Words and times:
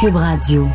Cube 0.00 0.14
Radio. 0.14 0.68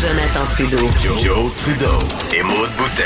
Jonathan 0.00 0.44
Trudeau. 0.50 0.76
Joe, 1.18 1.50
Trudeau 1.56 1.98
et 2.32 2.44
Maude 2.44 2.70
Boutet. 2.76 3.02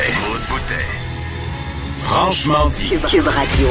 Franchement 1.97 2.69
dit. 2.69 2.91
Cube, 2.91 3.07
Cube 3.07 3.27
Radio. 3.27 3.69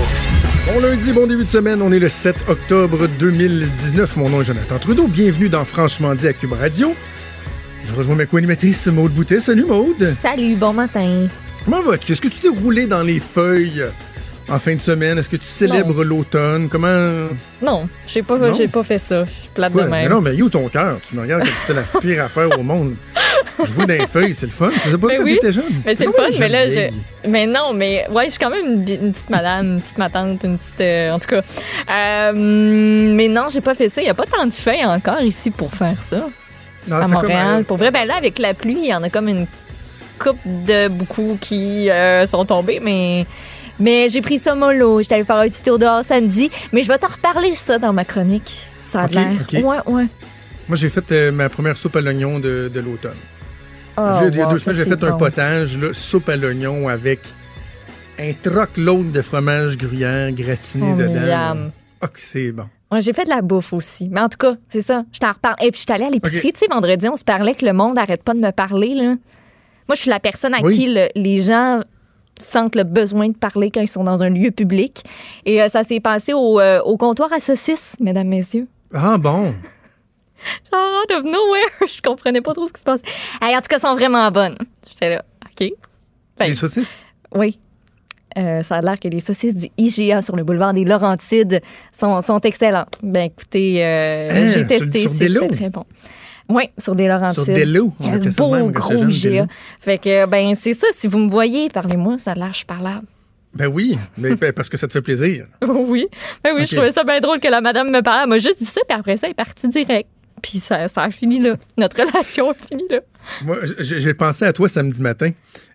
Bon 0.65 0.79
lundi, 0.79 1.13
bon 1.13 1.27
début 1.27 1.43
de 1.43 1.49
semaine. 1.49 1.83
On 1.83 1.91
est 1.91 1.99
le 1.99 2.09
7 2.09 2.35
octobre 2.47 3.07
2019. 3.19 4.17
Mon 4.17 4.29
nom 4.29 4.41
est 4.41 4.45
Jonathan 4.45 4.79
Trudeau. 4.79 5.05
Bienvenue 5.05 5.49
dans 5.49 5.63
Franchement 5.63 6.15
dit 6.15 6.27
à 6.27 6.33
Cube 6.33 6.53
Radio. 6.53 6.95
Je 7.85 7.93
rejoins 7.93 8.15
ma 8.15 8.25
co-animatrice 8.25 8.87
Maude 8.87 9.13
Boutet. 9.13 9.41
Salut 9.41 9.65
Maude. 9.65 10.15
Salut, 10.19 10.55
bon 10.55 10.73
matin. 10.73 11.27
Comment 11.65 11.81
vas-tu? 11.81 12.11
Est-ce 12.11 12.21
que 12.21 12.27
tu 12.27 12.39
t'es 12.39 12.49
roulé 12.49 12.87
dans 12.87 13.03
les 13.03 13.19
feuilles 13.19 13.83
en 14.49 14.57
fin 14.59 14.73
de 14.73 14.79
semaine? 14.79 15.17
Est-ce 15.17 15.29
que 15.29 15.37
tu 15.37 15.45
célèbres 15.45 16.03
l'automne? 16.03 16.67
Comment? 16.69 17.27
Non, 17.61 17.87
j'ai 18.07 18.23
pas, 18.23 18.37
Non? 18.37 18.51
pas 18.71 18.83
fait 18.83 18.97
ça. 18.99 19.25
Je 19.25 19.29
suis 19.31 19.49
plate 19.53 19.73
Ouais, 19.75 19.83
de 19.83 19.87
mais 19.89 20.01
même. 20.03 20.11
non, 20.11 20.21
mais 20.21 20.41
où 20.41 20.49
ton 20.49 20.67
cœur? 20.69 20.97
Tu 21.07 21.15
me 21.15 21.21
regardes 21.21 21.43
comme 21.43 21.51
si 21.51 21.57
c'était 21.67 21.79
la 21.79 21.99
pire 21.99 22.23
affaire 22.25 22.59
au 22.59 22.63
monde. 22.63 22.95
Jouer 23.63 23.85
dans 23.85 23.93
les 23.93 24.07
feuilles, 24.07 24.33
c'est 24.33 24.47
le 24.47 24.51
fun. 24.51 24.69
C'est 24.75 24.97
pas 24.97 25.07
quand 25.15 25.23
oui. 25.23 25.35
t'étais 25.35 25.51
jeune. 25.53 25.65
Mais 25.85 25.95
c'est 25.95 26.05
le 26.05 26.11
fun, 26.13 26.23
mais 26.39 26.49
là, 26.49 26.67
je... 26.67 26.89
Mais 27.29 27.45
non, 27.45 27.73
mais 27.73 28.07
ouais, 28.09 28.25
je 28.25 28.29
suis 28.31 28.39
quand 28.39 28.49
même 28.49 28.83
une, 28.87 29.11
petite 29.11 29.29
madame, 29.29 29.73
une 29.75 29.81
petite 29.81 29.97
matante, 29.99 30.43
une 30.43 30.57
petite. 30.57 30.81
euh, 30.81 31.11
en 31.11 31.19
tout 31.19 31.27
cas. 31.27 31.41
Euh, 31.91 32.31
mais 32.35 33.27
non, 33.27 33.47
j'ai 33.51 33.61
pas 33.61 33.75
fait 33.75 33.89
ça. 33.89 34.01
Il 34.01 34.07
y 34.07 34.09
a 34.09 34.15
pas 34.15 34.25
tant 34.25 34.45
de 34.47 34.51
feuilles 34.51 34.83
encore 34.83 35.21
ici 35.21 35.51
pour 35.51 35.71
faire 35.71 36.01
ça. 36.01 36.27
Non, 36.87 36.95
à 36.97 37.03
c'est 37.03 37.11
comme, 37.11 37.21
Montréal. 37.21 37.47
euh, 37.59 37.63
Pour 37.63 37.77
vrai, 37.77 37.91
ben 37.91 38.05
là, 38.05 38.15
avec 38.17 38.39
la 38.39 38.55
pluie, 38.55 38.77
il 38.79 38.89
y 38.89 38.95
en 38.95 39.03
a 39.03 39.09
comme 39.11 39.27
une 39.27 39.45
coupe 40.23 40.39
de 40.45 40.87
beaucoup 40.87 41.37
qui 41.39 41.89
euh, 41.89 42.25
sont 42.25 42.45
tombés, 42.45 42.79
mais. 42.81 43.25
Mais 43.79 44.09
j'ai 44.09 44.21
pris 44.21 44.37
ça 44.37 44.53
mollo. 44.53 45.01
J'étais 45.01 45.15
allée 45.15 45.23
faire 45.23 45.37
un 45.37 45.47
petit 45.47 45.63
tour 45.63 45.79
dehors 45.79 46.03
samedi. 46.03 46.51
Mais 46.71 46.83
je 46.83 46.87
vais 46.87 46.99
t'en 46.99 47.07
reparler 47.07 47.55
ça 47.55 47.79
dans 47.79 47.93
ma 47.93 48.05
chronique. 48.05 48.67
Ça 48.83 49.01
a 49.01 49.07
l'air. 49.07 49.31
Ouais, 49.53 49.77
ouais. 49.87 50.07
Moi, 50.67 50.75
j'ai 50.75 50.89
fait 50.89 51.11
euh, 51.11 51.31
ma 51.31 51.49
première 51.49 51.75
soupe 51.75 51.95
à 51.95 52.01
l'oignon 52.01 52.39
de, 52.39 52.69
de 52.71 52.79
l'automne. 52.79 53.17
Ah, 53.97 54.21
il 54.27 54.35
y 54.35 54.41
a 54.41 54.45
wow, 54.45 54.53
deux 54.53 54.59
semaines, 54.59 54.77
j'ai 54.77 54.89
fait 54.89 55.03
un 55.03 55.17
potage, 55.17 55.77
là, 55.77 55.89
soupe 55.93 56.29
à 56.29 56.35
l'oignon 56.37 56.87
avec 56.87 57.19
un 58.19 58.31
troc-load 58.41 59.11
de 59.11 59.21
fromage 59.21 59.77
gruyère 59.77 60.31
gratiné 60.31 60.93
Oh, 60.93 60.95
dedans. 60.95 61.71
que 62.01 62.19
c'est 62.19 62.51
bon. 62.51 62.67
Ouais, 62.91 63.01
j'ai 63.01 63.13
fait 63.13 63.23
de 63.23 63.29
la 63.29 63.41
bouffe 63.41 63.73
aussi. 63.73 64.09
Mais 64.11 64.19
en 64.19 64.29
tout 64.29 64.37
cas, 64.37 64.55
c'est 64.69 64.81
ça. 64.81 65.03
Je 65.11 65.19
t'en 65.19 65.31
reparle. 65.31 65.55
Et 65.61 65.71
puis, 65.71 65.79
je 65.79 65.85
suis 65.85 65.91
allée 65.93 66.05
à 66.05 66.09
l'épicerie. 66.09 66.53
Tu 66.53 66.59
sais, 66.59 66.67
vendredi, 66.69 67.07
on 67.09 67.15
se 67.15 67.23
parlait 67.23 67.55
que 67.55 67.65
le 67.65 67.73
monde 67.73 67.95
n'arrête 67.95 68.23
pas 68.23 68.33
de 68.33 68.39
me 68.39 68.51
parler. 68.51 68.93
Là. 68.95 69.15
Moi, 69.91 69.95
je 69.97 70.01
suis 70.03 70.09
la 70.09 70.21
personne 70.21 70.53
à 70.53 70.59
Oui. 70.61 70.73
qui 70.73 70.87
le- 70.87 71.09
les 71.15 71.41
gens 71.41 71.81
sentent 72.39 72.77
le 72.77 72.83
besoin 72.83 73.27
de 73.27 73.35
parler 73.35 73.69
quand 73.71 73.81
ils 73.81 73.89
sont 73.89 74.05
dans 74.05 74.23
un 74.23 74.29
lieu 74.29 74.49
public. 74.49 75.03
Et 75.45 75.61
euh, 75.61 75.67
ça 75.67 75.83
s'est 75.83 75.99
passé 75.99 76.31
au, 76.31 76.61
euh, 76.61 76.79
au 76.83 76.95
comptoir 76.95 77.33
à 77.33 77.41
saucisses, 77.41 77.97
mesdames, 77.99 78.29
messieurs. 78.29 78.69
Ah 78.93 79.17
bon? 79.17 79.51
Genre, 80.71 81.03
out 81.03 81.11
of 81.11 81.25
nowhere. 81.25 81.69
Je 81.93 82.01
comprenais 82.01 82.39
pas 82.39 82.53
trop 82.53 82.65
ce 82.69 82.71
qui 82.71 82.79
se 82.79 82.85
passe. 82.85 83.01
Hey, 83.41 83.53
en 83.53 83.59
tout 83.59 83.67
cas, 83.67 83.75
elles 83.75 83.81
sont 83.81 83.93
vraiment 83.95 84.31
bonnes. 84.31 84.55
J'étais 84.89 85.09
là, 85.09 85.25
OK. 85.45 85.73
Ben, 86.39 86.45
Les 86.47 86.53
saucisses? 86.53 87.05
Oui. 87.35 87.59
Euh, 88.37 88.61
ça 88.61 88.77
a 88.77 88.81
l'air 88.81 88.97
que 88.97 89.09
les 89.09 89.19
saucisses 89.19 89.55
du 89.55 89.67
IGA 89.77 90.21
sur 90.21 90.37
le 90.37 90.45
boulevard 90.45 90.71
des 90.71 90.85
Laurentides 90.85 91.61
sont, 91.91 92.21
sont 92.21 92.39
excellentes. 92.39 92.95
Ben 93.03 93.23
écoutez, 93.23 93.83
Hein, 93.83 94.49
j'ai 94.53 94.65
testé, 94.65 95.09
c'était 95.09 95.47
très 95.49 95.69
bon. 95.69 95.83
Oui, 96.53 96.69
sur 96.77 96.95
des 96.95 97.07
Laurentides. 97.07 97.43
Sur 97.43 97.53
des 97.53 97.65
lots, 97.65 97.93
on 97.99 98.13
appelait 98.13 98.31
ça 98.31 98.41
beau 98.43 98.53
même 98.53 98.71
gros 98.71 99.09
jeune. 99.09 99.47
Fait 99.79 99.97
que, 99.97 100.25
ben 100.27 100.53
c'est 100.55 100.73
ça, 100.73 100.87
si 100.93 101.07
vous 101.07 101.17
me 101.19 101.29
voyez, 101.29 101.69
parlez-moi, 101.69 102.17
ça 102.17 102.31
a 102.31 102.35
l'air, 102.35 102.49
je 102.51 102.57
suis 102.57 102.65
parlable. 102.65 103.05
Ben 103.53 103.67
oui, 103.67 103.97
mais 104.17 104.35
ben, 104.35 104.53
parce 104.53 104.69
que 104.69 104.77
ça 104.77 104.87
te 104.87 104.93
fait 104.93 105.01
plaisir. 105.01 105.45
oui, 105.67 106.07
ben 106.43 106.51
oui, 106.55 106.65
je 106.65 106.75
trouvais 106.75 106.91
ça 106.91 107.03
bien 107.03 107.19
drôle 107.19 107.39
que 107.39 107.47
la 107.49 107.59
madame 107.61 107.89
me 107.91 108.01
parle. 108.01 108.21
Elle 108.23 108.29
m'a 108.29 108.39
juste 108.39 108.59
dit 108.59 108.65
ça, 108.65 108.81
puis 108.87 108.97
après 108.97 109.17
ça, 109.17 109.27
elle 109.27 109.31
est 109.31 109.33
partie 109.33 109.67
direct. 109.67 110.09
Puis 110.41 110.59
ça, 110.59 110.87
ça 110.87 111.03
a 111.03 111.11
fini 111.11 111.39
là. 111.39 111.55
Notre 111.77 111.97
relation 112.03 112.49
a 112.49 112.53
fini 112.53 112.83
là. 112.89 113.01
Moi, 113.43 113.57
j'ai 113.79 114.13
pensé 114.13 114.45
à 114.45 114.53
toi 114.53 114.67
samedi 114.67 115.01
matin. 115.01 115.29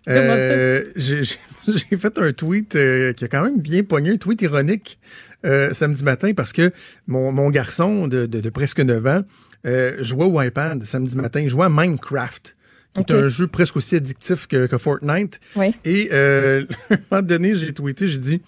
Euh, 0.09 0.83
j'ai 0.97 1.97
fait 1.97 2.17
un 2.19 2.33
tweet 2.33 2.75
euh, 2.75 3.13
qui 3.13 3.25
a 3.25 3.27
quand 3.27 3.43
même 3.43 3.59
bien 3.61 3.83
pogné, 3.83 4.11
un 4.11 4.17
tweet 4.17 4.41
ironique 4.41 4.99
euh, 5.45 5.73
samedi 5.73 6.03
matin 6.03 6.33
parce 6.35 6.51
que 6.51 6.71
mon, 7.07 7.31
mon 7.31 7.49
garçon 7.49 8.07
de, 8.07 8.25
de- 8.25 8.41
de 8.41 8.49
presque 8.49 8.79
9 8.79 9.05
ans 9.07 9.21
euh, 9.65 9.95
jouait 10.03 10.25
au 10.25 10.41
iPad 10.41 10.83
samedi 10.83 11.15
matin. 11.17 11.41
Il 11.41 11.49
jouait 11.49 11.65
à 11.65 11.69
Minecraft, 11.69 12.55
qui 12.93 13.01
est 13.01 13.11
un 13.11 13.27
jeu 13.27 13.47
presque 13.47 13.75
aussi 13.77 13.95
addictif 13.95 14.47
que, 14.47 14.65
que 14.67 14.77
Fortnite. 14.77 15.39
Oui. 15.55 15.73
Et 15.85 16.09
euh, 16.11 16.63
à 16.89 16.93
un 16.93 16.97
moment 17.11 17.21
donné, 17.23 17.55
j'ai 17.55 17.73
tweeté, 17.73 18.07
j'ai 18.07 18.17
dit 18.19 18.41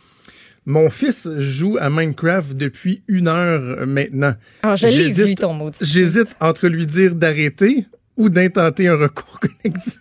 Mon 0.66 0.90
fils 0.90 1.28
joue 1.40 1.78
à 1.80 1.90
Minecraft 1.90 2.53
depuis 2.56 3.02
une 3.08 3.28
heure 3.28 3.86
maintenant. 3.88 4.34
Alors, 4.64 4.75
je 4.75 4.88
l'ai 4.88 4.92
J'hésite- 4.94 5.25
vu 5.25 5.36
ton 5.36 5.53
mot. 5.53 5.72
J'hésite 5.81 6.36
entre 6.40 6.68
lui 6.68 6.86
dire 6.86 7.16
d'arrêter 7.16 7.86
ou 8.18 8.30
d'intenter 8.30 8.88
un 8.88 8.96
recours 8.98 9.40
collectif. 9.64 9.96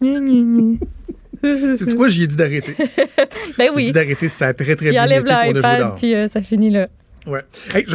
C'est 1.76 1.96
quoi, 1.96 2.08
j'y 2.08 2.22
ai 2.22 2.26
dit 2.28 2.36
d'arrêter. 2.36 2.76
Ben 2.78 2.86
J'ai 3.58 3.70
oui. 3.70 3.84
dit 3.86 3.92
d'arrêter, 3.92 4.28
ça 4.28 4.46
a 4.48 4.54
très 4.54 4.76
très 4.76 4.90
bien 4.90 5.04
été 5.06 5.16
pour 5.24 5.52
le 5.54 5.60
d'or. 5.60 5.96
puis 5.96 6.14
euh, 6.14 6.28
ça 6.28 6.40
finit 6.40 6.70
là. 6.70 6.88
Ouais. 7.24 7.42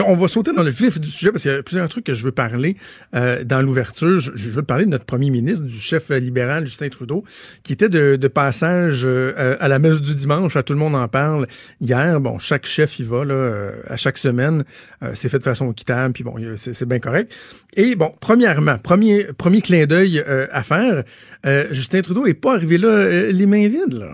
On 0.06 0.14
va 0.16 0.28
sauter 0.30 0.54
dans 0.54 0.64
le 0.64 0.70
vif 0.70 1.02
du 1.02 1.10
sujet 1.10 1.32
parce 1.32 1.44
qu'il 1.44 1.52
y 1.52 1.56
a 1.56 1.62
plusieurs 1.62 1.90
trucs 1.90 2.06
que 2.06 2.14
je 2.14 2.24
veux 2.24 2.32
parler 2.32 2.78
euh, 3.14 3.44
dans 3.44 3.62
l'ouverture. 3.62 4.22
Je, 4.22 4.32
je 4.36 4.50
veux 4.52 4.64
parler 4.64 4.86
de 4.86 4.90
notre 4.92 5.04
premier 5.04 5.30
ministre, 5.30 5.66
du 5.66 5.78
chef 5.78 6.10
libéral 6.12 6.66
Justin 6.66 6.88
Trudeau, 6.88 7.26
qui 7.64 7.74
était 7.74 7.90
de, 7.90 8.16
de 8.16 8.28
passage 8.30 9.02
euh, 9.04 9.58
à 9.60 9.68
la 9.68 9.80
messe 9.80 10.02
du 10.02 10.16
dimanche. 10.16 10.56
À 10.56 10.64
tout 10.64 10.72
le 10.72 10.80
monde 10.80 10.96
en 10.96 11.08
parle 11.10 11.46
hier. 11.82 12.22
Bon, 12.22 12.40
chaque 12.40 12.66
chef 12.66 13.00
y 13.00 13.04
va 13.04 13.26
là 13.26 13.34
euh, 13.34 13.72
à 13.88 13.98
chaque 13.98 14.18
semaine. 14.18 14.64
Euh, 15.04 15.12
c'est 15.14 15.28
fait 15.28 15.40
de 15.40 15.44
façon 15.44 15.72
équitable, 15.72 16.14
puis 16.14 16.24
bon, 16.24 16.36
c'est 16.56 16.88
bien 16.88 17.00
correct. 17.00 17.34
Et 17.76 17.96
bon, 17.96 18.14
premièrement, 18.22 18.78
premier 18.78 19.26
premier 19.38 19.62
clin 19.62 19.86
d'œil 19.86 20.24
euh, 20.26 20.48
à 20.52 20.64
faire. 20.64 21.04
euh, 21.46 21.66
Justin 21.72 22.02
Trudeau 22.02 22.26
est 22.28 22.34
pas 22.34 22.54
arrivé 22.56 22.78
là 22.78 23.30
les 23.32 23.46
mains 23.46 23.68
vides 23.68 23.94
là. 23.94 24.12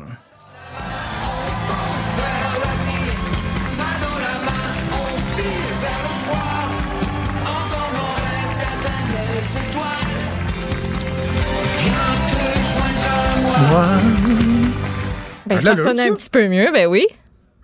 Ben, 15.55 15.67
Ah, 15.67 15.77
ça 15.77 15.83
sonne 15.83 15.99
un 15.99 16.13
petit 16.13 16.29
peu 16.29 16.47
mieux, 16.47 16.69
ben 16.73 16.87
oui. 16.87 17.05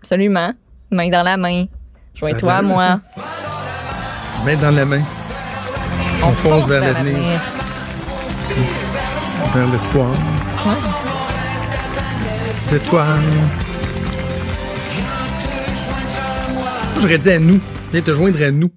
Absolument. 0.02 0.54
Main 0.92 1.10
dans 1.10 1.24
la 1.24 1.38
main. 1.38 1.66
Joins-toi 2.16 2.62
moi. 2.62 3.00
Main 4.46 4.56
dans 4.58 4.72
la 4.72 4.86
main. 4.86 5.02
On, 6.24 6.32
fonce, 6.34 6.68
vers 6.68 6.82
l'avenir. 6.82 7.18
vers 9.54 9.68
l'espoir. 9.72 10.12
C'est 12.68 12.84
toi. 12.90 13.06
J'aurais 17.00 17.18
dit 17.18 17.32
à 17.32 17.40
nous. 17.40 17.60
Viens 17.92 18.02
te 18.02 18.14
joindre 18.14 18.42
à 18.44 18.52
nous. 18.52 18.70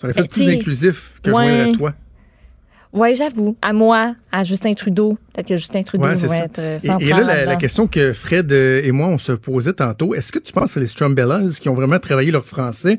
Ça 0.00 0.06
aurait 0.08 0.14
fait 0.14 0.22
Ben, 0.22 0.28
plus 0.28 0.48
inclusif 0.50 1.12
que 1.22 1.30
ouais. 1.30 1.48
joindre 1.48 1.70
à 1.70 1.76
toi. 1.76 1.92
Oui, 2.92 3.16
j'avoue. 3.16 3.56
À 3.62 3.72
moi, 3.72 4.14
à 4.30 4.44
Justin 4.44 4.74
Trudeau. 4.74 5.16
Peut-être 5.32 5.48
que 5.48 5.56
Justin 5.56 5.82
Trudeau 5.82 6.04
Ouais, 6.04 6.14
va 6.14 6.36
être 6.38 6.58
euh, 6.58 6.76
Et, 6.76 6.86
central 6.86 7.22
et 7.22 7.24
là, 7.24 7.44
la, 7.46 7.56
question 7.56 7.86
que 7.86 8.12
Fred 8.12 8.52
euh, 8.52 8.82
et 8.84 8.92
moi, 8.92 9.08
on 9.08 9.18
se 9.18 9.32
posait 9.32 9.72
tantôt, 9.72 10.14
est-ce 10.14 10.30
que 10.30 10.38
tu 10.38 10.52
penses 10.52 10.74
que 10.74 10.80
les 10.80 10.86
Strumbellas 10.86 11.58
qui 11.60 11.68
ont 11.70 11.74
vraiment 11.74 11.98
travaillé 11.98 12.30
leur 12.30 12.44
français 12.44 12.98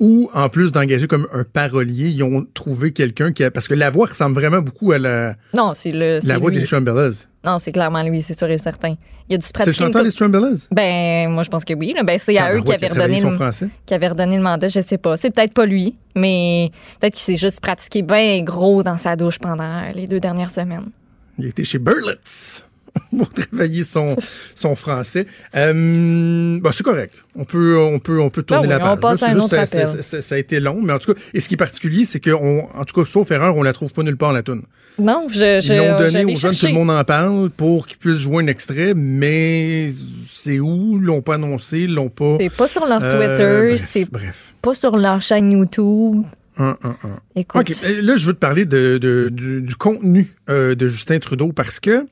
ou, 0.00 0.30
en 0.32 0.48
plus 0.48 0.72
d'engager 0.72 1.06
comme 1.06 1.26
un 1.32 1.44
parolier, 1.44 2.08
ils 2.08 2.22
ont 2.22 2.46
trouvé 2.54 2.92
quelqu'un 2.92 3.32
qui 3.32 3.42
a... 3.44 3.50
Parce 3.50 3.68
que 3.68 3.74
la 3.74 3.90
voix 3.90 4.06
ressemble 4.06 4.34
vraiment 4.34 4.60
beaucoup 4.60 4.92
à 4.92 4.98
la, 4.98 5.34
Non, 5.54 5.72
c'est 5.74 5.92
le. 5.92 6.20
la 6.24 6.38
voix 6.38 6.50
lui. 6.50 6.58
des 6.58 6.66
Strumbellas. 6.66 7.27
Non, 7.48 7.58
c'est 7.58 7.72
clairement 7.72 8.02
lui, 8.02 8.20
c'est 8.20 8.36
sûr 8.38 8.50
et 8.50 8.58
certain. 8.58 8.94
Il 9.28 9.34
a 9.34 9.38
dû 9.38 9.42
se 9.42 9.46
C'est 9.48 9.52
pratiquer. 9.54 9.76
chanteur 9.76 10.02
des 10.02 10.10
couple- 10.10 10.28
Strumbellas? 10.30 10.66
Ben, 10.70 11.30
moi, 11.30 11.42
je 11.44 11.48
pense 11.48 11.64
que 11.64 11.72
oui. 11.72 11.94
là. 11.96 12.02
Ben, 12.02 12.18
c'est 12.22 12.36
à 12.36 12.54
eux 12.54 12.60
qui 12.60 12.72
avaient, 12.74 12.88
redonné 12.88 13.20
le, 13.22 13.30
français. 13.32 13.68
qui 13.86 13.94
avaient 13.94 14.08
redonné 14.08 14.36
le 14.36 14.42
mandat. 14.42 14.68
Je 14.68 14.80
sais 14.80 14.98
pas. 14.98 15.16
C'est 15.16 15.30
peut-être 15.30 15.54
pas 15.54 15.64
lui, 15.64 15.96
mais 16.14 16.70
peut-être 17.00 17.14
qu'il 17.14 17.22
s'est 17.22 17.36
juste 17.38 17.60
pratiqué 17.60 18.02
bien 18.02 18.42
gros 18.42 18.82
dans 18.82 18.98
sa 18.98 19.16
douche 19.16 19.38
pendant 19.38 19.82
les 19.94 20.06
deux 20.06 20.20
dernières 20.20 20.50
semaines. 20.50 20.90
Il 21.38 21.46
a 21.46 21.48
été 21.48 21.64
chez 21.64 21.78
Burlitz 21.78 22.66
pour 23.16 23.28
travailler 23.30 23.84
son, 23.84 24.16
son 24.54 24.74
français. 24.74 25.26
Euh, 25.56 26.58
bah, 26.60 26.70
c'est 26.72 26.82
correct. 26.82 27.14
On 27.34 27.44
peut, 27.44 27.78
on 27.78 27.98
peut, 27.98 28.20
on 28.20 28.30
peut 28.30 28.42
tourner 28.42 28.68
Ah 28.72 28.76
oui, 28.76 28.82
la 28.84 28.92
on 28.92 28.96
page. 28.96 29.00
passe 29.00 29.22
à 29.22 29.26
C'est 29.26 29.32
un 29.32 29.38
autre 29.38 29.48
ça, 29.50 29.60
appel. 29.62 29.86
ça- 29.86 30.02
ça- 30.02 30.20
ça 30.22 30.34
a 30.34 30.38
été 30.38 30.60
long, 30.60 30.80
mais 30.82 30.92
en 30.92 30.98
tout 30.98 31.12
cas, 31.14 31.20
et 31.34 31.40
ce 31.40 31.48
qui 31.48 31.54
est 31.54 31.58
particulier, 31.58 32.04
c'est 32.04 32.20
que, 32.20 32.30
en 32.30 32.84
tout 32.84 33.00
cas, 33.00 33.08
sauf 33.08 33.30
erreur, 33.30 33.56
on 33.56 33.62
la 33.62 33.72
trouve 33.72 33.92
pas 33.92 34.02
nulle 34.02 34.16
part 34.16 34.32
la 34.32 34.42
tune. 34.42 34.62
Non, 34.98 35.26
je. 35.28 35.60
je 35.62 35.72
Ils 35.74 35.78
l'ont 35.78 35.96
donné 35.98 36.24
aux 36.24 36.34
jeunes, 36.34 36.54
tout 36.54 36.66
le 36.66 36.72
monde 36.72 36.90
en 36.90 37.04
parle 37.04 37.50
pour 37.50 37.86
qu'ils 37.86 37.98
puissent 37.98 38.18
jouer 38.18 38.42
un 38.42 38.48
extrait, 38.48 38.94
mais 38.94 39.88
c'est 40.28 40.58
où? 40.58 40.98
Ils 40.98 41.04
l'ont 41.04 41.22
pas 41.22 41.34
annoncé, 41.34 41.80
ils 41.80 41.94
l'ont 41.94 42.08
pas. 42.08 42.36
C'est 42.40 42.50
pas 42.54 42.66
sur 42.66 42.84
leur 42.84 43.00
Euh, 43.04 43.68
Twitter, 43.68 43.78
c'est 43.78 44.10
Bref. 44.10 44.54
pas 44.60 44.74
sur 44.74 44.96
leur 44.96 45.22
chaîne 45.22 45.52
YouTube. 45.52 46.24
Un, 46.60 46.76
un, 46.82 46.96
un. 47.04 47.20
Écoute. 47.36 47.70
OK. 47.70 47.76
Là, 48.02 48.16
je 48.16 48.26
veux 48.26 48.32
te 48.32 48.38
parler 48.40 48.64
de, 48.66 48.98
de- 48.98 49.28
du, 49.30 49.62
du 49.62 49.76
contenu 49.76 50.34
euh, 50.50 50.74
de 50.74 50.88
Justin 50.88 51.20
Trudeau 51.20 51.52
parce 51.52 51.78
que 51.78 52.04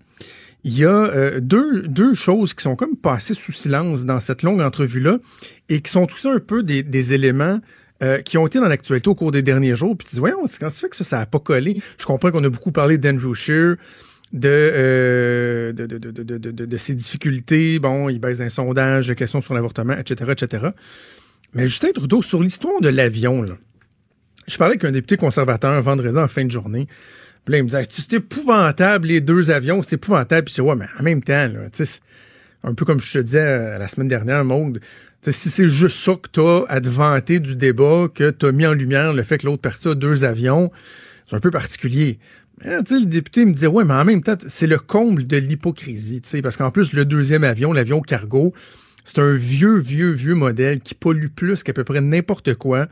il 0.67 0.77
y 0.77 0.85
a 0.85 1.07
euh, 1.07 1.39
deux, 1.39 1.83
deux 1.83 2.13
choses 2.13 2.53
qui 2.53 2.65
sont 2.65 2.75
comme 2.75 2.97
passées 2.97 3.35
sous 3.35 3.53
silence 3.53 4.05
dans 4.05 4.19
cette 4.19 4.43
longue 4.43 4.61
entrevue-là 4.61 5.19
et 5.69 5.81
qui 5.81 5.93
sont 5.93 6.07
tout 6.07 6.17
ça 6.17 6.33
un 6.33 6.41
peu 6.41 6.65
des, 6.65 6.83
des 6.83 7.15
éléments 7.15 7.61
euh, 8.03 8.21
qui 8.21 8.37
ont 8.37 8.49
été 8.49 8.59
dans 8.59 8.67
l'actualité 8.67 9.09
au 9.09 9.15
cours 9.15 9.31
des 9.31 9.43
derniers 9.43 9.77
jours. 9.77 9.97
Puis 9.97 10.09
tu 10.09 10.15
dis, 10.17 10.21
voyons, 10.21 10.45
quand 10.59 10.69
ça 10.69 10.81
fait 10.81 10.89
que 10.89 10.97
ça, 10.97 11.05
ça 11.05 11.19
n'a 11.19 11.27
pas 11.27 11.39
collé? 11.39 11.81
Je 11.99 12.05
comprends 12.05 12.33
qu'on 12.33 12.43
a 12.43 12.49
beaucoup 12.49 12.73
parlé 12.73 12.99
d'Andrew 12.99 13.33
Scheer, 13.33 13.77
de, 14.33 14.49
euh, 14.49 15.73
de, 15.73 15.87
de, 15.87 15.99
de, 15.99 16.11
de, 16.11 16.51
de, 16.51 16.77
ses 16.77 16.97
difficultés. 16.97 17.79
Bon, 17.79 18.09
il 18.09 18.19
baisse 18.19 18.39
d'un 18.39 18.49
sondage, 18.49 19.15
questions 19.15 19.41
sur 19.41 19.55
l'avortement, 19.55 19.95
etc., 19.97 20.33
etc. 20.33 20.67
Mais 21.55 21.69
Justin 21.69 21.93
Trudeau, 21.93 22.23
sur 22.23 22.43
l'histoire 22.43 22.81
de 22.81 22.89
l'avion, 22.89 23.41
là, 23.41 23.55
je 24.49 24.59
parlais 24.59 24.73
avec 24.73 24.85
un 24.85 24.91
député 24.91 25.17
conservateur 25.17 25.81
vendredi 25.81 26.19
en 26.19 26.27
fin 26.27 26.45
de 26.45 26.51
journée. 26.51 26.89
Puis 27.47 27.57
il 27.57 27.63
me 27.63 27.69
disait, 27.69 27.85
c'est 27.89 28.13
épouvantable, 28.15 29.07
les 29.07 29.21
deux 29.21 29.51
avions, 29.51 29.81
c'est 29.81 29.95
épouvantable. 29.95 30.45
Puis 30.45 30.55
je 30.57 30.63
dis, 30.63 30.69
ouais, 30.69 30.77
mais 30.77 30.87
en 30.99 31.03
même 31.03 31.23
temps, 31.23 31.49
là, 31.49 31.71
tu 31.73 31.85
un 32.65 32.75
peu 32.75 32.85
comme 32.85 33.01
je 33.01 33.13
te 33.13 33.19
disais 33.19 33.41
euh, 33.41 33.79
la 33.79 33.87
semaine 33.87 34.09
dernière, 34.09 34.45
Maude, 34.45 34.81
si 35.29 35.51
c'est 35.51 35.69
juste 35.69 35.99
ça 35.99 36.15
que 36.15 36.29
t'as 36.31 36.65
à 36.69 36.81
te 36.81 36.89
vanter 36.89 37.39
du 37.39 37.55
débat, 37.55 38.09
que 38.13 38.31
t'as 38.31 38.51
mis 38.51 38.67
en 38.67 38.75
lumière 38.75 39.13
le 39.13 39.23
fait 39.23 39.39
que 39.39 39.47
l'autre 39.47 39.63
partie 39.63 39.89
a 39.89 39.95
deux 39.95 40.25
avions, 40.25 40.73
c'est 41.29 41.37
un 41.37 41.41
peu 41.41 41.53
particulier. 41.53 42.19
Mais 42.65 42.79
le 42.79 43.05
député 43.05 43.45
me 43.45 43.53
disait, 43.53 43.67
ouais, 43.69 43.85
mais 43.85 43.95
en 43.95 44.05
même 44.05 44.23
temps, 44.23 44.37
c'est 44.47 44.67
le 44.67 44.79
comble 44.79 45.27
de 45.27 45.37
l'hypocrisie, 45.37 46.23
tu 46.23 46.43
parce 46.43 46.57
qu'en 46.57 46.73
plus, 46.73 46.93
le 46.93 47.05
deuxième 47.05 47.45
avion, 47.45 47.73
l'avion 47.73 48.01
cargo, 48.01 48.53
c'est 49.07 49.21
un 49.21 49.33
vieux, 49.35 49.79
vieux, 49.79 50.11
vieux 50.11 50.35
modèle 50.35 50.81
qui 50.81 50.97
pollue 50.97 51.29
plus 51.29 51.63
qu'à 51.63 51.73
peu 51.73 51.85
près 51.85 52.01
n'importe 52.01 52.55
quoi. 52.55 52.89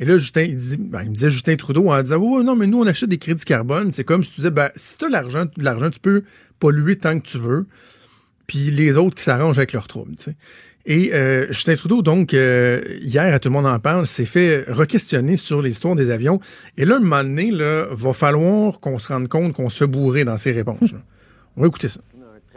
Et 0.00 0.06
là, 0.06 0.16
Justin, 0.16 0.40
il, 0.40 0.56
dit, 0.56 0.78
ben, 0.78 1.02
il 1.02 1.10
me 1.10 1.14
disait 1.14 1.30
Justin 1.30 1.56
Trudeau 1.56 1.90
en 1.90 2.02
disant 2.02 2.16
Oh 2.18 2.42
non, 2.42 2.56
mais 2.56 2.66
nous, 2.66 2.80
on 2.80 2.86
achète 2.86 3.10
des 3.10 3.18
crédits 3.18 3.44
carbone. 3.44 3.90
C'est 3.90 4.02
comme 4.02 4.24
si 4.24 4.30
tu 4.30 4.36
disais 4.36 4.50
ben, 4.50 4.70
si 4.76 4.96
tu 4.96 5.04
as 5.04 5.10
l'argent, 5.10 5.44
l'argent, 5.58 5.90
tu 5.90 6.00
peux 6.00 6.22
polluer 6.58 6.96
tant 6.96 7.20
que 7.20 7.26
tu 7.26 7.36
veux. 7.36 7.66
Puis 8.46 8.70
les 8.70 8.96
autres 8.96 9.14
qui 9.14 9.22
s'arrangent 9.22 9.58
avec 9.58 9.74
leurs 9.74 9.88
troubles. 9.88 10.14
Et 10.86 11.12
euh, 11.12 11.46
Justin 11.48 11.74
Trudeau, 11.74 12.00
donc, 12.00 12.32
euh, 12.32 12.80
hier, 13.02 13.34
à 13.34 13.38
Tout 13.38 13.50
le 13.50 13.52
monde 13.52 13.66
en 13.66 13.78
parle, 13.78 14.06
s'est 14.06 14.24
fait 14.24 14.64
re-questionner 14.68 15.36
sur 15.36 15.60
l'histoire 15.60 15.94
des 15.94 16.10
avions. 16.10 16.40
Et 16.78 16.86
là, 16.86 16.96
un 16.96 17.00
moment 17.00 17.22
donné, 17.22 17.50
là, 17.50 17.88
va 17.90 18.14
falloir 18.14 18.80
qu'on 18.80 18.98
se 18.98 19.08
rende 19.08 19.28
compte 19.28 19.52
qu'on 19.52 19.68
se 19.68 19.76
fait 19.76 19.86
bourrer 19.86 20.24
dans 20.24 20.38
ses 20.38 20.52
réponses. 20.52 20.94
On 21.58 21.60
va 21.60 21.66
écouter 21.66 21.88
ça 21.88 22.00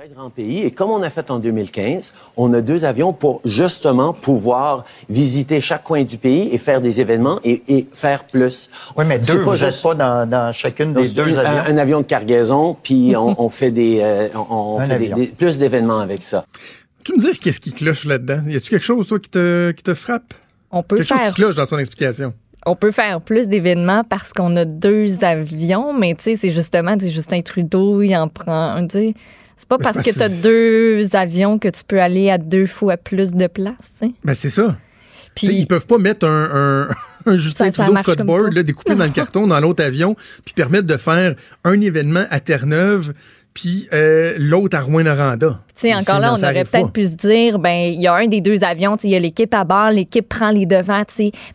très 0.01 0.09
grand 0.15 0.31
pays. 0.31 0.63
Et 0.63 0.71
comme 0.71 0.89
on 0.89 1.03
a 1.03 1.12
fait 1.12 1.30
en 1.30 1.38
2015, 1.38 2.13
on 2.36 2.51
a 2.56 2.62
deux 2.62 2.86
avions 2.86 3.13
pour 3.13 3.39
justement 3.45 4.13
pouvoir 4.13 4.83
visiter 5.09 5.62
chaque 5.62 5.83
coin 5.83 6.01
du 6.03 6.18
pays 6.18 6.50
et 6.51 6.57
faire 6.57 6.81
des 6.81 7.00
événements 7.01 7.39
et, 7.44 7.62
et 7.68 7.88
faire 7.94 8.24
plus. 8.24 8.71
Oui, 8.98 9.06
mais 9.06 9.19
deux, 9.19 9.38
vous 9.38 9.56
n'êtes 9.57 9.80
pas 9.80 9.94
dans, 9.94 10.27
dans 10.27 10.51
chacune 10.53 10.94
des 10.94 11.09
deux 11.09 11.38
un, 11.38 11.45
avions? 11.45 11.74
Un, 11.75 11.77
avion 11.77 12.01
de 12.01 12.07
cargaison, 12.07 12.75
puis 12.81 13.15
on, 13.15 13.39
on, 13.39 13.50
fait 13.50 13.69
des, 13.69 14.00
euh, 14.01 14.27
on, 14.50 14.80
Un 14.80 14.86
fait 14.88 14.98
des, 14.98 15.06
avion. 15.06 15.18
des- 15.18 15.27
plus 15.27 15.59
d'événements 15.59 16.00
avec 16.00 16.24
ça. 16.24 16.45
Tu 17.04 17.13
me 17.13 17.19
dire 17.19 17.38
qu'est-ce 17.39 17.59
qui 17.59 17.71
cloche 17.71 18.06
là-dedans? 18.06 18.42
Y 18.47 18.56
a-tu 18.56 18.71
quelque 18.71 18.83
chose, 18.86 19.07
toi, 19.07 19.19
qui 19.19 19.30
te, 19.30 19.69
qui 19.69 19.83
te 19.83 19.94
frappe? 19.94 20.33
On 20.71 20.81
peut 20.81 20.95
Quelque 20.95 21.09
chose 21.09 21.19
faire 21.19 21.27
qui 21.27 21.33
cloche 21.36 21.56
dans 21.56 21.68
son 21.68 21.77
explication. 21.77 22.33
on 22.65 22.75
peut 22.75 22.92
faire 22.92 23.21
plus 23.21 23.47
d'événements 23.47 24.04
parce 24.04 24.33
qu'on 24.33 24.56
a 24.56 24.65
deux 24.65 25.24
avions, 25.24 25.94
mais 25.94 26.15
tu 26.15 26.24
sais, 26.24 26.36
c'est 26.38 26.50
justement, 26.51 26.95
Justin 27.00 27.42
Trudeau, 27.42 28.01
il 28.01 28.15
en 28.15 28.27
prend, 28.30 28.81
tu 28.88 28.97
sais. 28.97 29.13
C'est 29.62 29.68
pas 29.68 29.78
parce 29.78 30.04
que 30.04 30.12
tu 30.12 30.22
as 30.24 30.28
deux 30.30 31.16
avions 31.16 31.60
que 31.60 31.68
tu 31.68 31.84
peux 31.88 32.02
aller 32.02 32.31
à 32.31 32.40
deux 32.40 32.66
fois 32.66 32.98
plus 32.98 33.31
de 33.34 33.46
place, 33.46 33.75
sais. 34.00 34.12
Ben, 34.24 34.34
c'est 34.34 34.50
ça. 34.50 34.75
Puis 35.36 35.48
ils 35.50 35.68
peuvent 35.68 35.86
pas 35.86 36.00
mettre 36.00 36.25
un, 36.25 36.88
un, 36.90 36.90
un 37.31 37.36
Justin 37.36 37.72
Ça- 37.72 37.84
Trudeau 37.84 38.02
codeboard 38.02 38.54
là, 38.54 38.63
découpé 38.63 38.96
dans 38.96 39.06
le 39.06 39.12
carton 39.12 39.46
dans 39.46 39.60
l'autre 39.60 39.84
avion, 39.84 40.16
puis 40.44 40.56
permettre 40.56 40.88
de 40.88 40.98
faire 40.98 41.36
un 41.63 41.80
événement 41.80 42.25
à 42.31 42.40
Terre-Neuve, 42.40 43.13
puis 43.53 43.88
euh, 43.92 44.33
l'autre 44.38 44.77
à 44.77 44.81
Rouen-Noranda. 44.81 45.59
Encore 45.83 46.19
là, 46.19 46.33
on 46.38 46.44
aurait 46.44 46.63
peut-être 46.63 46.92
pu 46.92 47.06
se 47.06 47.15
dire, 47.15 47.59
ben, 47.59 47.92
il 47.92 48.00
y 48.00 48.07
a 48.07 48.13
un 48.13 48.27
des 48.27 48.39
deux 48.39 48.63
avions, 48.63 48.95
il 49.03 49.09
y 49.09 49.15
a 49.15 49.19
l'équipe 49.19 49.53
à 49.53 49.63
bord, 49.63 49.89
l'équipe 49.89 50.27
prend 50.27 50.51
les 50.51 50.65
devants, 50.65 51.01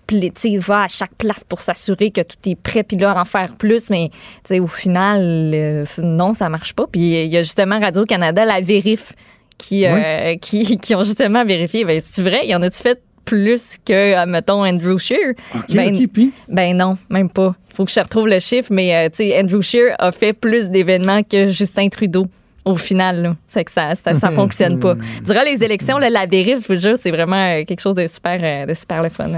puis, 0.06 0.58
va 0.58 0.82
à 0.82 0.88
chaque 0.88 1.14
place 1.14 1.44
pour 1.48 1.60
s'assurer 1.60 2.10
que 2.10 2.20
tout 2.20 2.36
est 2.46 2.56
prêt, 2.60 2.82
puis 2.82 2.96
là, 2.96 3.18
en 3.18 3.24
faire 3.24 3.54
plus, 3.56 3.88
mais, 3.90 4.10
au 4.58 4.66
final, 4.66 5.52
euh, 5.54 5.84
non, 6.02 6.32
ça 6.32 6.48
marche 6.48 6.74
pas. 6.74 6.86
Puis 6.90 7.24
il 7.24 7.28
y 7.28 7.36
a 7.36 7.42
justement 7.42 7.78
Radio-Canada, 7.78 8.44
la 8.44 8.60
vérif, 8.60 9.12
qui, 9.58 9.86
euh, 9.86 10.36
qui, 10.36 10.78
qui 10.78 10.94
ont 10.94 11.02
justement 11.02 11.44
vérifié, 11.44 11.84
ben, 11.84 12.00
c'est 12.02 12.22
vrai, 12.22 12.40
il 12.44 12.50
y 12.50 12.54
en 12.54 12.62
a-tu 12.62 12.82
fait 12.82 13.00
plus 13.26 13.76
que, 13.84 14.24
mettons, 14.24 14.64
Andrew 14.64 14.96
Scheer? 14.96 15.34
OK, 15.54 15.74
ben, 15.74 16.08
puis? 16.08 16.32
ben 16.48 16.74
non, 16.74 16.96
même 17.10 17.28
pas. 17.28 17.54
Il 17.70 17.74
faut 17.74 17.84
que 17.84 17.90
je 17.90 18.00
retrouve 18.00 18.28
le 18.28 18.40
chiffre, 18.40 18.68
mais 18.72 18.94
euh, 18.94 19.10
tu 19.10 19.16
sais, 19.16 19.38
Andrew 19.38 19.60
Scheer 19.60 19.94
a 19.98 20.10
fait 20.10 20.32
plus 20.32 20.70
d'événements 20.70 21.22
que 21.22 21.48
Justin 21.48 21.88
Trudeau. 21.88 22.26
Au 22.64 22.74
final, 22.76 23.36
c'est 23.46 23.64
que 23.64 23.70
ça, 23.70 23.94
ça, 23.94 24.14
ça 24.14 24.30
fonctionne 24.32 24.80
pas. 24.80 24.94
Durant 25.24 25.42
les 25.42 25.62
élections, 25.62 25.98
là, 25.98 26.08
la 26.08 26.26
dérive, 26.26 26.64
je 26.66 26.72
vous 26.72 26.80
jure, 26.80 26.96
c'est 26.98 27.10
vraiment 27.10 27.36
euh, 27.36 27.64
quelque 27.64 27.80
chose 27.80 27.94
de 27.94 28.06
super, 28.06 28.40
euh, 28.42 28.64
de 28.66 28.72
super 28.74 29.02
le 29.02 29.10
fun. 29.10 29.30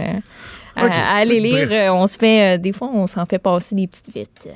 à, 0.77 0.83
à 0.85 1.17
aller 1.17 1.41
lire, 1.41 1.67
Bref. 1.67 1.91
on 1.93 2.07
se 2.07 2.17
fait, 2.17 2.59
des 2.59 2.73
fois, 2.73 2.91
on 2.95 3.07
s'en 3.09 3.27
fait 3.27 3.39
passer 3.41 3.75
des 3.75 3.87
petites 3.89 4.15
vites. 4.15 4.49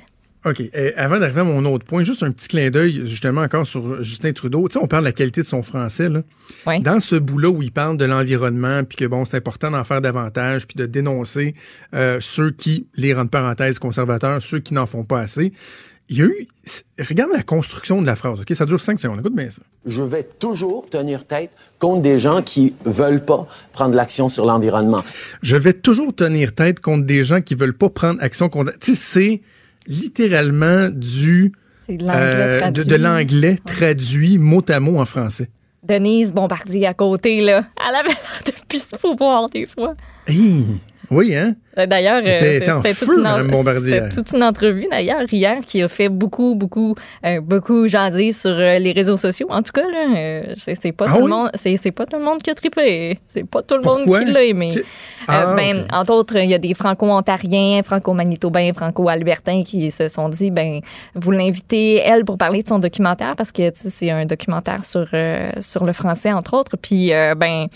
OK. 0.45 0.63
Avant 0.97 1.21
d'arriver 1.21 1.41
à 1.41 1.45
mon 1.45 1.65
autre 1.67 1.85
point, 1.85 2.03
juste 2.03 2.23
un 2.23 2.33
petit 2.33 2.49
clin 2.49 2.71
d'œil, 2.71 3.03
justement, 3.07 3.43
encore 3.43 3.65
sur 3.65 4.03
Justin 4.03 4.33
Trudeau. 4.33 4.67
Tu 4.69 4.75
sais, 4.75 4.81
on 4.83 4.89
parle 4.89 5.05
de 5.05 5.09
la 5.09 5.13
qualité 5.13 5.43
de 5.43 5.47
son 5.47 5.63
français, 5.63 6.09
là. 6.09 6.23
Ouais. 6.67 6.81
Dans 6.81 6.99
ce 6.99 7.15
bout-là 7.15 7.49
où 7.49 7.63
il 7.63 7.71
parle 7.71 7.97
de 7.97 8.05
l'environnement, 8.05 8.83
puis 8.83 8.97
que, 8.97 9.05
bon, 9.05 9.25
c'est 9.25 9.37
important 9.37 9.71
d'en 9.71 9.85
faire 9.85 10.01
davantage, 10.01 10.67
puis 10.67 10.77
de 10.77 10.87
dénoncer 10.87 11.55
euh, 11.95 12.19
ceux 12.21 12.51
qui, 12.51 12.87
les 12.97 13.15
rendent 13.15 13.31
parenthèses 13.31 13.79
conservateurs, 13.79 14.43
ceux 14.43 14.59
qui 14.59 14.75
n'en 14.75 14.87
font 14.87 15.05
pas 15.05 15.21
assez, 15.21 15.53
il 16.09 16.19
y 16.19 16.23
a 16.23 16.25
eu... 16.27 16.49
Regarde 16.99 17.31
la 17.33 17.43
construction 17.43 18.03
de 18.03 18.07
la 18.07 18.17
phrase, 18.17 18.41
OK? 18.41 18.53
Ça 18.55 18.67
dure 18.67 18.81
cinq 18.81 18.99
secondes. 18.99 19.21
Écoute 19.21 19.35
bien 19.35 19.49
ça. 19.49 19.63
Je 19.87 20.03
vais 20.03 20.25
toujours 20.25 20.89
tenir 20.91 21.25
tête 21.25 21.51
contre 21.79 22.03
des 22.03 22.19
gens 22.19 22.43
qui 22.43 22.75
veulent 22.85 23.25
pas 23.25 23.47
prendre 23.73 23.95
l'action 23.95 24.29
sur 24.29 24.45
l'environnement. 24.45 25.05
Je 25.43 25.57
vais 25.57 25.73
toujours 25.73 26.15
tenir 26.15 26.55
tête 26.55 26.81
contre 26.81 27.07
des 27.07 27.23
gens 27.25 27.41
qui 27.41 27.55
veulent 27.55 27.77
pas 27.77 27.89
prendre 27.89 28.21
action 28.23 28.49
contre... 28.49 28.73
Tu 28.79 28.95
sais, 28.95 29.01
c'est 29.01 29.41
littéralement 29.87 30.89
du... 30.91 31.53
C'est 31.87 31.97
de 31.97 32.05
l'anglais 32.05 32.23
euh, 32.23 32.55
de, 32.55 32.59
traduit. 32.61 32.85
de 32.85 32.97
l'anglais 32.97 33.59
traduit 33.65 34.39
mot 34.39 34.65
à 34.69 34.81
mot 34.81 35.01
en 35.01 35.05
français. 35.05 35.49
Denise 35.83 36.33
Bombardier 36.33 36.87
à 36.87 36.95
côté, 36.95 37.41
là, 37.41 37.65
elle 37.77 37.95
avait 37.97 38.09
l'air 38.09 38.43
de 38.47 38.53
plus 38.69 38.89
pouvoir 39.01 39.49
des 39.49 39.67
fois. 39.67 39.95
Hi! 40.29 40.81
Oui, 41.11 41.35
hein? 41.35 41.55
Euh, 41.79 41.87
D'ailleurs, 41.87 42.23
euh, 42.25 42.39
c'était 42.39 42.95
toute, 42.95 44.15
toute 44.15 44.33
une 44.35 44.43
entrevue 44.43 44.87
d'ailleurs 44.91 45.23
hier 45.33 45.57
qui 45.67 45.83
a 45.83 45.89
fait 45.89 46.11
beaucoup, 46.11 46.55
beaucoup, 46.55 46.95
euh, 47.25 47.41
beaucoup 47.41 47.89
jaser 47.89 48.33
sur 48.33 48.55
les 48.55 48.93
réseaux 48.93 49.17
sociaux. 49.17 49.47
En 49.51 49.63
tout 49.63 49.73
cas, 49.73 49.83
là, 49.91 50.15
euh, 50.17 50.43
c'est 50.55 50.93
pas 50.93 51.07
Ah 51.09 51.13
tout 51.13 51.17
oui? 51.19 51.23
le 51.23 51.29
monde, 51.29 51.51
c'est 51.55 51.91
pas 51.93 52.05
tout 52.05 52.19
le 52.19 52.25
monde 52.25 52.43
qui 52.43 52.51
a 52.51 52.55
trippé. 52.55 53.19
C'est 53.27 53.47
pas 53.49 53.63
tout 53.63 53.77
le 53.77 53.83
monde 53.83 54.05
qui 54.05 54.31
l'a 54.31 54.45
aimé. 54.45 54.73
Euh, 54.77 54.83
Ah, 55.29 55.55
ben, 55.57 55.87
entre 55.93 56.13
autres, 56.13 56.37
il 56.37 56.51
y 56.51 56.55
a 56.55 56.59
des 56.59 56.75
franco-ontariens, 56.75 57.83
franco-manitobains, 57.83 58.73
franco-albertains 58.75 59.63
qui 59.65 59.91
se 59.91 60.09
sont 60.09 60.29
dit, 60.29 60.51
ben, 60.51 60.81
vous 61.15 61.31
l'invitez 61.31 61.97
elle 61.97 62.25
pour 62.27 62.37
parler 62.37 62.63
de 62.63 62.69
son 62.69 62.79
documentaire 62.81 63.35
parce 63.35 63.51
que 63.51 63.71
tu 63.71 63.81
sais, 63.81 63.91
c'est 63.91 64.11
un 64.11 64.27
documentaire 64.27 64.85
sur 64.85 65.07
euh, 65.15 65.51
sur 65.61 65.85
le 65.85 65.93
français 65.95 66.33
entre 66.33 66.55
autres. 66.55 66.77
Puis 66.77 67.13
ben. 67.37 67.67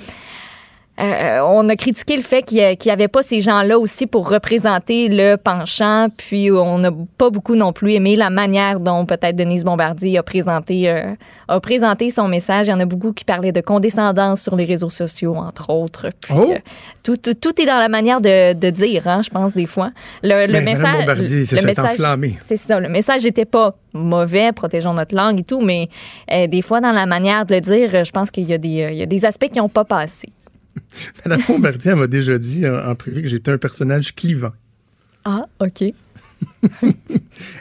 Euh, 0.99 1.41
on 1.45 1.69
a 1.69 1.77
critiqué 1.77 2.17
le 2.17 2.23
fait 2.23 2.43
qu'il 2.43 2.59
n'y 2.87 2.91
avait 2.91 3.09
pas 3.09 3.23
ces 3.23 3.43
gens-là 3.43 3.79
aussi 3.79 4.07
pour 4.07 4.31
représenter 4.31 5.09
le 5.09 5.37
penchant, 5.37 6.09
puis 6.17 6.51
on 6.51 6.79
n'a 6.79 6.91
pas 7.19 7.29
beaucoup 7.29 7.55
non 7.55 7.73
plus 7.75 7.93
aimé 7.93 8.17
la 8.17 8.31
manière 8.31 8.81
dont 8.81 9.05
peut-être 9.05 9.37
Denise 9.37 9.63
Bombardier 9.63 10.17
a 10.17 10.23
présenté, 10.23 10.89
euh, 10.89 11.13
a 11.49 11.61
présenté 11.61 12.09
son 12.09 12.29
message. 12.29 12.69
Il 12.69 12.71
y 12.71 12.73
en 12.73 12.81
a 12.81 12.87
beaucoup 12.87 13.13
qui 13.13 13.25
parlaient 13.25 13.53
de 13.53 13.61
condescendance 13.61 14.41
sur 14.41 14.57
les 14.57 14.65
réseaux 14.65 14.89
sociaux, 14.91 15.35
entre 15.37 15.69
autres. 15.71 16.07
Puis, 16.21 16.35
Oh! 16.35 16.51
euh, 16.53 16.59
tout, 17.03 17.17
tout, 17.19 17.35
tout 17.35 17.61
est 17.61 17.67
dans 17.67 17.79
la 17.79 17.89
manière 17.89 18.21
de, 18.23 18.55
de 18.55 18.71
dire, 18.71 19.07
hein, 19.07 19.21
je 19.23 19.29
pense, 19.29 19.53
des 19.53 19.67
fois. 19.67 19.91
Le, 20.23 20.47
le 20.47 20.53
Ben, 20.55 20.65
message. 20.65 21.01
Bombardier, 21.01 21.45
le 21.57 21.67
message- 21.67 21.97
c'est 22.45 22.57
ça. 22.57 22.81
Le 22.81 22.89
message 22.89 23.23
n'était 23.25 23.45
pas 23.45 23.75
mauvais, 23.93 24.53
protégeons 24.53 24.93
notre 24.95 25.15
langue 25.15 25.41
et 25.41 25.45
tout, 25.45 25.61
mais 25.61 25.89
des 26.49 26.63
fois, 26.63 26.81
dans 26.81 26.93
la 26.93 27.07
manière 27.07 27.47
de 27.47 27.55
le 27.55 27.61
dire, 27.61 28.05
je 28.05 28.11
pense 28.11 28.31
qu'il 28.31 28.45
y, 28.45 28.69
y 28.69 29.03
a 29.03 29.07
des 29.07 29.25
aspects 29.25 29.49
qui 29.49 29.59
n'ont 29.59 29.69
pas 29.71 29.85
passé. 29.85 30.29
Madame 31.25 31.43
Bombardier 31.49 31.95
m'a 31.95 32.07
déjà 32.07 32.39
dit 32.39 32.67
en, 32.69 32.77
en 32.91 32.95
privé 32.95 33.23
que 33.23 33.29
j'étais 33.29 33.51
un 33.51 33.59
personnage 33.59 34.15
clivant. 34.15 34.53
Ah, 35.25 35.47
OK. 35.61 35.83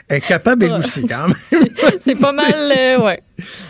Elle 0.08 0.18
est 0.18 0.20
capable, 0.20 0.60
C'est 0.62 0.66
elle 0.66 0.72
pas- 0.72 0.78
aussi, 0.78 1.06
quand 1.06 1.28
même. 1.60 1.66
C'est 2.00 2.14
pas 2.14 2.32
mal, 2.32 2.52
euh, 2.54 3.02
ouais. 3.04 3.22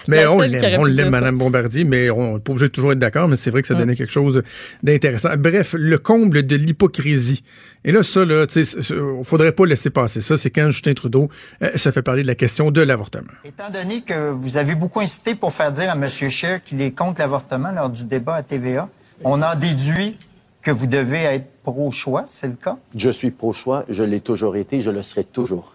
Mais 0.08 0.22
La 0.22 0.32
on 0.32 0.40
l'aime, 0.40 0.80
on 0.80 0.84
l'aime. 0.84 1.10
Madame 1.10 1.38
Bombardier, 1.38 1.84
mais 1.84 2.10
on 2.10 2.34
n'est 2.34 2.40
pas 2.40 2.52
obligé 2.52 2.66
de 2.68 2.72
toujours 2.72 2.92
être 2.92 2.98
d'accord, 2.98 3.28
mais 3.28 3.36
c'est 3.36 3.50
vrai 3.50 3.62
que 3.62 3.68
ça 3.68 3.74
donnait 3.74 3.94
quelque 3.96 4.12
chose 4.12 4.42
d'intéressant. 4.82 5.30
Bref, 5.38 5.74
le 5.78 5.98
comble 5.98 6.44
de 6.44 6.56
l'hypocrisie. 6.56 7.42
Et 7.84 7.92
là, 7.92 8.02
ça, 8.02 8.24
là, 8.24 8.46
tu 8.46 8.64
sais, 8.64 8.78
il 8.90 9.24
faudrait 9.24 9.52
pas 9.52 9.64
laisser 9.66 9.90
passer 9.90 10.20
ça. 10.20 10.36
C'est 10.36 10.50
quand 10.50 10.70
Justin 10.70 10.94
Trudeau 10.94 11.28
euh, 11.62 11.70
se 11.76 11.90
fait 11.90 12.02
parler 12.02 12.22
de 12.22 12.26
la 12.26 12.34
question 12.34 12.70
de 12.72 12.80
l'avortement. 12.80 13.32
Étant 13.44 13.70
donné 13.70 14.02
que 14.02 14.30
vous 14.30 14.56
avez 14.56 14.74
beaucoup 14.74 15.00
insisté 15.00 15.34
pour 15.36 15.52
faire 15.52 15.70
dire 15.72 15.90
à 15.90 15.94
M. 15.94 16.06
Scheer 16.08 16.62
qu'il 16.64 16.80
est 16.82 16.90
contre 16.90 17.20
l'avortement 17.20 17.70
lors 17.72 17.90
du 17.90 18.04
débat 18.04 18.34
à 18.36 18.42
TVA, 18.42 18.88
on 19.24 19.42
en 19.42 19.54
déduit 19.54 20.18
que 20.62 20.70
vous 20.70 20.86
devez 20.86 21.22
être 21.22 21.46
pro-choix, 21.62 22.24
c'est 22.26 22.48
le 22.48 22.54
cas? 22.54 22.76
Je 22.94 23.10
suis 23.10 23.30
pro-choix, 23.30 23.84
je 23.88 24.02
l'ai 24.02 24.20
toujours 24.20 24.56
été, 24.56 24.80
je 24.80 24.90
le 24.90 25.02
serai 25.02 25.24
toujours. 25.24 25.74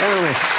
Ah, 0.00 0.53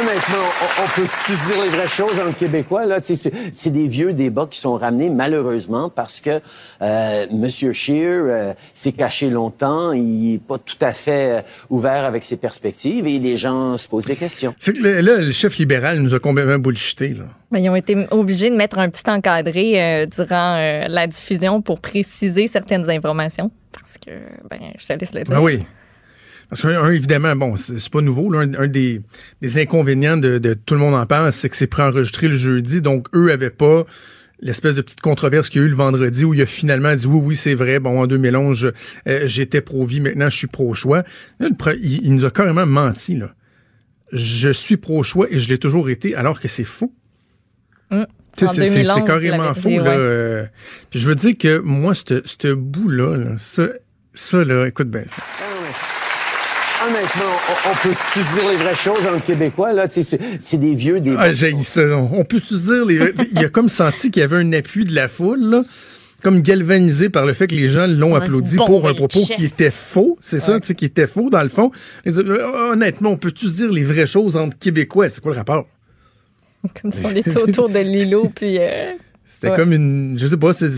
honnêtement, 0.00 0.44
on, 0.62 0.82
on 0.84 0.88
peut 0.94 1.06
se 1.06 1.46
dire 1.52 1.62
les 1.64 1.68
vraies 1.70 1.88
choses 1.88 2.18
entre 2.20 2.36
Québécois. 2.38 2.84
Là, 2.86 2.98
c'est 3.02 3.70
des 3.70 3.88
vieux 3.88 4.12
débats 4.12 4.46
qui 4.50 4.58
sont 4.58 4.74
ramenés 4.76 5.10
malheureusement 5.10 5.88
parce 5.90 6.20
que 6.20 6.40
euh, 6.82 7.26
Monsieur 7.32 7.72
Scheer 7.72 8.20
euh, 8.24 8.52
s'est 8.74 8.92
caché 8.92 9.30
longtemps. 9.30 9.92
Il 9.92 10.34
est 10.34 10.38
pas 10.42 10.58
tout 10.58 10.76
à 10.80 10.92
fait 10.92 11.38
euh, 11.38 11.42
ouvert 11.70 12.04
avec 12.04 12.24
ses 12.24 12.36
perspectives 12.36 13.06
et 13.06 13.18
les 13.18 13.36
gens 13.36 13.76
se 13.78 13.88
posent 13.88 14.06
des 14.06 14.16
questions. 14.16 14.54
C'est 14.58 14.72
que 14.76 14.82
le- 14.82 15.00
là, 15.00 15.16
le 15.16 15.30
chef 15.32 15.56
libéral 15.58 16.00
nous 16.00 16.14
a 16.14 16.18
complètement 16.18 16.58
bullshité, 16.58 17.08
là. 17.10 17.24
Ben, 17.52 17.60
ils 17.60 17.70
ont 17.70 17.76
été 17.76 17.96
obligés 18.10 18.50
de 18.50 18.56
mettre 18.56 18.78
un 18.78 18.88
petit 18.90 19.08
encadré 19.08 19.80
euh, 19.80 20.06
durant 20.06 20.56
euh, 20.56 20.86
la 20.88 21.06
diffusion 21.06 21.62
pour 21.62 21.80
préciser 21.80 22.48
certaines 22.48 22.90
informations. 22.90 23.52
Parce 23.72 23.98
que, 23.98 24.10
ben, 24.50 24.58
je 24.78 24.86
te 24.86 24.92
laisse 24.94 25.14
le 25.14 25.22
dire. 25.22 25.34
Ah 25.36 25.40
oui. 25.40 25.64
Parce 26.48 26.62
que, 26.62 26.68
un, 26.68 26.90
évidemment, 26.92 27.34
bon, 27.36 27.56
c'est 27.56 27.88
pas 27.90 28.00
nouveau. 28.00 28.30
là. 28.30 28.40
un, 28.40 28.54
un 28.54 28.66
des, 28.68 29.00
des 29.42 29.58
inconvénients 29.58 30.16
de, 30.16 30.38
de 30.38 30.54
tout 30.54 30.74
le 30.74 30.80
monde 30.80 30.94
en 30.94 31.04
parle, 31.06 31.32
c'est 31.32 31.48
que 31.48 31.56
c'est 31.56 31.66
préenregistré 31.66 32.28
le 32.28 32.36
jeudi, 32.36 32.80
donc 32.80 33.08
eux 33.14 33.32
avaient 33.32 33.50
pas 33.50 33.84
l'espèce 34.40 34.74
de 34.74 34.82
petite 34.82 35.00
controverse 35.00 35.48
qu'il 35.48 35.62
y 35.62 35.64
a 35.64 35.66
eu 35.66 35.70
le 35.70 35.76
vendredi 35.76 36.24
où 36.24 36.34
il 36.34 36.42
a 36.42 36.46
finalement 36.46 36.94
dit 36.94 37.06
oui, 37.06 37.20
oui, 37.24 37.36
c'est 37.36 37.54
vrai, 37.54 37.78
bon, 37.80 38.00
en 38.02 38.06
2011, 38.06 38.72
euh, 39.08 39.22
j'étais 39.26 39.60
pro-vie, 39.62 40.00
maintenant 40.00 40.28
je 40.28 40.36
suis 40.36 40.46
pro-choix. 40.46 41.04
Il, 41.40 42.04
il 42.04 42.14
nous 42.14 42.24
a 42.26 42.30
carrément 42.30 42.66
menti, 42.66 43.16
là. 43.16 43.34
Je 44.12 44.50
suis 44.50 44.76
pro-choix 44.76 45.26
et 45.30 45.38
je 45.38 45.48
l'ai 45.48 45.58
toujours 45.58 45.88
été, 45.90 46.14
alors 46.14 46.38
que 46.38 46.46
c'est 46.48 46.64
faux. 46.64 46.92
Hum. 47.90 48.06
C'est- 48.36 48.46
c'est 48.48 48.64
2011, 48.64 48.94
c'est 48.94 49.00
il 49.00 49.04
carrément 49.06 49.54
faux. 49.54 49.68
dit, 49.70 49.76
là. 49.78 49.82
ouais. 49.84 49.96
euh. 49.98 50.44
Puis 50.90 51.00
je 51.00 51.08
veux 51.08 51.14
dire 51.14 51.32
que 51.38 51.58
moi, 51.58 51.94
ce 51.94 52.20
ce 52.24 52.52
bout-là, 52.52 53.16
là, 53.16 53.30
ça, 53.38 53.68
ça, 54.12 54.44
là, 54.44 54.66
écoute 54.68 54.90
bien. 54.90 55.02
ça. 55.04 55.22
Honnêtement, 56.88 57.32
on, 57.48 57.70
on 57.70 57.74
peut 57.82 57.94
se 57.94 58.40
dire 58.40 58.50
les 58.50 58.56
vraies 58.56 58.74
choses 58.76 59.06
entre 59.06 59.24
Québécois. 59.24 59.72
Là, 59.72 59.86
c'est 59.88 60.56
des 60.58 60.74
vieux 60.74 61.00
débats. 61.00 61.16
Ah, 61.20 61.32
j'ai 61.32 61.56
ça. 61.60 61.82
On 61.96 62.24
peut 62.24 62.40
se 62.40 62.54
dire, 62.54 62.84
les... 62.84 63.12
il 63.32 63.38
a 63.44 63.48
comme 63.48 63.68
senti 63.68 64.10
qu'il 64.10 64.20
y 64.20 64.24
avait 64.24 64.36
un 64.36 64.52
appui 64.52 64.84
de 64.84 64.94
la 64.94 65.08
foule, 65.08 65.40
là, 65.40 65.62
comme 66.22 66.42
galvanisé 66.42 67.08
par 67.08 67.26
le 67.26 67.34
fait 67.34 67.46
que 67.46 67.54
les 67.54 67.68
gens 67.68 67.86
l'ont 67.86 68.12
Ouais, 68.12 68.18
applaudi 68.22 68.56
bon, 68.56 68.64
pour 68.66 68.88
un 68.88 68.94
propos 68.94 69.24
chef. 69.24 69.36
qui 69.36 69.44
était 69.46 69.70
faux. 69.70 70.16
C'est 70.20 70.40
ça, 70.40 70.58
tu 70.60 70.68
sais, 70.68 70.74
qui 70.74 70.84
était 70.84 71.06
faux 71.06 71.28
dans 71.30 71.42
le 71.42 71.48
fond. 71.48 71.70
Euh, 72.06 72.70
honnêtement, 72.72 73.10
on 73.10 73.16
peut-tu 73.16 73.46
se 73.48 73.56
dire 73.56 73.72
les 73.72 73.84
vraies 73.84 74.06
choses 74.06 74.36
entre 74.36 74.56
Québécois? 74.58 75.08
C'est 75.08 75.20
quoi 75.22 75.32
le 75.32 75.38
rapport? 75.38 75.66
Comme 76.82 76.92
si 76.92 77.04
on 77.06 77.10
était 77.10 77.36
autour 77.36 77.68
de 77.68 77.78
l'îlot, 77.80 78.30
puis... 78.34 78.58
euh, 78.58 78.92
C'était 79.24 79.50
Ouais. 79.50 79.56
comme 79.56 79.72
une, 79.72 80.16
je 80.18 80.26
sais 80.28 80.36
pas, 80.36 80.52
c'est- 80.52 80.70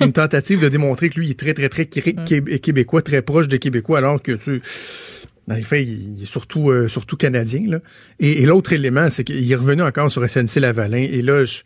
une 0.00 0.12
tentative 0.12 0.60
de 0.60 0.68
démontrer 0.68 1.08
que 1.10 1.18
lui 1.18 1.26
il 1.26 1.30
est 1.32 1.38
très, 1.38 1.54
très, 1.54 1.68
très 1.68 1.84
qué- 1.86 2.12
Mm. 2.14 2.24
qué- 2.24 2.58
québécois, 2.60 3.02
très 3.02 3.20
proche 3.20 3.48
des 3.48 3.58
Québécois, 3.58 3.98
alors 3.98 4.22
que 4.22 4.32
tu, 4.32 4.62
dans 5.48 5.54
les 5.54 5.62
faits, 5.62 5.86
il 5.86 6.22
est 6.22 6.26
surtout, 6.26 6.70
euh, 6.70 6.88
surtout 6.88 7.16
canadien, 7.16 7.62
là. 7.66 7.80
Et, 8.18 8.42
et 8.42 8.46
l'autre 8.46 8.72
élément, 8.72 9.08
c'est 9.08 9.22
qu'il 9.24 9.50
est 9.50 9.54
revenu 9.54 9.82
encore 9.82 10.10
sur 10.10 10.28
SNC 10.28 10.56
Lavalin. 10.60 10.98
Et 10.98 11.22
là, 11.22 11.44
je- 11.44 11.62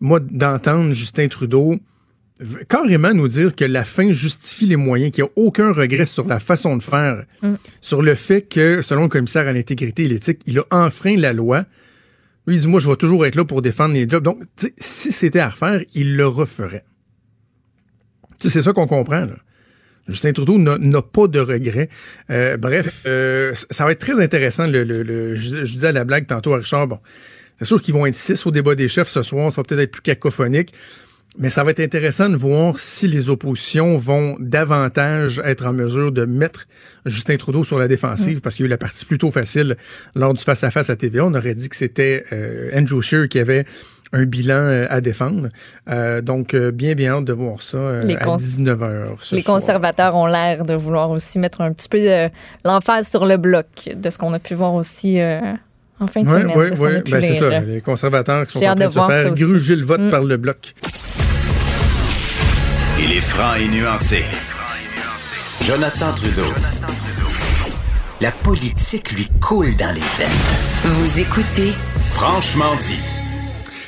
moi, 0.00 0.20
d'entendre 0.20 0.92
Justin 0.92 1.28
Trudeau 1.28 1.76
carrément 2.68 3.14
nous 3.14 3.28
dire 3.28 3.54
que 3.54 3.64
la 3.64 3.84
fin 3.84 4.12
justifie 4.12 4.66
les 4.66 4.76
moyens, 4.76 5.12
qu'il 5.12 5.22
n'y 5.24 5.30
a 5.30 5.32
aucun 5.36 5.72
regret 5.72 6.04
sur 6.04 6.26
la 6.26 6.40
façon 6.40 6.76
de 6.76 6.82
faire, 6.82 7.24
sur 7.80 8.02
le 8.02 8.14
fait 8.16 8.42
que, 8.42 8.82
selon 8.82 9.02
le 9.04 9.08
commissaire 9.08 9.46
à 9.48 9.52
l'intégrité 9.52 10.04
et 10.04 10.08
l'éthique, 10.08 10.40
il 10.46 10.58
a 10.58 10.64
enfreint 10.70 11.16
la 11.16 11.32
loi. 11.32 11.64
Lui, 12.46 12.56
il 12.56 12.60
dit, 12.60 12.68
moi, 12.68 12.80
je 12.80 12.90
vais 12.90 12.96
toujours 12.96 13.24
être 13.24 13.36
là 13.36 13.44
pour 13.44 13.62
défendre 13.62 13.94
les 13.94 14.06
jobs. 14.08 14.22
Donc, 14.24 14.38
si 14.76 15.12
c'était 15.12 15.38
à 15.38 15.48
refaire, 15.48 15.80
il 15.94 16.16
le 16.16 16.26
referait. 16.26 16.84
Tu 18.38 18.48
sais, 18.48 18.50
c'est 18.50 18.62
ça 18.62 18.72
qu'on 18.72 18.86
comprend, 18.88 19.20
là. 19.24 19.36
Justin 20.08 20.32
Trudeau 20.32 20.58
n'a 20.58 21.02
pas 21.02 21.26
de 21.28 21.40
regrets. 21.40 21.88
Euh, 22.30 22.56
bref, 22.56 23.02
euh, 23.06 23.52
ça 23.70 23.84
va 23.84 23.92
être 23.92 24.00
très 24.00 24.20
intéressant. 24.22 24.66
Le, 24.66 24.84
le- 24.84 25.02
le- 25.02 25.34
je, 25.34 25.64
je 25.64 25.72
disais 25.72 25.88
à 25.88 25.92
la 25.92 26.04
blague 26.04 26.26
tantôt 26.26 26.52
à 26.54 26.58
Richard, 26.58 26.86
bon, 26.86 26.98
c'est 27.58 27.64
sûr 27.64 27.80
qu'ils 27.80 27.94
vont 27.94 28.04
être 28.06 28.14
six 28.14 28.44
au 28.46 28.50
débat 28.50 28.74
des 28.74 28.88
chefs 28.88 29.08
ce 29.08 29.22
soir, 29.22 29.50
ça 29.50 29.60
va 29.60 29.64
peut-être 29.64 29.80
être 29.80 29.92
plus 29.92 30.02
cacophonique, 30.02 30.72
mais 31.38 31.48
ça 31.48 31.64
va 31.64 31.70
être 31.72 31.80
intéressant 31.80 32.28
de 32.28 32.36
voir 32.36 32.78
si 32.78 33.08
les 33.08 33.28
oppositions 33.30 33.96
vont 33.96 34.36
davantage 34.40 35.40
être 35.44 35.66
en 35.66 35.72
mesure 35.72 36.12
de 36.12 36.24
mettre 36.26 36.64
Justin 37.06 37.36
Trudeau 37.36 37.64
sur 37.64 37.78
la 37.78 37.88
défensive, 37.88 38.40
parce 38.40 38.54
qu'il 38.54 38.64
y 38.64 38.66
a 38.66 38.68
eu 38.68 38.70
la 38.70 38.78
partie 38.78 39.04
plutôt 39.04 39.30
facile 39.30 39.76
lors 40.14 40.32
du 40.34 40.40
face-à-face 40.42 40.90
à 40.90 40.96
TVA. 40.96 41.24
On 41.24 41.34
aurait 41.34 41.54
dit 41.54 41.68
que 41.68 41.76
c'était 41.76 42.24
euh, 42.32 42.70
Andrew 42.74 43.00
Scheer 43.00 43.28
qui 43.28 43.38
avait 43.38 43.64
un 44.14 44.24
bilan 44.24 44.54
euh, 44.54 44.86
à 44.88 45.00
défendre. 45.00 45.48
Euh, 45.90 46.20
donc, 46.22 46.54
euh, 46.54 46.70
bien, 46.70 46.94
bien 46.94 47.14
hâte 47.14 47.24
de 47.24 47.32
voir 47.32 47.60
ça 47.60 47.76
euh, 47.78 48.04
Les 48.04 48.14
à 48.16 48.20
cons- 48.24 48.36
19h. 48.36 49.16
ce 49.20 49.34
les 49.34 49.42
soir. 49.42 49.56
conservateurs 49.56 50.14
ont 50.14 50.26
l'air 50.26 50.64
de 50.64 50.74
vouloir 50.74 51.10
aussi 51.10 51.38
mettre 51.38 51.60
un 51.60 51.72
petit 51.72 51.88
peu 51.88 51.98
de 51.98 52.30
l'emphase 52.64 53.10
sur 53.10 53.26
le 53.26 53.36
bloc, 53.36 53.66
de 53.94 54.10
ce 54.10 54.16
qu'on 54.16 54.32
a 54.32 54.38
pu 54.38 54.54
voir 54.54 54.74
aussi 54.74 55.20
euh, 55.20 55.40
en 56.00 56.06
fin 56.06 56.22
de 56.22 56.28
Oui, 56.28 56.40
semaine. 56.42 56.56
oui, 56.58 56.70
de 56.70 56.74
ce 56.76 56.80
qu'on 56.80 56.86
oui. 56.86 56.96
a 56.96 57.00
pu 57.00 57.10
Ben, 57.10 57.22
c'est 57.22 57.34
ça. 57.34 57.60
Les 57.60 57.80
conservateurs 57.80 58.46
qui 58.46 58.52
sont 58.52 58.64
en 58.64 58.74
train 58.74 58.74
de 58.76 58.84
de 58.84 58.88
se 58.88 59.00
faire 59.00 59.32
aussi. 59.32 59.42
gruger 59.42 59.76
le 59.76 59.84
vote 59.84 60.00
Mm. 60.00 60.10
par 60.10 60.22
le 60.22 60.36
bloc. 60.36 60.74
Il 63.00 63.12
est 63.12 63.20
franc 63.20 63.54
et 63.56 63.68
nuancé. 63.68 64.24
Jonathan 65.60 66.12
Trudeau. 66.14 66.52
La 68.20 68.30
politique 68.30 69.10
lui 69.12 69.28
coule 69.40 69.74
dans 69.76 69.92
les 69.94 70.00
veines. 70.00 70.84
Vous 70.84 71.18
écoutez 71.20 71.72
Franchement 72.10 72.76
dit. 72.80 72.98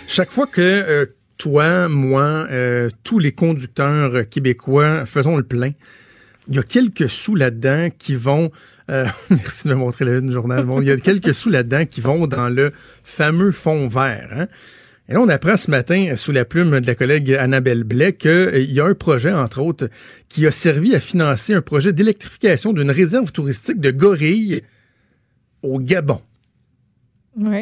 Chaque 0.07 0.31
fois 0.31 0.47
que 0.47 0.61
euh, 0.61 1.07
toi, 1.37 1.89
moi, 1.89 2.47
euh, 2.51 2.89
tous 3.05 3.19
les 3.19 3.33
conducteurs 3.33 4.15
euh, 4.15 4.23
québécois 4.23 5.05
faisons 5.05 5.37
le 5.37 5.43
plein, 5.43 5.73
il 6.49 6.55
y 6.55 6.59
a 6.59 6.63
quelques 6.63 7.09
sous 7.11 7.35
là-dedans 7.35 7.89
qui 7.97 8.15
vont. 8.15 8.51
euh, 8.91 9.07
merci 9.31 9.65
de 9.69 9.75
me 9.75 9.79
montrer 9.79 10.05
la 10.05 10.21
du 10.21 10.33
journal. 10.33 10.65
Il 10.79 10.85
y 10.85 10.91
a 10.91 10.97
quelques 10.97 11.35
sous 11.35 11.51
là-dedans 11.51 11.87
qui 11.87 12.01
vont 12.01 12.27
dans 12.27 12.49
le 12.49 12.73
fameux 12.75 13.51
fond 13.51 13.89
vert. 13.89 14.29
Hein? 14.33 14.47
Et 15.09 15.13
là, 15.15 15.21
on 15.21 15.29
apprend 15.29 15.57
ce 15.57 15.71
matin, 15.71 16.09
euh, 16.13 16.17
sous 16.17 16.33
la 16.33 16.45
plume 16.45 16.81
de 16.81 16.87
la 16.87 16.95
collègue 16.95 17.33
Annabelle 17.35 17.85
Blais, 17.85 18.15
qu'il 18.15 18.73
y 18.73 18.81
a 18.81 18.85
un 18.87 18.95
projet, 18.95 19.33
entre 19.33 19.61
autres, 19.61 19.89
qui 20.29 20.47
a 20.47 20.51
servi 20.51 20.95
à 20.95 21.01
financer 21.01 21.53
un 21.53 21.63
projet 21.63 21.93
d'électrification 21.93 22.73
d'une 22.73 22.91
réserve 22.91 23.33
touristique 23.33 23.81
de 23.81 23.91
gorilles 23.91 24.63
au 25.63 25.81
Gabon. 25.81 26.21
Ouais. 27.37 27.61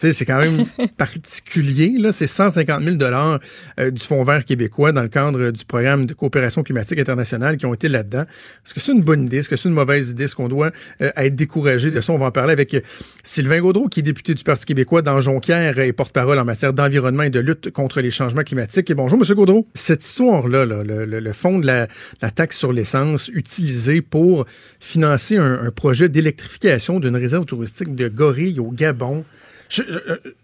C'est 0.00 0.24
quand 0.24 0.38
même 0.38 0.64
particulier. 0.96 1.94
Là, 1.98 2.12
c'est 2.12 2.26
150 2.28 2.82
000 2.84 2.96
dollars 2.96 3.40
euh, 3.80 3.90
du 3.90 4.00
Fonds 4.02 4.22
vert 4.22 4.44
québécois 4.44 4.92
dans 4.92 5.02
le 5.02 5.08
cadre 5.08 5.50
du 5.50 5.64
programme 5.64 6.06
de 6.06 6.14
coopération 6.14 6.62
climatique 6.62 6.98
internationale 7.00 7.56
qui 7.56 7.66
ont 7.66 7.74
été 7.74 7.88
là-dedans. 7.88 8.22
Est-ce 8.22 8.74
que 8.74 8.80
c'est 8.80 8.92
une 8.92 9.00
bonne 9.02 9.24
idée? 9.26 9.38
Est-ce 9.38 9.48
que 9.48 9.56
c'est 9.56 9.68
une 9.68 9.74
mauvaise 9.74 10.10
idée? 10.10 10.24
Est-ce 10.24 10.36
qu'on 10.36 10.48
doit 10.48 10.70
euh, 11.02 11.10
être 11.16 11.34
découragé 11.34 11.90
de 11.90 12.00
ça? 12.00 12.12
On 12.12 12.18
va 12.18 12.26
en 12.26 12.30
parler 12.30 12.52
avec 12.52 12.74
euh, 12.74 12.80
Sylvain 13.24 13.58
Gaudreau, 13.60 13.88
qui 13.88 14.00
est 14.00 14.02
député 14.04 14.34
du 14.34 14.44
Parti 14.44 14.66
québécois 14.66 15.02
dans 15.02 15.20
Jonquière 15.20 15.78
et 15.80 15.92
porte-parole 15.92 16.38
en 16.38 16.44
matière 16.44 16.72
d'environnement 16.72 17.24
et 17.24 17.30
de 17.30 17.40
lutte 17.40 17.70
contre 17.72 18.00
les 18.00 18.10
changements 18.12 18.44
climatiques. 18.44 18.88
Et 18.90 18.94
bonjour, 18.94 19.18
Monsieur 19.18 19.34
Gaudreau. 19.34 19.66
Cette 19.74 20.04
histoire-là, 20.04 20.64
là, 20.64 20.82
le, 20.84 21.04
le- 21.06 21.18
le 21.20 21.32
fonds 21.32 21.58
de 21.58 21.66
la, 21.66 21.88
la 22.22 22.30
taxe 22.30 22.56
sur 22.56 22.72
l'essence 22.72 23.28
utilisé 23.28 24.00
pour 24.02 24.46
financer 24.78 25.36
un, 25.36 25.60
un 25.64 25.70
projet 25.72 26.08
d'électrification 26.08 27.00
d'une 27.00 27.16
réserve 27.16 27.44
touristique 27.46 27.94
de 27.96 28.06
gorilles 28.08 28.60
au 28.60 28.70
Gabon, 28.70 29.24
je, 29.68 29.82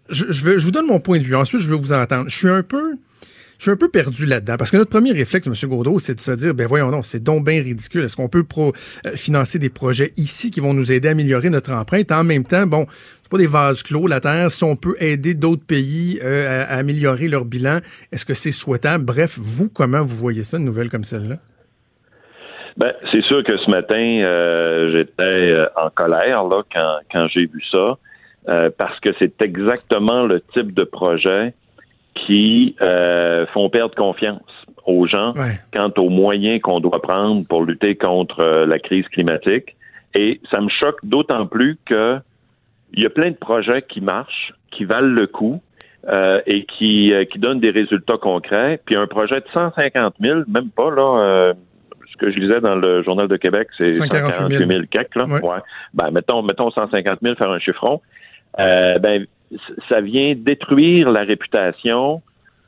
je, 0.09 0.25
je, 0.31 0.65
vous 0.65 0.71
donne 0.71 0.87
mon 0.87 0.99
point 0.99 1.17
de 1.17 1.23
vue. 1.23 1.35
Ensuite, 1.35 1.61
je 1.61 1.69
veux 1.69 1.75
vous 1.75 1.93
entendre. 1.93 2.25
Je 2.29 2.35
suis 2.35 2.49
un 2.49 2.63
peu, 2.63 2.95
je 3.57 3.63
suis 3.63 3.71
un 3.71 3.75
peu 3.75 3.89
perdu 3.89 4.25
là-dedans 4.25 4.55
parce 4.57 4.71
que 4.71 4.77
notre 4.77 4.91
premier 4.91 5.11
réflexe, 5.11 5.47
M. 5.47 5.53
Gaudreau, 5.69 5.99
c'est 5.99 6.15
de 6.15 6.21
se 6.21 6.31
dire, 6.31 6.53
ben 6.53 6.67
voyons 6.67 6.91
non, 6.91 7.01
c'est 7.01 7.23
donc 7.23 7.45
bien 7.45 7.61
ridicule. 7.61 8.03
Est-ce 8.03 8.15
qu'on 8.15 8.29
peut 8.29 8.45
euh, 8.57 8.71
financer 9.15 9.59
des 9.59 9.69
projets 9.69 10.11
ici 10.17 10.51
qui 10.51 10.59
vont 10.59 10.73
nous 10.73 10.91
aider 10.91 11.07
à 11.07 11.11
améliorer 11.11 11.49
notre 11.49 11.71
empreinte? 11.71 12.11
En 12.11 12.23
même 12.23 12.43
temps, 12.43 12.67
bon, 12.67 12.85
c'est 12.89 13.31
pas 13.31 13.37
des 13.37 13.47
vases 13.47 13.83
clos 13.83 14.07
la 14.07 14.19
terre. 14.19 14.51
Si 14.51 14.63
on 14.63 14.75
peut 14.75 14.95
aider 14.99 15.33
d'autres 15.33 15.65
pays 15.65 16.19
euh, 16.23 16.63
à, 16.63 16.75
à 16.75 16.77
améliorer 16.77 17.27
leur 17.27 17.45
bilan, 17.45 17.79
est-ce 18.11 18.25
que 18.25 18.33
c'est 18.33 18.51
souhaitable? 18.51 19.03
Bref, 19.03 19.37
vous, 19.39 19.69
comment 19.69 20.03
vous 20.03 20.15
voyez 20.15 20.43
ça, 20.43 20.57
une 20.57 20.65
nouvelle 20.65 20.89
comme 20.89 21.03
celle-là? 21.03 21.37
Ben, 22.77 22.91
c'est 23.11 23.23
sûr 23.23 23.41
que 23.43 23.57
ce 23.57 23.69
matin, 23.69 23.95
euh, 23.95 24.91
j'étais 24.91 25.23
euh, 25.23 25.67
en 25.77 25.89
colère 25.89 26.43
là 26.43 26.61
quand, 26.73 26.97
quand 27.09 27.27
j'ai 27.29 27.45
vu 27.45 27.63
ça, 27.71 27.95
euh, 28.49 28.69
parce 28.77 28.99
que 28.99 29.09
c'est 29.19 29.41
exactement 29.41 30.23
le 30.25 30.41
type 30.53 30.73
de 30.73 30.83
projet 30.83 31.53
qui 32.25 32.75
euh, 32.81 33.45
font 33.47 33.69
perdre 33.69 33.95
confiance 33.95 34.41
aux 34.85 35.05
gens 35.07 35.33
Ouais. 35.35 35.59
quant 35.73 35.91
aux 35.97 36.09
moyens 36.09 36.61
qu'on 36.61 36.79
doit 36.79 37.01
prendre 37.01 37.45
pour 37.47 37.63
lutter 37.63 37.95
contre 37.95 38.39
euh, 38.39 38.65
la 38.65 38.79
crise 38.79 39.07
climatique. 39.09 39.75
Et 40.13 40.39
ça 40.49 40.61
me 40.61 40.69
choque 40.69 40.99
d'autant 41.03 41.45
plus 41.47 41.77
que 41.85 42.17
il 42.93 43.03
y 43.03 43.05
a 43.05 43.09
plein 43.09 43.31
de 43.31 43.35
projets 43.35 43.81
qui 43.81 43.99
marchent, 43.99 44.53
qui 44.71 44.85
valent 44.85 45.07
le 45.13 45.27
coup 45.27 45.61
euh, 46.07 46.39
et 46.45 46.65
qui, 46.65 47.11
euh, 47.13 47.25
qui 47.25 47.39
donnent 47.39 47.59
des 47.59 47.71
résultats 47.71 48.17
concrets. 48.17 48.79
Puis 48.85 48.95
un 48.95 49.07
projet 49.07 49.41
de 49.41 49.45
150 49.53 50.13
000, 50.21 50.41
même 50.47 50.69
pas 50.69 50.91
là. 50.91 51.19
euh, 51.19 51.53
ce 52.11 52.17
que 52.17 52.31
je 52.31 52.39
lisais 52.39 52.61
dans 52.61 52.75
le 52.75 53.03
Journal 53.03 53.27
de 53.27 53.35
Québec, 53.35 53.67
c'est 53.77 53.87
148 53.87 54.57
000. 54.57 54.61
148 54.61 54.67
000 54.67 54.81
quelques, 54.89 55.15
là. 55.15 55.25
Ouais. 55.25 55.41
Ouais. 55.41 55.57
Ben, 55.93 56.11
mettons, 56.11 56.41
mettons 56.43 56.71
150 56.71 57.19
000, 57.21 57.35
faire 57.35 57.49
un 57.51 57.59
chiffron. 57.59 58.01
Euh, 58.59 58.99
ben, 58.99 59.25
ça 59.89 60.01
vient 60.01 60.33
détruire 60.35 61.09
la 61.11 61.23
réputation 61.23 62.21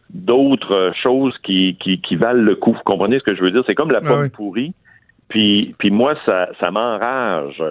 d'autres 0.09 0.73
euh, 0.73 0.91
choses 0.93 1.37
qui, 1.43 1.77
qui, 1.79 1.99
qui 2.01 2.15
valent 2.15 2.41
le 2.41 2.55
coup. 2.55 2.73
Vous 2.73 2.83
comprenez 2.85 3.19
ce 3.19 3.23
que 3.23 3.35
je 3.35 3.41
veux 3.41 3.51
dire? 3.51 3.63
C'est 3.65 3.75
comme 3.75 3.91
la 3.91 4.01
Ah 4.03 4.07
pomme 4.07 4.21
oui. 4.23 4.29
pourrie. 4.29 4.73
Puis, 5.29 5.75
puis 5.77 5.91
moi, 5.91 6.15
ça, 6.25 6.49
ça 6.59 6.71
m'enrage 6.71 7.61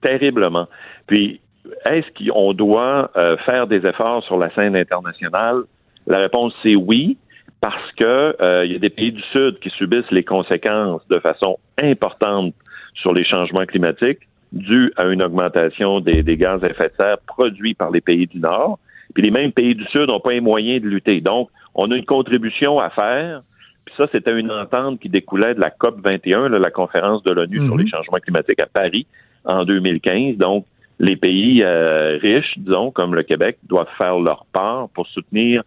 terriblement. 0.00 0.66
Puis, 1.06 1.40
est-ce 1.84 2.30
qu'on 2.30 2.52
doit 2.52 3.10
euh, 3.16 3.36
faire 3.38 3.66
des 3.66 3.86
efforts 3.86 4.22
sur 4.24 4.38
la 4.38 4.50
scène 4.54 4.76
internationale? 4.76 5.62
La 6.06 6.18
réponse, 6.18 6.54
c'est 6.62 6.74
oui, 6.74 7.16
parce 7.60 7.92
que 7.92 8.36
euh, 8.40 8.64
il 8.66 8.72
y 8.72 8.76
a 8.76 8.78
des 8.78 8.90
pays 8.90 9.12
du 9.12 9.22
Sud 9.32 9.58
qui 9.60 9.70
subissent 9.70 10.10
les 10.10 10.24
conséquences 10.24 11.06
de 11.08 11.18
façon 11.18 11.58
importante 11.78 12.54
sur 12.94 13.12
les 13.12 13.24
changements 13.24 13.64
climatiques 13.64 14.20
dus 14.54 14.92
à 14.96 15.06
une 15.06 15.22
augmentation 15.22 16.00
des, 16.00 16.22
des 16.22 16.36
gaz 16.36 16.62
à 16.64 16.68
effet 16.68 16.88
de 16.88 16.94
serre 16.96 17.18
produits 17.26 17.74
par 17.74 17.90
les 17.90 18.00
pays 18.00 18.26
du 18.26 18.38
Nord. 18.38 18.78
Puis 19.12 19.22
les 19.22 19.30
mêmes 19.30 19.52
pays 19.52 19.74
du 19.74 19.84
Sud 19.86 20.08
n'ont 20.08 20.20
pas 20.20 20.32
les 20.32 20.40
moyens 20.40 20.82
de 20.82 20.88
lutter. 20.88 21.20
Donc, 21.20 21.50
on 21.74 21.90
a 21.90 21.96
une 21.96 22.04
contribution 22.04 22.78
à 22.78 22.90
faire. 22.90 23.42
Puis 23.84 23.94
ça, 23.96 24.06
c'était 24.12 24.38
une 24.38 24.50
entente 24.50 25.00
qui 25.00 25.08
découlait 25.08 25.54
de 25.54 25.60
la 25.60 25.70
COP 25.70 26.00
21, 26.02 26.48
la 26.48 26.70
conférence 26.70 27.22
de 27.22 27.32
l'ONU 27.32 27.58
sur 27.66 27.76
les 27.76 27.86
changements 27.86 28.18
climatiques 28.18 28.60
à 28.60 28.66
Paris 28.66 29.06
en 29.44 29.64
2015. 29.64 30.36
Donc, 30.36 30.64
les 31.00 31.16
pays 31.16 31.62
euh, 31.62 32.18
riches, 32.22 32.56
disons, 32.56 32.90
comme 32.90 33.14
le 33.14 33.24
Québec, 33.24 33.58
doivent 33.64 33.88
faire 33.98 34.18
leur 34.18 34.46
part 34.52 34.88
pour 34.90 35.06
soutenir 35.08 35.62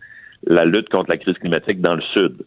la 0.46 0.65
lutte 0.65 0.89
contre 0.89 1.10
la 1.10 1.17
crise 1.17 1.38
climatique 1.38 1.82
dans 1.82 1.96
le 1.96 2.01
Sud. 2.13 2.38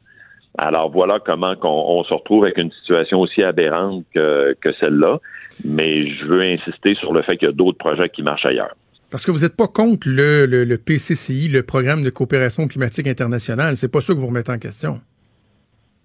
Alors 0.59 0.91
voilà 0.91 1.19
comment 1.25 1.55
on, 1.63 2.05
se 2.05 2.13
retrouve 2.13 2.45
avec 2.45 2.59
une 2.59 2.73
situation 2.73 3.21
aussi 3.21 3.43
aberrante 3.43 4.05
que, 4.15 4.57
que 4.61 4.73
celle-là. 4.81 5.21
Mais 5.65 6.11
je 6.11 6.25
veux 6.25 6.43
insister 6.43 6.95
sur 6.97 7.13
le 7.13 7.23
fait 7.23 7.37
qu'il 7.37 7.49
y 7.49 7.51
a 7.51 7.55
d'autres 7.55 7.79
projets 7.79 8.09
qui 8.09 8.23
marchent 8.23 8.47
ailleurs. 8.47 8.75
Parce 9.11 9.27
que 9.27 9.33
vous 9.33 9.41
n'êtes 9.41 9.57
pas 9.57 9.67
contre 9.67 10.09
le, 10.09 10.47
le, 10.47 10.79
PCCI, 10.79 11.49
le 11.49 11.63
Programme 11.63 12.03
de 12.03 12.11
coopération 12.11 12.69
climatique 12.69 13.09
internationale. 13.09 13.77
C'est 13.77 13.91
pas 13.91 14.01
ça 14.01 14.15
que 14.15 14.19
vous 14.19 14.29
remettez 14.29 14.53
en 14.53 14.59
question. 14.59 15.01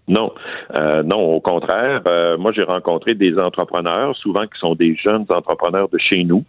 Non, 0.08 0.32
euh, 0.74 1.02
non, 1.02 1.34
au 1.34 1.40
contraire. 1.40 2.02
Euh, 2.06 2.36
moi, 2.36 2.52
j'ai 2.52 2.62
rencontré 2.62 3.14
des 3.14 3.38
entrepreneurs, 3.38 4.16
souvent 4.16 4.46
qui 4.46 4.58
sont 4.58 4.74
des 4.74 4.96
jeunes 4.96 5.24
entrepreneurs 5.28 5.88
de 5.88 5.98
chez 5.98 6.24
nous. 6.24 6.44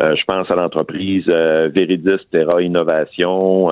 Euh, 0.00 0.14
je 0.16 0.24
pense 0.24 0.50
à 0.50 0.54
l'entreprise 0.54 1.26
Veridis 1.26 2.24
Terra 2.30 2.62
Innovation. 2.62 3.70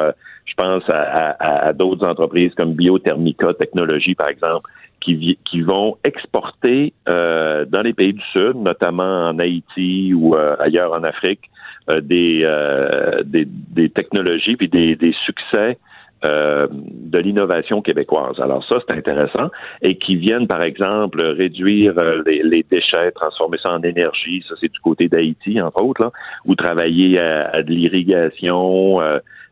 Je 0.51 0.55
pense 0.57 0.83
à, 0.89 1.69
à 1.69 1.73
d'autres 1.73 2.05
entreprises 2.05 2.53
comme 2.55 2.75
Biothermica 2.75 3.55
Technologies, 3.55 4.15
par 4.15 4.29
exemple, 4.29 4.69
qui, 5.01 5.39
qui 5.49 5.63
vont 5.63 5.97
exporter 6.05 6.93
dans 7.07 7.83
les 7.83 7.95
pays 7.95 8.13
du 8.13 8.23
Sud, 8.33 8.57
notamment 8.57 9.29
en 9.29 9.39
Haïti 9.39 10.13
ou 10.13 10.35
ailleurs 10.35 10.93
en 10.93 11.05
Afrique, 11.05 11.51
euh, 11.91 12.01
euh, 12.11 13.23
des, 13.25 13.47
des, 13.47 13.89
technologies 13.89 14.57
puis 14.57 14.69
des, 14.69 14.97
des 14.97 15.15
succès 15.25 15.79
euh, 16.25 16.67
de 16.71 17.19
l'innovation 17.19 17.81
québécoise. 17.83 18.39
Alors 18.39 18.65
ça, 18.69 18.77
c'est 18.87 18.95
intéressant. 18.95 19.51
Et 19.83 19.97
qui 19.97 20.17
viennent, 20.17 20.47
par 20.47 20.63
exemple, 20.63 21.21
réduire 21.21 21.95
les, 22.27 22.65
déchets, 22.71 23.11
transformer 23.13 23.59
ça 23.63 23.73
en 23.73 23.83
énergie. 23.83 24.45
Ça, 24.49 24.55
c'est 24.61 24.71
du 24.71 24.79
côté 24.81 25.09
d'Haïti, 25.09 25.61
entre 25.61 25.83
autres, 25.83 26.03
là, 26.03 26.13
ou 26.45 26.55
travailler 26.55 27.19
à, 27.19 27.63
de 27.63 27.73
l'irrigation, 27.73 29.01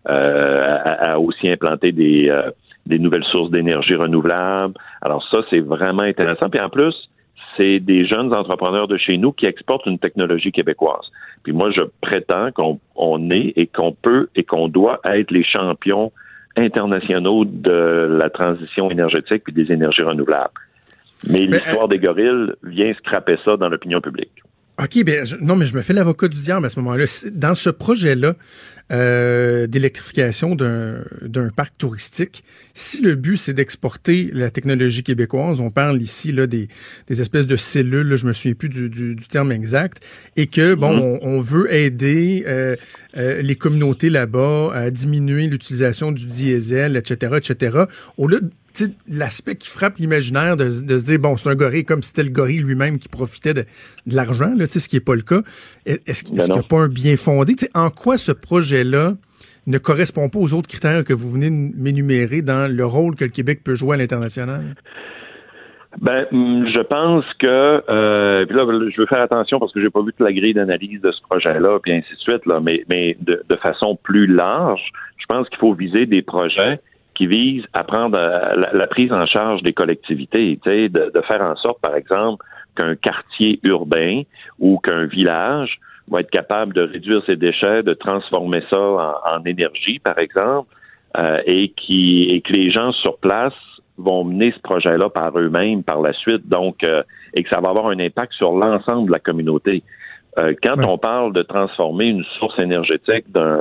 à, 0.05 1.19
aussi 1.19 1.49
implanter 1.51 1.93
des, 1.93 2.33
des 2.87 2.99
nouvelles 2.99 3.25
sources 3.25 3.51
d'énergie 3.51 3.95
renouvelables. 3.95 4.75
Alors 5.03 5.27
ça, 5.31 5.39
c'est 5.51 5.61
vraiment 5.61 6.03
intéressant. 6.03 6.49
Puis 6.49 6.61
en 6.61 6.71
plus, 6.71 6.95
c'est 7.59 7.81
des 7.81 8.07
jeunes 8.07 8.33
entrepreneurs 8.33 8.89
de 8.89 8.97
chez 8.97 9.19
nous 9.19 9.33
qui 9.33 9.47
exportent 9.47 9.87
une 9.87 9.99
technologie 9.99 10.53
québécoise. 10.53 11.07
Puis 11.43 11.53
moi, 11.53 11.71
je 11.71 11.83
prétends 12.01 12.51
qu'on 12.53 13.31
est 13.31 13.53
et 13.57 13.67
qu'on 13.67 13.93
peut 13.93 14.29
et 14.35 14.45
qu'on 14.45 14.69
doit 14.69 15.01
être 15.05 15.31
les 15.31 15.45
champions 15.45 16.13
internationaux 16.57 17.45
de 17.45 18.17
la 18.19 18.31
transition 18.31 18.91
énergétique 18.91 19.43
et 19.49 19.53
des 19.53 19.71
énergies 19.73 20.03
renouvelables. 20.03 20.53
Mais 21.31 21.47
l'histoire 21.47 21.85
euh, 21.85 21.89
des 21.89 21.99
gorilles 21.99 22.53
vient 22.63 22.93
scraper 22.95 23.37
ça 23.45 23.57
dans 23.57 23.69
l'opinion 23.69 24.01
publique. 24.01 24.43
OK, 24.81 25.05
ben 25.05 25.25
non, 25.41 25.57
mais 25.57 25.67
je 25.67 25.77
me 25.77 25.83
fais 25.83 25.93
l'avocat 25.93 26.29
du 26.29 26.37
diable 26.37 26.67
à 26.67 26.69
ce 26.69 26.79
moment-là. 26.79 27.05
Dans 27.33 27.55
ce 27.55 27.71
projet-là 27.71 28.35
euh, 28.91 29.67
d'électrification 29.67 30.55
d'un 30.55 31.49
parc 31.55 31.77
touristique, 31.77 32.43
si 32.75 33.03
le 33.03 33.17
but 33.17 33.37
c'est 33.37 33.53
d'exporter 33.53 34.31
la 34.33 34.51
technologie 34.51 35.03
québécoise, 35.03 35.61
on 35.61 35.71
parle 35.71 36.01
ici 36.01 36.33
là 36.33 36.47
des, 36.47 36.69
des 37.07 37.21
espèces 37.21 37.47
de 37.47 37.57
cellules, 37.57 38.17
je 38.17 38.27
me 38.27 38.33
souviens 38.33 38.55
plus 38.55 38.69
du, 38.71 38.89
du, 38.89 39.17
terme 39.29 39.53
exact, 39.53 40.05
et 40.37 40.47
que 40.47 40.75
bon, 40.75 40.97
mm-hmm. 40.97 41.19
on, 41.23 41.41
veut 41.41 41.73
aider 41.73 42.45
euh, 42.47 42.77
euh, 43.17 43.43
les 43.43 43.57
communautés 43.57 44.11
là-bas 44.11 44.71
à 44.73 44.91
diminuer 44.91 45.49
l'utilisation 45.49 46.11
du 46.11 46.27
diesel, 46.27 46.97
etc., 46.97 47.35
etc. 47.37 47.79
Au 48.17 48.27
lieu 48.27 48.41
l'aspect 49.09 49.57
qui 49.57 49.69
frappe 49.69 49.97
l'imaginaire 49.97 50.57
de, 50.57 50.71
se 50.71 51.05
dire, 51.05 51.19
bon, 51.19 51.37
c'est 51.37 51.49
un 51.49 51.55
gorille 51.55 51.85
comme 51.85 52.03
si 52.03 52.09
c'était 52.09 52.25
le 52.25 52.31
gorille 52.31 52.59
lui-même 52.59 52.99
qui 52.99 53.09
profitait 53.09 53.55
de, 53.55 53.65
l'argent, 54.07 54.53
ce 54.59 54.89
qui 54.89 54.97
n'est 54.97 55.01
pas 55.01 55.15
le 55.15 55.23
cas. 55.23 55.41
Est-ce 55.87 56.25
qu'il 56.25 56.35
n'y 56.35 56.41
a 56.43 56.63
pas 56.63 56.79
un 56.79 56.89
bien 56.89 57.17
fondé? 57.17 57.55
en 57.75 57.91
quoi 57.91 58.19
ce 58.19 58.33
projet-là 58.33 59.15
ne 59.67 59.79
correspond 59.79 60.29
pas 60.29 60.39
aux 60.39 60.55
autres 60.55 60.69
critères 60.69 61.05
que 61.05 61.13
vous 61.13 61.31
venez 61.31 61.51
de 61.51 61.77
m'énumérer 61.77 62.43
dans 62.43 62.71
le 62.71 62.85
rôle 62.85 63.15
que 63.17 63.25
le 63.25 63.31
Québec 63.31 63.61
peut 63.65 63.75
jouer 63.75 63.95
à 63.95 63.99
l'international? 63.99 64.75
Ben, 66.01 66.27
mm, 66.31 66.69
je 66.69 66.81
pense 66.81 67.25
que 67.39 67.83
euh, 67.89 68.47
là, 68.49 68.91
je 68.91 69.01
veux 69.01 69.07
faire 69.07 69.21
attention 69.21 69.59
parce 69.59 69.73
que 69.73 69.81
j'ai 69.81 69.91
pas 69.91 70.01
vu 70.01 70.13
toute 70.13 70.21
la 70.21 70.33
grille 70.33 70.55
d'analyse 70.55 71.01
de 71.01 71.11
ce 71.11 71.21
projet-là, 71.23 71.79
puis 71.83 71.93
ainsi 71.93 72.13
de 72.13 72.19
suite, 72.19 72.47
là, 72.47 72.61
mais, 72.61 72.85
mais 72.89 73.17
de, 73.21 73.43
de 73.49 73.57
façon 73.57 73.99
plus 74.03 74.27
large, 74.27 74.93
je 75.19 75.27
pense 75.27 75.49
qu'il 75.49 75.59
faut 75.59 75.75
viser 75.75 76.07
des 76.07 76.23
projets 76.23 76.81
qui 77.19 77.27
vise 77.27 77.65
à 77.73 77.83
prendre 77.83 78.17
euh, 78.17 78.69
la, 78.73 78.87
prise 78.87 79.13
en 79.13 79.27
charge 79.27 79.61
des 79.63 79.73
collectivités, 79.73 80.57
de, 80.57 81.11
de 81.13 81.21
faire 81.23 81.43
en 81.43 81.57
sorte, 81.57 81.81
par 81.81 81.97
exemple, 81.97 82.45
qu'un 82.77 82.95
quartier 82.95 83.59
urbain 83.65 84.23
ou 84.61 84.79
qu'un 84.79 85.07
village 85.07 85.81
va 86.09 86.21
être 86.21 86.31
capable 86.31 86.75
de 86.75 86.83
réduire 86.83 87.21
ses 87.27 87.35
déchets, 87.35 87.83
de 87.83 87.93
transformer 87.93 88.63
ça 88.71 88.79
en, 88.79 89.45
énergie, 89.45 89.99
par 89.99 90.17
exemple, 90.21 90.73
euh, 91.17 91.43
et, 91.45 91.71
qui, 91.71 92.23
et 92.31 92.41
que 92.41 92.53
les 92.53 92.71
gens 92.71 92.93
sur 92.93 93.19
place 93.19 93.53
vont 93.97 94.23
mener 94.23 94.53
ce 94.53 94.61
projet-là 94.61 95.11
par 95.11 95.37
eux-mêmes 95.37 95.83
par 95.83 96.01
la 96.01 96.13
suite, 96.13 96.49
donc 96.49 96.85
euh, 96.85 97.03
et 97.35 97.43
que 97.43 97.49
ça 97.51 97.61
va 97.61 97.71
avoir 97.71 97.89
un 97.89 97.99
impact 97.99 98.33
sur 98.35 98.53
l'ensemble 98.53 99.09
de 99.09 99.13
la 99.13 99.19
communauté. 99.19 99.83
Euh, 100.37 100.55
quand 100.63 100.79
on 100.85 100.99
parle 100.99 101.33
de 101.33 101.43
transformer 101.43 102.07
une 102.07 102.25
source 102.39 102.59
énergétique 102.59 103.25
d'un 103.33 103.61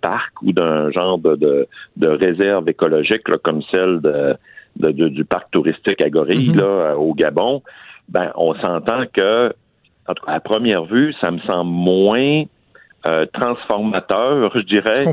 parc 0.00 0.40
ou 0.42 0.52
d'un 0.52 0.90
genre 0.90 1.18
de, 1.18 1.66
de, 1.96 2.08
réserve 2.08 2.68
écologique 2.68 3.22
comme 3.42 3.62
celle 3.70 4.00
de, 4.00 4.90
du 4.90 5.24
parc 5.24 5.50
touristique 5.50 6.00
à 6.00 6.08
Gorille 6.08 6.50
mm-hmm. 6.50 6.58
là, 6.58 6.96
au 6.96 7.14
Gabon, 7.14 7.62
ben 8.08 8.32
on 8.36 8.54
s'entend 8.54 9.04
que, 9.12 9.52
en 10.08 10.14
tout 10.14 10.24
cas, 10.24 10.32
à 10.32 10.40
première 10.40 10.84
vue, 10.84 11.14
ça 11.20 11.30
me 11.30 11.38
semble 11.40 11.70
moins 11.70 12.44
euh, 13.04 13.26
transformateur, 13.32 14.50
je 14.54 14.60
dirais, 14.60 15.04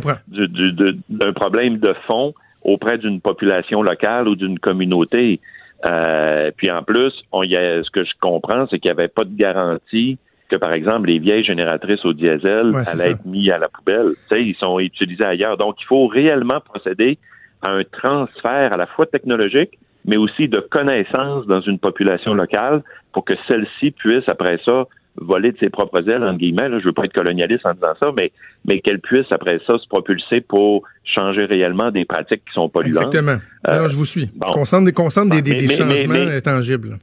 d'un 1.10 1.34
problème 1.34 1.78
de 1.78 1.94
fond 2.08 2.34
auprès 2.64 2.98
d'une 2.98 3.22
population 3.22 3.82
locale 3.82 4.28
ou 4.28 4.36
d'une 4.36 4.60
communauté. 4.60 5.40
Euh, 5.86 6.52
puis 6.56 6.70
en 6.70 6.84
plus, 6.84 7.14
on 7.32 7.44
y 7.44 7.56
a, 7.56 7.84
ce 7.84 7.90
que 7.90 8.04
je 8.04 8.12
comprends, 8.20 8.68
c'est 8.70 8.80
qu'il 8.80 8.90
n'y 8.90 8.98
avait 8.98 9.08
pas 9.08 9.24
de 9.24 9.36
garantie 9.36 10.18
que, 10.50 10.56
par 10.56 10.74
exemple, 10.74 11.08
les 11.08 11.20
vieilles 11.20 11.44
génératrices 11.44 12.04
au 12.06 12.14
diesel 12.14 12.74
allaient 12.88 13.12
être 13.12 13.26
mis 13.26 13.50
à 13.52 13.58
la 13.58 13.70
poubelle. 13.70 14.14
Tu 14.30 14.36
sais, 14.36 14.44
ils 14.44 14.56
sont 14.56 14.80
utilisés 14.80 15.24
ailleurs. 15.24 15.58
Donc, 15.58 15.76
il 15.80 15.86
faut 15.86 16.08
réellement 16.08 16.60
procéder 16.60 17.18
à 17.62 17.70
un 17.72 17.84
transfert 17.84 18.74
à 18.74 18.78
la 18.78 18.88
fois 18.88 19.06
technologique, 19.06 19.78
mais 20.06 20.18
aussi 20.18 20.48
de 20.48 20.60
connaissances 20.60 21.46
dans 21.46 21.62
une 21.62 21.80
population 21.80 22.34
locale 22.34 22.84
pour 23.14 23.26
que 23.26 23.34
celle-ci 23.48 23.92
puisse, 23.92 24.28
après 24.28 24.60
ça, 24.66 24.86
voler 25.18 25.52
de 25.52 25.58
ses 25.60 25.70
propres 25.70 26.08
ailes, 26.10 26.24
entre 26.24 26.38
guillemets. 26.38 26.70
Là, 26.70 26.80
je 26.80 26.86
veux 26.86 26.94
pas 26.94 27.04
être 27.04 27.14
colonialiste 27.14 27.66
en 27.66 27.74
disant 27.74 27.94
ça, 28.00 28.12
mais, 28.16 28.32
mais 28.66 28.80
qu'elle 28.80 29.00
puisse, 29.00 29.32
après 29.32 29.60
ça, 29.68 29.78
se 29.78 29.88
propulser 29.88 30.42
pour 30.42 30.84
changer 31.04 31.46
réellement 31.46 31.92
des 31.92 32.06
pratiques 32.06 32.44
qui 32.46 32.54
sont 32.54 32.70
polluantes. 32.70 32.96
Exactement. 32.96 33.38
Alors, 33.64 33.90
je 33.90 33.96
vous 33.96 34.06
suis. 34.06 34.30
Bon. 34.36 34.48
Concentre, 34.48 35.30
des, 35.30 35.42
des, 35.42 35.56
des, 35.56 35.68
changements 35.68 36.40
tangibles. 36.44 36.98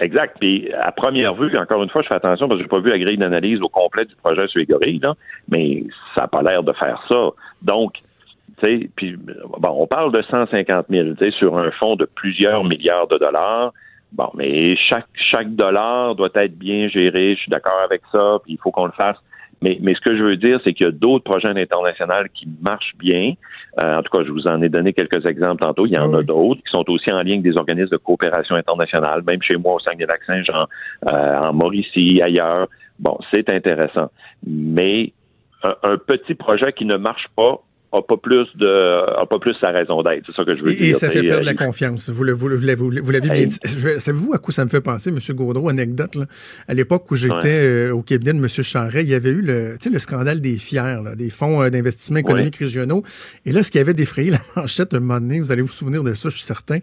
Exact. 0.00 0.36
Puis 0.40 0.72
à 0.72 0.90
première 0.92 1.34
vue, 1.34 1.56
encore 1.56 1.82
une 1.82 1.88
fois, 1.88 2.02
je 2.02 2.08
fais 2.08 2.14
attention 2.14 2.48
parce 2.48 2.58
que 2.58 2.64
j'ai 2.64 2.68
pas 2.68 2.80
vu 2.80 2.90
la 2.90 2.98
grille 2.98 3.16
d'analyse 3.16 3.60
au 3.62 3.68
complet 3.68 4.04
du 4.04 4.14
projet 4.16 4.48
sur 4.48 4.64
gorilles, 4.64 5.00
mais 5.48 5.84
ça 6.14 6.22
n'a 6.22 6.28
pas 6.28 6.42
l'air 6.42 6.62
de 6.62 6.72
faire 6.72 7.02
ça. 7.08 7.30
Donc, 7.62 7.94
tu 8.58 8.90
sais, 8.98 9.16
bon, 9.58 9.76
on 9.78 9.86
parle 9.86 10.12
de 10.12 10.22
150 10.22 10.86
000, 10.90 11.10
tu 11.10 11.16
sais, 11.18 11.30
sur 11.30 11.56
un 11.58 11.70
fonds 11.72 11.96
de 11.96 12.06
plusieurs 12.06 12.64
milliards 12.64 13.06
de 13.08 13.18
dollars. 13.18 13.72
Bon, 14.12 14.30
mais 14.34 14.76
chaque 14.76 15.06
chaque 15.14 15.54
dollar 15.54 16.14
doit 16.14 16.30
être 16.34 16.56
bien 16.56 16.88
géré. 16.88 17.34
Je 17.34 17.40
suis 17.40 17.50
d'accord 17.50 17.80
avec 17.84 18.02
ça. 18.12 18.38
Puis 18.44 18.54
il 18.54 18.58
faut 18.58 18.70
qu'on 18.70 18.86
le 18.86 18.92
fasse 18.92 19.16
mais, 19.64 19.78
mais 19.80 19.94
ce 19.94 20.00
que 20.00 20.14
je 20.14 20.22
veux 20.22 20.36
dire, 20.36 20.60
c'est 20.62 20.74
qu'il 20.74 20.84
y 20.84 20.88
a 20.88 20.92
d'autres 20.92 21.24
projets 21.24 21.48
internationaux 21.48 22.28
qui 22.34 22.46
marchent 22.60 22.94
bien. 22.98 23.32
Euh, 23.80 23.98
en 23.98 24.02
tout 24.02 24.14
cas, 24.14 24.22
je 24.22 24.30
vous 24.30 24.46
en 24.46 24.60
ai 24.60 24.68
donné 24.68 24.92
quelques 24.92 25.24
exemples 25.24 25.62
tantôt. 25.62 25.86
Il 25.86 25.92
y 25.92 25.98
en 25.98 26.12
a 26.12 26.22
d'autres 26.22 26.60
qui 26.60 26.70
sont 26.70 26.84
aussi 26.90 27.10
en 27.10 27.22
lien 27.22 27.32
avec 27.32 27.42
des 27.42 27.56
organismes 27.56 27.92
de 27.92 27.96
coopération 27.96 28.56
internationale, 28.56 29.22
même 29.26 29.40
chez 29.40 29.56
moi 29.56 29.74
au 29.76 29.80
Saguenay-Lac-Saint-Jean, 29.80 30.66
euh, 31.06 31.38
en 31.38 31.54
Mauricie, 31.54 32.20
ailleurs. 32.20 32.68
Bon, 32.98 33.16
c'est 33.30 33.48
intéressant. 33.48 34.10
Mais 34.46 35.12
un, 35.62 35.96
petit 35.96 36.34
projet 36.34 36.74
qui 36.74 36.84
ne 36.84 36.98
marche 36.98 37.26
pas 37.34 37.58
a 37.98 38.02
pas 38.02 38.16
plus 38.16 38.46
de 38.56 39.20
a 39.20 39.26
pas 39.26 39.38
plus 39.38 39.54
sa 39.60 39.70
raison 39.70 40.02
d'être. 40.02 40.24
C'est 40.26 40.34
ça 40.36 40.44
que 40.44 40.56
je 40.56 40.62
veux 40.62 40.72
Et, 40.72 40.76
dire. 40.76 40.86
et 40.96 40.98
ça 40.98 41.10
fait 41.10 41.22
perdre 41.22 41.42
euh, 41.42 41.44
la 41.44 41.54
confiance. 41.54 42.08
Vous, 42.10 42.24
vous, 42.24 42.34
vous, 42.34 42.48
l'avez- 42.48 42.74
vous 42.74 43.10
l'avez 43.10 43.28
bien 43.28 43.34
Hey. 43.40 43.46
dit. 43.46 43.58
Savez-vous 43.98 44.32
à 44.34 44.38
quoi 44.38 44.52
ça 44.52 44.64
me 44.64 44.70
fait 44.70 44.80
penser, 44.80 45.10
M. 45.10 45.18
Gaudreau? 45.34 45.68
Anecdote, 45.68 46.14
là? 46.16 46.26
À 46.68 46.74
l'époque 46.74 47.10
où 47.10 47.16
j'étais 47.16 47.48
euh, 47.64 47.90
au 47.92 48.02
cabinet 48.02 48.32
de 48.32 48.38
M. 48.38 48.48
Charret, 48.48 49.02
il 49.02 49.08
y 49.10 49.14
avait 49.14 49.30
eu 49.30 49.40
le, 49.42 49.76
tu 49.80 49.84
sais, 49.84 49.90
le 49.90 49.98
scandale 49.98 50.40
des 50.40 50.56
FIER, 50.56 50.98
là, 51.04 51.14
des 51.16 51.30
fonds 51.30 51.62
euh, 51.62 51.70
d'investissement 51.70 52.18
économiques 52.18 52.56
régionaux. 52.56 53.02
Et 53.46 53.52
là, 53.52 53.62
ce 53.62 53.70
qui 53.70 53.78
avait 53.78 53.94
défrayé 53.94 54.30
la 54.32 54.40
manchette 54.56 54.94
un 54.94 55.00
moment 55.00 55.20
donné, 55.20 55.40
vous 55.40 55.52
allez 55.52 55.62
vous 55.62 55.68
souvenir 55.68 56.02
de 56.02 56.14
ça, 56.14 56.28
je 56.30 56.36
suis 56.36 56.44
certain, 56.44 56.78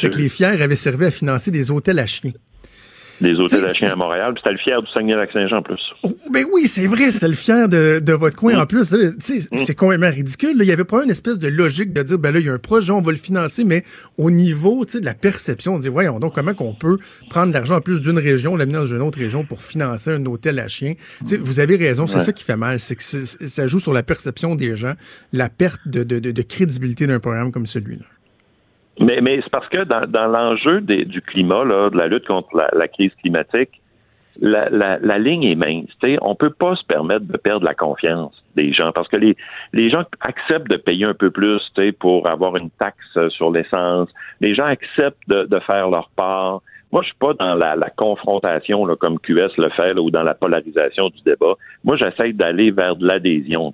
c'est 0.00 0.10
que 0.10 0.18
les 0.18 0.28
FIER 0.28 0.60
avaient 0.62 0.74
servi 0.76 1.04
à 1.06 1.10
financer 1.10 1.50
des 1.50 1.70
hôtels 1.70 1.98
à 1.98 2.06
chiens. 2.06 2.32
Les 3.20 3.34
hôtels 3.34 3.60
T'sais, 3.60 3.70
à 3.70 3.72
chiens 3.72 3.92
à 3.92 3.96
Montréal, 3.96 4.32
puis 4.34 4.42
c'était 4.44 4.52
le 4.52 4.58
fier 4.58 4.82
du 4.82 4.88
Saguenay-Lac-Saint-Jean 4.92 5.56
en 5.58 5.62
plus. 5.62 5.80
Oh, 6.02 6.14
ben 6.30 6.44
oui, 6.52 6.66
c'est 6.66 6.86
vrai, 6.86 7.10
c'était 7.10 7.28
le 7.28 7.34
fier 7.34 7.68
de, 7.68 7.98
de 8.00 8.12
votre 8.12 8.36
coin. 8.36 8.54
Mm. 8.56 8.60
En 8.60 8.66
plus, 8.66 8.84
sais, 9.18 9.38
c'est 9.56 9.74
complètement 9.74 10.10
ridicule. 10.10 10.56
là. 10.58 10.64
Il 10.64 10.68
y 10.68 10.72
avait 10.72 10.84
pas 10.84 11.02
une 11.04 11.10
espèce 11.10 11.38
de 11.38 11.48
logique 11.48 11.92
de 11.92 12.02
dire, 12.02 12.18
ben 12.18 12.32
là, 12.32 12.40
il 12.40 12.46
y 12.46 12.48
a 12.48 12.52
un 12.52 12.58
projet, 12.58 12.92
on 12.92 13.00
va 13.00 13.10
le 13.12 13.16
financer, 13.18 13.64
mais 13.64 13.84
au 14.18 14.30
niveau, 14.30 14.84
de 14.84 15.04
la 15.04 15.14
perception, 15.14 15.74
on 15.74 15.78
dit, 15.78 15.88
voyons 15.88 16.18
donc, 16.20 16.34
comment 16.34 16.54
qu'on 16.54 16.74
peut 16.74 16.98
prendre 17.30 17.52
l'argent 17.52 17.76
en 17.76 17.80
plus 17.80 18.00
d'une 18.00 18.18
région, 18.18 18.56
l'amener 18.56 18.78
dans 18.78 18.84
une 18.86 19.02
autre 19.02 19.18
région 19.18 19.44
pour 19.44 19.62
financer 19.62 20.10
un 20.10 20.24
hôtel 20.26 20.58
à 20.58 20.68
chiens? 20.68 20.94
Tu 21.20 21.26
sais, 21.26 21.36
vous 21.36 21.60
avez 21.60 21.76
raison, 21.76 22.06
c'est 22.06 22.18
Ouais. 22.18 22.24
ça 22.24 22.32
qui 22.32 22.44
fait 22.44 22.56
mal, 22.56 22.78
c'est 22.78 22.96
que 22.96 23.02
ça 23.02 23.66
joue 23.66 23.80
sur 23.80 23.92
la 23.92 24.02
perception 24.02 24.54
des 24.54 24.76
gens, 24.76 24.94
la 25.32 25.48
perte 25.48 25.80
de, 25.86 26.02
de, 26.04 26.18
de, 26.18 26.30
de 26.32 26.42
crédibilité 26.42 27.06
d'un 27.06 27.20
programme 27.20 27.52
comme 27.52 27.66
celui-là. 27.66 28.04
Mais, 28.98 29.20
mais 29.20 29.40
c'est 29.42 29.50
parce 29.50 29.68
que 29.68 29.84
dans, 29.84 30.06
dans 30.06 30.26
l'enjeu 30.26 30.80
du 30.80 31.20
climat, 31.22 31.64
là, 31.64 31.90
de 31.90 31.96
la 31.96 32.08
lutte 32.08 32.26
contre 32.26 32.56
la, 32.56 32.68
la 32.72 32.88
crise 32.88 33.12
climatique, 33.20 33.80
la, 34.40 34.68
la, 34.70 34.98
la 34.98 35.18
ligne 35.18 35.44
est 35.44 35.54
mince. 35.54 35.88
t'sais. 35.98 36.18
On 36.22 36.34
peut 36.34 36.50
pas 36.50 36.76
se 36.76 36.84
permettre 36.84 37.26
de 37.26 37.36
perdre 37.36 37.64
la 37.64 37.74
confiance 37.74 38.42
des 38.54 38.72
gens 38.72 38.92
parce 38.92 39.08
que 39.08 39.16
les, 39.16 39.36
les 39.72 39.90
gens 39.90 40.02
acceptent 40.20 40.70
de 40.70 40.76
payer 40.76 41.04
un 41.04 41.14
peu 41.14 41.30
plus 41.30 41.60
pour 41.98 42.26
avoir 42.26 42.56
une 42.56 42.70
taxe 42.70 43.18
sur 43.30 43.50
l'essence. 43.50 44.08
Les 44.40 44.54
gens 44.54 44.66
acceptent 44.66 45.28
de, 45.28 45.44
de 45.44 45.58
faire 45.60 45.90
leur 45.90 46.10
part. 46.16 46.62
Moi, 46.92 47.02
je 47.02 47.08
suis 47.08 47.18
pas 47.18 47.34
dans 47.34 47.54
la, 47.54 47.76
la 47.76 47.90
confrontation 47.90 48.86
là, 48.86 48.96
comme 48.96 49.18
QS 49.18 49.56
le 49.58 49.68
fait 49.70 49.94
là, 49.94 50.00
ou 50.00 50.10
dans 50.10 50.22
la 50.22 50.34
polarisation 50.34 51.08
du 51.08 51.20
débat. 51.24 51.54
Moi, 51.84 51.96
j'essaie 51.96 52.32
d'aller 52.32 52.70
vers 52.70 52.96
de 52.96 53.06
l'adhésion. 53.06 53.72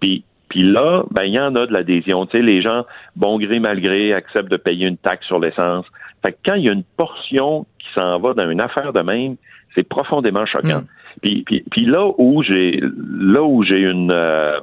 Puis 0.00 0.24
puis 0.50 0.62
là, 0.64 1.04
ben 1.12 1.22
il 1.24 1.32
y 1.32 1.40
en 1.40 1.54
a 1.56 1.66
de 1.66 1.72
l'adhésion. 1.72 2.26
Tu 2.26 2.36
sais, 2.36 2.42
les 2.42 2.60
gens, 2.60 2.84
bon 3.16 3.38
gré 3.38 3.58
mal 3.60 3.80
gré, 3.80 4.12
acceptent 4.12 4.50
de 4.50 4.56
payer 4.58 4.86
une 4.86 4.98
taxe 4.98 5.26
sur 5.26 5.38
l'essence. 5.38 5.86
Fait 6.22 6.32
que 6.32 6.38
quand 6.44 6.54
il 6.54 6.64
y 6.64 6.68
a 6.68 6.72
une 6.72 6.84
portion 6.98 7.64
qui 7.78 7.86
s'en 7.94 8.18
va 8.18 8.34
dans 8.34 8.50
une 8.50 8.60
affaire 8.60 8.92
de 8.92 9.00
même, 9.00 9.36
c'est 9.74 9.88
profondément 9.88 10.44
choquant. 10.46 10.82
Puis, 11.22 11.42
puis, 11.46 11.64
puis 11.70 11.86
là 11.86 12.10
où 12.18 12.42
j'ai 12.42 12.80
là 12.82 13.42
où 13.42 13.62
j'ai 13.62 13.80
une 13.80 14.10
euh, 14.10 14.58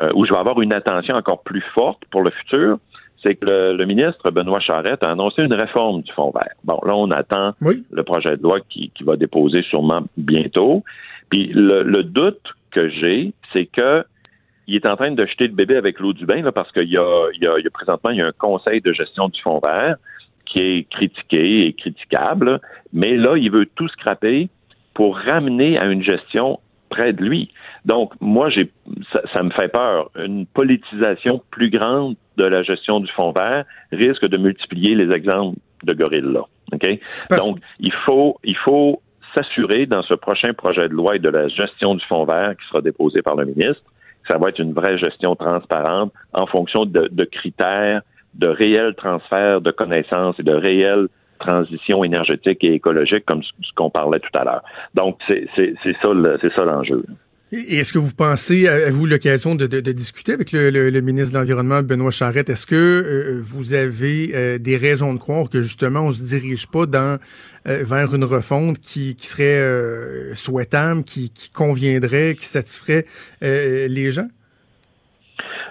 euh, 0.00 0.10
où 0.14 0.24
je 0.26 0.32
vais 0.32 0.38
avoir 0.38 0.60
une 0.60 0.72
attention 0.72 1.14
encore 1.14 1.42
plus 1.42 1.62
forte 1.74 2.02
pour 2.10 2.22
le 2.22 2.30
futur, 2.30 2.78
c'est 3.22 3.34
que 3.34 3.44
le, 3.46 3.76
le 3.76 3.84
ministre 3.86 4.30
Benoît 4.30 4.60
Charette 4.60 5.02
a 5.02 5.10
annoncé 5.10 5.42
une 5.42 5.54
réforme 5.54 6.02
du 6.02 6.12
Fonds 6.12 6.32
vert. 6.34 6.54
Bon, 6.64 6.78
là, 6.84 6.94
on 6.94 7.10
attend 7.10 7.52
Oui. 7.60 7.84
le 7.90 8.02
projet 8.02 8.36
de 8.36 8.42
loi 8.42 8.60
qui, 8.68 8.90
qui 8.94 9.04
va 9.04 9.16
déposer 9.16 9.62
sûrement 9.62 10.02
bientôt. 10.16 10.84
Puis 11.30 11.48
le, 11.52 11.82
le 11.82 12.02
doute 12.02 12.42
que 12.70 12.88
j'ai, 12.88 13.32
c'est 13.52 13.66
que 13.66 14.04
il 14.66 14.74
est 14.76 14.86
en 14.86 14.96
train 14.96 15.12
de 15.12 15.26
jeter 15.26 15.46
le 15.46 15.54
bébé 15.54 15.76
avec 15.76 16.00
l'eau 16.00 16.12
du 16.12 16.26
bain 16.26 16.42
là, 16.42 16.52
parce 16.52 16.70
qu'il 16.72 16.88
y 16.90 16.96
a, 16.96 17.28
il 17.34 17.42
y, 17.42 17.46
a, 17.46 17.58
il 17.58 17.64
y 17.64 17.66
a 17.66 17.70
présentement 17.70 18.10
il 18.10 18.16
y 18.18 18.22
a 18.22 18.26
un 18.26 18.32
conseil 18.32 18.80
de 18.80 18.92
gestion 18.92 19.28
du 19.28 19.40
fonds 19.40 19.60
vert 19.60 19.96
qui 20.44 20.58
est 20.60 20.88
critiqué 20.90 21.66
et 21.66 21.72
critiquable, 21.72 22.60
mais 22.92 23.16
là 23.16 23.36
il 23.36 23.50
veut 23.50 23.66
tout 23.66 23.88
scraper 23.88 24.48
pour 24.94 25.16
ramener 25.18 25.76
à 25.78 25.86
une 25.86 26.02
gestion 26.02 26.60
près 26.88 27.12
de 27.12 27.22
lui. 27.22 27.50
Donc 27.84 28.12
moi 28.20 28.48
j'ai 28.50 28.70
ça, 29.12 29.20
ça 29.32 29.42
me 29.42 29.50
fait 29.50 29.68
peur 29.68 30.10
une 30.16 30.46
politisation 30.46 31.42
plus 31.50 31.70
grande 31.70 32.14
de 32.36 32.44
la 32.44 32.62
gestion 32.62 33.00
du 33.00 33.10
fonds 33.12 33.32
vert 33.32 33.64
risque 33.92 34.26
de 34.26 34.36
multiplier 34.36 34.94
les 34.94 35.12
exemples 35.12 35.58
de 35.84 35.92
gorilles 35.94 36.32
là. 36.32 36.42
OK? 36.72 36.86
Parce- 37.28 37.46
Donc 37.46 37.58
il 37.80 37.92
faut 37.92 38.38
il 38.44 38.56
faut 38.56 39.00
s'assurer 39.34 39.86
dans 39.86 40.02
ce 40.02 40.14
prochain 40.14 40.54
projet 40.54 40.88
de 40.88 40.94
loi 40.94 41.16
et 41.16 41.18
de 41.18 41.28
la 41.28 41.48
gestion 41.48 41.94
du 41.94 42.04
fonds 42.06 42.24
vert 42.24 42.54
qui 42.56 42.66
sera 42.68 42.80
déposé 42.80 43.20
par 43.22 43.36
le 43.36 43.44
ministre 43.46 43.82
ça 44.28 44.38
va 44.38 44.48
être 44.48 44.58
une 44.58 44.72
vraie 44.72 44.98
gestion 44.98 45.34
transparente 45.36 46.12
en 46.32 46.46
fonction 46.46 46.84
de, 46.84 47.24
critères 47.24 48.02
de 48.34 48.48
réel 48.48 48.94
transfert 48.94 49.60
de 49.60 49.70
connaissances 49.70 50.38
et 50.38 50.42
de 50.42 50.52
réelle 50.52 51.08
transition 51.38 52.02
énergétique 52.04 52.62
et 52.64 52.74
écologique 52.74 53.24
comme 53.26 53.42
ce 53.42 53.72
qu'on 53.74 53.90
parlait 53.90 54.20
tout 54.20 54.38
à 54.38 54.44
l'heure. 54.44 54.62
Donc 54.94 55.18
c'est 55.26 55.46
ça 56.00 56.64
l'enjeu. 56.64 57.04
Et 57.52 57.76
est-ce 57.76 57.92
que 57.92 57.98
vous 58.00 58.12
pensez, 58.12 58.66
avez-vous 58.66 59.06
l'occasion 59.06 59.54
de, 59.54 59.68
de- 59.68 59.78
de 59.80 59.92
discuter 59.92 60.32
avec 60.32 60.50
le, 60.50 60.70
le- 60.70 60.90
le 60.90 61.00
ministre 61.00 61.32
de 61.32 61.38
l'Environnement, 61.38 61.80
Benoît 61.80 62.10
Charette? 62.10 62.50
Est-ce 62.50 62.66
que 62.66 62.74
euh, 62.74 63.38
vous 63.40 63.72
avez 63.72 64.32
euh, 64.34 64.58
des 64.58 64.76
raisons 64.76 65.14
de 65.14 65.18
croire 65.20 65.48
que 65.48 65.62
justement 65.62 66.00
on 66.00 66.10
se 66.10 66.24
dirige 66.24 66.66
pas 66.66 66.86
dans 66.86 67.18
euh, 67.68 67.84
vers 67.84 68.12
une 68.16 68.24
refonte 68.24 68.80
qui, 68.80 69.14
qui 69.14 69.28
serait 69.28 69.58
euh, 69.60 70.34
souhaitable, 70.34 71.04
qui, 71.04 71.30
qui 71.30 71.50
conviendrait, 71.50 72.34
qui 72.38 72.46
satisferait 72.46 73.06
euh, 73.44 73.86
les 73.88 74.10
gens? 74.10 74.28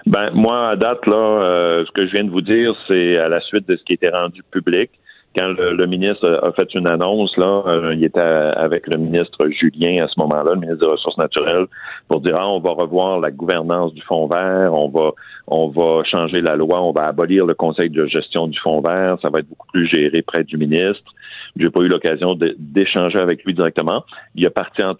Ben 0.06 0.30
moi 0.32 0.70
à 0.70 0.76
date 0.76 1.04
là, 1.06 1.42
euh, 1.42 1.84
ce 1.84 1.90
que 1.92 2.06
je 2.06 2.12
viens 2.12 2.24
de 2.24 2.30
vous 2.30 2.40
dire, 2.40 2.74
c'est 2.88 3.18
à 3.18 3.28
la 3.28 3.40
suite 3.42 3.68
de 3.68 3.76
ce 3.76 3.82
qui 3.84 3.92
était 3.92 4.08
rendu 4.08 4.42
public. 4.50 4.90
Quand 5.36 5.48
le, 5.48 5.86
ministre 5.86 6.40
a 6.42 6.50
fait 6.52 6.72
une 6.74 6.86
annonce, 6.86 7.36
là, 7.36 7.62
euh, 7.66 7.94
il 7.94 8.02
était 8.04 8.20
avec 8.20 8.86
le 8.86 8.96
ministre 8.96 9.46
Julien 9.48 10.04
à 10.04 10.08
ce 10.08 10.18
moment-là, 10.20 10.54
le 10.54 10.60
ministre 10.60 10.80
des 10.80 10.90
Ressources 10.90 11.18
naturelles, 11.18 11.66
pour 12.08 12.22
dire 12.22 12.36
ah, 12.38 12.48
on 12.48 12.60
va 12.60 12.70
revoir 12.70 13.20
la 13.20 13.30
gouvernance 13.30 13.92
du 13.92 14.00
fonds 14.02 14.28
vert, 14.28 14.72
on 14.72 14.88
va 14.88 15.12
on 15.48 15.68
va 15.68 16.02
changer 16.04 16.40
la 16.40 16.56
loi, 16.56 16.80
on 16.80 16.92
va 16.92 17.08
abolir 17.08 17.44
le 17.44 17.54
conseil 17.54 17.90
de 17.90 18.06
gestion 18.06 18.48
du 18.48 18.58
fonds 18.58 18.80
vert, 18.80 19.18
ça 19.20 19.28
va 19.28 19.40
être 19.40 19.48
beaucoup 19.48 19.68
plus 19.68 19.86
géré 19.86 20.22
près 20.22 20.42
du 20.42 20.56
ministre. 20.56 21.12
J'ai 21.56 21.70
pas 21.70 21.80
eu 21.80 21.88
l'occasion 21.88 22.36
d'échanger 22.58 23.18
avec 23.18 23.44
lui 23.44 23.54
directement. 23.54 24.04
Il 24.34 24.44
est 24.44 24.50
parti 24.50 24.82
en 24.82 24.94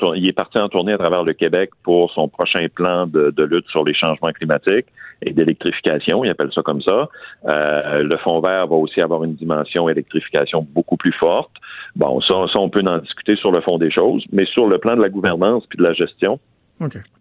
tournée 0.68 0.92
à 0.92 0.98
travers 0.98 1.22
le 1.22 1.32
Québec 1.32 1.70
pour 1.82 2.10
son 2.12 2.28
prochain 2.28 2.66
plan 2.74 3.06
de, 3.06 3.30
de 3.30 3.44
lutte 3.44 3.68
sur 3.68 3.84
les 3.84 3.94
changements 3.94 4.32
climatiques 4.32 4.86
et 5.22 5.32
d'électrification, 5.32 6.24
il 6.24 6.30
appelle 6.30 6.50
ça 6.54 6.62
comme 6.62 6.82
ça. 6.82 7.08
Euh, 7.46 8.02
le 8.02 8.16
fonds 8.18 8.40
vert 8.40 8.66
va 8.66 8.76
aussi 8.76 9.00
avoir 9.00 9.24
une 9.24 9.34
dimension 9.34 9.88
électrification 9.88 10.66
beaucoup 10.74 10.96
plus 10.96 11.12
forte. 11.12 11.52
Bon, 11.94 12.20
ça, 12.20 12.34
ça, 12.52 12.58
on 12.58 12.68
peut 12.68 12.82
en 12.86 12.98
discuter 12.98 13.36
sur 13.36 13.50
le 13.50 13.60
fond 13.60 13.78
des 13.78 13.90
choses, 13.90 14.24
mais 14.32 14.44
sur 14.46 14.66
le 14.66 14.78
plan 14.78 14.96
de 14.96 15.02
la 15.02 15.08
gouvernance 15.08 15.64
puis 15.66 15.78
de 15.78 15.82
la 15.82 15.94
gestion, 15.94 16.38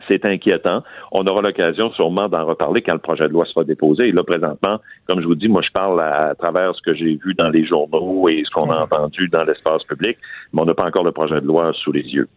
C'est 0.07 0.25
inquiétant. 0.25 0.83
On 1.11 1.25
aura 1.25 1.41
l'occasion 1.41 1.91
sûrement 1.91 2.27
d'en 2.27 2.45
reparler 2.45 2.81
quand 2.81 2.93
le 2.93 2.99
projet 2.99 3.27
de 3.27 3.33
loi 3.33 3.45
sera 3.45 3.63
déposé. 3.63 4.09
Et 4.09 4.11
là, 4.11 4.23
présentement, 4.23 4.79
comme 5.07 5.21
je 5.21 5.25
vous 5.25 5.35
dis, 5.35 5.47
moi, 5.47 5.61
je 5.61 5.71
parle 5.71 6.01
à, 6.01 6.29
à 6.29 6.35
travers 6.35 6.75
ce 6.75 6.81
que 6.81 6.93
j'ai 6.93 7.17
vu 7.23 7.33
dans 7.35 7.49
les 7.49 7.65
journaux 7.65 8.27
et 8.27 8.43
ce 8.45 8.53
qu'on 8.53 8.69
a 8.69 8.83
entendu 8.83 9.29
dans 9.29 9.43
l'espace 9.43 9.83
public, 9.83 10.17
mais 10.53 10.61
on 10.61 10.65
n'a 10.65 10.73
pas 10.73 10.85
encore 10.85 11.03
le 11.03 11.11
projet 11.11 11.39
de 11.41 11.47
loi 11.47 11.71
sous 11.73 11.91
les 11.91 12.03
yeux. 12.03 12.27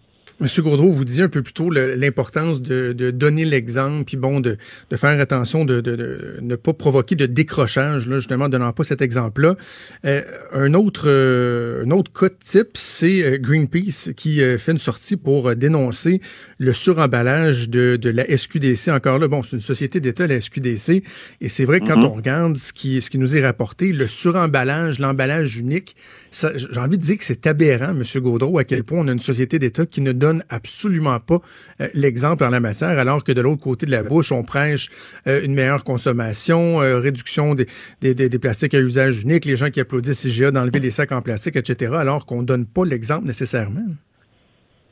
Monsieur 0.40 0.62
Gaudreau, 0.62 0.92
vous 0.92 1.04
disiez 1.04 1.24
un 1.24 1.28
peu 1.28 1.42
plus 1.42 1.52
tôt 1.52 1.68
l'importance 1.68 2.62
de, 2.62 2.92
de 2.92 3.10
donner 3.10 3.44
l'exemple, 3.44 4.04
puis 4.04 4.16
bon, 4.16 4.38
de, 4.38 4.56
de 4.88 4.96
faire 4.96 5.18
attention 5.20 5.64
de, 5.64 5.80
de, 5.80 5.96
de 5.96 6.38
ne 6.40 6.54
pas 6.54 6.72
provoquer 6.72 7.16
de 7.16 7.26
décrochage, 7.26 8.06
là, 8.06 8.18
justement, 8.18 8.44
en 8.44 8.48
donnant 8.48 8.72
pas 8.72 8.84
cet 8.84 9.02
exemple-là. 9.02 9.56
Euh, 10.04 10.22
un 10.52 10.74
autre 10.74 11.06
euh, 11.08 11.84
un 11.84 11.90
autre 11.90 12.12
cas 12.12 12.28
de 12.28 12.36
type, 12.38 12.68
c'est 12.76 13.24
euh, 13.24 13.38
Greenpeace 13.38 14.12
qui 14.16 14.40
euh, 14.40 14.58
fait 14.58 14.70
une 14.70 14.78
sortie 14.78 15.16
pour 15.16 15.48
euh, 15.48 15.54
dénoncer 15.56 16.20
le 16.58 16.72
suremballage 16.72 17.68
de, 17.68 17.96
de 17.96 18.08
la 18.10 18.24
SQDC. 18.36 18.90
Encore 18.92 19.18
là, 19.18 19.26
bon, 19.26 19.42
c'est 19.42 19.56
une 19.56 19.60
société 19.60 19.98
d'État, 19.98 20.28
la 20.28 20.40
SQDC, 20.40 21.02
et 21.40 21.48
c'est 21.48 21.64
vrai 21.64 21.80
que 21.80 21.86
quand 21.86 22.04
on 22.04 22.10
regarde 22.10 22.56
ce 22.56 22.72
qui, 22.72 23.00
ce 23.00 23.10
qui 23.10 23.18
nous 23.18 23.36
est 23.36 23.44
rapporté, 23.44 23.90
le 23.90 24.06
suremballage, 24.06 25.00
l'emballage 25.00 25.56
unique, 25.58 25.96
ça- 26.30 26.52
j'ai 26.56 26.78
envie 26.78 26.96
de 26.96 27.02
dire 27.02 27.18
que 27.18 27.24
c'est 27.24 27.44
aberrant, 27.48 27.92
Monsieur 27.92 28.20
Gaudreau, 28.20 28.58
à 28.58 28.64
quel 28.64 28.84
point 28.84 29.00
on 29.00 29.08
a 29.08 29.12
une 29.12 29.18
société 29.18 29.58
d'État 29.58 29.84
qui 29.84 30.00
ne 30.00 30.12
donne 30.12 30.27
absolument 30.48 31.18
pas 31.20 31.40
euh, 31.80 31.88
l'exemple 31.94 32.44
en 32.44 32.50
la 32.50 32.60
matière, 32.60 32.98
alors 32.98 33.24
que 33.24 33.32
de 33.32 33.40
l'autre 33.40 33.62
côté 33.62 33.86
de 33.86 33.90
la 33.90 34.02
bouche, 34.02 34.32
on 34.32 34.42
prêche 34.42 34.88
euh, 35.26 35.42
une 35.44 35.54
meilleure 35.54 35.84
consommation, 35.84 36.80
euh, 36.82 36.98
réduction 36.98 37.54
des, 37.54 37.66
des, 38.00 38.14
des- 38.14 38.28
des 38.28 38.38
plastiques 38.38 38.74
à 38.74 38.80
usage 38.80 39.22
unique, 39.22 39.44
les 39.44 39.56
gens 39.56 39.70
qui 39.70 39.80
applaudissent 39.80 40.24
IGA 40.24 40.50
d'enlever 40.50 40.80
les 40.80 40.90
sacs 40.90 41.12
en 41.12 41.22
plastique, 41.22 41.56
etc., 41.56 41.92
alors 41.96 42.26
qu'on 42.26 42.42
donne 42.42 42.66
pas 42.66 42.84
l'exemple 42.84 43.26
nécessairement. 43.26 43.80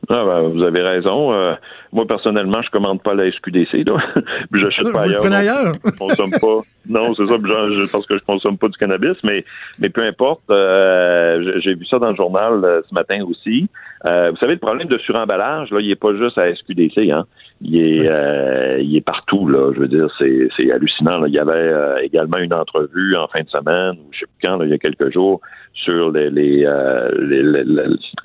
Ah, 0.09 0.25
ben, 0.25 0.49
vous 0.49 0.63
avez 0.63 0.83
raison. 0.83 1.33
Euh, 1.33 1.55
moi, 1.93 2.07
personnellement, 2.07 2.63
je 2.63 2.71
commande 2.71 3.03
pas 3.03 3.15
la 3.15 3.31
SQDC, 3.31 3.85
là. 3.87 3.97
puis 4.53 4.61
j'achète 4.63 4.93
pas 4.93 5.07
le 5.07 5.15
ailleurs. 5.21 5.33
ailleurs? 5.33 5.73
Je 5.85 5.91
consomme 5.99 6.31
pas. 6.33 6.61
Non, 6.89 7.15
c'est 7.17 7.27
ça, 7.27 7.35
je- 7.43 7.91
parce 7.91 8.07
que 8.07 8.17
je 8.17 8.23
consomme 8.25 8.59
pas 8.59 8.69
du 8.69 8.79
cannabis, 8.79 9.17
mais, 9.25 9.45
mais 9.81 9.89
peu 9.89 10.03
importe. 10.05 10.43
euh, 10.51 11.61
j'ai- 11.61 11.75
vu 11.75 11.85
ça 11.87 11.99
dans 11.99 12.11
le 12.11 12.15
journal 12.17 12.65
euh, 12.65 12.81
ce 12.89 12.95
matin 12.95 13.25
aussi. 13.29 13.69
Euh, 14.05 14.31
vous 14.31 14.37
savez, 14.37 14.53
le 14.53 14.61
problème 14.61 14.87
de 14.87 14.97
suremballage, 14.99 15.71
là, 15.73 15.81
il 15.81 15.91
est 15.91 15.97
pas 16.01 16.15
juste 16.15 16.39
à 16.39 16.49
SQDC, 16.55 17.11
hein. 17.11 17.25
Il 17.63 17.77
est, 17.77 18.07
euh, 18.07 18.79
il 18.81 18.95
est 18.97 19.01
partout, 19.01 19.49
là. 19.49 19.73
Je 19.75 19.81
veux 19.81 19.89
dire, 19.89 20.09
c'est, 20.19 20.49
c'est 20.57 20.71
hallucinant. 20.71 21.19
là. 21.19 21.29
Il 21.29 21.35
y 21.35 21.39
avait 21.39 21.53
euh, 21.53 21.97
également 22.03 22.37
une 22.37 22.53
entrevue 22.53 23.17
en 23.17 23.29
fin 23.29 23.43
de 23.43 23.49
semaine, 23.49 23.95
ou 23.99 24.09
je 24.13 24.21
sais 24.21 24.27
plus 24.27 24.47
quand, 24.47 24.57
là, 24.59 24.67
il 24.67 24.71
y 24.71 24.75
a 24.75 24.79
quelques 24.79 25.11
jours, 25.13 25.41
sur 25.73 26.11
les, 26.11 26.31
les, 26.31 26.65
euh, 26.67 27.11
les, 27.19 27.43
les, 27.43 27.65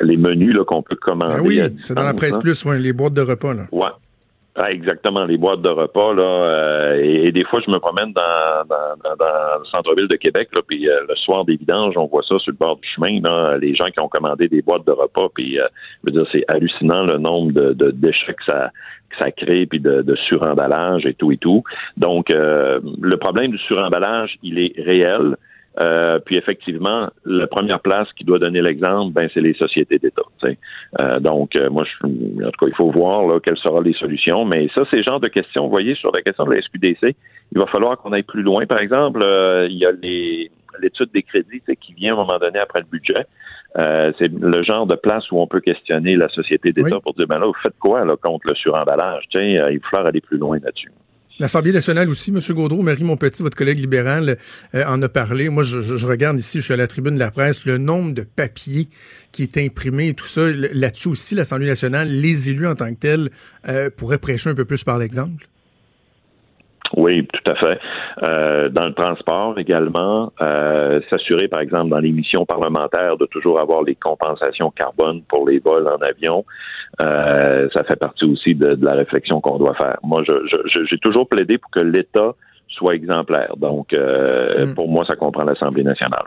les 0.01 0.17
menus 0.17 0.53
là, 0.53 0.65
qu'on 0.65 0.81
peut 0.81 0.97
commander. 0.97 1.35
Ben 1.35 1.41
oui, 1.45 1.61
à 1.61 1.69
c'est 1.81 1.93
dans 1.93 2.03
la 2.03 2.13
presse 2.13 2.35
hein. 2.35 2.39
plus, 2.39 2.65
ouais, 2.65 2.77
les 2.79 2.91
boîtes 2.93 3.13
de 3.13 3.21
repas. 3.21 3.53
Là. 3.53 3.67
Ouais. 3.71 3.89
Ah, 4.55 4.69
exactement, 4.69 5.23
les 5.23 5.37
boîtes 5.37 5.61
de 5.61 5.69
repas 5.69 6.13
là, 6.13 6.23
euh, 6.23 7.01
et, 7.01 7.31
des 7.31 7.45
fois 7.45 7.61
je 7.65 7.71
me 7.71 7.79
promène 7.79 8.11
dans, 8.11 8.65
dans, 8.67 9.15
dans, 9.15 9.59
le 9.59 9.65
centre-ville 9.65 10.09
de 10.09 10.17
Québec, 10.17 10.49
là, 10.53 10.59
puis 10.67 10.89
euh, 10.89 11.05
le 11.07 11.15
soir 11.15 11.45
des 11.45 11.55
vidanges, 11.55 11.95
on 11.95 12.07
voit 12.07 12.23
ça 12.23 12.37
sur 12.37 12.51
le 12.51 12.57
bord 12.57 12.75
du 12.75 12.87
chemin, 12.89 13.21
là, 13.21 13.57
les 13.57 13.73
gens 13.75 13.89
qui 13.91 14.01
ont 14.01 14.09
commandé 14.09 14.49
des 14.49 14.61
boîtes 14.61 14.85
de 14.85 14.91
repas, 14.91 15.29
puis 15.33 15.57
euh, 15.57 15.67
je 16.03 16.11
veux 16.11 16.19
dire 16.19 16.29
c'est 16.33 16.43
hallucinant 16.49 17.03
le 17.03 17.17
nombre 17.17 17.53
de, 17.53 17.71
de 17.71 17.91
déchets 17.91 18.33
que 18.33 18.43
ça 18.43 18.71
que 19.09 19.17
ça 19.19 19.31
crée, 19.31 19.67
puis 19.67 19.79
de, 19.79 20.01
de 20.01 20.15
suremballage 20.15 21.05
et 21.05 21.13
tout 21.13 21.31
et 21.31 21.37
tout. 21.37 21.63
Donc 21.95 22.29
le 22.29 23.15
problème 23.17 23.51
du 23.51 23.57
suremballage, 23.57 24.37
il 24.41 24.57
est 24.57 24.73
réel. 24.81 25.35
Euh, 25.79 26.19
puis 26.19 26.35
effectivement, 26.35 27.09
la 27.25 27.47
première 27.47 27.79
place 27.79 28.07
qui 28.17 28.25
doit 28.25 28.39
donner 28.39 28.61
l'exemple, 28.61 29.13
ben 29.13 29.29
c'est 29.33 29.39
les 29.39 29.53
sociétés 29.53 29.99
d'État. 29.99 30.21
Euh, 30.99 31.19
donc, 31.19 31.55
euh, 31.55 31.69
moi, 31.69 31.85
je, 31.85 32.05
en 32.05 32.51
tout 32.51 32.65
cas, 32.65 32.67
il 32.67 32.75
faut 32.75 32.91
voir 32.91 33.25
là, 33.25 33.39
quelles 33.39 33.57
seront 33.57 33.79
les 33.79 33.93
solutions. 33.93 34.43
Mais 34.43 34.67
ça, 34.75 34.83
c'est 34.89 34.97
le 34.97 35.03
genre 35.03 35.21
de 35.21 35.29
questions. 35.29 35.63
Vous 35.63 35.69
voyez, 35.69 35.95
sur 35.95 36.11
la 36.11 36.21
question 36.21 36.45
de 36.45 36.53
la 36.53 36.61
SQDC, 36.61 37.15
il 37.53 37.57
va 37.57 37.67
falloir 37.67 37.97
qu'on 37.97 38.11
aille 38.11 38.23
plus 38.23 38.43
loin. 38.43 38.65
Par 38.65 38.79
exemple, 38.79 39.23
il 39.69 39.77
y 39.77 39.85
a 39.85 39.91
l'étude 40.81 41.09
des 41.13 41.23
crédits 41.23 41.61
qui 41.79 41.93
vient 41.93 42.11
à 42.11 42.13
un 42.15 42.25
moment 42.25 42.39
donné 42.39 42.59
après 42.59 42.79
le 42.79 42.87
budget. 42.91 43.25
c'est 44.17 44.31
le 44.31 44.63
genre 44.63 44.85
de 44.87 44.95
place 44.95 45.31
où 45.31 45.39
on 45.39 45.47
peut 45.47 45.61
questionner 45.61 46.15
la 46.15 46.27
société 46.29 46.73
d'État 46.73 46.99
pour 46.99 47.13
dire 47.13 47.27
ben 47.27 47.39
là, 47.39 47.45
vous 47.45 47.61
faites 47.63 47.77
quoi 47.79 48.03
là, 48.03 48.15
contre 48.17 48.47
le 48.49 48.55
suremballage? 48.55 49.23
Tiens, 49.31 49.69
il 49.69 49.79
va 49.79 49.87
falloir 49.89 50.07
aller 50.07 50.21
plus 50.21 50.37
loin 50.37 50.57
là-dessus. 50.61 50.91
L'Assemblée 51.39 51.71
nationale 51.71 52.09
aussi, 52.09 52.29
M. 52.31 52.39
Gaudreau, 52.53 52.83
Marie 52.83 53.03
Monpetit, 53.03 53.41
votre 53.41 53.57
collègue 53.57 53.79
libéral, 53.79 54.37
euh, 54.75 54.85
en 54.85 55.01
a 55.01 55.09
parlé. 55.09 55.49
Moi, 55.49 55.63
je, 55.63 56.05
regarde 56.05 56.39
ici, 56.39 56.59
je 56.59 56.65
suis 56.65 56.73
à 56.73 56.77
la 56.77 56.87
tribune 56.87 57.15
de 57.15 57.19
la 57.19 57.31
presse, 57.31 57.65
le 57.65 57.77
nombre 57.77 58.13
de 58.13 58.23
papiers 58.23 58.87
qui 59.31 59.43
est 59.43 59.57
imprimé 59.57 60.09
et 60.09 60.13
tout 60.13 60.27
ça. 60.27 60.47
Là-dessus 60.47 61.07
aussi, 61.07 61.35
l'Assemblée 61.35 61.67
nationale, 61.67 62.09
les 62.09 62.49
élus 62.49 62.67
en 62.67 62.75
tant 62.75 62.93
que 62.93 62.99
tels, 62.99 63.31
euh, 63.67 63.89
pourraient 63.95 64.19
prêcher 64.19 64.49
un 64.49 64.55
peu 64.55 64.65
plus 64.65 64.83
par 64.83 64.97
l'exemple? 64.97 65.47
Oui, 66.97 67.27
tout 67.27 67.51
à 67.51 67.55
fait. 67.55 67.79
Euh, 68.21 68.69
dans 68.69 68.85
le 68.85 68.93
transport 68.93 69.57
également, 69.57 70.31
euh, 70.41 70.99
s'assurer, 71.09 71.47
par 71.47 71.61
exemple, 71.61 71.89
dans 71.89 71.99
les 71.99 72.11
missions 72.11 72.45
parlementaires, 72.45 73.17
de 73.17 73.25
toujours 73.25 73.59
avoir 73.59 73.83
les 73.83 73.95
compensations 73.95 74.71
carbone 74.71 75.21
pour 75.27 75.47
les 75.47 75.59
vols 75.59 75.87
en 75.87 75.97
avion. 75.97 76.45
Euh, 76.99 77.69
ça 77.73 77.83
fait 77.83 77.95
partie 77.95 78.25
aussi 78.25 78.55
de, 78.55 78.77
la 78.81 78.93
réflexion 78.93 79.39
qu'on 79.39 79.57
doit 79.57 79.75
faire. 79.75 79.97
Moi, 80.03 80.23
j'ai 80.23 80.97
toujours 80.97 81.27
plaidé 81.27 81.57
pour 81.57 81.71
que 81.71 81.79
l'État 81.79 82.33
soit 82.67 82.95
exemplaire. 82.95 83.55
Donc, 83.57 83.93
mm. 83.93 84.73
pour 84.75 84.89
moi, 84.89 85.05
ça 85.05 85.15
comprend 85.15 85.43
l'Assemblée 85.43 85.83
nationale. 85.83 86.25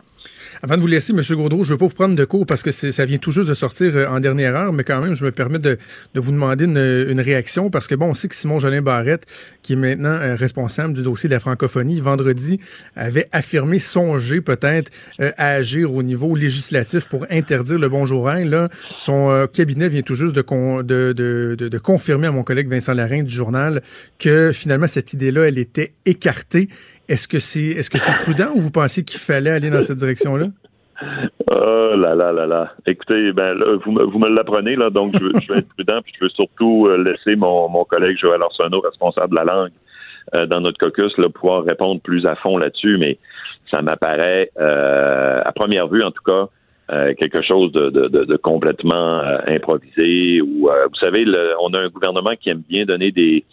Avant 0.61 0.75
de 0.75 0.81
vous 0.81 0.87
laisser, 0.87 1.13
M. 1.13 1.21
Gaudreau, 1.35 1.63
je 1.63 1.69
ne 1.69 1.73
veux 1.73 1.77
pas 1.77 1.85
vous 1.85 1.93
prendre 1.93 2.15
de 2.15 2.25
cours 2.25 2.45
parce 2.45 2.63
que 2.63 2.71
ça 2.71 3.05
vient 3.05 3.17
tout 3.17 3.31
juste 3.31 3.47
de 3.47 3.53
sortir 3.53 3.95
euh, 3.95 4.07
en 4.07 4.19
dernière 4.19 4.55
heure, 4.55 4.73
mais 4.73 4.83
quand 4.83 5.01
même, 5.01 5.15
je 5.15 5.25
me 5.25 5.31
permets 5.31 5.59
de, 5.59 5.77
vous 6.15 6.31
demander 6.31 6.65
une, 6.65 7.19
réaction 7.19 7.69
parce 7.69 7.87
que, 7.87 7.95
bon, 7.95 8.07
on 8.07 8.13
sait 8.13 8.27
que 8.27 8.35
Simon 8.35 8.59
Jolin 8.59 8.81
Barrette, 8.81 9.25
qui 9.61 9.73
est 9.73 9.77
maintenant 9.77 10.09
euh, 10.09 10.35
responsable 10.35 10.93
du 10.93 11.01
dossier 11.01 11.29
de 11.29 11.33
la 11.33 11.39
francophonie, 11.39 11.99
vendredi, 12.01 12.59
avait 12.95 13.27
affirmé 13.31 13.79
songer 13.79 14.41
peut-être 14.41 14.91
euh, 15.19 15.31
à 15.37 15.49
agir 15.49 15.93
au 15.93 16.03
niveau 16.03 16.35
législatif 16.35 17.07
pour 17.07 17.25
interdire 17.29 17.79
le 17.79 17.89
bonjour 17.89 18.25
Là, 18.25 18.69
son 18.95 19.47
cabinet 19.53 19.87
vient 19.87 20.01
tout 20.01 20.15
juste 20.15 20.33
de, 20.33 21.77
confirmer 21.77 22.27
à 22.27 22.31
mon 22.31 22.43
collègue 22.43 22.69
Vincent 22.69 22.93
Larin 22.93 23.23
du 23.23 23.33
journal 23.33 23.81
que 24.17 24.51
finalement, 24.51 24.87
cette 24.87 25.13
idée-là, 25.13 25.47
elle 25.47 25.59
était 25.59 25.93
écartée 26.05 26.69
est-ce 27.07 27.27
que 27.27 27.39
c'est 27.39 27.59
est-ce 27.59 27.89
que 27.89 27.97
c'est 27.97 28.15
prudent 28.17 28.51
ou 28.55 28.61
vous 28.61 28.71
pensez 28.71 29.03
qu'il 29.03 29.19
fallait 29.19 29.51
aller 29.51 29.69
dans 29.69 29.81
cette 29.81 29.97
direction-là? 29.97 30.47
Oh 31.51 31.93
là 31.95 32.15
là 32.15 32.31
là 32.31 32.45
là. 32.45 32.71
Écoutez, 32.85 33.33
ben 33.33 33.53
là, 33.53 33.77
vous 33.85 33.91
vous 33.91 34.19
me 34.19 34.29
l'apprenez, 34.29 34.75
là, 34.75 34.89
donc 34.89 35.13
je, 35.13 35.19
je, 35.19 35.53
vais 35.53 35.59
être 35.59 35.69
prudent, 35.73 36.01
puis 36.01 36.13
je 36.17 36.25
veux 36.25 36.29
surtout 36.29 36.87
euh, 36.87 36.97
laisser 36.97 37.35
mon, 37.35 37.67
mon 37.69 37.83
collègue 37.83 38.17
Joël 38.17 38.41
Arsenault, 38.41 38.79
responsable 38.79 39.31
de 39.31 39.35
la 39.35 39.43
langue, 39.43 39.71
euh, 40.33 40.45
dans 40.45 40.61
notre 40.61 40.79
caucus, 40.79 41.13
pouvoir 41.33 41.63
répondre 41.63 42.01
plus 42.01 42.25
à 42.25 42.35
fond 42.35 42.57
là-dessus, 42.57 42.97
mais 42.97 43.17
ça 43.69 43.81
m'apparaît, 43.81 44.51
à 44.57 45.51
première 45.53 45.87
vue 45.87 46.03
en 46.03 46.11
tout 46.11 46.23
cas, 46.23 46.47
quelque 47.15 47.41
chose 47.41 47.71
de, 47.71 47.89
de, 47.89 48.07
de, 48.07 48.37
complètement 48.37 49.21
improvisé. 49.47 50.39
Ou 50.41 50.69
vous 50.69 50.99
savez, 50.99 51.25
on 51.59 51.73
a 51.73 51.79
un 51.79 51.89
gouvernement 51.89 52.35
qui 52.39 52.51
aime 52.51 52.61
bien 52.69 52.85
donner 52.85 53.11
des 53.11 53.43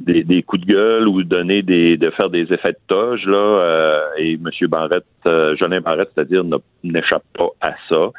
des, 0.00 0.22
des, 0.22 0.42
coups 0.42 0.64
de 0.64 0.72
gueule 0.72 1.08
ou 1.08 1.22
donner 1.24 1.62
des 1.62 1.96
de 1.96 2.10
faire 2.10 2.30
des 2.30 2.52
effets 2.52 2.72
de 2.72 2.78
toge 2.86 3.26
là 3.26 3.36
euh, 3.36 4.00
et 4.16 4.34
M. 4.34 4.50
Barrette, 4.68 5.04
euh, 5.26 5.56
Jolin 5.56 5.80
Barrette, 5.80 6.10
c'est-à-dire 6.14 6.44
n'échappe 6.84 7.24
pas 7.36 7.48
à 7.60 7.74
ça. 7.88 8.10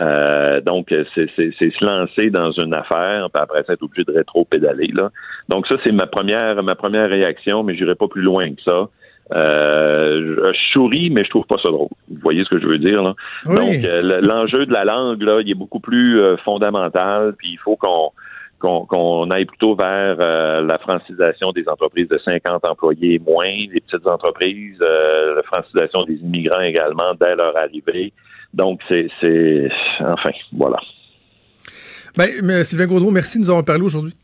Euh, 0.00 0.60
donc 0.60 0.94
c'est 1.14 1.28
se 1.36 1.84
lancer 1.84 2.30
dans 2.30 2.52
une 2.52 2.72
affaire, 2.72 3.28
puis 3.32 3.42
après 3.42 3.64
ça 3.64 3.72
être 3.72 3.82
obligé 3.82 4.04
de 4.04 4.12
rétro-pédaler 4.12 4.90
là. 4.94 5.10
Donc 5.48 5.66
ça 5.66 5.74
c'est 5.84 5.92
ma 5.92 6.06
première 6.06 6.62
ma 6.62 6.74
première 6.74 7.10
réaction, 7.10 7.62
mais 7.62 7.74
j'irai 7.74 7.94
pas 7.94 8.08
plus 8.08 8.22
loin 8.22 8.48
que 8.54 8.62
ça. 8.62 8.88
Euh, 9.34 10.52
je 10.54 10.72
souris, 10.72 11.10
mais 11.10 11.22
je 11.24 11.28
trouve 11.28 11.44
pas 11.44 11.58
ça 11.62 11.68
drôle. 11.68 11.88
Vous 12.08 12.20
voyez 12.22 12.44
ce 12.44 12.48
que 12.48 12.60
je 12.60 12.66
veux 12.66 12.78
dire 12.78 13.02
là? 13.02 13.14
Donc 13.44 13.74
l'enjeu 14.22 14.64
de 14.64 14.72
la 14.72 14.84
langue 14.84 15.20
là, 15.20 15.40
il 15.42 15.50
est 15.50 15.54
beaucoup 15.54 15.80
plus 15.80 16.20
fondamental, 16.44 17.34
puis 17.36 17.50
il 17.52 17.58
faut 17.58 17.76
qu'on 17.76 18.12
qu'on 18.58 19.30
aille 19.30 19.44
plutôt 19.44 19.74
vers 19.74 20.16
euh, 20.18 20.62
la 20.62 20.78
francisation 20.78 21.52
des 21.52 21.68
entreprises 21.68 22.08
de 22.08 22.18
50 22.18 22.64
employés 22.64 23.20
moins, 23.20 23.46
les 23.72 23.80
petites 23.80 24.06
entreprises, 24.06 24.78
euh, 24.80 25.36
la 25.36 25.42
francisation 25.42 26.04
des 26.04 26.14
immigrants 26.14 26.60
également 26.60 27.14
dès 27.18 27.36
leur 27.36 27.56
arrivée. 27.56 28.12
Donc, 28.54 28.80
c'est, 28.88 29.08
enfin, 30.00 30.30
voilà. 30.52 30.78
Ben, 32.16 32.64
Sylvain 32.64 32.86
Gaudreau, 32.86 33.10
merci 33.10 33.38
de 33.38 33.44
nous 33.44 33.50
avoir 33.50 33.64
parlé 33.64 33.82
aujourd'hui. 33.82 34.14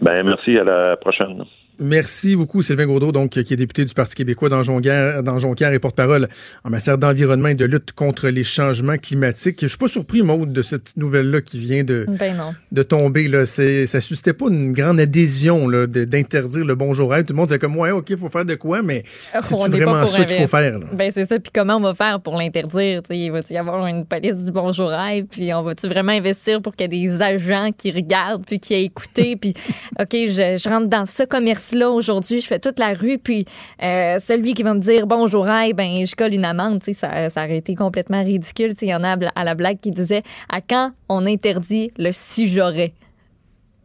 Ben, 0.00 0.24
merci, 0.24 0.58
à 0.58 0.64
la 0.64 0.96
prochaine. 0.96 1.44
Merci 1.82 2.36
beaucoup, 2.36 2.62
Sylvain 2.62 2.86
Gaudreau, 2.86 3.12
donc, 3.12 3.30
qui 3.30 3.40
est 3.40 3.56
député 3.56 3.84
du 3.84 3.92
Parti 3.92 4.14
québécois 4.14 4.48
dans 4.48 4.62
Jonquière, 4.62 5.22
dans 5.22 5.38
Jonquière 5.38 5.72
et 5.72 5.78
porte-parole 5.78 6.28
en 6.64 6.70
matière 6.70 6.96
d'environnement 6.96 7.48
et 7.48 7.54
de 7.54 7.64
lutte 7.64 7.92
contre 7.92 8.28
les 8.28 8.44
changements 8.44 8.98
climatiques. 8.98 9.58
Je 9.62 9.66
suis 9.66 9.78
pas 9.78 9.88
surpris, 9.88 10.22
Maude, 10.22 10.52
de 10.52 10.62
cette 10.62 10.96
nouvelle-là 10.96 11.40
qui 11.40 11.58
vient 11.58 11.82
de, 11.82 12.06
ben 12.08 12.36
de 12.70 12.82
tomber. 12.82 13.26
Là. 13.26 13.46
Ça 13.46 14.00
suscitait 14.00 14.32
pas 14.32 14.46
une 14.48 14.72
grande 14.72 15.00
adhésion 15.00 15.68
d'interdire 15.86 16.64
le 16.64 16.74
bonjour 16.74 17.12
à 17.12 17.22
Tout 17.22 17.32
le 17.32 17.38
monde 17.38 17.50
était 17.50 17.58
comme, 17.58 17.76
ouais, 17.76 17.90
OK, 17.90 18.10
il 18.10 18.18
faut 18.18 18.28
faire 18.28 18.44
de 18.44 18.54
quoi, 18.54 18.82
mais 18.82 19.02
c'est 19.32 19.54
vraiment 19.54 20.06
ça 20.06 20.24
qu'il 20.24 20.36
faut 20.36 20.46
faire. 20.46 20.78
Ben, 20.92 21.10
c'est 21.12 21.24
ça. 21.24 21.40
Puis 21.40 21.50
comment 21.52 21.76
on 21.76 21.80
va 21.80 21.94
faire 21.94 22.20
pour 22.20 22.36
l'interdire? 22.36 23.02
Il 23.10 23.32
va-tu 23.32 23.54
y 23.54 23.56
avoir 23.56 23.86
une 23.86 24.06
police 24.06 24.44
du 24.44 24.52
bonjour 24.52 24.92
à 24.92 25.10
Puis 25.28 25.52
on 25.52 25.62
va-tu 25.62 25.88
vraiment 25.88 26.12
investir 26.12 26.62
pour 26.62 26.76
qu'il 26.76 26.92
y 26.92 27.04
ait 27.04 27.08
des 27.08 27.22
agents 27.22 27.70
qui 27.76 27.90
regardent 27.90 28.44
puis 28.44 28.60
qui 28.60 28.74
aient 28.74 28.84
écouté? 28.84 29.36
puis, 29.36 29.54
OK, 29.98 30.12
je, 30.12 30.58
je 30.62 30.68
rentre 30.68 30.86
dans 30.86 31.06
ce 31.06 31.24
commerce 31.24 31.71
là 31.72 31.90
aujourd'hui, 31.90 32.40
je 32.40 32.46
fais 32.46 32.58
toute 32.58 32.78
la 32.78 32.94
rue, 32.94 33.18
puis 33.18 33.44
euh, 33.82 34.18
celui 34.20 34.54
qui 34.54 34.62
va 34.62 34.74
me 34.74 34.80
dire 34.80 35.06
bonjour, 35.06 35.48
hey, 35.48 35.72
ben 35.72 36.06
je 36.06 36.14
colle 36.14 36.34
une 36.34 36.44
amende, 36.44 36.82
ça, 36.82 37.30
ça 37.30 37.44
aurait 37.44 37.58
été 37.58 37.74
complètement 37.74 38.22
ridicule. 38.22 38.74
Il 38.80 38.88
y 38.88 38.94
en 38.94 39.04
a 39.04 39.16
à 39.34 39.44
la 39.44 39.54
blague 39.54 39.78
qui 39.78 39.90
disait 39.90 40.22
à 40.48 40.60
quand 40.60 40.92
on 41.08 41.26
interdit 41.26 41.92
le 41.98 42.10
si 42.12 42.48
j'aurais? 42.48 42.92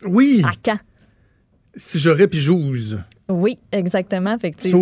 Oui. 0.03 0.43
À 0.45 0.51
quand? 0.63 0.79
Si 1.75 1.99
j'aurais 1.99 2.27
puis 2.27 2.39
j'ose. 2.39 3.03
Oui, 3.29 3.59
exactement. 3.71 4.37
Fait 4.39 4.53
ça, 4.57 4.69
ça, 4.69 4.77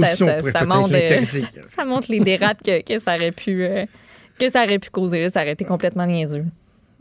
montre, 0.65 0.91
ça, 1.75 1.85
montre, 1.85 2.11
les 2.11 2.19
dérapes 2.19 2.61
que, 2.63 2.99
ça 2.99 3.15
aurait 3.15 3.31
pu 3.31 3.63
euh, 3.63 3.85
que 4.39 4.49
ça 4.49 4.63
aurait 4.63 4.79
pu 4.79 4.89
causer. 4.89 5.29
Ça 5.29 5.41
aurait 5.41 5.53
été 5.53 5.65
complètement 5.65 6.05
niaiseux. 6.05 6.45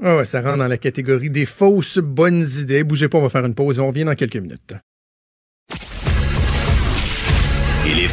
Ah 0.02 0.16
ouais, 0.16 0.24
ça 0.24 0.40
rentre 0.40 0.58
dans 0.58 0.68
la 0.68 0.78
catégorie 0.78 1.30
des 1.30 1.46
fausses 1.46 1.98
bonnes 1.98 2.44
idées. 2.58 2.82
Bougez 2.82 3.08
pas, 3.08 3.18
on 3.18 3.22
va 3.22 3.28
faire 3.28 3.44
une 3.44 3.54
pause 3.54 3.78
et 3.78 3.80
on 3.80 3.88
revient 3.88 4.04
dans 4.04 4.14
quelques 4.14 4.36
minutes. 4.36 4.74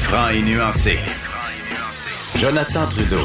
Franc 0.02 0.30
et 0.30 0.42
nuancé. 0.42 0.98
Jonathan 2.36 2.88
Trudeau. 2.88 3.24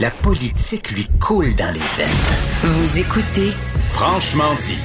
La 0.00 0.10
politique 0.10 0.90
lui 0.90 1.06
coule 1.20 1.54
dans 1.56 1.72
les 1.72 1.80
veines. 1.96 2.62
Vous 2.64 2.98
écoutez 2.98 3.50
Franchement 3.88 4.54
dit. 4.60 4.78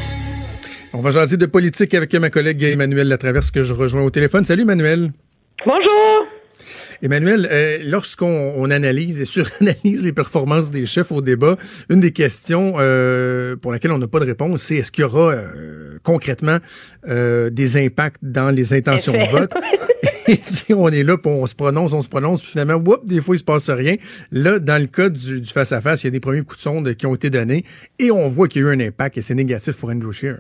On 0.94 1.02
va 1.02 1.12
jaser 1.12 1.38
de 1.38 1.46
politique 1.46 1.94
avec 1.94 2.14
ma 2.16 2.30
collègue 2.30 2.62
Emmanuel 2.64 3.08
Latraverse 3.08 3.52
que 3.52 3.64
je 3.64 3.74
rejoins 3.74 4.04
au 4.04 4.10
téléphone. 4.10 4.46
Salut 4.46 4.62
Emmanuel. 4.62 5.12
Bonjour. 5.66 6.28
Emmanuel, 7.02 7.48
euh, 7.52 7.80
lorsqu'on 7.84 8.70
analyse 8.70 9.22
et 9.22 9.26
suranalyse 9.26 10.04
les 10.06 10.14
performances 10.14 10.70
des 10.70 10.86
chefs 10.86 11.12
au 11.12 11.22
débat, 11.22 11.58
une 11.90 12.00
des 12.00 12.12
questions 12.12 12.74
euh, 12.78 13.56
pour 13.56 13.72
laquelle 13.72 13.92
on 13.92 13.98
n'a 13.98 14.08
pas 14.08 14.20
de 14.20 14.26
réponse, 14.26 14.62
c'est 14.62 14.76
est-ce 14.76 14.92
qu'il 14.92 15.02
y 15.02 15.06
aura 15.06 15.34
euh, 15.34 15.98
concrètement 16.04 16.60
des 17.08 17.78
impacts 17.78 18.20
dans 18.22 18.52
les 18.52 18.74
intentions 18.74 19.14
de 19.14 19.30
vote? 19.32 19.54
on 20.70 20.90
est 20.90 21.04
là, 21.04 21.18
puis 21.18 21.32
on 21.32 21.46
se 21.46 21.56
prononce, 21.56 21.94
on 21.94 22.02
se 22.02 22.10
prononce, 22.10 22.42
puis 22.42 22.52
finalement, 22.52 22.82
des 23.04 23.22
fois, 23.22 23.36
il 23.36 23.40
se 23.40 23.44
passe 23.44 23.70
rien. 23.70 23.96
Là, 24.32 24.60
dans 24.60 24.80
le 24.82 24.88
cas 24.88 25.10
du 25.10 25.44
face-à-face, 25.46 26.04
il 26.04 26.08
y 26.08 26.10
a 26.10 26.12
des 26.12 26.20
premiers 26.20 26.42
coups 26.42 26.58
de 26.58 26.62
sonde 26.62 26.94
qui 26.96 27.06
ont 27.06 27.16
été 27.16 27.30
donnés, 27.30 27.66
et 28.00 28.12
on 28.12 28.28
voit 28.28 28.48
qu'il 28.48 28.62
y 28.62 28.66
a 28.66 28.70
eu 28.70 28.74
un 28.74 28.80
impact, 28.80 29.18
et 29.18 29.22
c'est 29.22 29.36
négatif 29.36 29.78
pour 29.78 29.90
Andrew 29.90 30.12
Scheer. 30.12 30.40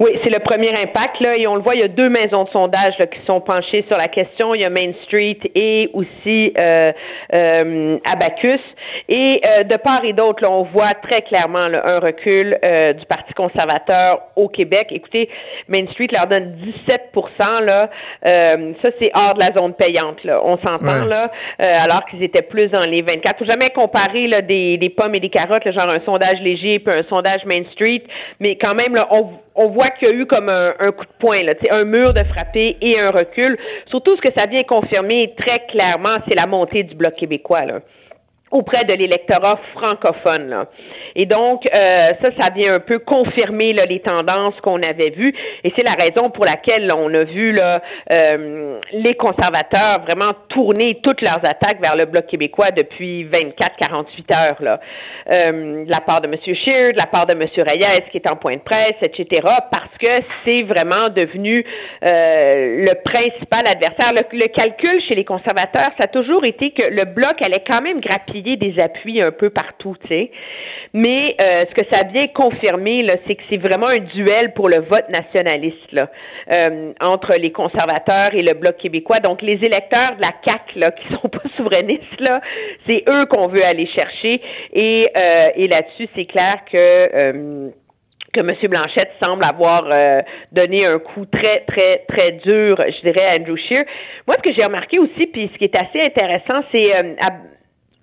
Oui, 0.00 0.16
c'est 0.22 0.30
le 0.30 0.38
premier 0.38 0.72
impact 0.80 1.18
là, 1.18 1.36
et 1.36 1.48
on 1.48 1.56
le 1.56 1.60
voit, 1.60 1.74
il 1.74 1.80
y 1.80 1.84
a 1.84 1.88
deux 1.88 2.08
maisons 2.08 2.44
de 2.44 2.50
sondage 2.50 2.96
là, 3.00 3.08
qui 3.08 3.18
sont 3.26 3.40
penchées 3.40 3.84
sur 3.88 3.96
la 3.96 4.06
question. 4.06 4.54
Il 4.54 4.60
y 4.60 4.64
a 4.64 4.70
Main 4.70 4.92
Street 5.04 5.38
et 5.56 5.90
aussi 5.92 6.52
euh, 6.56 6.92
euh, 7.34 7.98
Abacus. 8.04 8.60
Et 9.08 9.40
euh, 9.44 9.64
de 9.64 9.76
part 9.76 10.04
et 10.04 10.12
d'autre, 10.12 10.46
on 10.46 10.62
voit 10.62 10.94
très 11.02 11.22
clairement 11.22 11.58
un 11.58 11.98
recul 11.98 12.56
euh, 12.62 12.92
du 12.92 13.04
Parti 13.06 13.34
conservateur 13.34 14.20
au 14.36 14.48
Québec. 14.48 14.88
Écoutez, 14.92 15.28
Main 15.66 15.86
Street 15.88 16.08
leur 16.12 16.28
donne 16.28 16.56
17% 16.86 17.64
là. 17.64 17.90
Euh, 18.24 18.72
ça, 18.80 18.90
c'est 19.00 19.10
hors 19.14 19.34
de 19.34 19.40
la 19.40 19.52
zone 19.52 19.74
payante. 19.74 20.22
Là. 20.22 20.40
On 20.44 20.58
s'entend 20.58 21.06
là, 21.06 21.30
alors 21.58 22.04
qu'ils 22.06 22.22
étaient 22.22 22.42
plus 22.42 22.68
dans 22.68 22.84
les 22.84 23.02
24. 23.02 23.38
Faut 23.38 23.44
jamais 23.44 23.70
comparer 23.70 24.28
là, 24.28 24.42
des, 24.42 24.76
des 24.76 24.90
pommes 24.90 25.16
et 25.16 25.20
des 25.20 25.28
carottes, 25.28 25.64
là, 25.64 25.72
genre 25.72 25.90
un 25.90 26.00
sondage 26.00 26.38
léger 26.40 26.78
puis 26.78 26.94
un 26.94 27.02
sondage 27.04 27.44
Main 27.46 27.64
Street, 27.72 28.02
mais 28.38 28.56
quand 28.56 28.74
même 28.74 28.94
là, 28.94 29.08
on 29.10 29.30
on 29.58 29.68
voit 29.68 29.90
qu'il 29.90 30.08
y 30.08 30.10
a 30.10 30.14
eu 30.14 30.24
comme 30.24 30.48
un, 30.48 30.92
coup 30.92 31.04
de 31.04 31.18
poing, 31.18 31.42
là, 31.42 31.52
un 31.70 31.84
mur 31.84 32.14
de 32.14 32.22
frappé 32.22 32.76
et 32.80 32.98
un 32.98 33.10
recul. 33.10 33.58
Surtout, 33.86 34.16
ce 34.16 34.22
que 34.22 34.32
ça 34.32 34.46
vient 34.46 34.62
confirmer 34.62 35.34
très 35.36 35.66
clairement, 35.66 36.18
c'est 36.28 36.36
la 36.36 36.46
montée 36.46 36.84
du 36.84 36.94
Bloc 36.94 37.16
québécois. 37.16 37.64
Auprès 38.52 38.84
de 38.84 38.94
l'électorat 38.94 39.58
francophone. 39.74 40.48
Là. 40.48 40.66
Et 41.16 41.26
donc, 41.26 41.66
euh, 41.66 42.12
ça, 42.20 42.30
ça 42.36 42.50
vient 42.50 42.74
un 42.74 42.80
peu 42.80 42.98
confirmer 42.98 43.72
là, 43.72 43.86
les 43.86 44.00
tendances 44.00 44.54
qu'on 44.62 44.82
avait 44.82 45.10
vues. 45.10 45.34
Et 45.64 45.72
c'est 45.76 45.82
la 45.82 45.94
raison 45.94 46.30
pour 46.30 46.44
laquelle 46.44 46.90
on 46.92 47.12
a 47.14 47.24
vu 47.24 47.52
là, 47.52 47.82
euh, 48.10 48.78
les 48.92 49.14
conservateurs 49.14 50.00
vraiment 50.00 50.32
tourner 50.48 50.98
toutes 51.02 51.22
leurs 51.22 51.44
attaques 51.44 51.80
vers 51.80 51.96
le 51.96 52.06
Bloc 52.06 52.26
québécois 52.26 52.70
depuis 52.70 53.24
24-48 53.24 54.34
heures. 54.34 54.56
Là. 54.60 54.80
Euh, 55.30 55.84
de 55.84 55.90
la 55.90 56.00
part 56.00 56.20
de 56.20 56.26
M. 56.26 56.36
Scheer, 56.42 56.92
de 56.92 56.98
la 56.98 57.06
part 57.06 57.26
de 57.26 57.32
M. 57.32 57.46
Reyes, 57.56 58.02
qui 58.10 58.18
est 58.18 58.26
en 58.26 58.36
point 58.36 58.56
de 58.56 58.62
presse, 58.62 58.96
etc., 59.02 59.46
parce 59.70 59.96
que 60.00 60.22
c'est 60.44 60.62
vraiment 60.62 61.08
devenu 61.10 61.64
euh, 62.02 62.84
le 62.84 62.94
principal 63.02 63.66
adversaire. 63.66 64.12
Le, 64.12 64.22
le 64.32 64.48
calcul 64.48 65.00
chez 65.02 65.14
les 65.14 65.24
conservateurs, 65.24 65.90
ça 65.98 66.04
a 66.04 66.08
toujours 66.08 66.44
été 66.44 66.70
que 66.70 66.82
le 66.82 67.04
Bloc 67.04 67.42
allait 67.42 67.62
quand 67.66 67.82
même 67.82 68.00
grappiller 68.00 68.56
des 68.56 68.78
appuis 68.80 69.20
un 69.20 69.30
peu 69.30 69.50
partout, 69.50 69.96
tu 70.02 70.08
sais. 70.08 70.30
Mais 70.98 71.36
euh, 71.40 71.64
ce 71.70 71.74
que 71.76 71.88
ça 71.90 71.98
vient 72.12 72.26
confirmer, 72.26 73.06
c'est 73.24 73.36
que 73.36 73.42
c'est 73.48 73.56
vraiment 73.56 73.86
un 73.86 74.00
duel 74.00 74.52
pour 74.52 74.68
le 74.68 74.80
vote 74.80 75.08
nationaliste 75.10 75.92
là, 75.92 76.10
euh, 76.50 76.92
entre 77.00 77.34
les 77.34 77.52
conservateurs 77.52 78.34
et 78.34 78.42
le 78.42 78.54
Bloc 78.54 78.78
québécois. 78.78 79.20
Donc, 79.20 79.40
les 79.40 79.64
électeurs 79.64 80.16
de 80.16 80.20
la 80.20 80.32
CAC 80.42 80.74
là, 80.74 80.90
qui 80.90 81.06
sont 81.14 81.28
pas 81.28 81.48
souverainistes, 81.56 82.18
là, 82.18 82.40
c'est 82.88 83.04
eux 83.08 83.26
qu'on 83.26 83.46
veut 83.46 83.64
aller 83.64 83.86
chercher. 83.86 84.40
Et, 84.72 85.08
euh, 85.16 85.50
et 85.54 85.68
là-dessus, 85.68 86.08
c'est 86.16 86.24
clair 86.24 86.62
que 86.70 87.70
que 88.34 88.40
M. 88.40 88.54
Blanchette 88.68 89.12
semble 89.20 89.42
avoir 89.42 89.84
donné 90.52 90.84
un 90.84 90.98
coup 90.98 91.24
très, 91.24 91.60
très, 91.60 92.04
très 92.08 92.32
dur, 92.32 92.76
je 92.76 93.00
dirais, 93.00 93.24
à 93.26 93.36
Andrew 93.36 93.56
Scheer. 93.56 93.84
Moi, 94.26 94.36
ce 94.36 94.42
que 94.42 94.52
j'ai 94.52 94.64
remarqué 94.64 94.98
aussi, 94.98 95.26
puis 95.28 95.48
ce 95.50 95.58
qui 95.58 95.64
est 95.64 95.74
assez 95.74 96.02
intéressant, 96.02 96.62
c'est 96.70 96.92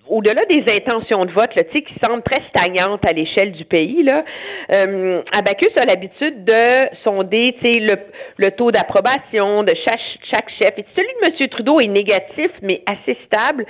au-delà 0.08 0.46
des 0.46 0.64
intentions 0.68 1.26
de 1.26 1.32
vote, 1.32 1.56
là, 1.56 1.64
qui 1.64 1.84
semblent 2.02 2.24
très 2.24 2.42
stagnantes 2.50 3.04
à 3.06 3.12
l'échelle 3.12 3.52
du 3.52 3.66
pays, 3.66 4.04
là, 4.04 4.24
euh, 4.72 5.22
Abacus 5.32 5.76
a 5.76 5.86
l'habitude 5.86 6.46
de 6.46 6.88
sonder 7.04 7.56
le, 7.64 7.98
le 8.38 8.52
taux 8.52 8.72
d'approbation 8.72 9.64
de 9.64 9.74
chaque, 9.84 10.00
chaque 10.30 10.50
chef. 10.58 10.78
Et 10.78 10.86
celui 10.96 11.08
de 11.22 11.44
M. 11.44 11.50
Trudeau 11.50 11.80
est 11.80 11.88
négatif, 11.88 12.52
mais 12.62 12.82
assez 12.86 13.18
stable. 13.26 13.66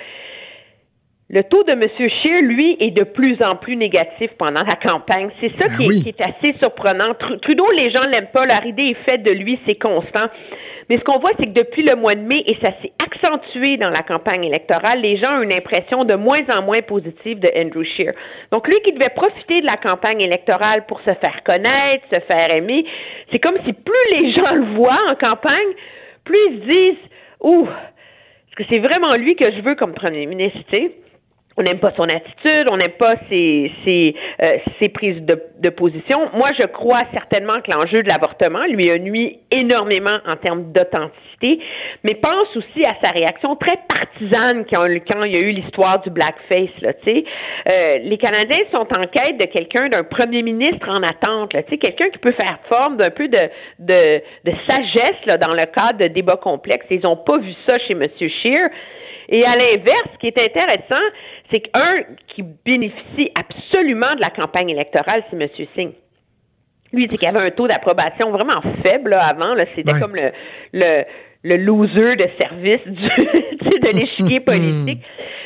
Le 1.27 1.43
taux 1.43 1.63
de 1.63 1.71
M. 1.71 1.87
Scheer, 1.89 2.43
lui, 2.43 2.77
est 2.79 2.91
de 2.91 3.03
plus 3.03 3.41
en 3.41 3.55
plus 3.55 3.75
négatif 3.75 4.29
pendant 4.37 4.61
la 4.61 4.75
campagne. 4.75 5.29
C'est 5.41 5.51
ça 5.57 5.65
ben 5.79 5.89
qui, 5.89 6.09
est, 6.09 6.21
assez 6.21 6.53
surprenant. 6.59 7.15
Trudeau, 7.41 7.65
les 7.71 7.89
gens 7.89 8.03
l'aiment 8.03 8.29
pas. 8.31 8.45
Leur 8.45 8.63
idée 8.63 8.89
est 8.91 9.03
faite 9.05 9.23
de 9.23 9.31
lui, 9.31 9.59
c'est 9.65 9.73
constant. 9.73 10.27
Mais 10.87 10.99
ce 10.99 11.03
qu'on 11.03 11.17
voit, 11.17 11.31
c'est 11.39 11.47
que 11.47 11.59
depuis 11.59 11.81
le 11.81 11.95
mois 11.95 12.13
de 12.13 12.21
mai, 12.21 12.43
et 12.45 12.55
ça 12.61 12.69
s'est 12.79 12.91
accentué 13.03 13.77
dans 13.77 13.89
la 13.89 14.03
campagne 14.03 14.43
électorale, 14.43 15.01
les 15.01 15.17
gens 15.17 15.39
ont 15.39 15.41
une 15.41 15.51
impression 15.51 16.05
de 16.05 16.13
moins 16.13 16.47
en 16.47 16.61
moins 16.61 16.83
positive 16.83 17.39
de 17.39 17.49
Andrew 17.55 17.83
Scheer. 17.83 18.13
Donc, 18.51 18.67
lui 18.67 18.79
qui 18.81 18.91
devait 18.91 19.09
profiter 19.09 19.61
de 19.61 19.65
la 19.65 19.77
campagne 19.77 20.21
électorale 20.21 20.85
pour 20.85 20.99
se 21.01 21.13
faire 21.15 21.41
connaître, 21.43 22.05
se 22.11 22.19
faire 22.19 22.51
aimer, 22.51 22.85
c'est 23.31 23.39
comme 23.39 23.57
si 23.65 23.73
plus 23.73 24.11
les 24.11 24.31
gens 24.35 24.53
le 24.53 24.75
voient 24.75 25.01
en 25.09 25.15
campagne, 25.15 25.73
plus 26.23 26.37
ils 26.51 26.59
se 26.59 26.65
disent, 26.67 27.09
ouh, 27.41 27.67
est-ce 27.67 28.55
que 28.57 28.63
c'est 28.69 28.79
vraiment 28.79 29.15
lui 29.15 29.35
que 29.35 29.49
je 29.51 29.61
veux 29.61 29.73
comme 29.73 29.95
premier 29.95 30.27
ministre, 30.27 30.59
tu 30.69 30.77
sais? 30.77 30.91
On 31.57 31.63
n'aime 31.63 31.79
pas 31.79 31.91
son 31.95 32.09
attitude, 32.09 32.67
on 32.69 32.77
n'aime 32.77 32.91
pas 32.91 33.15
ses, 33.29 33.71
ses, 33.83 34.15
euh, 34.41 34.57
ses 34.79 34.89
prises 34.89 35.21
de, 35.21 35.41
de, 35.59 35.69
position. 35.69 36.29
Moi, 36.33 36.49
je 36.57 36.65
crois 36.65 37.03
certainement 37.13 37.61
que 37.61 37.71
l'enjeu 37.71 38.03
de 38.03 38.07
l'avortement 38.09 38.65
lui 38.69 38.91
a 38.91 38.97
nuit 38.97 39.39
énormément 39.51 40.17
en 40.27 40.35
termes 40.35 40.73
d'authenticité, 40.73 41.59
mais 42.03 42.15
pense 42.15 42.55
aussi 42.57 42.85
à 42.85 42.95
sa 43.01 43.09
réaction 43.09 43.55
très 43.55 43.77
partisane 43.87 44.65
quand, 44.69 44.85
quand 45.07 45.23
il 45.23 45.35
y 45.35 45.37
a 45.37 45.41
eu 45.41 45.51
l'histoire 45.51 46.01
du 46.01 46.09
blackface. 46.09 46.69
Là, 46.81 46.91
euh, 47.05 47.97
les 47.99 48.17
Canadiens 48.17 48.63
sont 48.71 48.87
en 48.93 49.07
quête 49.07 49.37
de 49.37 49.45
quelqu'un, 49.45 49.87
d'un 49.89 50.03
premier 50.03 50.41
ministre 50.41 50.89
en 50.89 51.03
attente, 51.03 51.51
quelqu'un 51.79 52.09
qui 52.09 52.17
peut 52.17 52.33
faire 52.33 52.59
forme 52.67 52.97
d'un 52.97 53.11
peu 53.11 53.27
de, 53.27 53.49
de, 53.79 54.21
de 54.43 54.51
sagesse 54.67 55.25
là, 55.25 55.37
dans 55.37 55.53
le 55.53 55.65
cadre 55.67 55.99
de 55.99 56.07
débats 56.07 56.37
complexes. 56.37 56.85
Ils 56.89 57.01
n'ont 57.01 57.17
pas 57.17 57.37
vu 57.37 57.53
ça 57.65 57.77
chez 57.79 57.93
M. 57.93 58.07
Scheer. 58.19 58.69
Et 59.29 59.43
à 59.45 59.55
l'inverse, 59.55 60.07
ce 60.13 60.17
qui 60.19 60.27
est 60.27 60.37
intéressant, 60.37 61.03
c'est 61.51 61.61
qu'un 61.61 62.03
qui 62.27 62.43
bénéficie 62.43 63.31
absolument 63.35 64.15
de 64.15 64.21
la 64.21 64.29
campagne 64.29 64.69
électorale, 64.69 65.23
c'est 65.29 65.41
M. 65.41 65.47
Singh. 65.75 65.93
Lui, 66.93 67.07
c'est 67.09 67.17
qu'il 67.17 67.27
avait 67.27 67.47
un 67.47 67.51
taux 67.51 67.67
d'approbation 67.67 68.31
vraiment 68.31 68.61
faible 68.81 69.13
avant. 69.13 69.55
C'était 69.75 69.99
comme 69.99 70.15
le, 70.15 70.31
le, 70.73 71.03
le 71.43 71.57
loser 71.57 72.15
de 72.15 72.27
service 72.37 72.81
du, 72.85 73.79
de 73.79 73.97
l'échiquier 73.99 74.39
politique. 74.41 75.01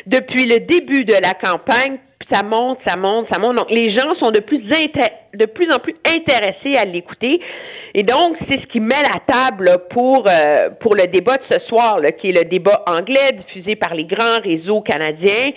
Depuis 0.06 0.46
le 0.46 0.62
début 0.62 1.06
de 1.06 1.14
la 1.14 1.34
campagne, 1.34 1.98
ça 2.30 2.44
monte, 2.44 2.80
ça 2.86 2.96
monte, 2.96 3.28
ça 3.30 3.40
monte. 3.40 3.56
Donc, 3.56 3.72
les 3.72 3.92
gens 3.92 4.16
sont 4.16 4.32
de 4.32 4.40
plus, 4.40 4.60
de 4.60 5.46
plus 5.46 5.72
en 5.72 5.80
plus 5.80 5.96
intéressés 6.06 6.76
à 6.76 6.86
l'écouter. 6.86 7.42
Et 8.00 8.04
donc, 8.04 8.38
c'est 8.48 8.62
ce 8.62 8.66
qui 8.68 8.80
met 8.80 9.04
la 9.04 9.20
table 9.28 9.82
pour, 9.90 10.24
euh, 10.26 10.70
pour 10.80 10.96
le 10.96 11.08
débat 11.08 11.38
de 11.38 11.44
ce 11.50 11.60
soir, 11.68 12.00
qui 12.18 12.30
est 12.30 12.32
le 12.32 12.46
débat 12.46 12.82
anglais 12.88 13.34
diffusé 13.34 13.76
par 13.76 13.94
les 13.94 14.06
grands 14.06 14.40
réseaux 14.40 14.80
canadiens, 14.80 15.52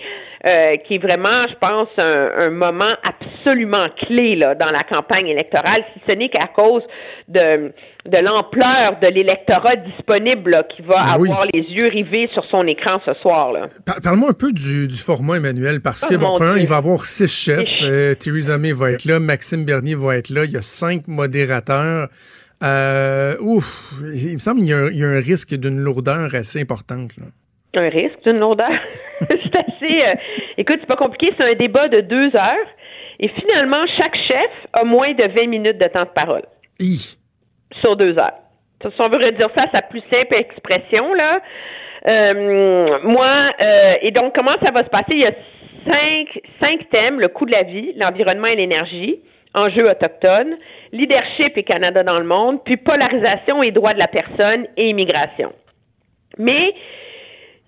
euh, 0.45 0.75
qui 0.85 0.95
est 0.95 0.97
vraiment, 0.97 1.47
je 1.47 1.55
pense, 1.55 1.87
un, 1.97 2.31
un, 2.37 2.49
moment 2.49 2.95
absolument 3.03 3.87
clé 4.05 4.35
là, 4.35 4.55
dans 4.55 4.71
la 4.71 4.83
campagne 4.83 5.27
électorale, 5.27 5.85
si 5.93 6.01
ce 6.05 6.11
n'est 6.11 6.27
qu'à 6.27 6.47
cause 6.47 6.83
de, 7.29 7.71
de 8.05 8.17
l'ampleur 8.17 8.99
de 9.01 9.07
l'électorat 9.07 9.77
disponible 9.77 10.65
qui 10.75 10.81
va 10.81 11.01
ben 11.01 11.13
avoir 11.13 11.45
les 11.53 11.61
yeux 11.61 11.87
rivés 11.87 12.29
sur 12.33 12.43
son 12.45 12.67
écran 12.67 12.99
ce 13.05 13.13
soir. 13.13 13.53
Là. 13.53 13.69
Parle-moi 14.03 14.31
un 14.31 14.33
peu 14.33 14.51
du, 14.51 14.89
du, 14.89 14.97
format, 14.97 15.37
Emmanuel, 15.37 15.79
parce 15.79 16.03
que, 16.03 16.15
oh 16.15 16.37
bon, 16.37 16.55
il 16.57 16.67
va 16.67 16.75
y 16.75 16.77
avoir 16.77 17.05
six 17.05 17.27
chefs. 17.27 17.79
Euh, 17.81 18.13
Theresa 18.13 18.57
May 18.57 18.73
va 18.73 18.91
être 18.91 19.05
là, 19.05 19.21
Maxime 19.21 19.63
Bernier 19.63 19.95
va 19.95 20.17
être 20.17 20.29
là, 20.29 20.43
il 20.43 20.51
y 20.51 20.57
a 20.57 20.61
cinq 20.61 21.07
modérateurs. 21.07 22.09
Euh, 22.61 23.35
ouf, 23.39 23.93
il 24.13 24.33
me 24.33 24.39
semble 24.39 24.59
qu'il 24.59 24.67
y, 24.67 24.97
y, 24.97 25.03
a 25.03 25.07
un 25.07 25.21
risque 25.21 25.55
d'une 25.55 25.79
lourdeur 25.79 26.35
assez 26.35 26.59
importante. 26.59 27.11
Là. 27.17 27.27
Un 27.75 27.89
risque 27.89 28.21
d'une 28.23 28.39
lourdeur? 28.39 28.71
c'est 29.19 29.55
assez... 29.55 30.01
Euh, 30.03 30.15
écoute, 30.57 30.77
c'est 30.79 30.87
pas 30.87 30.95
compliqué, 30.95 31.33
c'est 31.37 31.43
un 31.43 31.55
débat 31.55 31.87
de 31.87 32.01
deux 32.01 32.35
heures. 32.35 32.67
Et 33.19 33.27
finalement, 33.29 33.85
chaque 33.97 34.15
chef 34.27 34.51
a 34.73 34.83
moins 34.83 35.13
de 35.13 35.23
20 35.23 35.47
minutes 35.47 35.77
de 35.77 35.87
temps 35.87 36.03
de 36.03 36.09
parole. 36.09 36.43
Sur 37.81 37.95
deux 37.95 38.17
heures. 38.17 38.37
Si 38.81 39.01
on 39.01 39.09
veut 39.09 39.17
redire 39.25 39.49
ça 39.55 39.63
à 39.63 39.71
sa 39.71 39.81
plus 39.81 40.03
simple 40.11 40.35
expression, 40.35 41.13
là. 41.13 41.39
Euh, 42.05 42.99
moi, 43.03 43.51
euh, 43.61 43.93
et 44.01 44.11
donc, 44.11 44.35
comment 44.35 44.57
ça 44.61 44.71
va 44.71 44.83
se 44.83 44.89
passer? 44.89 45.11
Il 45.11 45.19
y 45.19 45.25
a 45.25 45.31
cinq, 45.85 46.41
cinq 46.59 46.89
thèmes, 46.89 47.19
le 47.19 47.29
coût 47.29 47.45
de 47.45 47.51
la 47.51 47.63
vie, 47.63 47.93
l'environnement 47.95 48.47
et 48.47 48.55
l'énergie, 48.55 49.21
enjeux 49.53 49.89
autochtones, 49.89 50.55
leadership 50.91 51.57
et 51.57 51.63
Canada 51.63 52.03
dans 52.03 52.19
le 52.19 52.25
monde, 52.25 52.63
puis 52.65 52.77
polarisation 52.77 53.63
et 53.63 53.71
droits 53.71 53.93
de 53.93 53.99
la 53.99 54.07
personne 54.07 54.67
et 54.75 54.89
immigration. 54.89 55.53
Mais 56.37 56.73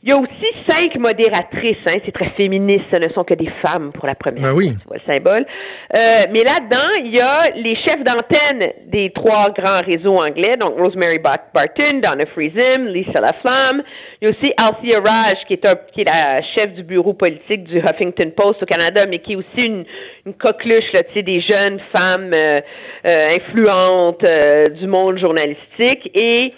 il 0.05 0.09
y 0.09 0.11
a 0.11 0.17
aussi 0.17 0.45
cinq 0.67 0.95
modératrices, 0.97 1.77
hein, 1.87 1.97
c'est 2.05 2.11
très 2.11 2.29
féministe, 2.37 2.85
ce 2.91 2.97
ne 2.97 3.09
sont 3.09 3.23
que 3.23 3.33
des 3.33 3.49
femmes 3.63 3.91
pour 3.91 4.05
la 4.05 4.13
première 4.13 4.43
ben 4.43 4.53
oui. 4.55 4.69
fois, 4.85 4.97
le 4.97 5.11
symbole. 5.11 5.47
Euh, 5.95 6.25
mais 6.31 6.43
là-dedans, 6.43 6.89
il 7.03 7.11
y 7.11 7.19
a 7.19 7.49
les 7.55 7.75
chefs 7.77 8.03
d'antenne 8.03 8.71
des 8.85 9.09
trois 9.09 9.49
grands 9.49 9.81
réseaux 9.81 10.19
anglais, 10.21 10.57
donc 10.57 10.77
Rosemary 10.77 11.17
Barton, 11.17 12.01
Donna 12.03 12.23
Friesen, 12.27 12.85
Lisa 12.89 13.19
Laflamme. 13.19 13.81
Il 14.21 14.25
y 14.25 14.27
a 14.27 14.29
aussi 14.29 14.53
Althea 14.57 14.99
Raj, 15.03 15.37
qui 15.47 15.53
est, 15.53 15.65
un, 15.65 15.75
qui 15.91 16.01
est 16.01 16.03
la 16.03 16.43
chef 16.53 16.75
du 16.75 16.83
bureau 16.83 17.13
politique 17.13 17.63
du 17.63 17.79
Huffington 17.79 18.29
Post 18.37 18.61
au 18.61 18.67
Canada, 18.67 19.07
mais 19.07 19.17
qui 19.17 19.33
est 19.33 19.37
aussi 19.37 19.57
une, 19.57 19.85
une 20.27 20.35
coqueluche 20.35 20.93
là, 20.93 21.01
des 21.15 21.41
jeunes 21.41 21.79
femmes 21.91 22.31
euh, 22.31 22.61
euh, 23.05 23.37
influentes 23.37 24.23
euh, 24.23 24.69
du 24.69 24.85
monde 24.85 25.17
journalistique. 25.17 26.11
Et 26.13 26.53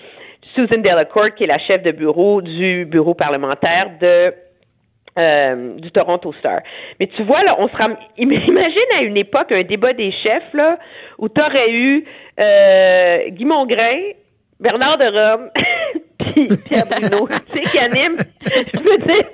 Susan 0.57 0.79
Delacourt, 0.79 1.35
qui 1.35 1.43
est 1.43 1.47
la 1.47 1.59
chef 1.59 1.83
de 1.83 1.91
bureau 1.91 2.41
du 2.41 2.85
bureau 2.85 3.13
parlementaire 3.13 3.91
de 4.01 4.33
euh, 5.19 5.75
du 5.77 5.91
Toronto 5.91 6.33
Star. 6.39 6.61
Mais 6.99 7.07
tu 7.07 7.23
vois, 7.23 7.43
là, 7.43 7.55
on 7.59 7.67
se 7.67 7.75
ram... 7.75 7.95
imagine 8.17 8.91
à 8.97 9.01
une 9.03 9.17
époque 9.17 9.51
un 9.51 9.63
débat 9.63 9.93
des 9.93 10.11
chefs, 10.11 10.53
là, 10.53 10.79
où 11.19 11.29
tu 11.29 11.39
aurais 11.39 11.71
eu 11.71 12.05
euh, 12.39 13.29
Guy 13.29 13.45
Mongrain, 13.45 13.99
Bernard 14.59 14.97
de 14.97 15.05
Rome, 15.05 15.49
puis 16.19 16.47
Pierre 16.67 16.85
Bruno, 16.85 17.27
tu 17.51 17.61
sais, 17.61 17.69
qui 17.69 17.79
anime. 17.79 18.15
Je 18.41 18.79
veux 18.79 18.97
dire, 18.97 19.25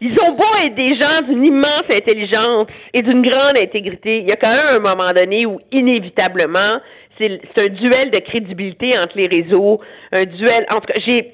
ils 0.00 0.20
ont 0.20 0.36
beau 0.36 0.44
être 0.64 0.74
des 0.74 0.96
gens 0.96 1.22
d'une 1.22 1.44
immense 1.44 1.88
intelligence 1.90 2.66
et 2.94 3.02
d'une 3.02 3.22
grande 3.22 3.56
intégrité. 3.56 4.18
Il 4.18 4.24
y 4.24 4.32
a 4.32 4.36
quand 4.36 4.54
même 4.54 4.76
un 4.76 4.78
moment 4.78 5.12
donné 5.12 5.46
où, 5.46 5.60
inévitablement, 5.72 6.78
c'est 7.18 7.58
un 7.58 7.68
duel 7.68 8.10
de 8.10 8.18
crédibilité 8.18 8.98
entre 8.98 9.16
les 9.16 9.26
réseaux, 9.26 9.80
un 10.12 10.24
duel 10.24 10.66
entre. 10.70 10.92
J'ai 11.04 11.32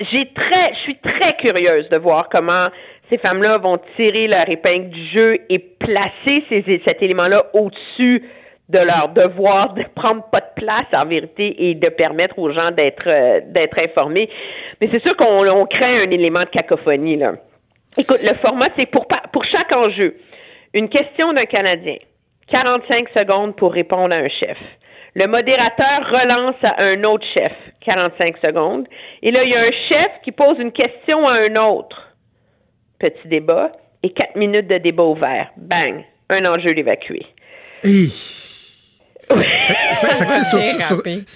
j'ai 0.00 0.28
très, 0.34 0.74
je 0.74 0.78
suis 0.80 0.96
très 0.96 1.36
curieuse 1.36 1.88
de 1.88 1.96
voir 1.96 2.28
comment 2.30 2.68
ces 3.08 3.18
femmes-là 3.18 3.58
vont 3.58 3.78
tirer 3.96 4.26
leur 4.26 4.48
épingle 4.48 4.88
du 4.90 5.06
jeu 5.06 5.38
et 5.48 5.58
placer 5.58 6.44
cet 6.84 7.02
élément-là 7.02 7.46
au-dessus 7.52 8.22
de 8.68 8.78
leur 8.78 9.10
devoir 9.10 9.74
de 9.74 9.84
prendre 9.94 10.22
pas 10.30 10.40
de 10.40 10.64
place 10.64 10.86
en 10.92 11.04
vérité 11.04 11.68
et 11.68 11.74
de 11.74 11.88
permettre 11.88 12.38
aux 12.38 12.50
gens 12.52 12.70
d'être 12.70 13.06
euh, 13.06 13.40
d'être 13.46 13.78
informés. 13.78 14.30
Mais 14.80 14.88
c'est 14.90 15.02
sûr 15.02 15.16
qu'on 15.16 15.46
on 15.46 15.66
crée 15.66 16.02
un 16.02 16.10
élément 16.10 16.40
de 16.40 16.50
cacophonie 16.50 17.16
là. 17.16 17.34
Écoute, 17.98 18.22
le 18.22 18.34
format 18.36 18.68
c'est 18.76 18.86
pour 18.86 19.06
pour 19.32 19.44
chaque 19.44 19.72
enjeu, 19.72 20.16
une 20.72 20.88
question 20.88 21.32
d'un 21.34 21.44
Canadien, 21.44 21.96
45 22.48 23.08
secondes 23.10 23.56
pour 23.56 23.72
répondre 23.72 24.14
à 24.14 24.18
un 24.18 24.28
chef. 24.28 24.58
Le 25.14 25.26
modérateur 25.26 26.08
relance 26.10 26.56
à 26.62 26.82
un 26.82 27.04
autre 27.04 27.26
chef, 27.34 27.52
45 27.82 28.36
secondes. 28.38 28.86
Et 29.22 29.30
là, 29.30 29.44
il 29.44 29.50
y 29.50 29.54
a 29.54 29.60
un 29.60 29.72
chef 29.88 30.10
qui 30.24 30.32
pose 30.32 30.58
une 30.58 30.72
question 30.72 31.28
à 31.28 31.34
un 31.34 31.56
autre 31.56 32.14
petit 32.98 33.28
débat 33.28 33.72
et 34.02 34.10
quatre 34.10 34.36
minutes 34.36 34.68
de 34.68 34.78
débat 34.78 35.04
ouvert. 35.04 35.50
Bang, 35.56 36.02
un 36.30 36.44
enjeu 36.46 36.74
d'évacuer. 36.74 37.26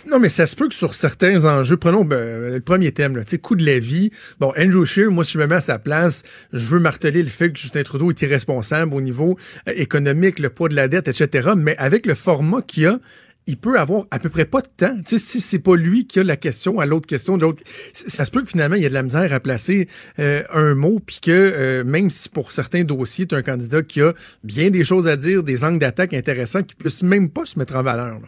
non, 0.07 0.19
mais 0.19 0.29
ça 0.29 0.47
se 0.47 0.57
peut 0.57 0.69
que 0.69 0.75
sur 0.75 0.95
certains 0.95 1.45
enjeux, 1.45 1.77
prenons 1.77 2.05
ben, 2.05 2.55
le 2.55 2.61
premier 2.61 2.93
thème, 2.93 3.17
là, 3.17 3.23
coût 3.41 3.57
de 3.57 3.65
la 3.65 3.79
vie. 3.79 4.11
Bon, 4.41 4.53
Andrew 4.59 4.85
Scheer, 4.85 5.11
moi, 5.11 5.25
si 5.25 5.33
je 5.33 5.39
me 5.39 5.47
mets 5.47 5.57
à 5.57 5.61
sa 5.61 5.79
place, 5.79 6.23
je 6.53 6.67
veux 6.67 6.81
marteler 6.81 7.23
le 7.23 7.29
fait 7.29 7.51
que 7.51 7.59
Justin 7.59 7.83
Trudeau 7.83 8.11
est 8.11 8.21
irresponsable 8.23 8.95
au 8.95 9.01
niveau 9.01 9.37
euh, 9.69 9.73
économique, 9.77 10.39
le 10.39 10.51
poids 10.51 10.69
de 10.69 10.75
la 10.75 10.89
dette, 10.89 11.09
etc. 11.09 11.51
Mais 11.57 11.77
avec 11.79 12.07
le 12.07 12.15
format 12.15 12.63
qu'il 12.63 12.83
y 12.85 12.87
a, 12.87 12.99
il 13.47 13.57
peut 13.57 13.79
avoir 13.79 14.07
à 14.11 14.19
peu 14.19 14.29
près 14.29 14.45
pas 14.45 14.61
de 14.61 14.69
temps. 14.77 14.97
Tu 15.05 15.19
sais, 15.19 15.19
si 15.19 15.41
c'est 15.41 15.59
pas 15.59 15.77
lui 15.77 16.07
qui 16.07 16.21
a 16.21 16.25
la 16.25 16.37
question 16.37 16.81
à 16.81 16.87
l'autre 16.87 17.07
question 17.07 17.37
l'autre, 17.37 17.63
ça 17.93 18.25
se 18.25 18.31
peut 18.31 18.43
que 18.43 18.49
finalement 18.49 18.77
il 18.77 18.83
y 18.83 18.87
a 18.87 18.89
de 18.89 18.95
la 18.95 19.03
misère 19.03 19.33
à 19.33 19.41
placer 19.41 19.89
euh, 20.19 20.43
un 20.53 20.75
mot, 20.75 21.01
puis 21.01 21.19
que 21.23 21.31
euh, 21.31 21.85
même 21.85 22.11
si 22.11 22.29
pour 22.29 22.53
certains 22.53 22.85
dossiers, 22.85 23.27
tu 23.27 23.35
un 23.35 23.43
candidat 23.43 23.83
qui 23.83 24.01
a 24.01 24.13
bien 24.43 24.71
des 24.71 24.85
choses 24.85 25.09
à 25.09 25.17
dire, 25.17 25.43
des 25.43 25.65
angles 25.65 25.79
d'attaque 25.79 26.15
intéressants, 26.15 26.63
qui 26.63 26.75
puisse 26.75 27.03
même 27.03 27.31
pas 27.31 27.45
se 27.45 27.59
mettre 27.59 27.77
en 27.77 27.83
valeur. 27.83 28.21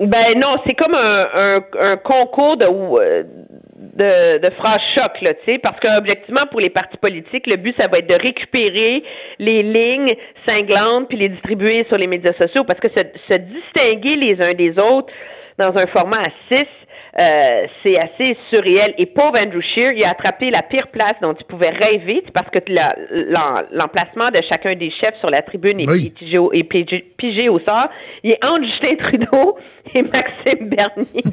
Ben 0.00 0.38
non, 0.38 0.56
c'est 0.66 0.74
comme 0.74 0.94
un, 0.94 1.60
un, 1.78 1.96
concours 1.98 2.56
de, 2.56 2.66
euh, 2.66 3.22
de, 3.76 4.38
de 4.38 4.50
phrases 4.54 4.80
choc, 4.94 5.20
là, 5.22 5.34
tu 5.34 5.44
sais, 5.46 5.58
parce 5.58 5.78
qu'objectivement, 5.78 6.46
pour 6.50 6.60
les 6.60 6.70
partis 6.70 6.96
politiques, 6.96 7.46
le 7.46 7.56
but, 7.56 7.76
ça 7.76 7.86
va 7.86 7.98
être 7.98 8.08
de 8.08 8.14
récupérer 8.14 9.04
les 9.38 9.62
lignes 9.62 10.16
cinglantes 10.46 11.08
puis 11.08 11.18
les 11.18 11.28
distribuer 11.28 11.84
sur 11.84 11.96
les 11.96 12.08
médias 12.08 12.32
sociaux, 12.32 12.64
parce 12.64 12.80
que 12.80 12.88
se, 12.88 13.00
se 13.28 13.34
distinguer 13.34 14.16
les 14.16 14.42
uns 14.42 14.54
des 14.54 14.76
autres 14.78 15.12
dans 15.58 15.76
un 15.78 15.86
format 15.86 16.22
à 16.22 16.30
six, 16.48 16.66
euh, 17.16 17.66
c'est 17.82 17.96
assez 17.96 18.36
surréel. 18.50 18.92
Et 18.98 19.06
pauvre 19.06 19.38
Andrew 19.38 19.60
Shear, 19.74 19.92
il 19.92 20.02
a 20.04 20.10
attrapé 20.10 20.50
la 20.50 20.62
pire 20.62 20.88
place 20.88 21.14
dont 21.22 21.34
il 21.38 21.44
pouvait 21.46 21.70
rêver, 21.70 22.24
parce 22.34 22.50
que 22.50 22.58
l'emplacement 23.70 24.30
de 24.32 24.40
chacun 24.48 24.74
des 24.74 24.90
chefs 24.90 25.16
sur 25.20 25.30
la 25.30 25.42
tribune 25.42 25.78
est, 25.80 25.86
pigé, 26.18 27.48
au, 27.48 27.60
sort. 27.60 27.88
Il 28.24 28.32
est 28.32 28.44
entre 28.44 28.64
Justin 28.64 28.96
Trudeau 28.96 29.56
et 29.94 30.02
Maxime 30.02 30.68
Bernier. 30.68 31.24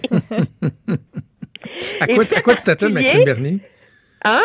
à, 2.01 2.07
quoi, 2.07 2.25
tu 2.55 2.63
t'attends 2.63 2.89
de 2.89 2.93
Maxime 2.93 3.23
Bernier? 3.23 3.57
Hein? 4.23 4.43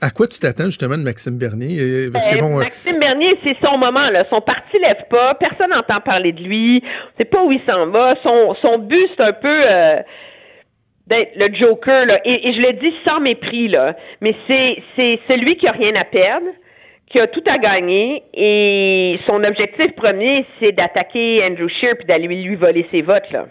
À 0.00 0.08
quoi 0.10 0.26
tu 0.26 0.38
t'attends 0.38 0.66
justement 0.66 0.96
de 0.96 1.02
Maxime 1.02 1.36
Bernier? 1.36 1.80
Euh, 1.80 2.10
parce 2.10 2.28
que, 2.28 2.38
bon, 2.38 2.56
euh, 2.56 2.60
Maxime 2.60 2.98
Bernier, 2.98 3.38
c'est 3.44 3.56
son 3.62 3.76
moment. 3.76 4.08
Là. 4.08 4.24
Son 4.30 4.40
parti 4.40 4.78
lève 4.78 5.04
pas, 5.10 5.34
personne 5.34 5.68
n'entend 5.70 6.00
parler 6.00 6.32
de 6.32 6.40
lui, 6.40 6.82
c'est 7.18 7.26
pas 7.26 7.42
où 7.42 7.52
il 7.52 7.60
s'en 7.66 7.88
va. 7.88 8.14
Son, 8.22 8.54
son 8.62 8.78
but, 8.78 9.10
c'est 9.16 9.22
un 9.22 9.32
peu 9.34 9.64
d'être 11.08 11.36
le 11.36 11.54
Joker, 11.54 12.06
là, 12.06 12.20
et, 12.24 12.52
je 12.52 12.60
le 12.60 12.72
dis 12.74 12.94
sans 13.04 13.20
mépris, 13.20 13.68
là, 13.68 13.96
mais 14.20 14.34
c'est, 14.46 14.82
c'est 14.94 15.18
celui 15.26 15.56
qui 15.56 15.66
a 15.66 15.72
rien 15.72 15.94
à 15.96 16.04
perdre, 16.04 16.46
qui 17.06 17.18
a 17.18 17.26
tout 17.26 17.42
à 17.46 17.56
gagner, 17.58 18.22
et 18.34 19.18
son 19.26 19.42
objectif 19.42 19.92
premier, 19.96 20.44
c'est 20.60 20.72
d'attaquer 20.72 21.42
Andrew 21.44 21.68
Scheer 21.68 21.96
puis 21.96 22.06
d'aller 22.06 22.28
lui 22.28 22.54
voler 22.54 22.86
ses 22.90 23.02
votes, 23.02 23.30
là. 23.32 23.46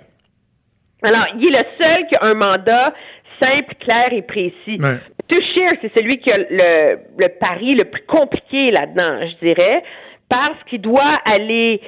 Alors, 1.04 1.28
il 1.40 1.54
est 1.54 1.60
le 1.60 1.66
seul 1.78 2.08
qui 2.08 2.16
a 2.16 2.24
un 2.24 2.34
mandat 2.34 2.92
simple, 3.40 3.76
clair 3.80 4.12
et 4.12 4.24
précis. 4.24 4.80
Ouais. 4.80 4.98
Scheer, 5.30 5.74
c'est 5.82 5.94
celui 5.94 6.18
qui 6.20 6.32
a 6.32 6.38
le, 6.38 6.98
le 7.18 7.28
pari 7.40 7.76
le 7.76 7.86
plus 7.86 8.02
compliqué 8.04 8.72
là-dedans, 8.72 9.20
je 9.22 9.46
dirais, 9.46 9.84
parce 10.30 10.58
qu'il 10.68 10.82
doit 10.82 11.20
aller 11.26 11.82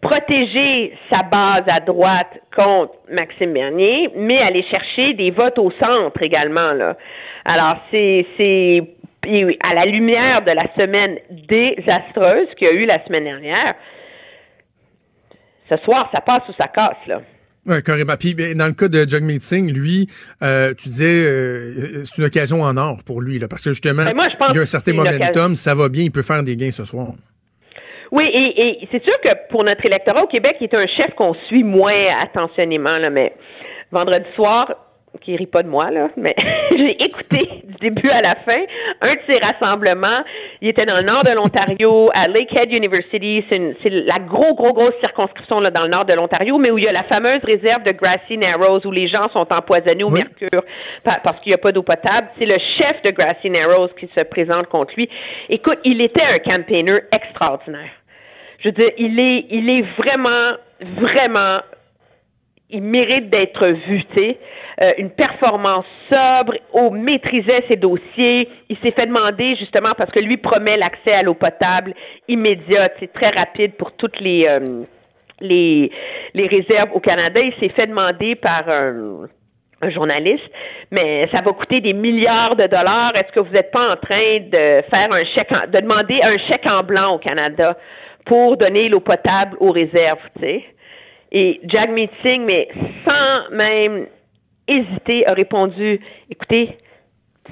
protéger 0.00 0.96
sa 1.10 1.22
base 1.22 1.64
à 1.66 1.80
droite 1.80 2.40
contre 2.54 2.94
Maxime 3.10 3.52
Bernier, 3.52 4.10
mais 4.16 4.38
aller 4.38 4.64
chercher 4.70 5.14
des 5.14 5.30
votes 5.30 5.58
au 5.58 5.70
centre 5.72 6.20
également. 6.22 6.72
Là. 6.72 6.96
Alors, 7.44 7.76
c'est, 7.90 8.26
c'est 8.36 8.82
à 9.60 9.74
la 9.74 9.86
lumière 9.86 10.42
de 10.44 10.50
la 10.50 10.66
semaine 10.74 11.18
désastreuse 11.30 12.48
qu'il 12.56 12.68
y 12.68 12.70
a 12.70 12.74
eu 12.74 12.86
la 12.86 13.04
semaine 13.04 13.24
dernière. 13.24 13.74
Ce 15.68 15.76
soir, 15.78 16.08
ça 16.12 16.20
passe 16.20 16.42
ou 16.48 16.52
ça 16.58 16.68
casse, 16.68 17.06
là. 17.06 17.22
Oui, 17.64 17.80
carrément. 17.84 18.14
Puis 18.18 18.34
dans 18.56 18.66
le 18.66 18.72
cas 18.72 18.88
de 18.88 19.08
Jagmeet 19.08 19.38
Singh, 19.38 19.70
lui, 19.72 20.08
euh, 20.42 20.74
tu 20.74 20.88
disais 20.88 21.24
euh, 21.24 22.02
c'est 22.04 22.18
une 22.18 22.24
occasion 22.24 22.62
en 22.62 22.76
or 22.76 23.04
pour 23.04 23.20
lui, 23.20 23.38
là, 23.38 23.46
parce 23.46 23.62
que 23.62 23.70
justement, 23.70 24.04
ben, 24.04 24.12
il 24.50 24.56
y 24.56 24.58
a 24.58 24.62
un 24.62 24.66
certain 24.66 24.92
momentum, 24.92 25.54
ça 25.54 25.74
va 25.74 25.88
bien, 25.88 26.02
il 26.02 26.10
peut 26.10 26.22
faire 26.22 26.42
des 26.42 26.56
gains 26.56 26.72
ce 26.72 26.84
soir. 26.84 27.12
Oui, 28.12 28.24
et, 28.26 28.82
et 28.82 28.88
c'est 28.92 29.02
sûr 29.02 29.18
que 29.22 29.30
pour 29.48 29.64
notre 29.64 29.84
électorat 29.86 30.22
au 30.22 30.26
Québec, 30.26 30.56
il 30.60 30.64
est 30.64 30.74
un 30.74 30.86
chef 30.86 31.14
qu'on 31.14 31.34
suit 31.48 31.64
moins 31.64 32.20
attentionnément, 32.20 32.98
là, 32.98 33.08
mais 33.08 33.32
vendredi 33.90 34.26
soir, 34.34 34.74
qui 35.20 35.36
rit 35.36 35.46
pas 35.46 35.62
de 35.62 35.68
moi, 35.68 35.90
là, 35.90 36.08
mais 36.16 36.34
j'ai 36.70 37.02
écouté 37.02 37.62
du 37.64 37.74
début 37.80 38.10
à 38.10 38.20
la 38.20 38.34
fin 38.36 38.60
un 39.00 39.14
de 39.14 39.20
ces 39.26 39.38
rassemblements. 39.38 40.22
Il 40.60 40.68
était 40.68 40.86
dans 40.86 40.96
le 40.96 41.04
nord 41.04 41.22
de 41.22 41.30
l'Ontario, 41.30 42.10
à 42.14 42.28
Lakehead 42.28 42.72
University. 42.72 43.44
C'est 43.48 43.90
la 43.90 44.18
gros, 44.18 44.54
gros, 44.54 44.72
grosse 44.72 44.94
circonscription 45.00 45.60
là, 45.60 45.70
dans 45.70 45.82
le 45.82 45.88
nord 45.88 46.04
de 46.04 46.12
l'Ontario, 46.14 46.58
mais 46.58 46.70
où 46.70 46.78
il 46.78 46.84
y 46.84 46.88
a 46.88 46.92
la 46.92 47.04
fameuse 47.04 47.42
réserve 47.44 47.82
de 47.82 47.92
Grassy 47.92 48.38
Narrows, 48.38 48.80
où 48.84 48.90
les 48.90 49.08
gens 49.08 49.28
sont 49.30 49.46
empoisonnés 49.50 50.04
au 50.04 50.10
mercure 50.10 50.64
parce 51.04 51.40
qu'il 51.40 51.50
n'y 51.50 51.54
a 51.54 51.58
pas 51.58 51.72
d'eau 51.72 51.82
potable. 51.82 52.28
C'est 52.38 52.46
le 52.46 52.58
chef 52.78 53.02
de 53.02 53.10
Grassy 53.10 53.50
Narrows 53.50 53.88
qui 53.98 54.08
se 54.14 54.20
présente 54.20 54.66
contre 54.68 54.94
lui. 54.96 55.08
Écoute, 55.48 55.78
il 55.84 56.00
était 56.00 56.22
un 56.22 56.38
campaigner 56.38 57.00
extraordinaire 57.12 57.90
je 58.62 58.68
veux 58.68 58.72
dire, 58.72 58.90
il 58.96 59.18
est, 59.18 59.46
il 59.50 59.68
est 59.68 59.82
vraiment, 59.98 60.52
vraiment, 61.00 61.60
il 62.70 62.82
mérite 62.82 63.28
d'être 63.28 63.66
vu, 63.66 64.04
tu 64.14 64.20
sais. 64.20 64.38
Euh, 64.80 64.92
une 64.98 65.10
performance 65.10 65.84
sobre, 66.08 66.54
au 66.72 66.90
maîtrisait 66.90 67.64
ses 67.68 67.76
dossiers. 67.76 68.48
Il 68.70 68.76
s'est 68.78 68.92
fait 68.92 69.06
demander 69.06 69.56
justement 69.56 69.92
parce 69.96 70.10
que 70.10 70.20
lui 70.20 70.38
promet 70.38 70.76
l'accès 70.76 71.12
à 71.12 71.22
l'eau 71.22 71.34
potable 71.34 71.92
immédiat, 72.28 72.90
c'est 72.98 73.12
très 73.12 73.28
rapide 73.30 73.74
pour 73.74 73.92
toutes 73.96 74.18
les, 74.20 74.46
euh, 74.48 74.84
les 75.40 75.90
les 76.32 76.46
réserves 76.46 76.90
au 76.94 77.00
Canada. 77.00 77.40
Il 77.40 77.52
s'est 77.60 77.68
fait 77.74 77.86
demander 77.86 78.34
par 78.36 78.66
un, 78.68 79.26
un 79.82 79.90
journaliste, 79.90 80.50
mais 80.90 81.28
ça 81.32 81.42
va 81.42 81.52
coûter 81.52 81.80
des 81.80 81.92
milliards 81.92 82.56
de 82.56 82.66
dollars. 82.66 83.14
Est-ce 83.14 83.32
que 83.32 83.40
vous 83.40 83.52
n'êtes 83.52 83.72
pas 83.72 83.92
en 83.92 83.96
train 83.96 84.38
de 84.40 84.82
faire 84.88 85.12
un 85.12 85.24
chèque, 85.34 85.52
de 85.70 85.80
demander 85.80 86.22
un 86.22 86.38
chèque 86.38 86.66
en 86.66 86.82
blanc 86.82 87.16
au 87.16 87.18
Canada? 87.18 87.76
Pour 88.24 88.56
donner 88.56 88.88
l'eau 88.88 89.00
potable 89.00 89.56
aux 89.60 89.70
réserves, 89.70 90.20
tu 90.36 90.42
sais. 90.42 90.64
Et 91.32 91.60
Jagmeet 91.64 92.10
Singh, 92.22 92.42
mais 92.44 92.68
sans 93.06 93.54
même 93.54 94.06
hésiter, 94.68 95.26
a 95.26 95.32
répondu 95.32 96.00
Écoutez, 96.30 96.76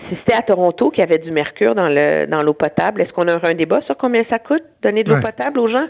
si 0.08 0.16
c'était 0.16 0.34
à 0.34 0.42
Toronto 0.42 0.90
qu'il 0.90 1.00
y 1.00 1.02
avait 1.02 1.18
du 1.18 1.30
mercure 1.30 1.74
dans 1.74 1.88
le 1.88 2.26
dans 2.26 2.42
l'eau 2.42 2.54
potable, 2.54 3.00
est-ce 3.00 3.12
qu'on 3.12 3.28
aurait 3.28 3.50
un 3.50 3.54
débat 3.54 3.80
sur 3.82 3.96
combien 3.96 4.24
ça 4.30 4.38
coûte 4.38 4.62
donner 4.82 5.02
de 5.02 5.12
l'eau 5.12 5.20
potable 5.20 5.58
aux 5.58 5.68
gens? 5.68 5.86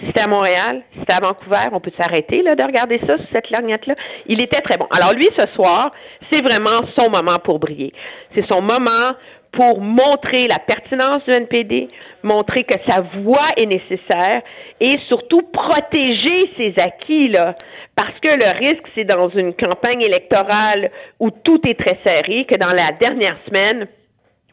Si 0.00 0.06
c'était 0.06 0.20
à 0.20 0.26
Montréal, 0.26 0.82
si 0.92 1.00
c'était 1.00 1.12
à 1.12 1.20
Vancouver, 1.20 1.68
on 1.70 1.78
peut 1.78 1.92
s'arrêter 1.96 2.42
là 2.42 2.56
de 2.56 2.62
regarder 2.62 2.98
ça 3.06 3.16
sur 3.16 3.26
cette 3.32 3.50
lorgnette-là. 3.50 3.94
Il 4.26 4.40
était 4.40 4.60
très 4.60 4.76
bon. 4.76 4.86
Alors 4.90 5.12
lui, 5.12 5.28
ce 5.36 5.46
soir, 5.54 5.92
c'est 6.30 6.40
vraiment 6.40 6.84
son 6.96 7.10
moment 7.10 7.38
pour 7.38 7.60
briller. 7.60 7.92
C'est 8.34 8.44
son 8.46 8.60
moment 8.60 9.12
pour 9.56 9.80
montrer 9.80 10.46
la 10.48 10.58
pertinence 10.58 11.24
du 11.24 11.30
NPD, 11.32 11.88
montrer 12.22 12.64
que 12.64 12.74
sa 12.86 13.00
voix 13.22 13.48
est 13.56 13.66
nécessaire 13.66 14.42
et 14.80 14.98
surtout 15.08 15.42
protéger 15.52 16.50
ses 16.56 16.74
acquis 16.80 17.28
là. 17.28 17.54
Parce 17.96 18.18
que 18.20 18.28
le 18.28 18.58
risque, 18.58 18.84
c'est 18.94 19.04
dans 19.04 19.28
une 19.30 19.54
campagne 19.54 20.00
électorale 20.00 20.90
où 21.20 21.30
tout 21.30 21.60
est 21.66 21.78
très 21.78 21.98
serré, 22.02 22.44
que 22.44 22.56
dans 22.56 22.72
la 22.72 22.90
dernière 22.92 23.36
semaine, 23.46 23.86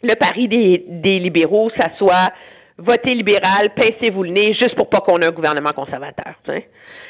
le 0.03 0.15
pari 0.15 0.47
des, 0.47 0.83
des 0.87 1.17
libéraux, 1.19 1.71
ça 1.75 1.89
soit 1.97 2.31
votez 2.77 3.13
libéral, 3.13 3.71
pincez-vous 3.75 4.23
le 4.23 4.29
nez, 4.31 4.53
juste 4.55 4.73
pour 4.75 4.89
pas 4.89 5.01
qu'on 5.01 5.21
ait 5.21 5.25
un 5.25 5.31
gouvernement 5.31 5.71
conservateur. 5.73 6.33
Mais, 6.47 6.65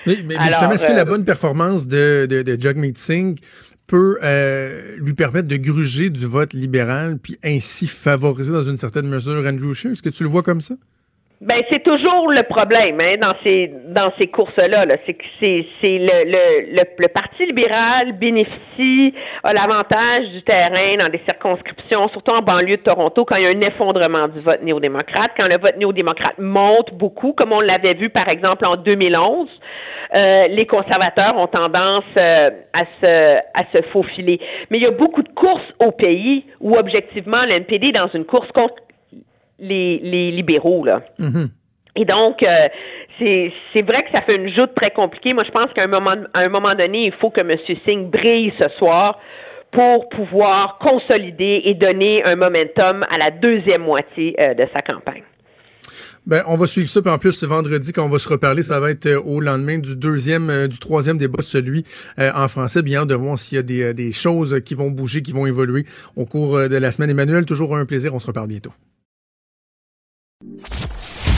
mais- 0.06 0.14
mais 0.28 0.36
Alors, 0.36 0.48
justement, 0.48 0.72
est-ce 0.72 0.86
que 0.86 0.92
euh, 0.92 0.96
la 0.98 1.06
bonne 1.06 1.24
performance 1.24 1.88
de, 1.88 2.26
de, 2.26 2.42
de 2.44 2.60
Jagmeet 2.60 2.96
Singh 2.96 3.38
peut 3.92 4.18
euh, 4.24 4.96
lui 5.00 5.14
permettre 5.14 5.50
de 5.50 5.58
gruger 5.58 6.10
du 6.10 6.26
vote 6.26 6.54
libéral 6.54 7.20
puis 7.20 7.38
ainsi 7.44 7.88
favoriser 7.88 8.54
dans 8.54 8.64
une 8.64 8.78
certaine 8.78 9.06
mesure 9.06 9.46
Andrew 9.46 9.74
Scheer? 9.74 9.92
Est-ce 9.92 10.02
que 10.02 10.08
tu 10.08 10.24
le 10.24 10.30
vois 10.30 10.44
comme 10.44 10.62
ça? 10.62 10.76
Ben 11.42 11.64
c'est 11.72 11.82
toujours 11.82 12.32
le 12.32 12.44
problème 12.44 13.02
hein, 13.02 13.16
dans 13.20 13.34
ces 13.44 13.72
dans 13.88 14.14
ces 14.20 14.28
courses-là. 14.28 14.86
-là, 14.86 14.98
c'est 15.08 15.16
que 15.16 15.26
c'est 15.40 15.66
le, 15.82 16.24
le, 16.26 16.76
le 16.78 16.84
le 17.00 17.08
Parti 17.08 17.48
libéral 17.48 18.14
bénéficie 18.14 19.16
a 19.44 19.52
l'avantage 19.52 20.30
du 20.30 20.44
terrain 20.44 20.98
dans 21.00 21.10
des 21.10 21.20
circonscriptions, 21.26 22.10
surtout 22.10 22.32
en 22.32 22.44
banlieue 22.44 22.78
de 22.78 22.84
Toronto, 22.84 23.26
quand 23.26 23.38
il 23.38 23.44
y 23.44 23.48
a 23.48 23.50
un 23.50 23.62
effondrement 23.62 24.28
du 24.28 24.38
vote 24.40 24.62
néo-démocrate, 24.62 25.32
quand 25.36 25.48
le 25.48 25.58
vote 25.58 25.78
néo-démocrate 25.78 26.38
monte 26.38 26.94
beaucoup, 26.96 27.34
comme 27.34 27.54
on 27.54 27.60
l'avait 27.62 27.96
vu 27.96 28.10
par 28.12 28.30
exemple 28.30 28.64
en 28.66 28.76
2011. 28.76 29.50
euh, 30.14 30.48
les 30.48 30.68
conservateurs 30.68 31.38
ont 31.38 31.48
tendance 31.48 32.04
euh, 32.18 32.52
à 32.74 32.84
se 33.02 33.38
à 33.56 33.64
se 33.74 33.82
faufiler. 33.94 34.40
Mais 34.70 34.78
il 34.78 34.84
y 34.84 34.88
a 34.88 34.92
beaucoup 34.92 35.24
de 35.24 35.30
courses 35.30 35.74
au 35.80 35.92
pays 35.92 36.46
où 36.60 36.76
objectivement 36.78 37.44
le 37.46 37.54
NPD 37.54 37.88
est 37.88 37.92
dans 37.94 38.10
une 38.14 38.26
course 38.26 38.52
contre 38.52 38.76
les, 39.62 40.00
les 40.04 40.32
libéraux 40.32 40.84
là. 40.84 41.02
Et 41.96 42.06
donc, 42.06 42.42
euh, 42.42 42.68
c'est 43.20 43.52
c'est 43.74 43.82
vrai 43.82 44.04
que 44.04 44.12
ça 44.12 44.22
fait 44.22 44.36
une 44.36 44.54
joute 44.54 44.74
très 44.76 44.92
compliquée. 44.92 45.34
Moi, 45.34 45.44
je 45.44 45.52
pense 45.52 45.72
qu'à 45.74 45.84
un 45.84 45.88
moment, 45.88 46.16
à 46.34 46.40
un 46.40 46.50
moment 46.50 46.74
donné, 46.74 47.06
il 47.06 47.12
faut 47.14 47.30
que 47.30 47.42
M. 47.42 47.58
Singh 47.86 48.10
brille 48.10 48.54
ce 48.58 48.70
soir 48.78 49.20
pour 49.72 50.10
pouvoir 50.10 50.78
consolider 50.80 51.62
et 51.66 51.74
donner 51.74 52.24
un 52.24 52.36
momentum 52.36 53.06
à 53.10 53.18
la 53.18 53.32
deuxième 53.32 53.84
moitié 53.84 54.36
euh, 54.40 54.54
de 54.54 54.66
sa 54.74 54.82
campagne. 54.82 55.24
Ben, 56.26 56.44
on 56.48 56.56
va 56.56 56.68
suivre 56.68 56.88
ça. 56.88 57.02
Puis 57.02 57.12
en 57.12 57.18
plus, 57.18 57.32
ce 57.32 57.46
vendredi, 57.46 57.92
quand 57.94 58.06
on 58.06 58.10
va 58.10 58.20
se 58.20 58.30
reparler, 58.30 58.64
ça 58.64 58.80
va 58.80 58.92
être 58.92 59.08
euh, 59.08 59.20
au 59.22 59.40
lendemain 59.40 59.80
du 59.80 59.96
deuxième, 59.96 60.50
euh, 60.50 60.68
du 60.68 60.78
troisième 60.78 61.18
débat, 61.18 61.42
celui 61.42 61.84
euh, 62.20 62.32
en 62.36 62.48
français. 62.48 62.82
Bien 62.84 63.06
de 63.06 63.16
voir 63.16 63.38
s'il 63.40 63.56
y 63.56 63.60
a 63.60 63.64
des, 63.64 63.94
des 63.94 64.12
choses 64.12 64.62
qui 64.64 64.76
vont 64.76 64.92
bouger, 64.92 65.22
qui 65.22 65.32
vont 65.32 65.46
évoluer 65.46 65.86
au 66.16 66.26
cours 66.26 66.58
de 66.70 66.76
la 66.78 66.92
semaine. 66.92 67.10
Emmanuel, 67.10 67.46
toujours 67.46 67.76
un 67.76 67.86
plaisir. 67.86 68.14
On 68.14 68.20
se 68.20 68.28
reparle 68.28 68.48
bientôt. 68.48 68.72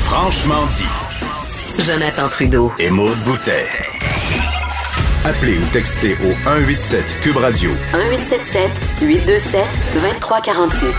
Franchement 0.06 0.66
dit. 0.76 1.84
Jonathan 1.84 2.30
Trudeau. 2.30 2.72
Et 2.80 2.89
Maude 2.89 3.18
Boutet. 3.26 3.66
Appelez 5.26 5.58
ou 5.58 5.66
textez 5.72 6.14
au 6.14 6.32
187 6.43 7.04
Cube 7.22 7.38
Radio 7.38 7.70
1877 7.93 8.70
827 9.01 9.62
2346. 9.93 10.95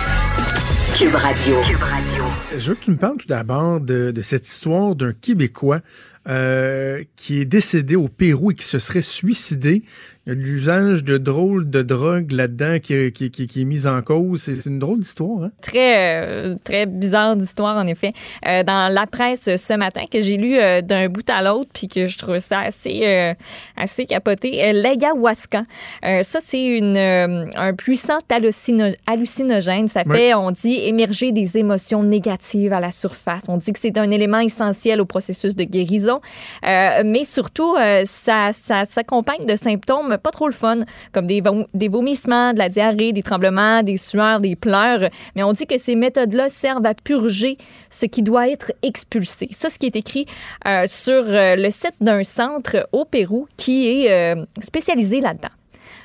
Cube 0.98 1.14
Radio. 1.14 1.56
Cube 1.66 1.82
Radio. 1.82 2.24
Je 2.56 2.68
veux 2.68 2.74
que 2.74 2.84
tu 2.84 2.90
me 2.90 2.96
parles 2.96 3.16
tout 3.16 3.26
d'abord 3.26 3.80
de, 3.80 4.10
de 4.10 4.22
cette 4.22 4.46
histoire 4.46 4.94
d'un 4.94 5.12
Québécois 5.12 5.80
euh, 6.28 7.02
qui 7.16 7.40
est 7.40 7.44
décédé 7.44 7.96
au 7.96 8.08
Pérou 8.08 8.50
et 8.52 8.54
qui 8.54 8.64
se 8.64 8.78
serait 8.78 9.02
suicidé. 9.02 9.82
Il 10.26 10.30
y 10.30 10.32
a 10.32 10.36
de 10.36 10.40
l'usage 10.40 11.04
de 11.04 11.18
drôles 11.18 11.68
de 11.68 11.82
drogue 11.82 12.32
là-dedans 12.32 12.78
qui, 12.82 13.12
qui, 13.12 13.30
qui, 13.30 13.46
qui 13.46 13.60
est 13.60 13.64
mis 13.66 13.86
en 13.86 14.00
cause. 14.00 14.40
C'est 14.40 14.64
une 14.70 14.78
drôle 14.78 15.00
d'histoire. 15.00 15.42
Hein? 15.42 15.50
Très, 15.60 16.22
euh, 16.24 16.54
très 16.64 16.86
bizarre 16.86 17.36
d'histoire, 17.36 17.76
en 17.76 17.86
effet. 17.86 18.12
Euh, 18.48 18.62
dans 18.62 18.90
la 18.90 19.06
presse 19.06 19.54
ce 19.56 19.76
matin, 19.76 20.04
que 20.10 20.22
j'ai 20.22 20.38
lu 20.38 20.56
euh, 20.58 20.80
d'un 20.80 21.10
bout 21.10 21.28
à 21.28 21.42
l'autre, 21.42 21.68
puis 21.74 21.88
que 21.88 22.06
je 22.06 22.16
trouve 22.16 22.38
ça 22.38 22.60
assez, 22.60 23.34
assez 23.76 24.06
capoté. 24.06 24.72
L'ayahuasca, 24.72 25.64
ça, 26.02 26.38
c'est 26.42 26.64
une, 26.78 26.96
un 26.96 27.74
puissant 27.74 28.18
hallucino- 28.30 28.96
hallucinogène. 29.06 29.88
Ça 29.88 30.04
Oui. 30.06 30.16
fait, 30.16 30.34
on 30.34 30.50
dit, 30.52 30.74
émerger 30.86 31.32
des 31.32 31.58
émotions 31.58 32.02
négatives 32.02 32.72
à 32.72 32.80
la 32.80 32.92
surface. 32.92 33.42
On 33.48 33.58
dit 33.58 33.74
que 33.74 33.78
c'est 33.78 33.98
un 33.98 34.10
élément 34.10 34.40
essentiel 34.40 35.02
au 35.02 35.04
processus 35.04 35.54
de 35.54 35.64
guérison. 35.64 36.22
Mais 36.62 37.24
surtout, 37.24 37.76
ça, 38.06 38.52
ça 38.54 38.86
s'accompagne 38.86 39.44
de 39.46 39.56
symptômes 39.56 40.13
pas 40.18 40.30
trop 40.30 40.46
le 40.46 40.52
fun, 40.52 40.78
comme 41.12 41.26
des, 41.26 41.40
vom- 41.40 41.66
des 41.74 41.88
vomissements, 41.88 42.52
de 42.52 42.58
la 42.58 42.68
diarrhée, 42.68 43.12
des 43.12 43.22
tremblements, 43.22 43.82
des 43.82 43.96
sueurs, 43.96 44.40
des 44.40 44.56
pleurs. 44.56 45.08
Mais 45.34 45.42
on 45.42 45.52
dit 45.52 45.66
que 45.66 45.78
ces 45.78 45.96
méthodes-là 45.96 46.48
servent 46.48 46.86
à 46.86 46.94
purger 46.94 47.58
ce 47.90 48.06
qui 48.06 48.22
doit 48.22 48.48
être 48.48 48.72
expulsé. 48.82 49.48
Ça, 49.52 49.70
ce 49.70 49.78
qui 49.78 49.86
est 49.86 49.96
écrit 49.96 50.26
euh, 50.66 50.84
sur 50.86 51.24
euh, 51.26 51.56
le 51.56 51.70
site 51.70 51.94
d'un 52.00 52.24
centre 52.24 52.88
au 52.92 53.04
Pérou 53.04 53.46
qui 53.56 53.88
est 53.88 54.10
euh, 54.10 54.44
spécialisé 54.60 55.20
là-dedans. 55.20 55.48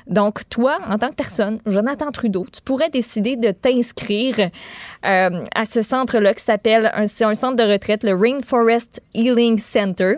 Donc, 0.06 0.48
toi, 0.48 0.78
en 0.88 0.98
tant 0.98 1.10
que 1.10 1.14
personne, 1.14 1.60
Jonathan 1.66 2.10
Trudeau, 2.10 2.44
tu 2.52 2.60
pourrais 2.62 2.90
décider 2.90 3.36
de 3.36 3.52
t'inscrire 3.52 4.50
à 5.02 5.64
ce 5.66 5.82
centre-là 5.82 6.34
qui 6.34 6.42
s'appelle, 6.42 6.90
c'est 7.06 7.24
un 7.24 7.34
centre 7.36 7.54
de 7.54 7.70
retraite, 7.70 8.02
le 8.02 8.16
Rainforest 8.16 9.00
Healing 9.14 9.58
Center 9.58 10.14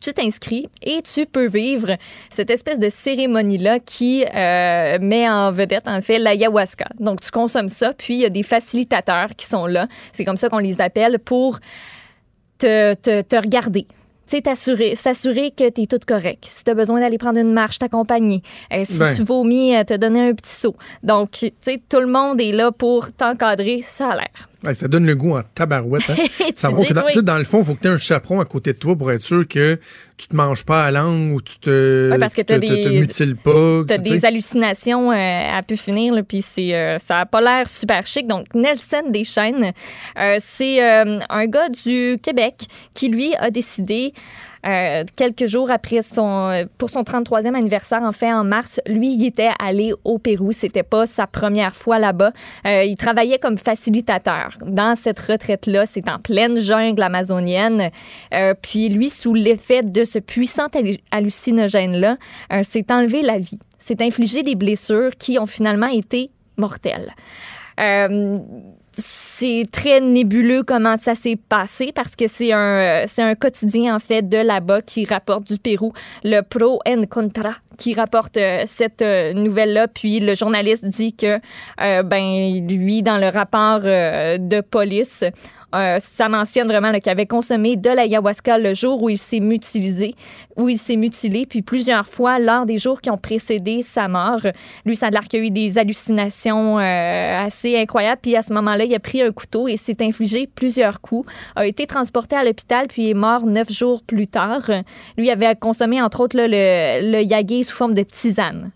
tu 0.00 0.12
t'inscris 0.12 0.68
et 0.82 1.02
tu 1.02 1.26
peux 1.26 1.46
vivre 1.46 1.96
cette 2.30 2.50
espèce 2.50 2.78
de 2.78 2.88
cérémonie-là 2.88 3.78
qui 3.80 4.24
euh, 4.34 4.98
met 5.00 5.28
en 5.28 5.52
vedette, 5.52 5.86
en 5.86 6.00
fait, 6.00 6.18
l'ayahuasca. 6.18 6.86
Donc, 6.98 7.20
tu 7.20 7.30
consommes 7.30 7.68
ça, 7.68 7.92
puis 7.92 8.14
il 8.14 8.20
y 8.20 8.24
a 8.24 8.30
des 8.30 8.42
facilitateurs 8.42 9.28
qui 9.36 9.46
sont 9.46 9.66
là. 9.66 9.86
C'est 10.12 10.24
comme 10.24 10.36
ça 10.38 10.48
qu'on 10.48 10.58
les 10.58 10.80
appelle 10.80 11.18
pour 11.18 11.58
te, 12.58 12.94
te, 12.94 13.20
te 13.22 13.36
regarder. 13.36 13.86
T'assurer- 14.44 14.94
s'assurer 14.94 15.50
que 15.50 15.68
tu 15.70 15.82
es 15.82 15.86
tout 15.86 15.98
correct. 16.06 16.44
Si 16.46 16.62
tu 16.62 16.70
as 16.70 16.74
besoin 16.74 17.00
d'aller 17.00 17.18
prendre 17.18 17.40
une 17.40 17.52
marche, 17.52 17.80
t'accompagner. 17.80 18.42
Euh, 18.72 18.84
si 18.84 18.96
Ben. 19.00 19.12
tu 19.12 19.24
vomis, 19.24 19.74
euh, 19.74 19.82
te 19.82 19.94
donner 19.94 20.28
un 20.28 20.34
petit 20.34 20.52
saut. 20.54 20.76
Donc, 21.02 21.32
tu 21.32 21.50
sais, 21.60 21.80
tout 21.88 21.98
le 21.98 22.06
monde 22.06 22.40
est 22.40 22.52
là 22.52 22.70
pour 22.70 23.12
t'encadrer, 23.12 23.82
ça 23.84 24.10
a 24.10 24.14
l'air. 24.14 24.48
Ça 24.74 24.88
donne 24.88 25.06
le 25.06 25.14
goût 25.14 25.36
en 25.36 25.42
tabarouette. 25.54 26.10
Hein? 26.10 26.14
Dans, 26.62 26.74
oui. 26.76 27.38
le 27.38 27.44
fond, 27.44 27.60
il 27.60 27.64
faut 27.64 27.74
que 27.74 27.80
tu 27.80 27.88
aies 27.88 27.92
un 27.92 27.96
chaperon 27.96 28.40
à 28.40 28.44
côté 28.44 28.72
de 28.74 28.78
toi 28.78 28.94
pour 28.94 29.10
être 29.10 29.22
sûr 29.22 29.48
que 29.48 29.78
tu 30.18 30.28
te 30.28 30.36
manges 30.36 30.64
pas 30.64 30.84
à 30.84 30.90
la 30.90 31.00
langue 31.00 31.34
ou 31.34 31.40
tu 31.40 31.58
te, 31.58 32.10
Ouais, 32.10 32.18
parce 32.18 32.34
que 32.34 32.42
tu 32.42 32.60
te, 32.60 32.82
te- 32.84 32.88
mutiles 32.88 33.36
pas. 33.36 33.80
T'as 33.86 33.96
tu 33.96 34.10
des 34.10 34.24
hallucinations 34.24 35.12
euh, 35.12 35.14
à 35.14 35.62
pu 35.62 35.76
finir, 35.78 36.14
puis 36.28 36.42
c'est, 36.42 36.74
euh, 36.74 36.98
ça 36.98 37.20
a 37.20 37.26
pas 37.26 37.40
l'air 37.40 37.68
super 37.68 38.06
chic. 38.06 38.26
Donc, 38.26 38.46
Nelson 38.54 39.04
Deschênes, 39.08 39.72
euh, 40.18 40.36
c'est 40.40 40.84
euh, 40.84 41.18
un 41.30 41.46
gars 41.46 41.68
du 41.70 42.18
Québec 42.22 42.66
qui, 42.92 43.08
lui, 43.08 43.34
a 43.36 43.50
décidé... 43.50 44.12
euh, 44.66 45.04
quelques 45.16 45.46
jours 45.46 45.70
après 45.70 46.02
son 46.02 46.66
pour 46.78 46.90
son 46.90 47.02
33e 47.02 47.54
anniversaire 47.54 48.02
en 48.02 48.12
fait 48.12 48.32
en 48.32 48.44
mars 48.44 48.80
lui 48.86 49.14
il 49.14 49.24
était 49.24 49.50
allé 49.58 49.92
au 50.04 50.18
Pérou. 50.18 50.52
C'était 50.52 50.82
pas 50.82 51.06
sa 51.06 51.26
première 51.26 51.74
fois 51.74 51.98
là-bas. 51.98 52.32
Euh, 52.66 52.84
il 52.84 52.96
travaillait 52.96 53.38
comme 53.38 53.56
facilitateur 53.56 54.58
dans 54.66 54.94
cette 54.96 55.18
retraite 55.18 55.66
là 55.66 55.86
c'est 55.86 56.08
en 56.08 56.18
pleine 56.18 56.58
jungle 56.58 57.02
amazonienne. 57.02 57.90
Euh, 58.34 58.54
puis 58.60 58.88
lui 58.88 59.08
sous 59.08 59.34
l'effet 59.34 59.82
de 59.82 60.04
ce 60.04 60.18
puissant 60.18 60.66
hallu- 60.74 61.00
hallucinogène 61.10 61.96
là 61.96 62.16
s'est 62.62 62.86
enlevé 62.90 63.22
la 63.22 63.38
vie. 63.38 63.58
S'est 63.78 64.02
infligé 64.02 64.42
des 64.42 64.56
blessures 64.56 65.16
qui 65.16 65.38
ont 65.38 65.46
finalement 65.46 65.86
été 65.86 66.30
mortelles 66.56 67.14
c'est 68.92 69.66
très 69.70 70.00
nébuleux 70.00 70.62
comment 70.62 70.96
ça 70.96 71.14
s'est 71.14 71.36
passé 71.36 71.92
parce 71.94 72.16
que 72.16 72.26
c'est 72.26 72.52
un, 72.52 72.58
euh, 72.58 73.04
c'est 73.06 73.22
un 73.22 73.34
quotidien, 73.34 73.94
en 73.94 73.98
fait, 73.98 74.28
de 74.28 74.38
là-bas 74.38 74.82
qui 74.82 75.04
rapporte 75.04 75.44
du 75.44 75.58
Pérou, 75.58 75.92
le 76.24 76.40
Pro 76.40 76.80
and 76.86 77.02
Contra, 77.08 77.52
qui 77.78 77.94
rapporte 77.94 78.36
euh, 78.36 78.62
cette 78.66 79.02
euh, 79.02 79.32
nouvelle-là. 79.32 79.88
Puis 79.88 80.20
le 80.20 80.34
journaliste 80.34 80.84
dit 80.84 81.14
que, 81.14 81.38
ben, 81.78 82.66
lui, 82.68 83.02
dans 83.02 83.18
le 83.18 83.28
rapport 83.28 83.80
de 83.80 84.60
police, 84.60 85.24
euh, 85.74 85.96
ça 85.98 86.28
mentionne 86.28 86.66
vraiment 86.66 86.92
qu'il 86.92 87.10
avait 87.10 87.26
consommé 87.26 87.76
de 87.76 87.90
l'ayahuasca 87.90 88.58
le 88.58 88.74
jour 88.74 89.02
où 89.02 89.08
il 89.08 89.18
s'est 89.18 89.40
mutilé, 89.40 90.14
où 90.56 90.68
il 90.68 90.78
s'est 90.78 90.96
mutilé, 90.96 91.46
puis 91.46 91.62
plusieurs 91.62 92.08
fois 92.08 92.38
lors 92.38 92.66
des 92.66 92.78
jours 92.78 93.00
qui 93.00 93.10
ont 93.10 93.18
précédé 93.18 93.82
sa 93.82 94.08
mort. 94.08 94.40
Lui, 94.84 94.96
ça 94.96 95.06
a 95.06 95.10
l'air 95.10 95.22
a 95.32 95.36
eu 95.36 95.50
des 95.50 95.78
hallucinations 95.78 96.78
euh, 96.78 97.46
assez 97.46 97.76
incroyables. 97.76 98.20
Puis 98.22 98.36
à 98.36 98.42
ce 98.42 98.52
moment-là, 98.52 98.84
il 98.84 98.94
a 98.94 99.00
pris 99.00 99.22
un 99.22 99.32
couteau 99.32 99.68
et 99.68 99.76
s'est 99.76 100.02
infligé 100.02 100.46
plusieurs 100.46 101.00
coups. 101.00 101.30
A 101.56 101.66
été 101.66 101.86
transporté 101.86 102.36
à 102.36 102.44
l'hôpital 102.44 102.88
puis 102.88 103.10
est 103.10 103.14
mort 103.14 103.46
neuf 103.46 103.70
jours 103.70 104.02
plus 104.02 104.26
tard. 104.26 104.70
Lui 105.16 105.30
avait 105.30 105.54
consommé 105.54 106.02
entre 106.02 106.20
autres 106.20 106.36
là, 106.36 106.46
le, 106.48 107.12
le 107.12 107.22
yagé 107.22 107.62
sous 107.62 107.76
forme 107.76 107.94
de 107.94 108.02
tisane. 108.02 108.72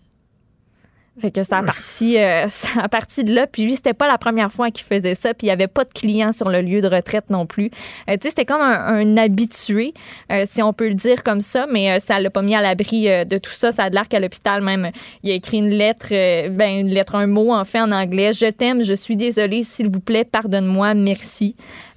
Fait 1.19 1.31
que 1.31 1.43
ça 1.43 1.59
a 1.59 1.63
parti, 1.63 2.17
euh, 2.17 2.45
ça 2.49 2.81
a 2.81 2.89
parti 2.89 3.23
de 3.23 3.33
là. 3.33 3.47
Puis 3.47 3.63
lui, 3.63 3.75
c'était 3.75 3.93
pas 3.93 4.07
la 4.07 4.17
première 4.17 4.51
fois 4.51 4.69
qu'il 4.69 4.85
faisait 4.85 5.15
ça. 5.15 5.33
Puis 5.33 5.47
il 5.47 5.49
y 5.49 5.53
avait 5.53 5.67
pas 5.67 5.85
de 5.85 5.91
clients 5.91 6.33
sur 6.33 6.49
le 6.49 6.61
lieu 6.61 6.81
de 6.81 6.87
retraite 6.87 7.29
non 7.29 7.45
plus. 7.45 7.71
Euh, 8.09 8.13
tu 8.13 8.23
sais, 8.23 8.29
c'était 8.29 8.45
comme 8.45 8.61
un, 8.61 9.17
habitué, 9.17 9.93
euh, 10.31 10.43
si 10.45 10.61
on 10.61 10.73
peut 10.73 10.89
le 10.89 10.93
dire 10.93 11.23
comme 11.23 11.41
ça. 11.41 11.67
Mais 11.71 11.91
euh, 11.91 11.99
ça 11.99 12.19
l'a 12.19 12.29
pas 12.29 12.41
mis 12.41 12.55
à 12.55 12.61
l'abri 12.61 13.09
euh, 13.09 13.23
de 13.23 13.37
tout 13.37 13.51
ça. 13.51 13.71
Ça 13.71 13.83
a 13.83 13.89
l'air 13.89 14.09
qu'à 14.09 14.19
l'hôpital 14.19 14.61
même, 14.61 14.91
il 15.23 15.31
a 15.31 15.35
écrit 15.35 15.57
une 15.57 15.69
lettre, 15.69 16.09
ben 16.09 16.79
une 16.79 16.89
lettre, 16.89 17.15
un 17.15 17.27
mot 17.27 17.53
en 17.53 17.63
fait 17.63 17.79
en 17.79 17.91
anglais. 17.91 18.33
Je 18.33 18.49
t'aime, 18.49 18.83
je 18.83 18.93
suis 18.93 19.15
désolée, 19.15 19.63
s'il 19.63 19.89
vous 19.89 20.01
plaît, 20.01 20.25
pardonne-moi, 20.25 20.93
merci. 20.95 21.55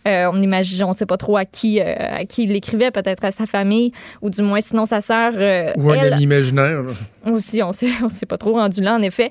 Euh, 0.08 0.30
on 0.32 0.40
imagine, 0.40 0.84
on 0.84 0.90
ne 0.90 0.94
sait 0.96 1.06
pas 1.06 1.16
trop 1.16 1.36
à 1.36 1.44
qui, 1.44 1.80
euh, 1.80 1.94
à 1.98 2.24
qui 2.24 2.44
il 2.44 2.52
l'écrivait, 2.52 2.90
peut-être 2.90 3.24
à 3.24 3.30
sa 3.30 3.46
famille, 3.46 3.92
ou 4.22 4.30
du 4.30 4.42
moins 4.42 4.60
sinon 4.60 4.86
sa 4.86 5.00
sœur. 5.00 5.32
euh, 5.36 5.72
Ou 5.76 5.90
un 5.90 5.94
elle, 5.94 6.14
ami 6.14 6.22
imaginaire. 6.22 6.80
aussi, 7.30 7.62
on 7.62 7.70
on 8.02 8.08
s'est 8.08 8.26
pas 8.26 8.38
trop 8.38 8.52
rendu 8.54 8.80
là, 8.80 8.94
en 8.94 9.02
effet. 9.02 9.30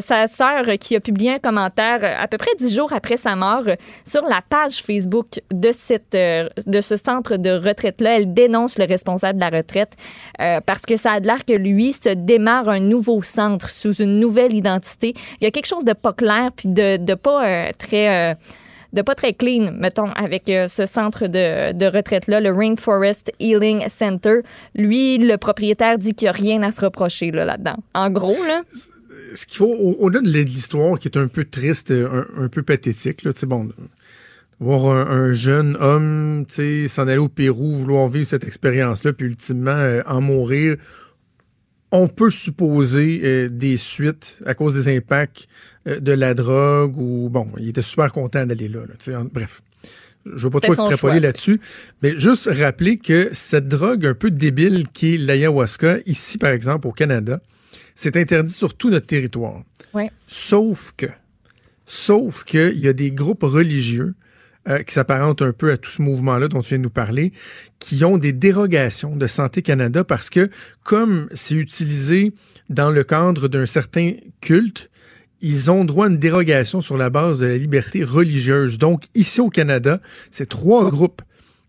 Sa 0.00 0.26
sœur 0.28 0.64
qui 0.78 0.94
a 0.96 1.00
publié 1.00 1.34
un 1.34 1.38
commentaire 1.38 2.00
à 2.20 2.28
peu 2.28 2.36
près 2.38 2.50
dix 2.58 2.74
jours 2.74 2.92
après 2.92 3.16
sa 3.16 3.34
mort 3.36 3.64
sur 4.04 4.22
la 4.24 4.40
page 4.48 4.82
Facebook 4.82 5.40
de, 5.52 5.72
cette, 5.72 6.12
de 6.12 6.80
ce 6.80 6.96
centre 6.96 7.36
de 7.36 7.50
retraite-là. 7.50 8.18
Elle 8.18 8.32
dénonce 8.32 8.78
le 8.78 8.84
responsable 8.84 9.38
de 9.40 9.44
la 9.50 9.56
retraite 9.56 9.92
parce 10.38 10.82
que 10.82 10.96
ça 10.96 11.12
a 11.12 11.20
l'air 11.20 11.44
que 11.44 11.52
lui 11.52 11.92
se 11.92 12.10
démarre 12.10 12.68
un 12.68 12.80
nouveau 12.80 13.22
centre 13.22 13.68
sous 13.70 13.94
une 13.94 14.20
nouvelle 14.20 14.54
identité. 14.54 15.14
Il 15.40 15.44
y 15.44 15.46
a 15.46 15.50
quelque 15.50 15.66
chose 15.66 15.84
de 15.84 15.92
pas 15.94 16.12
clair 16.12 16.50
puis 16.54 16.68
de, 16.68 16.96
de 16.96 17.14
pas 17.14 17.72
très... 17.72 18.36
de 18.92 19.02
pas 19.02 19.14
très 19.14 19.32
clean, 19.32 19.72
mettons, 19.72 20.10
avec 20.12 20.48
euh, 20.50 20.68
ce 20.68 20.86
centre 20.86 21.26
de, 21.26 21.86
retraite-là, 21.86 22.40
le 22.40 22.52
Rainforest 22.52 23.32
Healing 23.40 23.88
Center. 23.88 24.40
Lui, 24.74 25.18
le 25.18 25.36
propriétaire 25.36 25.98
dit 25.98 26.14
qu'il 26.14 26.26
n'y 26.26 26.30
a 26.30 26.32
rien 26.32 26.62
à 26.62 26.72
se 26.72 26.80
reprocher 26.82 27.30
là, 27.30 27.44
là-dedans. 27.44 27.76
En 27.94 28.10
gros, 28.10 28.36
là, 28.46 28.62
ce 29.34 29.46
qu'il 29.46 29.56
faut, 29.58 29.74
au- 29.74 29.96
au-delà 30.00 30.20
de 30.20 30.28
l'histoire 30.28 30.98
qui 30.98 31.08
est 31.08 31.16
un 31.16 31.28
peu 31.28 31.44
triste, 31.44 31.90
un, 31.90 32.48
peu 32.48 32.62
pathétique, 32.62 33.24
là, 33.24 33.32
bon, 33.46 33.70
voir 34.60 34.86
un, 34.94 35.06
un 35.06 35.32
jeune 35.32 35.76
homme, 35.80 36.44
s'en 36.86 37.08
aller 37.08 37.18
au 37.18 37.28
Pérou, 37.28 37.72
vouloir 37.72 38.08
vivre 38.08 38.26
cette 38.26 38.44
expérience-là, 38.44 39.12
puis 39.12 39.26
ultimement 39.26 39.70
euh, 39.70 40.02
en 40.06 40.20
mourir, 40.20 40.76
on 41.90 42.08
peut 42.08 42.30
supposer 42.30 43.20
euh, 43.24 43.48
des 43.50 43.76
suites 43.76 44.38
à 44.46 44.54
cause 44.54 44.74
des 44.74 44.96
impacts 44.96 45.46
de 45.86 46.12
la 46.12 46.34
drogue 46.34 46.96
ou, 46.96 47.28
bon, 47.30 47.48
il 47.58 47.68
était 47.70 47.82
super 47.82 48.12
content 48.12 48.46
d'aller 48.46 48.68
là, 48.68 48.80
en- 49.18 49.24
bref. 49.24 49.62
Je 50.24 50.44
veux 50.44 50.50
pas 50.50 50.60
trop 50.60 50.72
extrapoler 50.72 51.18
là-dessus, 51.18 51.60
mais 52.00 52.16
juste 52.16 52.48
rappeler 52.52 52.96
que 52.98 53.30
cette 53.32 53.66
drogue 53.66 54.06
un 54.06 54.14
peu 54.14 54.30
débile 54.30 54.86
qui 54.92 55.14
est 55.14 55.18
l'ayahuasca, 55.18 55.98
ici 56.06 56.38
par 56.38 56.50
exemple 56.50 56.86
au 56.86 56.92
Canada, 56.92 57.40
c'est 57.96 58.16
interdit 58.16 58.52
sur 58.52 58.74
tout 58.74 58.88
notre 58.90 59.06
territoire. 59.06 59.62
Ouais. 59.92 60.10
Sauf 60.28 60.92
que, 60.96 61.06
sauf 61.86 62.44
qu'il 62.44 62.78
y 62.78 62.88
a 62.88 62.92
des 62.92 63.10
groupes 63.10 63.42
religieux 63.42 64.14
euh, 64.68 64.84
qui 64.84 64.94
s'apparentent 64.94 65.42
un 65.42 65.52
peu 65.52 65.72
à 65.72 65.76
tout 65.76 65.90
ce 65.90 66.00
mouvement-là 66.02 66.46
dont 66.46 66.60
tu 66.62 66.68
viens 66.68 66.78
de 66.78 66.84
nous 66.84 66.90
parler, 66.90 67.32
qui 67.80 68.04
ont 68.04 68.16
des 68.16 68.32
dérogations 68.32 69.16
de 69.16 69.26
Santé 69.26 69.60
Canada 69.62 70.04
parce 70.04 70.30
que, 70.30 70.48
comme 70.84 71.26
c'est 71.32 71.56
utilisé 71.56 72.32
dans 72.70 72.92
le 72.92 73.02
cadre 73.02 73.48
d'un 73.48 73.66
certain 73.66 74.12
culte, 74.40 74.88
ils 75.42 75.70
ont 75.70 75.84
droit 75.84 76.06
à 76.06 76.08
une 76.08 76.18
dérogation 76.18 76.80
sur 76.80 76.96
la 76.96 77.10
base 77.10 77.40
de 77.40 77.46
la 77.46 77.56
liberté 77.56 78.04
religieuse. 78.04 78.78
Donc, 78.78 79.04
ici 79.14 79.40
au 79.40 79.50
Canada, 79.50 80.00
c'est 80.30 80.48
trois 80.48 80.88
groupes 80.88 81.20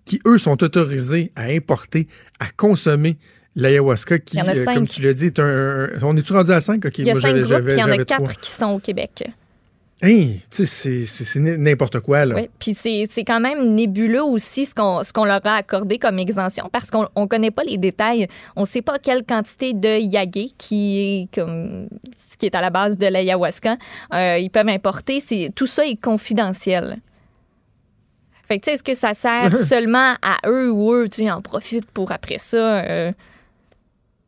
qui, 0.05 0.19
eux, 0.25 0.37
sont 0.37 0.63
autorisés 0.63 1.31
à 1.35 1.45
importer, 1.45 2.07
à 2.39 2.45
consommer 2.55 3.17
l'ayahuasca 3.55 4.19
qui, 4.19 4.37
Il 4.37 4.39
y 4.39 4.41
en 4.43 4.47
a 4.47 4.55
euh, 4.55 4.65
cinq. 4.65 4.75
comme 4.75 4.87
tu 4.87 5.01
l'as 5.01 5.13
dit, 5.13 5.27
est 5.27 5.39
un... 5.39 5.89
On 6.01 6.15
est-tu 6.15 6.33
rendu 6.33 6.51
à 6.51 6.61
cinq? 6.61 6.85
OK, 6.85 6.97
il 6.99 7.07
y 7.07 7.09
a 7.09 7.13
moi, 7.13 7.21
cinq 7.21 7.35
groupes, 7.35 7.65
puis 7.65 7.73
il 7.73 7.79
y 7.79 7.83
en 7.83 7.91
a 7.91 7.97
quatre 8.03 8.39
qui 8.39 8.49
sont 8.49 8.71
au 8.71 8.79
Québec. 8.79 9.23
Hey, 10.05 10.41
c'est- 10.49 11.39
n'importe 11.39 12.01
quoi, 12.01 12.25
là. 12.25 12.35
Oui, 12.35 12.49
puis 12.59 12.73
c'est 12.73 13.23
quand 13.25 13.39
même 13.39 13.73
nébuleux 13.73 14.21
aussi 14.23 14.65
ce 14.65 14.75
qu'on 14.75 15.01
ce 15.01 15.13
qu'on 15.13 15.23
leur 15.23 15.39
a 15.45 15.55
accordé 15.55 15.97
comme 15.97 16.19
exemption 16.19 16.67
parce 16.71 16.91
qu'on 16.91 17.07
on 17.15 17.25
connaît 17.25 17.51
pas 17.51 17.63
les 17.63 17.77
détails. 17.77 18.27
On 18.57 18.65
sait 18.65 18.81
pas 18.81 18.99
quelle 18.99 19.23
quantité 19.23 19.73
de 19.73 20.01
yagé 20.01 20.49
qui 20.57 20.99
est 20.99 21.33
comme 21.33 21.87
ce 22.17 22.35
qui 22.35 22.45
est 22.47 22.55
à 22.55 22.59
la 22.59 22.69
base 22.69 22.97
de 22.97 23.07
l'ayahuasca 23.07 23.77
euh, 24.13 24.37
ils 24.39 24.49
peuvent 24.49 24.67
importer. 24.67 25.23
Tout 25.55 25.67
ça 25.67 25.85
est 25.87 25.95
confidentiel. 25.95 26.97
Fait 28.45 28.57
que 28.57 28.63
tu 28.65 28.71
sais, 28.71 28.73
est-ce 28.75 28.83
que 28.83 28.93
ça 28.95 29.13
sert 29.13 29.57
seulement 29.57 30.15
à 30.21 30.37
eux 30.47 30.69
ou 30.69 30.91
eux, 30.93 31.07
tu 31.07 31.29
en 31.31 31.39
profitent 31.41 31.89
pour 31.91 32.11
après 32.11 32.39
ça? 32.39 32.81
euh, 32.83 33.11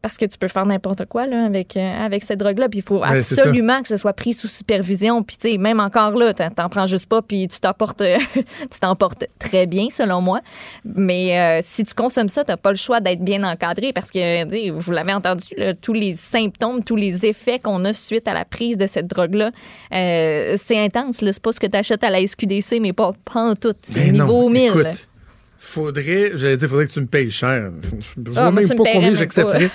parce 0.05 0.17
que 0.19 0.25
tu 0.25 0.37
peux 0.37 0.47
faire 0.47 0.67
n'importe 0.67 1.05
quoi 1.05 1.25
là, 1.25 1.45
avec, 1.45 1.75
euh, 1.75 2.05
avec 2.05 2.23
cette 2.23 2.37
drogue-là. 2.37 2.69
Puis 2.69 2.77
il 2.77 2.83
faut 2.83 2.99
ça. 2.99 3.07
absolument 3.07 3.81
que 3.81 3.87
ce 3.87 3.97
soit 3.97 4.13
pris 4.13 4.35
sous 4.35 4.47
supervision. 4.47 5.23
Puis 5.23 5.35
tu 5.35 5.49
sais, 5.49 5.57
même 5.57 5.79
encore 5.79 6.11
là, 6.11 6.31
t'en 6.31 6.69
prends 6.69 6.85
juste 6.85 7.09
pas, 7.09 7.23
puis 7.23 7.47
tu 7.47 7.59
t'emportes 7.59 8.01
euh, 8.01 8.19
tu 8.35 8.79
t'emportes 8.79 9.25
très 9.39 9.65
bien, 9.65 9.87
selon 9.89 10.21
moi. 10.21 10.41
Mais 10.83 11.39
euh, 11.39 11.59
si 11.63 11.83
tu 11.83 11.95
consommes 11.95 12.29
ça, 12.29 12.43
t'as 12.43 12.55
pas 12.55 12.69
le 12.69 12.77
choix 12.77 12.99
d'être 12.99 13.23
bien 13.23 13.43
encadré 13.43 13.93
parce 13.93 14.11
que, 14.11 14.69
vous 14.77 14.91
l'avez 14.91 15.13
entendu, 15.13 15.45
là, 15.57 15.73
tous 15.73 15.93
les 15.93 16.15
symptômes, 16.15 16.83
tous 16.83 16.95
les 16.95 17.25
effets 17.25 17.57
qu'on 17.57 17.83
a 17.83 17.91
suite 17.91 18.27
à 18.27 18.35
la 18.35 18.45
prise 18.45 18.77
de 18.77 18.85
cette 18.85 19.07
drogue-là, 19.07 19.49
euh, 19.91 20.55
c'est 20.59 20.77
intense. 20.77 21.21
là. 21.21 21.33
C'est 21.33 21.41
pas 21.41 21.51
ce 21.51 21.59
que 21.59 21.65
tu 21.65 21.77
achètes 21.77 22.03
à 22.03 22.11
la 22.11 22.23
SQDC, 22.23 22.79
mais 22.79 22.93
pas, 22.93 23.13
pas 23.33 23.39
en 23.39 23.55
tout. 23.55 23.73
C'est 23.81 24.11
Ben 24.11 24.11
niveau 24.11 24.43
non, 24.43 24.49
1000. 24.51 24.65
Écoute, 24.67 25.07
faudrait, 25.65 26.31
j'allais 26.35 26.57
dire, 26.57 26.69
faudrait 26.69 26.87
que 26.87 26.91
tu 26.93 27.01
me 27.01 27.07
payes 27.07 27.31
cher. 27.31 27.71
Je 27.81 27.95
ne 28.19 28.29
vois 28.31 28.41
Ah, 28.47 28.51
moi, 28.51 28.61
même 28.61 28.69
pas 28.77 28.83
combien 28.93 29.13
j'accepterais. 29.15 29.69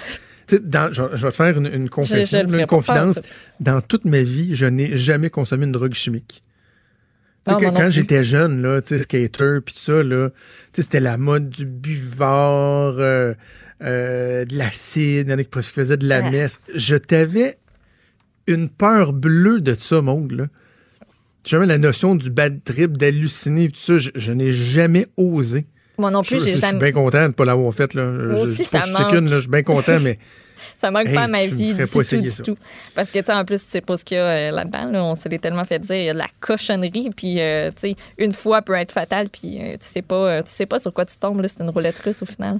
Dans- 0.62 0.92
Je, 0.92 1.02
je 1.16 1.22
vais 1.26 1.30
te 1.30 1.36
faire 1.36 1.56
une, 1.58 1.66
une 1.72 1.88
confession, 1.88 2.44
je 2.48 2.58
une 2.58 2.66
confidence. 2.66 3.16
faire, 3.16 3.24
Dans 3.60 3.80
toute 3.80 4.04
ma 4.04 4.20
vie, 4.22 4.54
je 4.56 4.66
n'ai 4.66 4.96
jamais 4.96 5.30
consommé 5.30 5.64
une 5.66 5.72
drogue 5.72 5.94
chimique. 5.94 6.42
Ah, 7.46 7.54
que- 7.54 7.66
quand 7.66 7.88
j'étais 7.90 8.24
jeune, 8.24 8.60
là, 8.60 8.80
skater, 8.84 9.60
puis 9.64 9.74
tout 9.74 9.80
ça, 9.80 10.02
là, 10.02 10.30
c'était 10.72 11.00
la 11.00 11.16
mode 11.16 11.48
du 11.50 11.66
buvard, 11.66 12.94
euh, 12.98 13.32
euh, 13.82 14.44
de 14.44 14.56
l'acide, 14.58 15.28
il 15.28 15.30
y 15.30 15.34
en 15.34 15.38
a 15.38 15.44
qui 15.44 15.62
faisaient 15.62 15.96
de 15.96 16.06
la 16.08 16.24
Ah. 16.26 16.30
messe. 16.30 16.60
Je 16.74 16.96
t'avais 16.96 17.58
une 18.46 18.68
peur 18.68 19.12
bleue 19.12 19.60
de 19.60 19.74
ça, 19.74 20.02
Maud, 20.02 20.32
là. 20.32 20.46
Jamais 21.44 21.64
la 21.66 21.78
notion 21.78 22.14
du 22.16 22.28
bad 22.28 22.62
trip, 22.64 22.98
d'halluciner, 22.98 23.68
tout 23.68 23.78
ça, 23.80 23.98
je, 23.98 24.10
je 24.14 24.32
n'ai 24.32 24.52
jamais 24.52 25.06
osé. 25.16 25.64
Moi 26.00 26.10
non 26.10 26.22
Je, 26.22 26.30
plus, 26.30 26.38
je 26.40 26.44
j'ai 26.46 26.50
suis 26.52 26.60
jamais. 26.60 26.78
bien 26.78 26.92
content 26.92 27.22
de 27.22 27.26
ne 27.28 27.32
pas 27.32 27.44
l'avoir 27.44 27.72
fait. 27.74 27.94
Là. 27.94 28.04
Moi 28.06 28.36
Je- 28.38 28.42
aussi, 28.44 28.64
je- 28.64 28.68
ça 28.68 28.80
je 28.86 28.92
manque. 28.92 29.12
là, 29.12 29.20
Je 29.26 29.40
suis 29.40 29.48
bien 29.50 29.62
content, 29.62 29.98
mais 30.00 30.18
Ça 30.80 30.90
manque 30.90 31.08
Hey, 31.08 31.14
pas 31.14 31.22
à 31.24 31.28
ma 31.28 31.44
vie 31.46 31.74
du 31.74 31.84
tout, 31.84 32.02
du 32.22 32.28
ça. 32.28 32.42
tout. 32.42 32.56
Parce 32.94 33.10
que, 33.10 33.18
tu 33.18 33.26
sais, 33.26 33.32
en 33.32 33.44
plus, 33.44 33.62
tu 33.64 33.70
sais 33.70 33.80
pas 33.82 33.98
ce 33.98 34.04
qu'il 34.04 34.16
y 34.16 34.20
a 34.20 34.24
euh, 34.24 34.50
là-dedans. 34.50 34.90
là. 34.90 35.04
On 35.04 35.14
se 35.14 35.28
l'est 35.28 35.38
tellement 35.38 35.64
fait 35.64 35.78
dire. 35.78 35.94
Il 35.96 36.04
y 36.04 36.08
a 36.08 36.14
de 36.14 36.18
la 36.18 36.26
cochonnerie, 36.40 37.10
puis, 37.14 37.38
euh, 37.40 37.68
tu 37.70 37.90
sais, 37.90 37.96
une 38.18 38.32
fois 38.32 38.62
peut 38.62 38.74
être 38.74 38.92
fatale, 38.92 39.28
puis 39.28 39.58
euh, 39.60 39.72
tu 39.72 39.78
sais 39.86 40.00
pas 40.02 40.42
tu 40.42 40.50
sais 40.50 40.64
pas 40.66 40.78
sur 40.78 40.92
quoi 40.94 41.04
tu 41.04 41.16
tombes. 41.18 41.44
C'est 41.46 41.62
une 41.62 41.68
roulette 41.70 41.98
russe 41.98 42.22
au 42.22 42.26
final. 42.26 42.58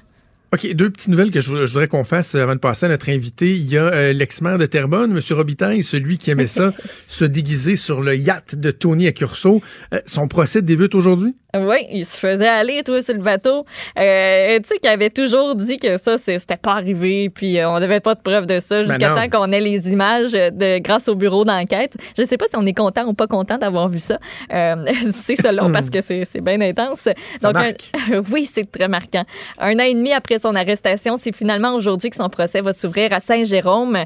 OK, 0.53 0.75
deux 0.75 0.91
petites 0.91 1.07
nouvelles 1.09 1.31
que 1.31 1.41
je, 1.41 1.65
je 1.65 1.73
voudrais 1.73 1.87
qu'on 1.87 2.03
fasse 2.03 2.35
avant 2.35 2.55
de 2.55 2.59
passer 2.61 2.87
à 2.87 2.89
notre 2.89 3.09
invité. 3.09 3.53
Il 3.53 3.71
y 3.71 3.79
a 3.79 3.85
euh, 3.85 4.13
l'ex-maire 4.13 4.59
de 4.59 4.67
Terrebonne, 4.67 5.17
M. 5.17 5.21
Robitaille, 5.37 5.85
celui 5.85 6.19
qui 6.19 6.33
aimait 6.33 6.49
ça, 6.49 6.75
se 7.07 7.25
déguiser 7.25 7.77
sur 7.77 8.03
le 8.03 8.17
yacht 8.17 8.57
de 8.57 8.71
Tony 8.73 9.07
à 9.07 9.13
Curso. 9.13 9.63
Euh, 9.95 10.01
son 10.07 10.27
procès 10.27 10.61
débute 10.61 10.97
aujourd'hui? 10.97 11.37
Oui, 11.57 11.87
il 11.91 12.07
se 12.07 12.17
faisait 12.17 12.47
aller, 12.47 12.83
toi, 12.85 13.03
sur 13.03 13.15
le 13.15 13.23
bateau. 13.23 13.65
Euh, 13.99 14.59
tu 14.61 14.69
sais, 14.69 14.79
qu'il 14.79 14.91
avait 14.91 15.11
toujours 15.11 15.55
dit 15.57 15.79
que 15.79 15.97
ça, 15.97 16.17
c'était 16.17 16.57
pas 16.57 16.75
arrivé, 16.75 17.29
puis 17.29 17.59
euh, 17.59 17.69
on 17.71 17.81
n'avait 17.81 18.01
pas 18.01 18.15
de 18.15 18.21
preuve 18.21 18.47
de 18.47 18.61
ça, 18.61 18.83
jusqu'à 18.83 19.11
non. 19.11 19.17
temps 19.17 19.29
qu'on 19.29 19.53
ait 19.53 19.61
les 19.61 19.91
images 19.91 20.33
de, 20.33 20.79
grâce 20.79 21.09
au 21.09 21.15
bureau 21.15 21.45
d'enquête. 21.45 21.97
Je 22.17 22.23
sais 22.23 22.37
pas 22.37 22.47
si 22.47 22.57
on 22.57 22.65
est 22.67 22.75
content 22.75 23.05
ou 23.07 23.15
pas 23.15 23.27
content 23.27 23.59
d'avoir 23.59 23.89
vu 23.89 23.99
ça. 23.99 24.19
Euh, 24.53 24.85
c'est 25.13 25.37
selon, 25.37 25.73
parce 25.73 25.91
que 25.91 26.01
c'est 26.01 26.41
bien 26.41 26.61
intense. 26.61 27.09
Donc, 27.43 27.55
marque. 27.55 27.91
un- 28.13 28.23
oui, 28.33 28.47
c'est 28.47 28.71
très 28.71 28.89
marquant. 28.89 29.25
Un 29.59 29.75
an 29.75 29.85
et 29.85 29.95
demi 29.95 30.13
après 30.13 30.39
son 30.39 30.55
arrestation, 30.55 31.17
c'est 31.17 31.35
finalement 31.35 31.75
aujourd'hui 31.75 32.11
que 32.11 32.17
son 32.17 32.29
procès 32.29 32.61
va 32.61 32.73
s'ouvrir 32.73 33.13
à 33.13 33.21
Saint-Jérôme. 33.21 33.99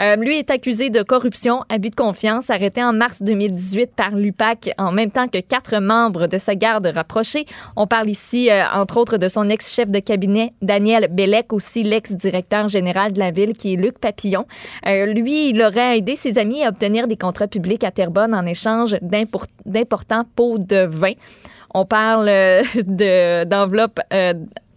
Euh, 0.00 0.16
lui 0.16 0.38
est 0.38 0.50
accusé 0.50 0.90
de 0.90 1.02
corruption, 1.02 1.62
abus 1.68 1.90
de 1.90 1.94
confiance, 1.94 2.48
arrêté 2.50 2.82
en 2.82 2.92
mars 2.92 3.22
2018 3.22 3.90
par 3.94 4.10
l'UPAC 4.10 4.70
en 4.78 4.92
même 4.92 5.10
temps 5.10 5.28
que 5.28 5.40
quatre 5.40 5.78
membres 5.80 6.26
de 6.26 6.38
sa 6.38 6.54
garde 6.54 6.85
On 7.76 7.86
parle 7.86 8.08
ici, 8.10 8.50
euh, 8.50 8.62
entre 8.74 8.96
autres, 8.96 9.16
de 9.18 9.28
son 9.28 9.48
ex-chef 9.48 9.90
de 9.90 9.98
cabinet, 10.00 10.52
Daniel 10.62 11.08
Bellec, 11.10 11.52
aussi 11.52 11.82
l'ex-directeur 11.82 12.68
général 12.68 13.12
de 13.12 13.18
la 13.18 13.30
ville, 13.30 13.52
qui 13.54 13.74
est 13.74 13.76
Luc 13.76 13.98
Papillon. 13.98 14.46
Euh, 14.86 15.06
lui, 15.06 15.50
il 15.50 15.62
aurait 15.62 15.98
aidé 15.98 16.16
ses 16.16 16.38
amis 16.38 16.64
à 16.64 16.68
obtenir 16.68 17.06
des 17.08 17.16
contrats 17.16 17.48
publics 17.48 17.84
à 17.84 17.90
Terrebonne 17.90 18.34
en 18.34 18.46
échange 18.46 18.96
d'impor- 19.02 19.46
d'importants 19.64 20.24
pots 20.34 20.58
de 20.58 20.86
vin. 20.86 21.12
On 21.74 21.84
parle 21.84 22.28
euh, 22.28 22.62
de- 22.74 23.44
d'enveloppes 23.44 24.00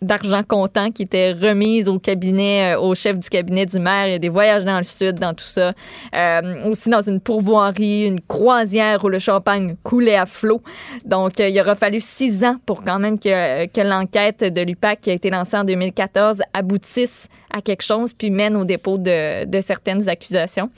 d'argent 0.02 0.43
comptant 0.43 0.91
qui 0.91 1.04
étaient 1.04 1.34
remises 1.34 1.88
au 1.88 2.00
cabinet, 2.00 2.76
euh, 2.76 2.80
au 2.80 2.95
chef 2.95 3.20
du 3.20 3.30
cabinet 3.30 3.66
du 3.66 3.80
maire. 3.80 4.08
Il 4.08 4.12
y 4.12 4.16
a 4.16 4.20
des 4.20 4.30
voyages 4.30 4.66
dans 4.66 4.78
le 4.78 4.84
sud, 4.84 5.20
dans 5.20 5.34
tout 5.34 5.45
ça. 5.45 5.74
Euh, 6.16 6.70
aussi 6.70 6.89
dans 6.89 7.02
une 7.02 7.20
pourvoirie, 7.20 8.08
une 8.08 8.22
croisière 8.22 9.04
où 9.04 9.10
le 9.10 9.20
champagne 9.20 9.76
coulait 9.84 10.16
à 10.16 10.26
flot. 10.26 10.62
Donc, 11.06 11.39
euh, 11.39 11.50
il 11.50 11.60
aura 11.60 11.76
fallu 11.76 12.00
six 12.00 12.43
ans 12.43 12.56
pour 12.66 12.84
quand 12.84 13.00
même 13.00 13.20
que, 13.20 13.66
que 13.68 13.82
l'enquête 13.82 14.43
de 14.43 14.62
l'UPAC 14.62 15.02
qui 15.02 15.10
a 15.10 15.14
été 15.14 15.30
lancée 15.30 15.58
en 15.58 15.64
2014 15.64 16.41
aboutisse 16.54 17.30
à 17.52 17.62
quelque 17.62 17.84
chose 17.84 18.14
puis 18.14 18.30
mène 18.30 18.56
au 18.56 18.66
dépôt 18.66 18.97
de, 18.97 19.45
de 19.45 19.62
certaines 19.62 20.08
accusations. 20.08 20.70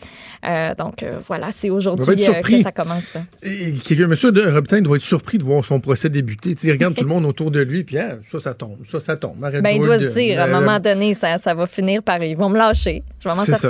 Euh, 0.46 0.74
donc, 0.76 1.04
euh, 1.04 1.18
voilà, 1.26 1.50
c'est 1.52 1.70
aujourd'hui 1.70 2.26
euh, 2.28 2.42
que 2.42 2.62
ça 2.62 2.72
commence. 2.72 3.18
Et 3.44 3.74
quelqu'un, 3.74 4.06
M. 4.06 4.32
de 4.32 4.54
Robitaille 4.54 4.82
doit 4.82 4.98
être 4.98 5.04
surpris 5.04 5.38
de 5.38 5.44
voir 5.44 5.64
son 5.64 5.80
procès 5.80 6.10
débuter. 6.10 6.56
Il 6.64 6.72
regarde 6.72 6.96
tout 6.98 7.04
le 7.04 7.10
monde 7.10 7.26
autour 7.26 7.52
de 7.52 7.62
lui, 7.62 7.84
puis 7.84 7.98
ah, 7.98 8.18
ça, 8.30 8.40
ça 8.40 8.54
tombe, 8.54 8.78
ça, 8.84 9.00
ça 9.00 9.16
tombe. 9.16 9.44
Arrête 9.44 9.64
Ben, 9.64 9.72
il 9.72 9.82
doit 9.82 10.00
se 10.00 10.06
dire, 10.06 10.42
à 10.42 10.46
un 10.46 10.48
moment 10.48 10.80
donné, 10.80 11.14
ça, 11.14 11.38
ça 11.38 11.54
va 11.54 11.66
finir 11.66 12.04
par. 12.04 12.22
Ils 12.24 12.38
vont 12.38 12.50
me 12.50 12.58
lâcher. 12.58 13.04
Je 13.24 13.30
vais 13.30 13.36
m'en 13.36 13.46
ça. 13.46 13.70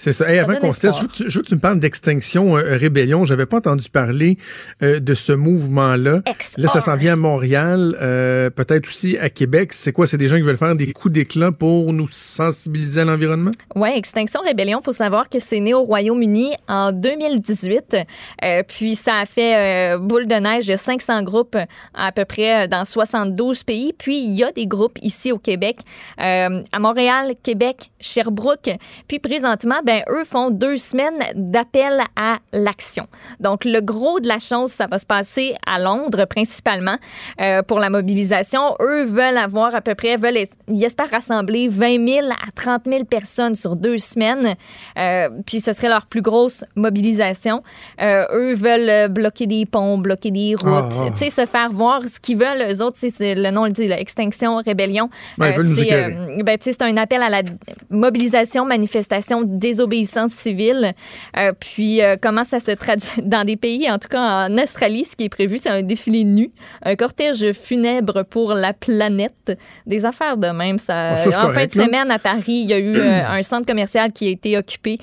C'est 0.00 0.12
ça. 0.12 0.30
Hey, 0.30 0.38
avant 0.38 0.54
qu'on 0.54 0.70
se 0.70 0.86
laisse, 0.86 0.94
je, 0.96 1.38
veux 1.38 1.42
que 1.42 1.48
tu 1.48 1.56
me 1.56 1.60
parles 1.60 1.80
d'Extinction 1.80 2.56
euh, 2.56 2.76
Rébellion. 2.76 3.24
J'avais 3.24 3.46
pas 3.46 3.56
entendu 3.56 3.90
parler 3.90 4.38
euh, 4.80 5.00
de 5.00 5.12
ce 5.12 5.32
mouvement-là. 5.32 6.22
Là, 6.56 6.68
ça 6.68 6.80
s'en 6.80 6.94
vient 6.94 7.14
à 7.14 7.16
Montréal, 7.16 7.98
euh, 8.00 8.48
peut-être 8.48 8.86
aussi 8.86 9.18
à 9.18 9.28
Québec. 9.28 9.72
C'est 9.72 9.90
quoi? 9.90 10.06
C'est 10.06 10.16
des 10.16 10.28
gens 10.28 10.36
qui 10.36 10.42
veulent 10.42 10.56
faire 10.56 10.76
des 10.76 10.92
coups 10.92 11.12
d'éclat 11.12 11.50
pour 11.50 11.92
nous 11.92 12.06
sensibiliser 12.06 13.00
à 13.00 13.06
l'environnement? 13.06 13.50
Oui, 13.74 13.88
Extinction 13.92 14.40
Rébellion, 14.40 14.80
faut 14.84 14.92
savoir 14.92 15.28
que 15.28 15.40
c'est 15.40 15.58
né 15.58 15.74
au 15.74 15.82
Royaume-Uni 15.82 16.52
en 16.68 16.92
2018. 16.92 17.96
puis 18.68 18.94
ça 18.94 19.16
a 19.16 19.26
fait 19.26 19.98
boule 19.98 20.28
de 20.28 20.36
neige. 20.36 20.66
Il 20.66 20.70
y 20.70 20.74
a 20.74 20.76
500 20.76 21.24
groupes 21.24 21.56
à 21.92 22.12
peu 22.12 22.24
près 22.24 22.68
dans 22.68 22.84
72 22.84 23.64
pays. 23.64 23.92
Puis 23.98 24.16
il 24.16 24.34
y 24.34 24.44
a 24.44 24.52
des 24.52 24.68
groupes 24.68 24.98
ici 25.02 25.32
au 25.32 25.38
Québec, 25.38 25.78
à 26.18 26.78
Montréal, 26.78 27.32
Québec, 27.42 27.90
Sherbrooke. 27.98 28.70
Puis 29.08 29.18
présentement, 29.18 29.82
ben, 29.88 30.02
eux 30.10 30.24
font 30.26 30.50
deux 30.50 30.76
semaines 30.76 31.22
d'appel 31.34 32.02
à 32.14 32.40
l'action. 32.52 33.06
Donc, 33.40 33.64
le 33.64 33.80
gros 33.80 34.20
de 34.20 34.28
la 34.28 34.38
chose, 34.38 34.70
ça 34.70 34.86
va 34.86 34.98
se 34.98 35.06
passer 35.06 35.54
à 35.66 35.78
Londres 35.78 36.26
principalement 36.26 36.98
euh, 37.40 37.62
pour 37.62 37.78
la 37.78 37.88
mobilisation. 37.88 38.76
Eux 38.82 39.04
veulent 39.04 39.38
avoir 39.38 39.74
à 39.74 39.80
peu 39.80 39.94
près, 39.94 40.18
veulent, 40.18 40.40
ils 40.68 40.84
espèrent 40.84 41.10
rassembler 41.10 41.68
20 41.68 42.06
000 42.06 42.26
à 42.28 42.50
30 42.54 42.82
000 42.84 43.04
personnes 43.06 43.54
sur 43.54 43.76
deux 43.76 43.96
semaines. 43.96 44.56
Euh, 44.98 45.30
puis, 45.46 45.60
ce 45.60 45.72
serait 45.72 45.88
leur 45.88 46.04
plus 46.04 46.20
grosse 46.20 46.64
mobilisation. 46.76 47.62
Euh, 48.02 48.26
eux 48.34 48.52
veulent 48.52 49.08
bloquer 49.08 49.46
des 49.46 49.64
ponts, 49.64 49.96
bloquer 49.96 50.30
des 50.30 50.54
routes, 50.54 50.68
ah, 50.68 51.04
ah. 51.06 51.10
tu 51.12 51.16
sais, 51.16 51.30
se 51.30 51.46
faire 51.46 51.70
voir. 51.70 52.02
Ce 52.06 52.20
qu'ils 52.20 52.36
veulent, 52.36 52.70
eux 52.70 52.82
autres, 52.82 52.98
c'est 52.98 53.34
le 53.34 53.50
nom 53.50 53.64
l'extinction, 53.64 54.56
rébellion. 54.56 55.08
Ben, 55.38 55.54
c'est 56.60 56.82
un 56.82 56.96
appel 56.98 57.22
à 57.22 57.30
la 57.30 57.40
mobilisation, 57.88 58.66
manifestation 58.66 59.40
des 59.40 59.77
désobéissance 59.78 60.32
civile. 60.32 60.92
Euh, 61.36 61.52
puis 61.58 62.02
euh, 62.02 62.16
comment 62.20 62.44
ça 62.44 62.58
se 62.60 62.72
traduit 62.72 63.08
dans 63.22 63.44
des 63.44 63.56
pays, 63.56 63.90
en 63.90 63.98
tout 63.98 64.08
cas 64.08 64.46
en 64.46 64.58
Australie, 64.58 65.04
ce 65.04 65.14
qui 65.14 65.24
est 65.24 65.28
prévu, 65.28 65.58
c'est 65.58 65.70
un 65.70 65.82
défilé 65.82 66.24
nu, 66.24 66.50
un 66.82 66.96
cortège 66.96 67.52
funèbre 67.52 68.24
pour 68.24 68.54
la 68.54 68.72
planète, 68.72 69.56
des 69.86 70.04
affaires 70.04 70.36
de 70.36 70.48
même. 70.48 70.78
Ça, 70.78 71.14
en 71.14 71.50
fin 71.50 71.66
de 71.66 71.72
semaine 71.72 72.10
à 72.10 72.18
Paris, 72.18 72.42
il 72.64 72.70
y 72.70 72.72
a 72.72 72.78
eu 72.78 72.96
euh, 72.96 73.28
un 73.28 73.42
centre 73.42 73.66
commercial 73.66 74.12
qui 74.12 74.26
a 74.26 74.30
été 74.30 74.56
occupé 74.56 74.98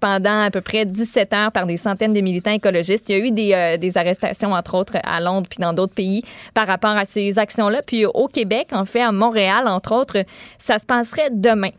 pendant 0.00 0.42
à 0.42 0.50
peu 0.50 0.60
près 0.60 0.84
17 0.84 1.32
heures 1.34 1.52
par 1.52 1.66
des 1.66 1.76
centaines 1.76 2.12
de 2.12 2.20
militants 2.20 2.52
écologistes. 2.52 3.08
Il 3.08 3.18
y 3.18 3.20
a 3.20 3.26
eu 3.26 3.30
des, 3.30 3.78
des 3.78 3.98
arrestations, 3.98 4.52
entre 4.52 4.74
autres, 4.74 4.94
à 5.02 5.20
Londres 5.20 5.46
puis 5.48 5.60
dans 5.60 5.72
d'autres 5.72 5.94
pays 5.94 6.22
par 6.54 6.66
rapport 6.66 6.96
à 6.96 7.04
ces 7.04 7.38
actions-là. 7.38 7.82
Puis 7.82 8.06
au 8.06 8.28
Québec, 8.28 8.68
en 8.72 8.84
fait, 8.84 9.02
à 9.02 9.12
Montréal, 9.12 9.68
entre 9.68 9.94
autres, 9.94 10.24
ça 10.58 10.78
se 10.78 10.86
passerait 10.86 11.30
demain. 11.30 11.70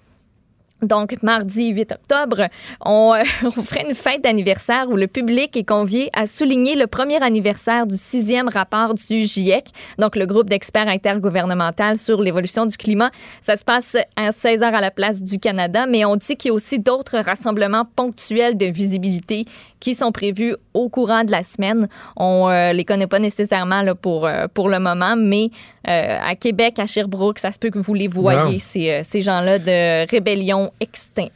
Donc, 0.81 1.21
mardi 1.23 1.69
8 1.69 1.91
octobre, 1.91 2.47
on, 2.85 3.13
euh, 3.13 3.23
on 3.43 3.51
ferait 3.51 3.85
une 3.87 3.95
fête 3.95 4.23
d'anniversaire 4.23 4.87
où 4.89 4.95
le 4.95 5.07
public 5.07 5.57
est 5.57 5.63
convié 5.63 6.09
à 6.13 6.25
souligner 6.25 6.75
le 6.75 6.87
premier 6.87 7.21
anniversaire 7.21 7.85
du 7.85 7.97
sixième 7.97 8.47
rapport 8.47 8.93
du 8.93 9.25
GIEC, 9.25 9.65
donc 9.97 10.15
le 10.15 10.25
groupe 10.25 10.49
d'experts 10.49 10.87
intergouvernemental 10.87 11.97
sur 11.97 12.21
l'évolution 12.21 12.65
du 12.65 12.77
climat. 12.77 13.11
Ça 13.41 13.57
se 13.57 13.63
passe 13.63 13.97
à 14.15 14.31
16 14.31 14.63
heures 14.63 14.75
à 14.75 14.81
la 14.81 14.91
place 14.91 15.21
du 15.21 15.37
Canada, 15.37 15.85
mais 15.85 16.05
on 16.05 16.15
dit 16.15 16.37
qu'il 16.37 16.49
y 16.49 16.51
a 16.51 16.53
aussi 16.53 16.79
d'autres 16.79 17.19
rassemblements 17.19 17.85
ponctuels 17.95 18.57
de 18.57 18.65
visibilité 18.67 19.45
qui 19.79 19.95
sont 19.95 20.11
prévus 20.11 20.55
au 20.73 20.89
courant 20.89 21.23
de 21.23 21.31
la 21.31 21.43
semaine. 21.43 21.87
On 22.15 22.49
euh, 22.49 22.73
les 22.73 22.85
connaît 22.85 23.07
pas 23.07 23.19
nécessairement 23.19 23.81
là, 23.81 23.95
pour, 23.95 24.25
euh, 24.25 24.47
pour 24.53 24.69
le 24.69 24.79
moment, 24.79 25.15
mais 25.15 25.49
euh, 25.87 26.17
à 26.21 26.35
Québec, 26.35 26.79
à 26.79 26.85
Sherbrooke, 26.85 27.39
ça 27.39 27.51
se 27.51 27.59
peut 27.59 27.69
que 27.69 27.79
vous 27.79 27.93
les 27.93 28.07
voyez, 28.07 28.59
ces, 28.59 29.01
ces 29.03 29.21
gens-là 29.21 29.59
de 29.59 30.09
rébellion, 30.09 30.71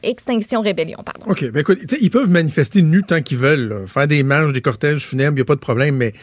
extinction 0.04 0.62
rébellion, 0.62 1.00
pardon. 1.04 1.32
OK. 1.32 1.50
Ben 1.52 1.62
écoute, 1.62 1.80
ils 2.02 2.12
peuvent 2.12 2.30
manifester 2.30 2.82
nus 2.82 3.04
tant 3.04 3.22
qu'ils 3.22 3.38
veulent, 3.38 3.86
faire 3.88 4.08
des 4.08 4.24
marches, 4.24 4.54
des 4.54 4.62
cortèges 4.62 5.08
funèbres, 5.08 5.34
il 5.34 5.36
n'y 5.36 5.42
a 5.42 5.46
pas 5.46 5.56
de 5.56 5.60
problème, 5.60 5.96
mais 5.96 6.14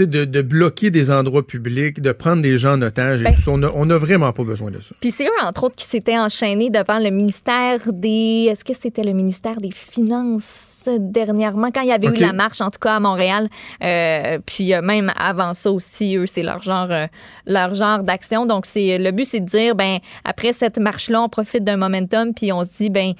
de, 0.00 0.24
de 0.24 0.42
bloquer 0.42 0.90
des 0.90 1.10
endroits 1.10 1.46
publics, 1.46 2.00
de 2.00 2.12
prendre 2.12 2.42
des 2.42 2.58
gens 2.58 2.74
en 2.74 2.82
otage, 2.82 3.22
ben 3.22 3.32
on 3.46 3.86
n'a 3.86 3.94
a 3.94 3.98
vraiment 3.98 4.32
pas 4.32 4.44
besoin 4.44 4.70
de 4.70 4.80
ça. 4.80 4.94
Puis 5.00 5.10
c'est 5.10 5.26
eux, 5.26 5.42
entre 5.42 5.64
autres, 5.64 5.76
qui 5.76 5.86
s'étaient 5.86 6.18
enchaînés 6.18 6.70
devant 6.70 6.98
le 6.98 7.10
ministère 7.10 7.78
des... 7.92 8.48
Est-ce 8.50 8.64
que 8.64 8.74
c'était 8.74 9.04
le 9.04 9.12
ministère 9.12 9.60
des 9.60 9.72
Finances? 9.72 10.71
Dernièrement, 10.98 11.70
quand 11.70 11.82
il 11.82 11.88
y 11.88 11.92
avait 11.92 12.08
eu 12.08 12.20
la 12.20 12.32
marche, 12.32 12.60
en 12.60 12.70
tout 12.70 12.78
cas 12.78 12.96
à 12.96 13.00
Montréal. 13.00 13.48
Euh, 13.82 14.38
puis 14.44 14.74
euh, 14.74 14.82
même 14.82 15.12
avant 15.16 15.54
ça 15.54 15.70
aussi, 15.70 16.16
eux, 16.16 16.26
c'est 16.26 16.42
leur 16.42 16.62
genre, 16.62 16.90
euh, 16.90 17.06
leur 17.46 17.74
genre 17.74 18.00
d'action. 18.00 18.46
Donc, 18.46 18.66
c'est 18.66 18.98
le 18.98 19.10
but, 19.10 19.24
c'est 19.24 19.40
de 19.40 19.46
dire, 19.46 19.74
ben 19.74 19.98
après 20.24 20.52
cette 20.52 20.78
marche-là, 20.78 21.22
on 21.22 21.28
profite 21.28 21.64
d'un 21.64 21.76
momentum, 21.76 22.34
puis 22.34 22.52
on 22.52 22.64
se 22.64 22.70
dit, 22.70 22.90
ben 22.90 23.12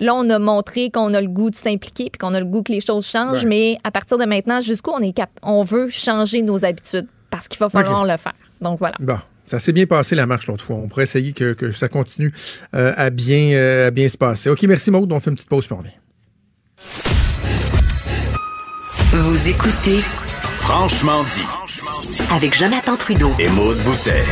Là, 0.00 0.14
on 0.16 0.28
a 0.30 0.38
montré 0.40 0.90
qu'on 0.90 1.14
a 1.14 1.20
le 1.20 1.28
goût 1.28 1.50
de 1.50 1.54
s'impliquer 1.54 2.08
puis 2.10 2.18
qu'on 2.18 2.34
a 2.34 2.40
le 2.40 2.46
goût 2.46 2.64
que 2.64 2.72
les 2.72 2.80
choses 2.80 3.06
changent, 3.06 3.44
mais 3.44 3.78
à 3.84 3.92
partir 3.92 4.18
de 4.18 4.24
maintenant, 4.24 4.60
jusqu'où 4.60 4.90
on 4.90 4.98
est 4.98 5.12
cap 5.12 5.30
on 5.42 5.62
veut 5.62 5.90
changer 5.90 6.42
nos 6.42 6.64
habitudes 6.64 7.06
parce 7.30 7.46
qu'il 7.46 7.60
va 7.60 7.68
falloir 7.68 8.04
le 8.04 8.16
faire. 8.16 8.32
Donc 8.60 8.80
voilà. 8.80 8.96
Bon. 8.98 9.18
Ça 9.46 9.60
s'est 9.60 9.72
bien 9.72 9.86
passé 9.86 10.16
la 10.16 10.26
marche 10.26 10.48
l'autre 10.48 10.64
fois. 10.64 10.76
On 10.76 10.88
pourrait 10.88 11.02
essayer 11.02 11.32
que, 11.32 11.70
ça 11.70 11.88
continue 11.88 12.32
à, 12.72 13.10
bien, 13.10 13.86
à 13.86 13.90
bien 13.92 14.08
se 14.08 14.16
passer. 14.16 14.50
OK, 14.50 14.62
merci 14.62 14.90
Maud. 14.90 15.12
On 15.12 15.20
fait 15.20 15.30
une 15.30 15.36
petite 15.36 15.50
pause 15.50 15.66
puis 15.66 15.74
on 15.74 15.78
revient. 15.78 15.92
Vous 19.12 19.48
écoutez 19.48 19.98
Franchement 20.56 21.22
dit 21.24 21.44
avec 22.30 22.56
Jonathan 22.56 22.96
Trudeau 22.96 23.30
et 23.38 23.48
Maude 23.50 23.78
Boutet. 23.78 24.24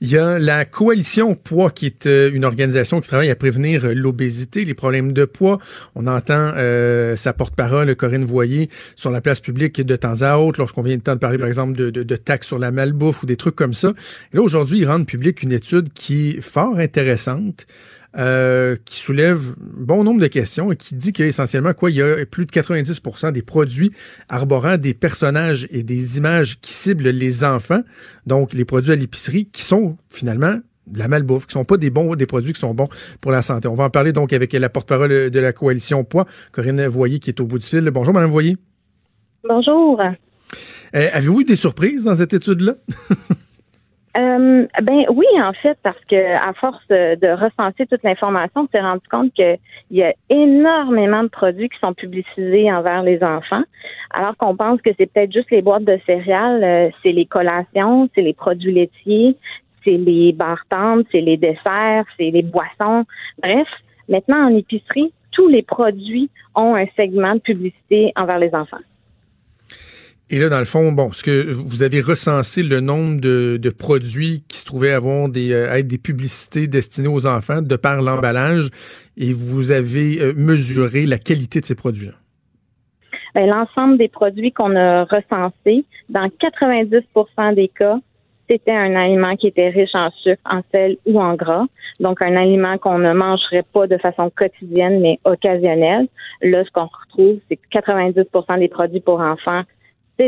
Il 0.00 0.10
y 0.10 0.18
a 0.18 0.38
la 0.38 0.64
coalition 0.64 1.36
poids 1.36 1.70
qui 1.70 1.86
est 1.86 2.06
euh, 2.06 2.30
une 2.34 2.44
organisation 2.44 3.00
qui 3.00 3.08
travaille 3.08 3.30
à 3.30 3.36
prévenir 3.36 3.94
l'obésité, 3.94 4.64
les 4.64 4.74
problèmes 4.74 5.12
de 5.12 5.24
poids. 5.24 5.58
On 5.94 6.08
entend 6.08 6.52
euh, 6.56 7.14
sa 7.14 7.32
porte-parole 7.32 7.94
Corinne 7.94 8.24
Voyer 8.24 8.68
sur 8.96 9.12
la 9.12 9.20
place 9.20 9.38
publique 9.38 9.80
de 9.80 9.94
temps 9.94 10.22
à 10.22 10.38
autre 10.38 10.58
lorsqu'on 10.58 10.82
vient 10.82 10.96
de 10.96 11.02
temps 11.02 11.14
de 11.14 11.20
parler 11.20 11.38
par 11.38 11.46
exemple 11.46 11.78
de, 11.78 11.90
de, 11.90 12.02
de, 12.02 12.16
taxes 12.16 12.48
sur 12.48 12.58
la 12.58 12.72
malbouffe 12.72 13.22
ou 13.22 13.26
des 13.26 13.36
trucs 13.36 13.54
comme 13.54 13.74
ça. 13.74 13.92
Et 14.32 14.36
là 14.36 14.42
aujourd'hui, 14.42 14.80
ils 14.80 14.86
rendent 14.86 15.06
public 15.06 15.42
une 15.44 15.52
étude 15.52 15.92
qui 15.92 16.30
est 16.30 16.40
fort 16.40 16.78
intéressante. 16.78 17.66
Euh, 18.18 18.76
qui 18.84 18.96
soulève 18.96 19.54
bon 19.58 20.04
nombre 20.04 20.20
de 20.20 20.26
questions 20.26 20.70
et 20.70 20.76
qui 20.76 20.94
dit 20.94 21.14
qu'essentiellement, 21.14 21.72
quoi, 21.72 21.90
il 21.90 21.96
y 21.96 22.02
a 22.02 22.26
plus 22.26 22.44
de 22.44 22.50
90 22.50 23.00
des 23.32 23.40
produits 23.40 23.90
arborant 24.28 24.76
des 24.76 24.92
personnages 24.92 25.66
et 25.70 25.82
des 25.82 26.18
images 26.18 26.60
qui 26.60 26.74
ciblent 26.74 27.08
les 27.08 27.42
enfants, 27.42 27.80
donc 28.26 28.52
les 28.52 28.66
produits 28.66 28.92
à 28.92 28.96
l'épicerie, 28.96 29.46
qui 29.46 29.62
sont 29.62 29.96
finalement 30.10 30.58
de 30.86 30.98
la 30.98 31.08
malbouffe, 31.08 31.46
qui 31.46 31.52
sont 31.52 31.64
pas 31.64 31.78
des 31.78 31.88
bons, 31.88 32.14
des 32.14 32.26
produits 32.26 32.52
qui 32.52 32.60
sont 32.60 32.74
bons 32.74 32.88
pour 33.22 33.32
la 33.32 33.40
santé. 33.40 33.66
On 33.68 33.74
va 33.74 33.84
en 33.84 33.90
parler 33.90 34.12
donc 34.12 34.34
avec 34.34 34.52
la 34.52 34.68
porte-parole 34.68 35.30
de 35.30 35.40
la 35.40 35.54
coalition 35.54 36.04
Poids, 36.04 36.26
Corinne 36.50 36.86
Voyer, 36.88 37.18
qui 37.18 37.30
est 37.30 37.40
au 37.40 37.46
bout 37.46 37.58
du 37.58 37.64
fil. 37.64 37.88
Bonjour, 37.90 38.12
Madame 38.12 38.30
Voyer. 38.30 38.58
Bonjour. 39.48 39.98
Euh, 40.00 41.08
avez-vous 41.12 41.40
eu 41.40 41.44
des 41.44 41.56
surprises 41.56 42.04
dans 42.04 42.14
cette 42.14 42.34
étude-là? 42.34 42.74
Euh, 44.14 44.66
ben 44.82 45.04
oui, 45.08 45.26
en 45.40 45.52
fait, 45.52 45.78
parce 45.82 45.98
que 46.04 46.36
à 46.36 46.52
force 46.52 46.86
de, 46.88 47.32
recenser 47.32 47.86
toute 47.86 48.02
l'information, 48.02 48.62
on 48.62 48.68
s'est 48.68 48.80
rendu 48.80 49.06
compte 49.10 49.32
qu'il 49.32 49.58
y 49.90 50.02
a 50.02 50.12
énormément 50.28 51.22
de 51.22 51.28
produits 51.28 51.70
qui 51.70 51.78
sont 51.78 51.94
publicisés 51.94 52.70
envers 52.70 53.02
les 53.02 53.22
enfants, 53.22 53.62
alors 54.10 54.36
qu'on 54.36 54.54
pense 54.54 54.82
que 54.82 54.90
c'est 54.98 55.06
peut-être 55.06 55.32
juste 55.32 55.50
les 55.50 55.62
boîtes 55.62 55.84
de 55.84 55.98
céréales, 56.04 56.62
euh, 56.62 56.90
c'est 57.02 57.12
les 57.12 57.24
collations, 57.24 58.10
c'est 58.14 58.20
les 58.20 58.34
produits 58.34 58.72
laitiers, 58.72 59.34
c'est 59.82 59.96
les 59.96 60.32
barres 60.32 60.64
c'est 61.10 61.22
les 61.22 61.38
desserts, 61.38 62.04
c'est 62.18 62.30
les 62.30 62.42
boissons. 62.42 63.04
Bref, 63.42 63.68
maintenant 64.10 64.46
en 64.46 64.54
épicerie, 64.54 65.10
tous 65.32 65.48
les 65.48 65.62
produits 65.62 66.28
ont 66.54 66.74
un 66.74 66.86
segment 66.96 67.34
de 67.34 67.40
publicité 67.40 68.12
envers 68.16 68.38
les 68.38 68.54
enfants. 68.54 68.76
Et 70.32 70.38
là, 70.38 70.48
dans 70.48 70.58
le 70.58 70.64
fond, 70.64 70.92
bon, 70.92 71.12
ce 71.12 71.22
que 71.22 71.52
vous 71.52 71.82
avez 71.82 72.00
recensé 72.00 72.62
le 72.62 72.80
nombre 72.80 73.20
de, 73.20 73.70
produits 73.70 74.42
qui 74.48 74.56
se 74.56 74.64
trouvaient 74.64 74.92
avoir 74.92 75.28
des, 75.28 75.52
euh, 75.52 75.74
être 75.74 75.86
des 75.86 75.98
publicités 75.98 76.66
destinées 76.66 77.08
aux 77.08 77.26
enfants 77.26 77.60
de 77.60 77.76
par 77.76 78.00
l'emballage, 78.00 78.70
et 79.18 79.34
vous 79.34 79.72
avez 79.72 80.22
euh, 80.22 80.32
mesuré 80.34 81.04
la 81.04 81.18
qualité 81.18 81.60
de 81.60 81.66
ces 81.66 81.74
produits-là? 81.74 82.14
Ben, 83.34 83.46
l'ensemble 83.46 83.98
des 83.98 84.08
produits 84.08 84.52
qu'on 84.52 84.74
a 84.74 85.04
recensés, 85.04 85.84
dans 86.08 86.26
90% 86.26 87.54
des 87.54 87.68
cas, 87.68 87.98
c'était 88.48 88.72
un 88.72 88.94
aliment 88.94 89.36
qui 89.36 89.48
était 89.48 89.68
riche 89.68 89.94
en 89.94 90.10
sucre, 90.22 90.40
en 90.50 90.62
sel 90.72 90.96
ou 91.04 91.20
en 91.20 91.34
gras. 91.34 91.66
Donc, 92.00 92.22
un 92.22 92.36
aliment 92.36 92.78
qu'on 92.78 92.98
ne 92.98 93.12
mangerait 93.12 93.64
pas 93.74 93.86
de 93.86 93.98
façon 93.98 94.30
quotidienne, 94.34 95.00
mais 95.00 95.18
occasionnelle. 95.24 96.08
Là, 96.40 96.64
ce 96.64 96.70
qu'on 96.70 96.86
retrouve, 96.86 97.38
c'est 97.50 97.56
que 97.56 97.78
90% 97.78 98.58
des 98.58 98.68
produits 98.68 99.00
pour 99.00 99.20
enfants 99.20 99.62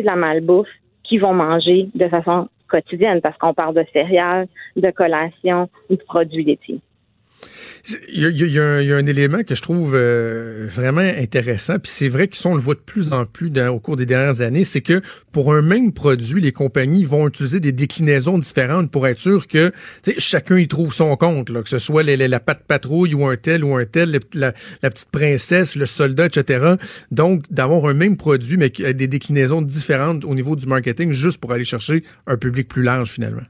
de 0.03 0.07
la 0.07 0.16
malbouffe 0.16 0.68
qu'ils 1.03 1.20
vont 1.20 1.34
manger 1.34 1.88
de 1.95 2.09
façon 2.09 2.49
quotidienne 2.68 3.20
parce 3.20 3.36
qu'on 3.38 3.55
parle 3.55 3.74
de 3.74 3.84
céréales, 3.92 4.49
de 4.76 4.90
collations 4.90 5.68
ou 5.90 5.97
de 5.97 6.03
produits 6.03 6.45
laitiers. 6.45 6.80
Il 8.09 8.20
y, 8.20 8.59
a, 8.59 8.64
un, 8.64 9.07
élément 9.07 9.43
que 9.43 9.55
je 9.55 9.61
trouve 9.61 9.93
euh, 9.95 10.66
vraiment 10.72 11.01
intéressant, 11.01 11.78
puis 11.78 11.93
c'est 11.93 12.09
vrai 12.09 12.28
qu'on 12.28 12.55
le 12.55 12.61
voit 12.61 12.74
de 12.74 12.80
plus 12.80 13.12
en 13.12 13.26
plus 13.26 13.51
dans, 13.51 13.68
au 13.68 13.78
cours 13.78 13.97
des 13.97 14.07
dernières 14.07 14.41
années, 14.41 14.64
c'est 14.64 14.80
que 14.80 15.03
pour 15.32 15.53
un 15.53 15.61
même 15.61 15.93
produit, 15.93 16.41
les 16.41 16.53
compagnies 16.53 17.05
vont 17.05 17.28
utiliser 17.28 17.61
des 17.61 17.72
déclinaisons 17.72 18.39
différentes 18.39 18.91
pour 18.91 19.07
être 19.07 19.18
sûr 19.18 19.47
que 19.47 19.70
chacun 20.16 20.57
y 20.57 20.66
trouve 20.66 20.95
son 20.95 21.14
compte, 21.16 21.51
là, 21.51 21.62
que 21.62 21.68
ce 21.68 21.78
soit 21.78 22.03
la 22.03 22.41
patte 22.41 22.64
patrouille 22.66 23.12
ou 23.12 23.26
un 23.26 23.37
tel 23.37 23.62
ou 23.64 23.74
un 23.74 23.85
tel, 23.85 24.18
la, 24.32 24.55
la, 24.82 24.91
petite 24.91 25.11
princesse, 25.11 25.76
le 25.76 25.85
soldat, 25.85 26.26
etc. 26.26 26.76
Donc, 27.11 27.45
d'avoir 27.51 27.85
un 27.85 27.95
même 27.95 28.16
produit, 28.16 28.57
mais 28.57 28.72
avec 28.80 28.97
des 28.97 29.09
déclinaisons 29.09 29.61
différentes 29.61 30.24
au 30.24 30.35
niveau 30.35 30.57
du 30.57 30.66
marketing, 30.66 31.12
juste 31.12 31.37
pour 31.37 31.53
aller 31.53 31.64
chercher 31.64 32.03
un 32.26 32.39
public 32.39 32.66
plus 32.66 32.82
large 32.82 33.11
finalement. 33.11 33.43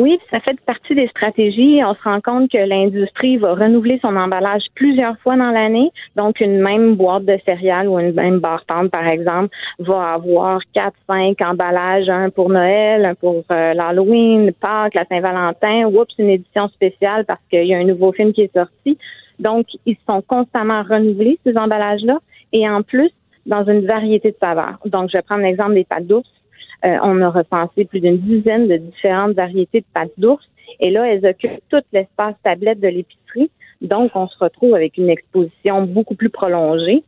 Oui, 0.00 0.18
ça 0.30 0.40
fait 0.40 0.58
partie 0.62 0.94
des 0.94 1.08
stratégies. 1.08 1.82
On 1.84 1.92
se 1.92 2.02
rend 2.02 2.22
compte 2.22 2.50
que 2.50 2.56
l'industrie 2.56 3.36
va 3.36 3.52
renouveler 3.52 3.98
son 4.00 4.16
emballage 4.16 4.62
plusieurs 4.74 5.18
fois 5.18 5.36
dans 5.36 5.50
l'année. 5.50 5.90
Donc, 6.16 6.40
une 6.40 6.58
même 6.58 6.94
boîte 6.94 7.26
de 7.26 7.38
céréales 7.44 7.86
ou 7.86 7.98
une 7.98 8.14
même 8.14 8.38
barre 8.38 8.64
par 8.66 9.06
exemple, 9.06 9.54
va 9.78 10.14
avoir 10.14 10.62
quatre, 10.72 10.96
cinq 11.06 11.42
emballages, 11.42 12.08
un 12.08 12.30
pour 12.30 12.48
Noël, 12.48 13.04
un 13.04 13.14
pour 13.14 13.44
euh, 13.52 13.74
l'Halloween, 13.74 14.52
Pâques, 14.58 14.94
la 14.94 15.04
Saint-Valentin. 15.04 15.84
Oups, 15.84 16.14
une 16.18 16.30
édition 16.30 16.68
spéciale 16.68 17.26
parce 17.26 17.42
qu'il 17.50 17.66
y 17.66 17.74
a 17.74 17.76
un 17.76 17.84
nouveau 17.84 18.12
film 18.12 18.32
qui 18.32 18.40
est 18.40 18.56
sorti. 18.56 18.96
Donc, 19.38 19.66
ils 19.84 19.98
sont 20.08 20.22
constamment 20.22 20.82
renouvelés, 20.82 21.38
ces 21.44 21.58
emballages-là. 21.58 22.20
Et 22.54 22.66
en 22.66 22.80
plus, 22.80 23.10
dans 23.44 23.66
une 23.66 23.84
variété 23.84 24.30
de 24.30 24.36
saveurs. 24.40 24.78
Donc, 24.86 25.10
je 25.10 25.18
vais 25.18 25.22
prendre 25.22 25.42
l'exemple 25.42 25.74
des 25.74 25.84
pâtes 25.84 26.06
d'ours 26.06 26.39
euh, 26.84 26.96
on 27.02 27.20
a 27.20 27.30
recensé 27.30 27.84
plus 27.84 28.00
d'une 28.00 28.18
dizaine 28.18 28.68
de 28.68 28.76
différentes 28.76 29.32
variétés 29.32 29.80
de 29.80 29.86
pâtes 29.92 30.12
d'ours. 30.18 30.44
Et 30.80 30.90
là, 30.90 31.06
elles 31.06 31.26
occupent 31.26 31.60
tout 31.68 31.82
l'espace 31.92 32.34
tablette 32.42 32.80
de 32.80 32.88
l'épicerie. 32.88 33.50
Donc, 33.80 34.12
on 34.14 34.28
se 34.28 34.38
retrouve 34.38 34.74
avec 34.74 34.96
une 34.96 35.10
exposition 35.10 35.82
beaucoup 35.82 36.14
plus 36.14 36.30
prolongée. 36.30 37.02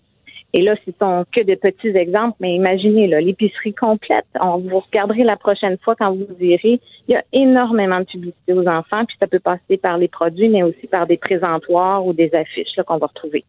Et 0.55 0.61
là, 0.61 0.75
ce 0.85 0.93
sont 1.01 1.25
que 1.33 1.41
des 1.41 1.57
petits 1.57 1.89
exemples, 1.89 2.37
mais 2.41 2.55
imaginez 2.55 3.07
l'épicerie 3.07 3.73
complète. 3.73 4.27
On 4.39 4.59
vous 4.59 4.81
regarderez 4.81 5.25
la 5.25 5.37
prochaine 5.37 5.79
fois 5.79 5.97
quand 5.97 6.13
vous 6.13 6.27
irez. 6.41 6.79
Il 7.09 7.13
y 7.13 7.17
a 7.17 7.25
énormément 7.33 8.01
de 8.01 8.05
publicité 8.05 8.53
aux 8.53 8.67
enfants, 8.67 9.07
puis 9.07 9.17
ça 9.19 9.27
peut 9.27 9.39
passer 9.39 9.79
par 9.79 9.97
les 9.97 10.09
produits, 10.09 10.51
mais 10.51 10.63
aussi 10.63 10.87
par 10.89 11.07
des 11.07 11.17
présentoirs 11.17 12.05
ou 12.05 12.13
des 12.13 12.35
affiches 12.35 12.69
qu'on 12.87 12.99
va 12.99 13.07
retrouver. 13.07 13.45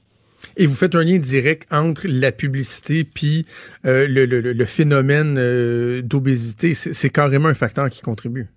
Et 0.58 0.66
vous 0.66 0.76
faites 0.76 0.96
un 0.96 1.04
lien 1.04 1.18
direct 1.18 1.68
entre 1.72 2.06
la 2.08 2.32
publicité 2.32 3.04
puis 3.04 3.46
euh, 3.86 4.08
le, 4.08 4.26
le, 4.26 4.40
le, 4.42 4.66
phénomène 4.66 5.36
euh, 5.38 6.02
d'obésité. 6.04 6.74
C'est 6.74 7.10
carrément 7.10 7.50
un 7.50 7.54
facteur 7.56 7.90
qui 7.90 8.02
contribue. 8.02 8.48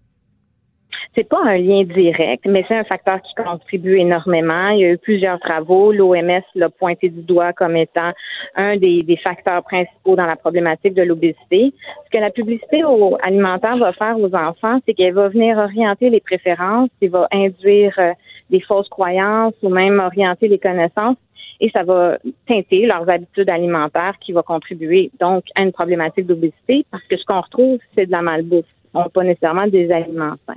C'est 1.16 1.26
pas 1.26 1.40
un 1.42 1.56
lien 1.56 1.82
direct, 1.84 2.44
mais 2.46 2.62
c'est 2.68 2.76
un 2.76 2.84
facteur 2.84 3.22
qui 3.22 3.34
contribue 3.42 3.96
énormément. 3.96 4.68
Il 4.68 4.80
y 4.80 4.84
a 4.84 4.92
eu 4.92 4.98
plusieurs 4.98 5.40
travaux. 5.40 5.90
L'OMS 5.90 6.42
l'a 6.54 6.68
pointé 6.68 7.08
du 7.08 7.22
doigt 7.22 7.54
comme 7.54 7.74
étant 7.74 8.12
un 8.54 8.76
des, 8.76 9.02
des 9.02 9.16
facteurs 9.16 9.62
principaux 9.62 10.14
dans 10.14 10.26
la 10.26 10.36
problématique 10.36 10.92
de 10.92 11.02
l'obésité. 11.02 11.72
Ce 12.04 12.10
que 12.10 12.18
la 12.18 12.30
publicité 12.30 12.82
alimentaire 13.22 13.78
va 13.78 13.94
faire 13.94 14.18
aux 14.18 14.34
enfants, 14.34 14.78
c'est 14.84 14.92
qu'elle 14.92 15.14
va 15.14 15.28
venir 15.28 15.56
orienter 15.56 16.10
les 16.10 16.20
préférences, 16.20 16.90
elle 17.00 17.08
va 17.08 17.26
induire 17.32 17.94
euh, 17.98 18.12
des 18.50 18.60
fausses 18.60 18.90
croyances 18.90 19.54
ou 19.62 19.70
même 19.70 19.98
orienter 19.98 20.48
les 20.48 20.58
connaissances 20.58 21.16
et 21.60 21.70
ça 21.70 21.82
va 21.82 22.18
teinter 22.46 22.86
leurs 22.86 23.08
habitudes 23.08 23.48
alimentaires 23.48 24.14
qui 24.20 24.32
va 24.32 24.42
contribuer 24.42 25.10
donc 25.20 25.44
à 25.54 25.62
une 25.62 25.72
problématique 25.72 26.26
d'obésité 26.26 26.84
parce 26.90 27.04
que 27.04 27.16
ce 27.16 27.24
qu'on 27.24 27.40
retrouve, 27.40 27.78
c'est 27.94 28.06
de 28.06 28.12
la 28.12 28.22
malbouffe, 28.22 28.66
pas 28.92 29.22
nécessairement 29.22 29.66
des 29.66 29.90
aliments 29.90 30.34
sains. 30.46 30.54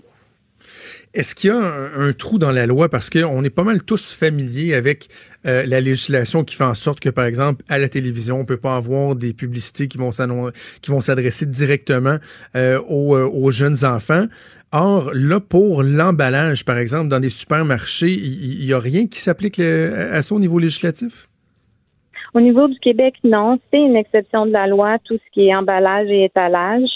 Est-ce 1.14 1.34
qu'il 1.34 1.50
y 1.50 1.54
a 1.54 1.58
un, 1.58 2.14
trou 2.14 2.38
dans 2.38 2.52
la 2.52 2.68
loi? 2.68 2.88
Parce 2.88 3.10
qu'on 3.10 3.44
est 3.44 3.50
pas 3.50 3.64
mal 3.64 3.82
tous 3.82 4.14
familiers 4.14 4.76
avec 4.76 5.08
euh, 5.48 5.66
la 5.66 5.82
législation 5.82 6.44
qui 6.44 6.56
fait 6.56 6.66
en 6.66 6.76
sorte 6.76 7.00
que, 7.00 7.10
par 7.10 7.26
exemple, 7.26 7.64
à 7.68 7.80
la 7.80 7.90
télévision, 7.90 8.40
on 8.40 8.46
peut 8.46 8.58
pas 8.58 8.76
avoir 8.76 9.16
des 9.16 9.34
publicités 9.34 9.88
qui 9.88 9.98
vont 9.98 10.12
qui 10.82 10.92
vont 10.92 11.02
s'adresser 11.02 11.46
directement 11.46 12.18
euh, 12.56 12.80
euh, 12.80 13.28
aux, 13.28 13.52
jeunes 13.52 13.86
enfants. 13.86 14.26
Or, 14.72 15.12
là, 15.14 15.40
pour 15.40 15.82
l'emballage, 15.82 16.64
par 16.64 16.78
exemple, 16.78 17.10
dans 17.10 17.20
des 17.20 17.30
supermarchés, 17.30 18.12
il 18.12 18.64
n'y 18.66 18.74
a 18.74 18.80
rien 18.80 19.08
qui 19.08 19.20
s'applique 19.20 19.60
à 19.60 20.22
ça 20.22 20.36
au 20.36 20.40
niveau 20.40 20.60
législatif? 20.60 21.28
Au 22.36 22.42
niveau 22.42 22.68
du 22.68 22.78
Québec, 22.80 23.16
non. 23.24 23.58
C'est 23.72 23.80
une 23.80 23.96
exception 23.96 24.46
de 24.46 24.52
la 24.52 24.68
loi, 24.68 24.98
tout 25.04 25.16
ce 25.16 25.32
qui 25.34 25.48
est 25.48 25.56
emballage 25.56 26.08
et 26.10 26.26
étalage, 26.26 26.90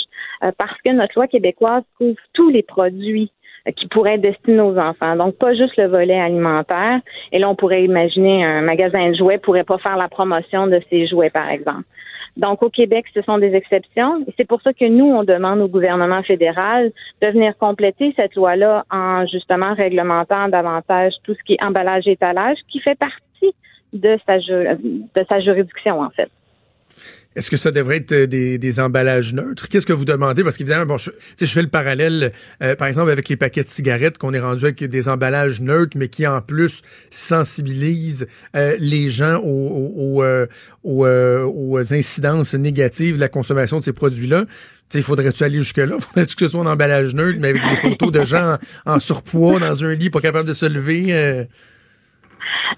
parce 0.57 0.79
que 0.85 0.91
notre 0.91 1.13
loi 1.15 1.27
québécoise 1.27 1.83
couvre 1.97 2.19
tous 2.33 2.49
les 2.51 2.61
produits 2.61 3.31
qui 3.77 3.87
pourrait 3.87 4.15
être 4.15 4.21
destiné 4.21 4.59
aux 4.59 4.77
enfants. 4.77 5.15
Donc, 5.15 5.37
pas 5.37 5.55
juste 5.55 5.77
le 5.77 5.87
volet 5.87 6.19
alimentaire. 6.19 6.99
Et 7.31 7.39
là, 7.39 7.49
on 7.49 7.55
pourrait 7.55 7.83
imaginer 7.83 8.43
un 8.43 8.61
magasin 8.61 9.09
de 9.09 9.15
jouets 9.15 9.39
pourrait 9.39 9.63
pas 9.63 9.77
faire 9.79 9.97
la 9.97 10.09
promotion 10.09 10.67
de 10.67 10.79
ses 10.89 11.07
jouets, 11.07 11.29
par 11.29 11.49
exemple. 11.49 11.85
Donc, 12.37 12.63
au 12.63 12.69
Québec, 12.69 13.05
ce 13.13 13.21
sont 13.21 13.37
des 13.37 13.53
exceptions. 13.53 14.25
C'est 14.37 14.47
pour 14.47 14.61
ça 14.61 14.73
que 14.73 14.85
nous, 14.85 15.05
on 15.05 15.23
demande 15.23 15.59
au 15.61 15.67
gouvernement 15.67 16.23
fédéral 16.23 16.91
de 17.21 17.27
venir 17.27 17.55
compléter 17.57 18.13
cette 18.15 18.35
loi-là 18.35 18.85
en 18.89 19.25
justement 19.27 19.73
réglementant 19.75 20.49
davantage 20.49 21.13
tout 21.23 21.35
ce 21.35 21.43
qui 21.43 21.53
est 21.53 21.63
emballage 21.63 22.07
et 22.07 22.13
étalage, 22.13 22.57
qui 22.69 22.79
fait 22.79 22.97
partie 22.97 23.53
de 23.93 24.17
sa, 24.25 24.39
de 24.39 25.25
sa 25.29 25.39
juridiction, 25.41 26.01
en 26.01 26.09
fait. 26.09 26.29
Est-ce 27.35 27.49
que 27.49 27.57
ça 27.57 27.71
devrait 27.71 27.97
être 27.97 28.11
euh, 28.11 28.27
des, 28.27 28.79
emballages 28.79 29.33
neutres? 29.33 29.67
Qu'est-ce 29.67 29.85
que 29.85 29.93
vous 29.93 30.05
demandez? 30.05 30.43
Parce 30.43 30.57
qu'évidemment, 30.57 30.85
bon, 30.85 30.97
je, 30.97 31.11
je 31.39 31.45
fais 31.45 31.61
le 31.61 31.67
parallèle, 31.67 32.31
euh, 32.61 32.75
par 32.75 32.87
exemple, 32.87 33.11
avec 33.11 33.29
les 33.29 33.35
paquets 33.35 33.63
de 33.63 33.67
cigarettes, 33.67 34.17
qu'on 34.17 34.33
est 34.33 34.39
rendu 34.39 34.65
avec 34.65 34.83
des 34.83 35.09
emballages 35.09 35.61
neutres, 35.61 35.97
mais 35.97 36.07
qui 36.07 36.27
en 36.27 36.41
plus 36.41 36.81
sensibilisent 37.09 38.27
euh, 38.55 38.75
les 38.79 39.09
gens 39.09 39.41
aux, 39.43 40.23
aux, 40.83 41.05
aux, 41.05 41.93
incidences 41.93 42.53
négatives 42.53 43.15
de 43.15 43.21
la 43.21 43.29
consommation 43.29 43.79
de 43.79 43.83
ces 43.83 43.93
produits-là. 43.93 44.45
Il 44.93 45.01
faudrait-tu 45.01 45.43
aller 45.43 45.57
jusque-là? 45.57 45.97
Faudrait-tu 45.99 46.35
que 46.35 46.45
ce 46.45 46.51
soit 46.51 46.61
un 46.61 46.67
emballage 46.67 47.15
neutre, 47.15 47.39
mais 47.41 47.49
avec 47.49 47.63
des 47.67 47.75
photos 47.77 48.11
de 48.11 48.23
gens 48.25 48.57
en, 48.85 48.93
en 48.95 48.99
surpoids 48.99 49.59
dans 49.59 49.83
un 49.83 49.93
lit, 49.95 50.11
pas 50.11 50.21
capable 50.21 50.47
de 50.47 50.53
se 50.53 50.67
lever? 50.67 51.47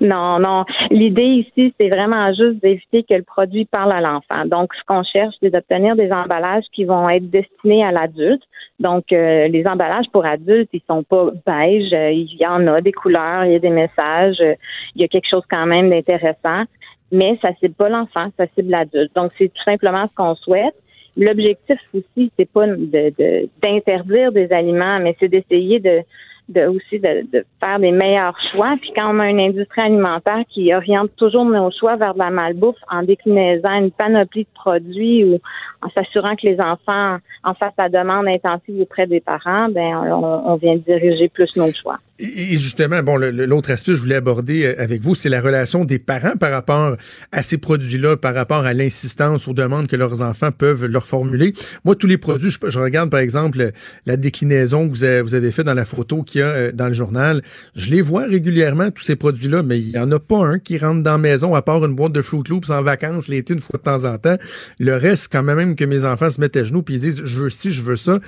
Non, 0.01 0.39
non. 0.39 0.65
L'idée 0.91 1.45
ici, 1.45 1.73
c'est 1.79 1.89
vraiment 1.89 2.29
juste 2.33 2.61
d'éviter 2.61 3.03
que 3.03 3.13
le 3.13 3.23
produit 3.23 3.65
parle 3.65 3.91
à 3.91 4.01
l'enfant. 4.01 4.45
Donc, 4.45 4.73
ce 4.73 4.83
qu'on 4.85 5.03
cherche, 5.03 5.35
c'est 5.41 5.49
d'obtenir 5.49 5.95
des 5.95 6.11
emballages 6.11 6.65
qui 6.73 6.85
vont 6.85 7.09
être 7.09 7.29
destinés 7.29 7.83
à 7.83 7.91
l'adulte. 7.91 8.43
Donc, 8.79 9.11
euh, 9.11 9.47
les 9.47 9.65
emballages 9.67 10.09
pour 10.11 10.25
adultes, 10.25 10.69
ils 10.73 10.81
sont 10.89 11.03
pas 11.03 11.29
beige. 11.45 11.93
Euh, 11.93 12.11
il 12.11 12.35
y 12.39 12.45
en 12.45 12.67
a 12.67 12.81
des 12.81 12.91
couleurs, 12.91 13.45
il 13.45 13.53
y 13.53 13.55
a 13.55 13.59
des 13.59 13.69
messages. 13.69 14.39
Euh, 14.41 14.55
il 14.95 15.01
y 15.01 15.05
a 15.05 15.07
quelque 15.07 15.29
chose 15.29 15.43
quand 15.49 15.65
même 15.65 15.89
d'intéressant. 15.89 16.63
Mais 17.11 17.37
ça 17.41 17.53
cible 17.59 17.75
pas 17.75 17.89
l'enfant, 17.89 18.27
ça 18.37 18.45
cible 18.55 18.71
l'adulte. 18.71 19.15
Donc, 19.15 19.31
c'est 19.37 19.47
tout 19.47 19.63
simplement 19.63 20.07
ce 20.07 20.15
qu'on 20.15 20.35
souhaite. 20.35 20.75
L'objectif 21.17 21.79
aussi, 21.93 22.31
c'est 22.37 22.49
pas 22.51 22.65
d'interdire 22.67 24.33
des 24.33 24.51
aliments, 24.51 24.99
mais 24.99 25.15
c'est 25.19 25.29
d'essayer 25.29 25.79
de 25.79 26.01
de 26.49 26.67
aussi 26.67 26.99
de, 26.99 27.25
de, 27.31 27.45
faire 27.59 27.79
des 27.79 27.91
meilleurs 27.91 28.37
choix. 28.51 28.75
Puis 28.79 28.91
quand 28.95 29.15
on 29.15 29.19
a 29.19 29.29
une 29.29 29.39
industrie 29.39 29.81
alimentaire 29.81 30.43
qui 30.49 30.73
oriente 30.73 31.11
toujours 31.17 31.45
nos 31.45 31.71
choix 31.71 31.95
vers 31.95 32.13
de 32.13 32.19
la 32.19 32.29
malbouffe 32.29 32.77
en 32.89 33.03
déclinaisant 33.03 33.79
une 33.79 33.91
panoplie 33.91 34.43
de 34.43 34.53
produits 34.53 35.23
ou 35.25 35.39
en 35.81 35.89
s'assurant 35.89 36.35
que 36.35 36.47
les 36.47 36.59
enfants 36.59 37.17
en 37.43 37.53
fassent 37.53 37.73
la 37.77 37.89
demande 37.89 38.27
intensive 38.27 38.81
auprès 38.81 39.07
des 39.07 39.21
parents, 39.21 39.69
ben 39.69 39.95
on, 40.11 40.51
on 40.51 40.55
vient 40.55 40.75
diriger 40.75 41.29
plus 41.29 41.55
nos 41.57 41.71
choix. 41.71 41.97
Et 42.17 42.55
justement, 42.55 43.03
bon, 43.03 43.17
l'autre 43.17 43.71
aspect 43.71 43.91
que 43.91 43.97
je 43.97 44.01
voulais 44.01 44.15
aborder 44.15 44.63
euh, 44.63 44.81
avec 44.81 45.01
vous, 45.01 45.15
c'est 45.15 45.27
la 45.27 45.41
relation 45.41 45.83
des 45.83 45.99
parents 45.99 46.37
par 46.39 46.49
rapport 46.49 46.95
à 47.33 47.41
ces 47.41 47.57
produits-là, 47.57 48.15
par 48.15 48.33
rapport 48.33 48.65
à 48.65 48.73
l'insistance 48.73 49.49
aux 49.49 49.53
demandes 49.53 49.87
que 49.87 49.97
leurs 49.97 50.21
enfants 50.21 50.53
peuvent 50.53 50.85
leur 50.85 51.05
formuler. 51.07 51.53
Moi, 51.83 51.95
tous 51.95 52.07
les 52.07 52.17
produits, 52.17 52.51
je, 52.51 52.79
regarde 52.79 53.09
par 53.09 53.19
exemple 53.19 53.71
la 54.05 54.15
déclinaison 54.15 54.87
que 54.87 54.93
vous 54.93 55.03
avez, 55.03 55.21
vous 55.21 55.51
fait 55.51 55.65
dans 55.65 55.73
la 55.73 55.83
photo 55.83 56.23
qu'il 56.23 56.39
y 56.39 56.43
a 56.43 56.47
euh, 56.47 56.71
dans 56.71 56.87
le 56.87 56.93
journal. 56.93 57.41
Je 57.75 57.89
les 57.89 58.01
vois 58.01 58.27
régulièrement, 58.27 58.91
tous 58.91 59.03
ces 59.03 59.17
produits-là, 59.17 59.61
mais 59.61 59.77
il 59.81 59.89
n'y 59.89 59.99
en 59.99 60.09
a 60.13 60.19
pas 60.19 60.45
un 60.45 60.57
qui 60.57 60.77
rentre 60.77 61.03
dans 61.03 61.11
la 61.11 61.17
maison 61.17 61.53
à 61.53 61.61
part 61.61 61.83
une 61.83 61.95
boîte 61.95 62.13
de 62.13 62.21
Fruit 62.21 62.43
Loops 62.47 62.69
en 62.69 62.81
vacances 62.81 63.27
l'été 63.27 63.53
une 63.55 63.59
fois 63.59 63.77
de 63.77 63.83
temps 63.83 64.05
en 64.05 64.17
temps. 64.17 64.37
Le 64.79 64.95
reste, 64.95 65.27
quand 65.33 65.43
même 65.43 65.75
que 65.75 65.83
mes 65.83 66.05
enfants 66.05 66.29
se 66.29 66.39
mettent 66.39 66.55
à 66.55 66.63
genoux 66.63 66.81
puis 66.81 66.95
ils 66.95 67.01
disent, 67.01 67.23
je 67.25 67.41
veux 67.41 67.49
ci, 67.49 67.73
je 67.73 67.81
veux 67.81 67.97
ça. 67.97 68.21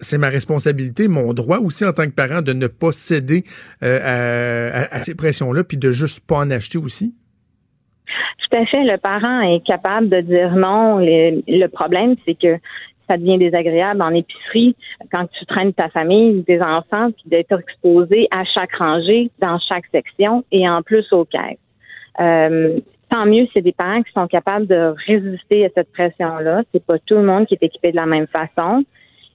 C'est 0.00 0.16
ma 0.16 0.30
responsabilité, 0.30 1.08
mon 1.08 1.34
droit 1.34 1.58
aussi 1.58 1.84
en 1.84 1.92
tant 1.92 2.06
que 2.06 2.12
parent 2.12 2.40
de 2.40 2.54
ne 2.54 2.68
pas 2.68 2.92
euh, 3.82 4.70
à, 4.90 5.02
ces 5.02 5.14
pressions-là, 5.14 5.64
puis 5.64 5.76
de 5.76 5.92
juste 5.92 6.26
pas 6.26 6.38
en 6.38 6.50
acheter 6.50 6.78
aussi? 6.78 7.14
Tout 8.06 8.56
à 8.56 8.64
fait. 8.66 8.84
Le 8.84 8.96
parent 8.96 9.40
est 9.42 9.64
capable 9.64 10.08
de 10.08 10.20
dire 10.20 10.54
non. 10.56 10.98
Le, 10.98 11.66
problème, 11.66 12.16
c'est 12.24 12.34
que 12.34 12.56
ça 13.08 13.16
devient 13.16 13.38
désagréable 13.38 14.02
en 14.02 14.10
épicerie 14.10 14.76
quand 15.10 15.26
tu 15.38 15.44
traînes 15.46 15.72
ta 15.72 15.88
famille, 15.88 16.44
tes 16.44 16.60
enfants, 16.62 17.10
puis 17.10 17.24
d'être 17.26 17.58
exposé 17.58 18.28
à 18.30 18.44
chaque 18.44 18.74
rangée, 18.76 19.30
dans 19.40 19.58
chaque 19.58 19.86
section 19.92 20.44
et 20.52 20.68
en 20.68 20.82
plus 20.82 21.06
aux 21.12 21.24
caisses. 21.24 21.58
Euh, 22.20 22.76
tant 23.10 23.26
mieux, 23.26 23.46
c'est 23.52 23.62
des 23.62 23.72
parents 23.72 24.02
qui 24.02 24.12
sont 24.12 24.26
capables 24.26 24.66
de 24.66 24.94
résister 25.06 25.64
à 25.64 25.68
cette 25.74 25.92
pression-là. 25.92 26.62
C'est 26.72 26.84
pas 26.84 26.98
tout 26.98 27.14
le 27.14 27.24
monde 27.24 27.46
qui 27.46 27.54
est 27.54 27.62
équipé 27.62 27.90
de 27.90 27.96
la 27.96 28.06
même 28.06 28.26
façon. 28.26 28.84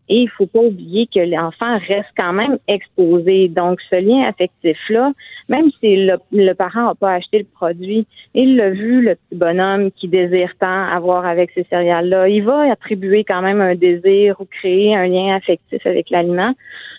Et 0.09 0.23
il 0.23 0.29
faut 0.29 0.45
pas 0.45 0.59
oublier 0.59 1.07
que 1.07 1.19
l'enfant 1.19 1.77
reste 1.87 2.09
quand 2.17 2.33
même 2.33 2.57
exposé. 2.67 3.47
Donc, 3.47 3.79
ce 3.89 3.95
lien 3.95 4.27
affectif-là, 4.27 5.13
même 5.49 5.71
si 5.79 5.95
le, 6.05 6.17
le 6.31 6.53
parent 6.53 6.87
n'a 6.87 6.95
pas 6.95 7.13
acheté 7.13 7.39
le 7.39 7.45
produit, 7.45 8.05
il 8.33 8.57
l'a 8.57 8.69
vu, 8.69 9.01
le 9.01 9.15
petit 9.15 9.35
bonhomme 9.35 9.91
qui 9.91 10.07
désire 10.07 10.53
tant 10.59 10.87
avoir 10.87 11.25
avec 11.25 11.51
ces 11.51 11.63
céréales-là, 11.69 12.27
il 12.27 12.43
va 12.43 12.71
attribuer 12.71 13.23
quand 13.23 13.41
même 13.41 13.61
un 13.61 13.75
désir 13.75 14.39
ou 14.41 14.45
créer 14.45 14.95
un 14.95 15.07
lien 15.07 15.35
affectif 15.35 15.85
avec 15.85 16.09
l'aliment. 16.09 16.53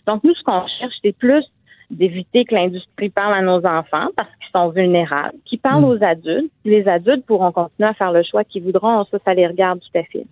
Donc, 0.07 0.25
nous, 0.25 0.35
ce 0.35 0.43
qu'on 0.43 0.67
cherche, 0.79 0.95
c'est 1.03 1.17
plus 1.17 1.45
d'éviter 1.91 2.45
que 2.45 2.55
l'industrie 2.55 3.11
parle 3.11 3.35
à 3.35 3.43
nos 3.43 3.65
enfants 3.67 4.09
parce 4.17 4.29
qu'ils 4.41 4.51
sont 4.55 4.69
vulnérables, 4.71 5.37
qu'ils 5.45 5.59
parlent 5.59 5.83
Mm. 5.83 5.89
aux 5.89 6.03
adultes. 6.03 6.53
Les 6.65 6.89
adultes 6.89 7.27
pourront 7.27 7.53
continuer 7.53 7.89
à 7.89 7.95
faire 7.95 8.13
le 8.13 8.23
choix 8.23 8.45
qu'ils 8.45 8.63
voudront. 8.63 9.05
Ça, 9.11 9.19
ça 9.25 9.35
les 9.35 9.47
regarde 9.47 9.81
tout 9.81 9.99
à 9.99 10.03
fait. 10.05 10.25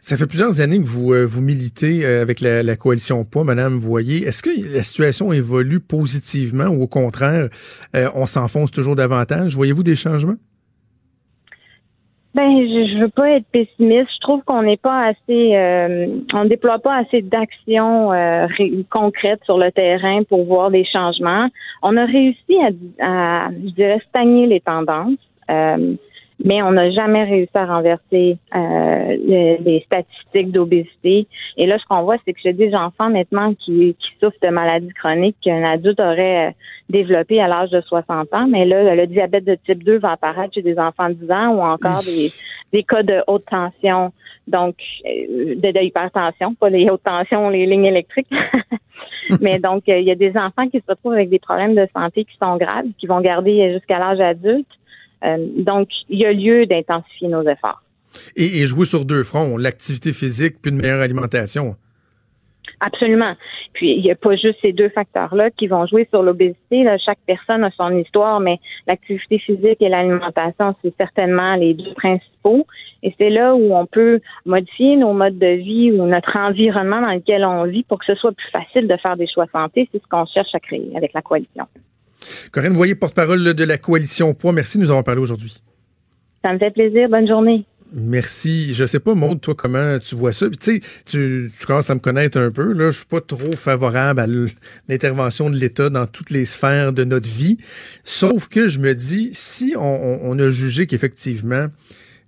Ça 0.00 0.16
fait 0.16 0.26
plusieurs 0.26 0.60
années 0.60 0.78
que 0.78 0.86
vous, 0.86 1.12
euh, 1.12 1.24
vous 1.24 1.42
militez 1.42 2.04
euh, 2.04 2.22
avec 2.22 2.40
la, 2.40 2.62
la 2.62 2.76
coalition 2.76 3.24
Poids, 3.24 3.44
Madame 3.44 3.76
Voyer. 3.76 4.26
Est-ce 4.26 4.42
que 4.42 4.50
la 4.74 4.82
situation 4.82 5.32
évolue 5.32 5.80
positivement 5.80 6.66
ou 6.66 6.82
au 6.82 6.86
contraire, 6.86 7.48
euh, 7.96 8.08
on 8.14 8.26
s'enfonce 8.26 8.70
toujours 8.70 8.96
davantage? 8.96 9.54
Voyez-vous 9.54 9.82
des 9.82 9.96
changements? 9.96 10.36
Ben, 12.34 12.48
je, 12.48 12.92
je 12.92 13.00
veux 13.00 13.08
pas 13.08 13.30
être 13.30 13.46
pessimiste. 13.50 14.10
Je 14.14 14.20
trouve 14.20 14.42
qu'on 14.44 14.62
n'est 14.62 14.76
pas 14.76 15.06
assez, 15.06 15.56
euh, 15.56 16.06
on 16.32 16.44
déploie 16.44 16.78
pas 16.78 16.98
assez 16.98 17.20
d'actions 17.20 18.12
euh, 18.12 18.46
concrètes 18.90 19.40
sur 19.44 19.58
le 19.58 19.72
terrain 19.72 20.22
pour 20.22 20.44
voir 20.44 20.70
des 20.70 20.84
changements. 20.84 21.48
On 21.82 21.96
a 21.96 22.04
réussi 22.04 22.56
à, 23.00 23.46
à 23.46 23.50
je 23.50 23.70
dirais, 23.70 24.00
stagner 24.08 24.46
les 24.46 24.60
tendances. 24.60 25.18
Euh, 25.50 25.94
mais 26.44 26.62
on 26.62 26.70
n'a 26.72 26.90
jamais 26.90 27.24
réussi 27.24 27.50
à 27.54 27.66
renverser 27.66 28.38
euh, 28.54 28.58
le- 28.58 29.62
les 29.64 29.82
statistiques 29.86 30.52
d'obésité. 30.52 31.26
Et 31.56 31.66
là, 31.66 31.78
ce 31.78 31.84
qu'on 31.86 32.02
voit, 32.02 32.16
c'est 32.24 32.32
que 32.32 32.40
j'ai 32.42 32.52
des 32.52 32.74
enfants 32.74 33.10
maintenant 33.10 33.54
qui, 33.54 33.96
qui 33.98 34.08
souffrent 34.20 34.38
de 34.42 34.48
maladies 34.48 34.92
chroniques 34.94 35.36
qu'un 35.42 35.64
adulte 35.64 35.98
aurait 36.00 36.48
euh, 36.48 36.50
développé 36.90 37.40
à 37.40 37.48
l'âge 37.48 37.70
de 37.70 37.80
60 37.80 38.32
ans. 38.32 38.46
Mais 38.48 38.64
là, 38.64 38.94
le 38.94 39.06
diabète 39.06 39.44
de 39.44 39.56
type 39.66 39.82
2 39.82 39.98
va 39.98 40.12
apparaître 40.12 40.54
chez 40.54 40.62
des 40.62 40.78
enfants 40.78 41.08
de 41.08 41.14
10 41.14 41.30
ans 41.32 41.54
ou 41.54 41.60
encore 41.60 42.02
des, 42.04 42.30
des 42.72 42.82
cas 42.84 43.02
de 43.02 43.22
haute 43.26 43.44
tension, 43.46 44.12
donc 44.46 44.76
euh, 45.06 45.54
de, 45.56 45.70
de 45.72 45.80
hypertension, 45.84 46.54
pas 46.54 46.70
les 46.70 46.88
hautes 46.88 47.02
tensions, 47.04 47.48
les 47.50 47.66
lignes 47.66 47.84
électriques. 47.86 48.28
Mais 49.40 49.58
donc, 49.58 49.88
euh, 49.88 49.98
il 49.98 50.04
y 50.06 50.10
a 50.10 50.14
des 50.14 50.36
enfants 50.36 50.68
qui 50.68 50.78
se 50.78 50.84
retrouvent 50.88 51.12
avec 51.12 51.28
des 51.28 51.38
problèmes 51.38 51.74
de 51.74 51.86
santé 51.94 52.24
qui 52.24 52.36
sont 52.40 52.56
graves, 52.56 52.86
qui 52.98 53.06
vont 53.06 53.20
garder 53.20 53.72
jusqu'à 53.74 53.98
l'âge 53.98 54.20
adulte. 54.20 54.66
Euh, 55.24 55.36
donc, 55.56 55.88
il 56.08 56.18
y 56.18 56.26
a 56.26 56.32
lieu 56.32 56.66
d'intensifier 56.66 57.28
nos 57.28 57.42
efforts. 57.42 57.82
Et, 58.36 58.60
et 58.60 58.66
jouer 58.66 58.86
sur 58.86 59.04
deux 59.04 59.22
fronts, 59.22 59.56
l'activité 59.56 60.12
physique 60.12 60.56
puis 60.62 60.70
une 60.70 60.80
meilleure 60.80 61.00
alimentation. 61.00 61.76
Absolument. 62.80 63.34
Puis 63.72 63.92
il 63.92 64.02
n'y 64.02 64.10
a 64.10 64.14
pas 64.14 64.36
juste 64.36 64.58
ces 64.62 64.72
deux 64.72 64.88
facteurs-là 64.88 65.50
qui 65.50 65.66
vont 65.66 65.86
jouer 65.86 66.06
sur 66.10 66.22
l'obésité. 66.22 66.86
Chaque 67.04 67.18
personne 67.26 67.64
a 67.64 67.70
son 67.72 67.96
histoire, 67.96 68.40
mais 68.40 68.58
l'activité 68.86 69.38
physique 69.38 69.80
et 69.80 69.88
l'alimentation, 69.88 70.74
c'est 70.82 70.94
certainement 70.96 71.56
les 71.56 71.74
deux 71.74 71.92
principaux. 71.94 72.66
Et 73.02 73.14
c'est 73.18 73.30
là 73.30 73.54
où 73.54 73.74
on 73.74 73.86
peut 73.86 74.20
modifier 74.46 74.96
nos 74.96 75.12
modes 75.12 75.38
de 75.38 75.54
vie 75.56 75.92
ou 75.92 76.06
notre 76.06 76.36
environnement 76.36 77.00
dans 77.00 77.12
lequel 77.12 77.44
on 77.44 77.64
vit 77.64 77.82
pour 77.84 77.98
que 77.98 78.06
ce 78.06 78.14
soit 78.14 78.32
plus 78.32 78.50
facile 78.50 78.86
de 78.86 78.96
faire 78.96 79.16
des 79.16 79.26
choix 79.26 79.46
santé. 79.52 79.88
C'est 79.92 80.02
ce 80.02 80.08
qu'on 80.08 80.26
cherche 80.26 80.54
à 80.54 80.60
créer 80.60 80.90
avec 80.96 81.12
la 81.14 81.22
coalition. 81.22 81.66
Corinne 82.52 82.72
Voyer, 82.74 82.94
porte-parole 82.94 83.54
de 83.54 83.64
la 83.64 83.78
coalition 83.78 84.34
Poids, 84.34 84.52
merci 84.52 84.78
de 84.78 84.82
nous 84.82 84.90
avoir 84.90 85.04
parlé 85.04 85.20
aujourd'hui. 85.20 85.62
Ça 86.44 86.52
me 86.52 86.58
fait 86.58 86.70
plaisir. 86.70 87.08
Bonne 87.08 87.26
journée. 87.26 87.64
Merci. 87.92 88.74
Je 88.74 88.84
sais 88.84 89.00
pas, 89.00 89.14
Maud, 89.14 89.40
toi, 89.40 89.54
comment 89.54 89.98
tu 89.98 90.14
vois 90.14 90.32
ça? 90.32 90.46
Puis, 90.48 90.58
Tu 90.58 90.74
sais, 90.74 90.80
tu, 91.06 91.50
tu 91.58 91.66
commences 91.66 91.88
à 91.88 91.94
me 91.94 92.00
connaître 92.00 92.38
un 92.38 92.50
peu. 92.50 92.72
Là, 92.74 92.90
je 92.90 92.98
suis 92.98 93.06
pas 93.06 93.22
trop 93.22 93.52
favorable 93.52 94.20
à 94.20 94.26
l'intervention 94.88 95.48
de 95.48 95.56
l'État 95.56 95.88
dans 95.88 96.06
toutes 96.06 96.30
les 96.30 96.44
sphères 96.44 96.92
de 96.92 97.04
notre 97.04 97.28
vie. 97.28 97.56
Sauf 98.04 98.48
que 98.48 98.68
je 98.68 98.78
me 98.78 98.94
dis, 98.94 99.30
si 99.32 99.74
on, 99.76 99.80
on- 99.82 100.20
on 100.32 100.38
a 100.38 100.50
jugé 100.50 100.86
qu'effectivement, 100.86 101.68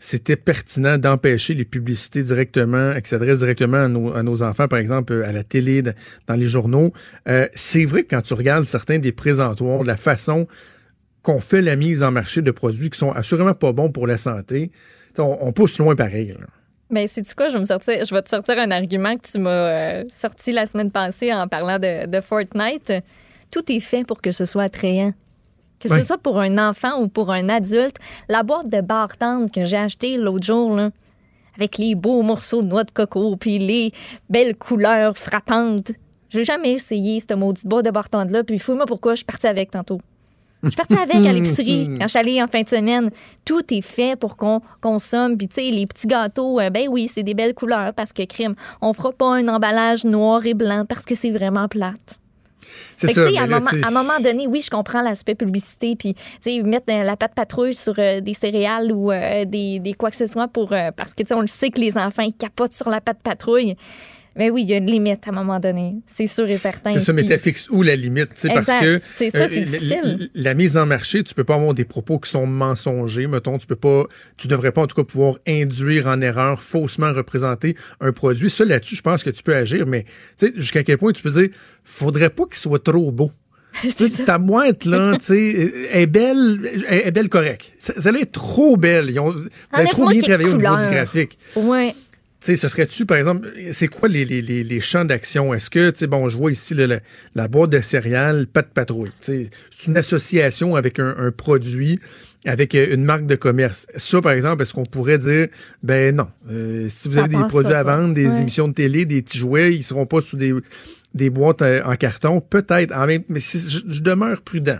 c'était 0.00 0.36
pertinent 0.36 0.96
d'empêcher 0.96 1.52
les 1.52 1.66
publicités 1.66 2.22
directement, 2.22 2.98
qui 3.00 3.08
s'adressent 3.08 3.40
directement 3.40 3.76
à 4.14 4.22
nos, 4.22 4.42
enfants, 4.42 4.66
par 4.66 4.78
exemple, 4.78 5.22
à 5.24 5.30
la 5.30 5.44
télé, 5.44 5.82
dans, 5.82 6.34
les 6.34 6.46
journaux. 6.46 6.92
Euh, 7.28 7.46
c'est 7.52 7.84
vrai 7.84 8.02
que 8.02 8.16
quand 8.16 8.22
tu 8.22 8.32
regardes 8.32 8.64
certains 8.64 8.98
des 8.98 9.12
présentoirs, 9.12 9.84
la 9.84 9.98
façon 9.98 10.48
qu'on 11.22 11.38
fait 11.38 11.60
la 11.60 11.76
mise 11.76 12.02
en 12.02 12.10
marché 12.10 12.40
de 12.40 12.50
produits 12.50 12.88
qui 12.88 12.98
sont 12.98 13.12
assurément 13.12 13.52
pas 13.52 13.72
bons 13.72 13.92
pour 13.92 14.06
la 14.06 14.16
santé, 14.16 14.72
on, 15.18 15.52
pousse 15.52 15.78
loin 15.78 15.94
pareil. 15.94 16.28
là. 16.28 16.46
Ben, 16.88 17.06
c'est 17.06 17.20
du 17.20 17.34
quoi? 17.34 17.50
Je 17.50 17.58
vais, 17.58 18.22
te 18.22 18.28
sortir 18.28 18.58
un 18.58 18.70
argument 18.70 19.16
que 19.18 19.30
tu 19.30 19.38
m'as 19.38 19.50
euh, 19.50 20.04
sorti 20.08 20.50
la 20.50 20.66
semaine 20.66 20.90
passée 20.90 21.32
en 21.32 21.46
parlant 21.46 21.78
de 21.78 22.20
Fortnite. 22.22 22.92
Tout 23.50 23.70
est 23.70 23.80
fait 23.80 24.04
pour 24.04 24.22
que 24.22 24.32
ce 24.32 24.46
soit 24.46 24.62
attrayant. 24.62 25.12
Que 25.80 25.88
ce 25.88 26.04
soit 26.04 26.18
pour 26.18 26.38
un 26.38 26.58
enfant 26.58 27.00
ou 27.00 27.08
pour 27.08 27.30
un 27.30 27.48
adulte. 27.48 27.96
La 28.28 28.42
boîte 28.42 28.68
de 28.68 28.80
bar 28.80 29.16
tendre 29.16 29.50
que 29.50 29.64
j'ai 29.64 29.78
achetée 29.78 30.18
l'autre 30.18 30.44
jour, 30.44 30.76
là, 30.76 30.90
avec 31.56 31.78
les 31.78 31.94
beaux 31.94 32.22
morceaux 32.22 32.62
de 32.62 32.68
noix 32.68 32.84
de 32.84 32.90
coco 32.90 33.36
puis 33.36 33.58
les 33.58 33.92
belles 34.28 34.56
couleurs 34.56 35.16
frappantes. 35.16 35.92
J'ai 36.28 36.44
jamais 36.44 36.72
essayé 36.72 37.18
cette 37.20 37.32
maudite 37.32 37.66
boîte 37.66 37.86
de 37.86 37.90
bar 37.90 38.08
tendre-là, 38.08 38.44
puis 38.44 38.58
fouille-moi 38.58 38.86
pourquoi 38.86 39.14
je 39.14 39.18
suis 39.18 39.24
partie 39.24 39.46
avec 39.46 39.70
tantôt. 39.70 40.00
Je 40.62 40.68
suis 40.68 40.76
partie 40.76 40.94
avec 40.94 41.26
à 41.26 41.32
l'épicerie 41.32 41.88
quand 41.98 42.04
je 42.04 42.08
suis 42.08 42.18
allée 42.18 42.42
en 42.42 42.46
fin 42.46 42.62
de 42.62 42.68
semaine. 42.68 43.10
Tout 43.44 43.62
est 43.72 43.80
fait 43.80 44.18
pour 44.18 44.36
qu'on 44.36 44.60
consomme. 44.80 45.38
Puis, 45.38 45.48
tu 45.48 45.54
sais, 45.54 45.70
les 45.70 45.86
petits 45.86 46.06
gâteaux, 46.06 46.60
euh, 46.60 46.68
ben 46.68 46.86
oui, 46.88 47.08
c'est 47.08 47.22
des 47.22 47.34
belles 47.34 47.54
couleurs 47.54 47.94
parce 47.94 48.12
que 48.12 48.22
crime. 48.24 48.54
On 48.82 48.92
fera 48.92 49.12
pas 49.12 49.36
un 49.36 49.48
emballage 49.48 50.04
noir 50.04 50.44
et 50.44 50.54
blanc 50.54 50.84
parce 50.86 51.06
que 51.06 51.14
c'est 51.14 51.30
vraiment 51.30 51.66
plate. 51.66 52.19
C'est 52.96 53.12
ça. 53.12 53.26
tu 53.26 53.34
sais, 53.34 53.38
à, 53.38 53.46
moment, 53.46 53.70
à 53.82 53.88
un 53.88 53.90
moment 53.90 54.20
donné, 54.20 54.46
oui, 54.46 54.62
je 54.62 54.70
comprends 54.70 55.02
l'aspect 55.02 55.34
publicité, 55.34 55.96
puis 55.96 56.14
tu 56.14 56.20
sais, 56.40 56.62
mettre 56.62 56.86
la 56.88 57.16
pâte 57.16 57.34
patrouille 57.34 57.74
sur 57.74 57.94
euh, 57.98 58.20
des 58.20 58.34
céréales 58.34 58.92
ou 58.92 59.10
euh, 59.10 59.44
des, 59.44 59.78
des 59.78 59.94
quoi 59.94 60.10
que 60.10 60.16
ce 60.16 60.26
soit 60.26 60.48
pour 60.48 60.72
euh, 60.72 60.90
parce 60.96 61.14
que 61.14 61.22
tu 61.22 61.28
sais, 61.28 61.34
on 61.34 61.40
le 61.40 61.46
sait 61.46 61.70
que 61.70 61.80
les 61.80 61.96
enfants 61.96 62.22
ils 62.22 62.34
capotent 62.34 62.72
sur 62.74 62.88
la 62.90 63.00
pâte 63.00 63.18
patrouille. 63.22 63.76
Mais 64.36 64.48
oui, 64.50 64.62
il 64.62 64.70
y 64.70 64.74
a 64.74 64.76
une 64.76 64.86
limite 64.86 65.26
à 65.26 65.30
un 65.30 65.34
moment 65.34 65.58
donné, 65.58 65.96
c'est 66.06 66.26
sûr 66.26 66.48
et 66.48 66.56
certain. 66.56 66.92
C'est 66.92 67.00
ça, 67.00 67.12
mais 67.12 67.24
t'as 67.24 67.36
fixe 67.38 67.68
où 67.70 67.82
la 67.82 67.96
limite? 67.96 68.28
tu 68.34 68.40
sais, 68.42 68.48
Parce 68.54 68.68
Exact. 68.68 68.80
que 68.80 68.98
ça, 68.98 69.08
c'est 69.16 69.38
la- 69.38 69.48
difficile. 69.48 70.30
La, 70.34 70.42
la 70.50 70.54
mise 70.54 70.76
en 70.76 70.86
marché, 70.86 71.22
tu 71.24 71.34
peux 71.34 71.44
pas 71.44 71.56
avoir 71.56 71.74
des 71.74 71.84
propos 71.84 72.18
qui 72.18 72.30
sont 72.30 72.46
mensongers, 72.46 73.26
mettons. 73.26 73.58
Tu 73.58 73.66
peux 73.66 73.76
pas, 73.76 74.04
tu 74.36 74.46
devrais 74.48 74.70
pas 74.72 74.82
en 74.82 74.86
tout 74.86 74.96
cas 74.96 75.04
pouvoir 75.04 75.38
induire 75.48 76.06
en 76.06 76.20
erreur, 76.20 76.62
faussement 76.62 77.12
représenter 77.12 77.74
un 78.00 78.12
produit. 78.12 78.48
Ça, 78.50 78.64
là-dessus, 78.64 78.96
je 78.96 79.02
pense 79.02 79.22
que 79.24 79.30
tu 79.30 79.42
peux 79.42 79.54
agir, 79.54 79.86
mais 79.86 80.04
tu 80.38 80.52
jusqu'à 80.56 80.82
quel 80.84 80.98
point 80.98 81.12
tu 81.12 81.22
peux 81.22 81.30
dire, 81.30 81.48
faudrait 81.84 82.30
pas 82.30 82.44
qu'il 82.44 82.56
soit 82.56 82.82
trop 82.82 83.10
beau. 83.10 83.32
Tu 83.96 84.10
Ta 84.24 84.38
boîte, 84.38 84.84
là, 84.84 85.16
tu 85.18 85.26
sais, 85.26 85.72
est 85.92 86.06
belle, 86.06 86.60
est 86.88 87.06
est 87.06 87.10
belle 87.12 87.28
correcte. 87.28 87.72
Ça, 87.78 88.10
est 88.10 88.32
trop 88.32 88.76
belle. 88.76 89.10
Ils 89.10 89.20
ont, 89.20 89.30
vous 89.30 89.46
avez 89.72 89.88
trop 89.88 90.08
bien 90.08 90.20
travaillé 90.20 90.50
au 90.50 90.56
niveau 90.56 90.58
du 90.58 90.66
couleurs. 90.82 90.92
graphique. 90.92 91.38
Ouais. 91.54 91.94
Tu 92.40 92.46
sais, 92.46 92.56
ce 92.56 92.68
serait-tu, 92.68 93.04
par 93.04 93.18
exemple, 93.18 93.48
c'est 93.70 93.88
quoi 93.88 94.08
les, 94.08 94.24
les, 94.24 94.40
les, 94.40 94.64
les 94.64 94.80
champs 94.80 95.04
d'action? 95.04 95.52
Est-ce 95.52 95.68
que, 95.68 95.90
tu 95.90 95.98
sais, 95.98 96.06
bon, 96.06 96.28
je 96.30 96.38
vois 96.38 96.50
ici 96.50 96.74
le- 96.74 96.86
le- 96.86 97.00
la 97.34 97.48
boîte 97.48 97.68
de 97.70 97.80
céréales, 97.80 98.46
pas 98.46 98.62
de 98.62 98.68
patrouille. 98.68 99.10
C'est 99.20 99.50
une 99.86 99.96
association 99.98 100.74
avec 100.74 100.98
un, 100.98 101.14
un 101.18 101.32
produit, 101.32 102.00
avec 102.46 102.74
euh, 102.74 102.94
une 102.94 103.04
marque 103.04 103.26
de 103.26 103.34
commerce. 103.36 103.86
Ça, 103.94 104.22
par 104.22 104.32
exemple, 104.32 104.62
est-ce 104.62 104.72
qu'on 104.72 104.84
pourrait 104.84 105.18
dire, 105.18 105.48
ben 105.82 106.16
non, 106.16 106.28
euh, 106.50 106.86
si 106.88 107.08
vous 107.08 107.16
Ça 107.16 107.24
avez 107.24 107.36
des 107.36 107.44
produits 107.48 107.74
à 107.74 107.82
vendre, 107.82 108.14
des 108.14 108.26
Ouais. 108.26 108.38
émissions 108.40 108.68
de 108.68 108.72
télé, 108.72 109.04
des 109.04 109.20
petits 109.20 109.36
jouets, 109.38 109.74
ils 109.74 109.82
seront 109.82 110.06
pas 110.06 110.22
sous 110.22 110.38
des, 110.38 110.54
des 111.12 111.28
boîtes 111.28 111.60
euh, 111.60 111.82
en 111.84 111.96
carton, 111.96 112.40
peut-être. 112.40 112.94
Mais 113.28 113.40
je, 113.40 113.80
je 113.86 114.00
demeure 114.00 114.40
prudent. 114.40 114.78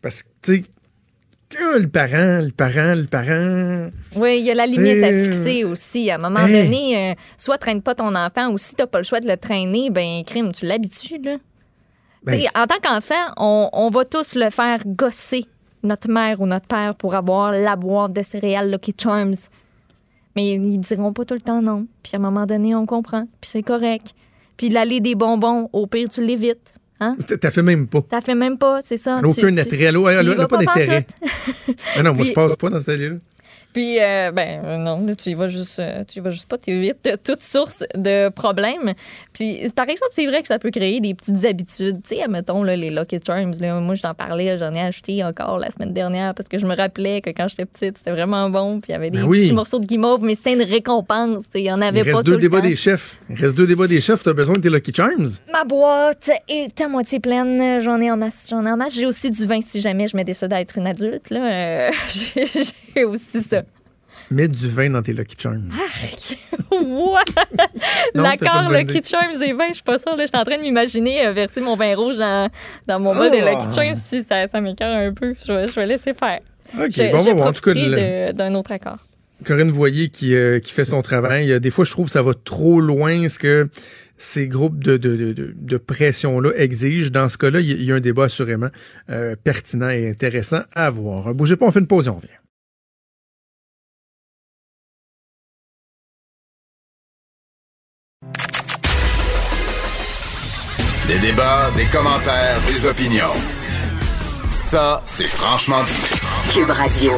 Parce 0.00 0.22
que, 0.22 0.28
tu 0.40 0.56
sais, 0.56 0.64
que 1.52 1.78
le 1.80 1.88
parent, 1.88 2.44
le 2.44 2.50
parent, 2.52 2.94
le 2.94 3.06
parent... 3.06 3.90
Oui, 4.16 4.38
il 4.40 4.46
y 4.46 4.50
a 4.50 4.54
la 4.54 4.66
limite 4.66 5.02
à 5.04 5.08
Euh, 5.08 5.24
fixer 5.24 5.64
aussi. 5.64 6.10
À 6.10 6.14
un 6.16 6.18
moment 6.18 6.46
hey. 6.46 6.64
donné, 6.64 7.10
euh, 7.10 7.14
soit 7.36 7.58
traîne 7.58 7.82
pas 7.82 7.94
ton 7.94 8.14
enfant 8.14 8.50
ou 8.50 8.58
si 8.58 8.74
t'as 8.74 8.86
pas 8.86 8.98
le 8.98 9.04
choix 9.04 9.20
de 9.20 9.28
le 9.28 9.36
traîner, 9.36 9.90
ben 9.90 10.22
crime, 10.24 10.52
tu 10.52 10.66
l'habitues, 10.66 11.20
là. 11.22 11.36
Ben- 12.24 12.40
en 12.54 12.66
tant 12.66 12.78
qu'enfant, 12.82 13.32
on, 13.36 13.68
on 13.72 13.90
va 13.90 14.04
tous 14.04 14.34
le 14.36 14.50
faire 14.50 14.82
gosser 14.86 15.44
notre 15.82 16.08
mère 16.08 16.40
ou 16.40 16.46
notre 16.46 16.66
père 16.66 16.94
pour 16.94 17.14
avoir 17.16 17.50
la 17.52 17.74
boîte 17.76 18.12
de 18.12 18.22
céréales 18.22 18.70
Lucky 18.70 18.94
Charms. 18.96 19.34
Mais 20.36 20.52
ils 20.54 20.78
diront 20.78 21.12
pas 21.12 21.24
tout 21.24 21.34
le 21.34 21.40
temps 21.40 21.60
non. 21.60 21.86
Puis 22.02 22.12
à 22.14 22.16
un 22.16 22.22
moment 22.22 22.46
donné, 22.46 22.74
on 22.74 22.86
comprend. 22.86 23.26
Puis 23.40 23.50
c'est 23.50 23.62
correct. 23.62 24.14
Puis 24.56 24.68
l'allée 24.68 25.00
des 25.00 25.14
bonbons, 25.14 25.68
au 25.72 25.86
pire, 25.86 26.08
tu 26.08 26.24
l'évites. 26.24 26.74
Hein? 27.02 27.16
T'as 27.40 27.50
fait 27.50 27.62
même 27.62 27.86
pas. 27.88 28.00
T'as 28.08 28.20
fait 28.20 28.34
même 28.34 28.58
pas, 28.58 28.80
c'est 28.82 28.96
ça. 28.96 29.18
Tu- 29.20 29.26
aucun 29.26 29.52
tu- 29.54 29.60
intérêt. 29.60 29.84
Elle 29.84 29.96
a- 29.96 30.00
elle 30.00 30.06
a- 30.16 30.20
tu 30.20 30.26
y 30.26 30.32
elle 30.32 30.32
a 30.32 30.34
vas 30.36 30.48
pas 30.48 30.56
d'intérêt. 30.58 31.06
Ah 31.96 32.02
non, 32.02 32.12
moi, 32.12 32.20
Puis- 32.20 32.24
je 32.28 32.32
passe 32.32 32.56
pas 32.56 32.70
dans 32.70 32.78
cette 32.80 32.88
allée-là. 32.90 33.16
Puis, 33.72 34.00
euh, 34.00 34.30
ben, 34.32 34.62
euh, 34.64 34.76
non, 34.76 35.04
là, 35.06 35.14
tu 35.14 35.30
y 35.30 35.34
vas 35.34 35.48
juste, 35.48 35.78
euh, 35.78 36.04
tu 36.06 36.18
y 36.18 36.22
vas 36.22 36.28
juste 36.30 36.46
pas, 36.46 36.58
tu 36.58 36.70
évites 36.70 37.08
toute 37.24 37.42
source 37.42 37.84
de 37.96 38.28
problème. 38.28 38.92
Puis, 39.32 39.60
par 39.74 39.88
exemple, 39.88 40.10
c'est 40.12 40.26
vrai 40.26 40.42
que 40.42 40.48
ça 40.48 40.58
peut 40.58 40.70
créer 40.70 41.00
des 41.00 41.14
petites 41.14 41.44
habitudes. 41.46 42.02
Tu 42.06 42.16
sais, 42.16 42.22
admettons, 42.22 42.62
là, 42.62 42.76
les 42.76 42.90
Lucky 42.90 43.18
Charms, 43.26 43.54
là, 43.60 43.80
moi, 43.80 43.94
je 43.94 44.02
t'en 44.02 44.12
parlais, 44.14 44.58
j'en 44.58 44.72
ai 44.74 44.80
acheté 44.80 45.24
encore 45.24 45.58
la 45.58 45.70
semaine 45.70 45.92
dernière 45.94 46.34
parce 46.34 46.48
que 46.48 46.58
je 46.58 46.66
me 46.66 46.76
rappelais 46.76 47.22
que 47.22 47.30
quand 47.30 47.48
j'étais 47.48 47.64
petite, 47.64 47.96
c'était 47.98 48.10
vraiment 48.10 48.50
bon. 48.50 48.80
Puis, 48.80 48.90
il 48.90 48.92
y 48.92 48.96
avait 48.96 49.10
des 49.10 49.18
Ben 49.20 49.24
oui. 49.24 49.44
petits 49.44 49.54
morceaux 49.54 49.78
de 49.78 49.86
guimauve, 49.86 50.22
mais 50.22 50.34
c'était 50.34 50.52
une 50.52 50.62
récompense. 50.62 51.44
Il 51.54 51.62
y 51.62 51.72
en 51.72 51.80
avait 51.80 52.00
Il 52.00 52.04
pas 52.04 52.10
reste 52.10 52.16
tout 52.18 52.22
deux 52.24 52.32
le 52.32 52.38
débats 52.38 52.60
temps. 52.60 52.68
des 52.68 52.76
chefs. 52.76 53.20
Il 53.30 53.36
reste 53.36 53.56
deux 53.56 53.66
débats 53.66 53.86
des 53.86 54.00
chefs. 54.02 54.22
Tu 54.22 54.28
as 54.28 54.34
besoin 54.34 54.56
de 54.56 54.60
tes 54.60 54.68
Lucky 54.70 54.92
Charms? 54.94 55.28
Ma 55.50 55.64
boîte 55.64 56.30
est 56.48 56.78
à 56.80 56.88
moitié 56.88 57.20
pleine. 57.20 57.80
J'en 57.80 58.00
ai 58.02 58.10
en 58.10 58.16
masse. 58.18 58.48
J'en 58.50 58.66
ai 58.66 58.70
en 58.70 58.76
masse. 58.76 58.94
J'ai 58.94 59.06
aussi 59.06 59.30
du 59.30 59.46
vin 59.46 59.60
si 59.62 59.80
jamais 59.80 60.08
je 60.08 60.16
me 60.16 60.24
décide 60.24 60.48
d'être 60.48 60.76
une 60.76 60.86
adulte. 60.86 61.30
Là. 61.30 61.88
Euh, 61.88 61.90
j'ai 62.94 63.04
aussi 63.04 63.42
ça. 63.42 63.61
Mets 64.30 64.48
du 64.48 64.68
vin 64.68 64.90
dans 64.90 65.02
tes 65.02 65.12
Lucky 65.12 65.36
Charms. 65.38 65.68
pas 66.70 67.42
L'accord 68.14 68.70
Lucky. 68.70 69.02
Charms 69.08 69.42
et 69.42 69.52
vin, 69.52 69.68
je 69.68 69.74
suis 69.74 69.82
pas 69.82 69.98
sûre. 69.98 70.16
là. 70.16 70.24
Je 70.24 70.28
suis 70.28 70.36
en 70.38 70.44
train 70.44 70.56
de 70.56 70.62
m'imaginer 70.62 71.26
euh, 71.26 71.32
verser 71.32 71.60
mon 71.60 71.76
vin 71.76 71.94
rouge 71.96 72.16
dans, 72.18 72.48
dans 72.86 73.00
mon 73.00 73.14
bol 73.14 73.30
de 73.30 73.36
Ah! 73.36 73.50
Lucky 73.50 73.74
Charms, 73.74 74.00
puis 74.10 74.24
ça, 74.28 74.48
ça 74.48 74.60
m'écœure 74.60 74.96
un 74.96 75.12
peu. 75.12 75.34
Je 75.46 75.52
vais, 75.52 75.66
je 75.66 75.72
vais 75.74 75.86
laisser 75.86 76.14
faire. 76.14 76.40
OK, 76.78 76.90
je, 76.90 77.12
bon, 77.12 77.22
je 77.24 77.30
bon, 77.32 77.42
en 77.44 77.52
tout 77.52 77.60
cas, 77.60 78.32
d'un 78.32 78.54
autre 78.54 78.72
accord. 78.72 78.98
Corinne 79.44 79.70
Voyer 79.72 80.08
qui, 80.08 80.34
euh, 80.34 80.60
qui 80.60 80.72
fait 80.72 80.84
son 80.84 81.02
travail. 81.02 81.50
Euh, 81.52 81.58
Des 81.58 81.70
fois, 81.70 81.84
je 81.84 81.90
trouve 81.90 82.06
que 82.06 82.12
ça 82.12 82.22
va 82.22 82.32
trop 82.32 82.80
loin 82.80 83.28
ce 83.28 83.38
que 83.40 83.68
ces 84.16 84.46
groupes 84.46 84.84
de, 84.84 84.96
de, 84.96 85.16
de, 85.16 85.32
de- 85.32 85.54
de 85.56 85.76
pression-là 85.78 86.50
exigent. 86.54 87.10
Dans 87.10 87.28
ce 87.28 87.36
cas-là, 87.38 87.58
il 87.58 87.66
y, 87.68 87.72
a- 87.72 87.76
il 87.76 87.84
y 87.84 87.90
a 87.92 87.96
un 87.96 88.00
débat 88.00 88.24
assurément 88.24 88.68
euh, 89.10 89.34
pertinent 89.42 89.88
et 89.90 90.08
intéressant 90.08 90.60
à 90.76 90.90
voir. 90.90 91.34
Bougez 91.34 91.56
pas, 91.56 91.66
on 91.66 91.72
fait 91.72 91.80
une 91.80 91.88
pause 91.88 92.06
et 92.06 92.10
on 92.10 92.14
revient. 92.16 92.28
Des 101.12 101.18
débats, 101.18 101.70
des 101.76 101.84
commentaires, 101.84 102.58
des 102.66 102.86
opinions. 102.86 103.26
Ça, 104.48 105.02
c'est 105.04 105.26
franchement 105.26 105.84
dit. 105.84 106.54
Cube 106.54 106.70
Radio. 106.70 107.12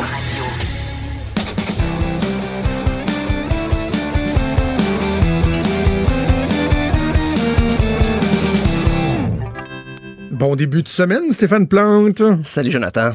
Bon 10.32 10.56
début 10.56 10.82
de 10.82 10.88
semaine, 10.88 11.30
Stéphane 11.30 11.68
Plante. 11.68 12.20
Salut 12.42 12.72
Jonathan. 12.72 13.12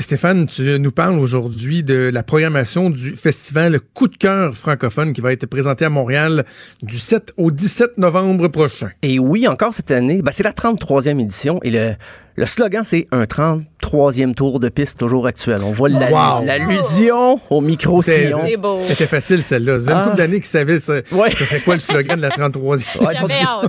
Stéphane, 0.00 0.46
tu 0.46 0.78
nous 0.78 0.92
parles 0.92 1.18
aujourd'hui 1.18 1.82
de 1.82 2.10
la 2.12 2.22
programmation 2.22 2.90
du 2.90 3.16
festival 3.16 3.80
Coup 3.80 4.08
de 4.08 4.16
cœur 4.16 4.54
francophone 4.54 5.12
qui 5.14 5.22
va 5.22 5.32
être 5.32 5.46
présenté 5.46 5.84
à 5.84 5.90
Montréal 5.90 6.44
du 6.82 6.98
7 6.98 7.32
au 7.38 7.50
17 7.50 7.96
novembre 7.96 8.48
prochain. 8.48 8.90
Et 9.02 9.18
oui, 9.18 9.48
encore 9.48 9.72
cette 9.72 9.90
année, 9.90 10.20
ben, 10.22 10.30
c'est 10.30 10.42
la 10.42 10.52
33e 10.52 11.18
édition 11.20 11.58
et 11.62 11.70
le, 11.70 11.94
le 12.36 12.46
slogan, 12.46 12.82
c'est 12.84 13.06
un 13.12 13.24
33e 13.24 14.34
tour 14.34 14.58
de 14.60 14.68
piste 14.68 14.98
toujours 14.98 15.26
actuel. 15.26 15.58
On 15.64 15.72
voit 15.72 15.90
Wow. 15.90 16.44
l'allusion 16.46 17.38
au 17.50 17.60
micro-sillon. 17.60 18.40
C'était 18.88 19.06
facile 19.06 19.42
celle-là. 19.42 19.76
Vous 19.78 19.88
avez 19.88 19.92
une 19.92 19.98
Ah. 19.98 20.04
couple 20.04 20.16
d'années 20.16 20.40
qui 20.40 20.48
savait 20.48 20.78
ça, 20.78 20.94
Ouais. 21.12 21.30
ce 21.30 21.44
serait 21.44 21.60
quoi 21.60 21.74
le 21.74 21.80
slogan 21.80 22.16
de 22.16 22.22
la 22.22 22.30
33e. 22.30 23.04
Ouais, 23.04 23.12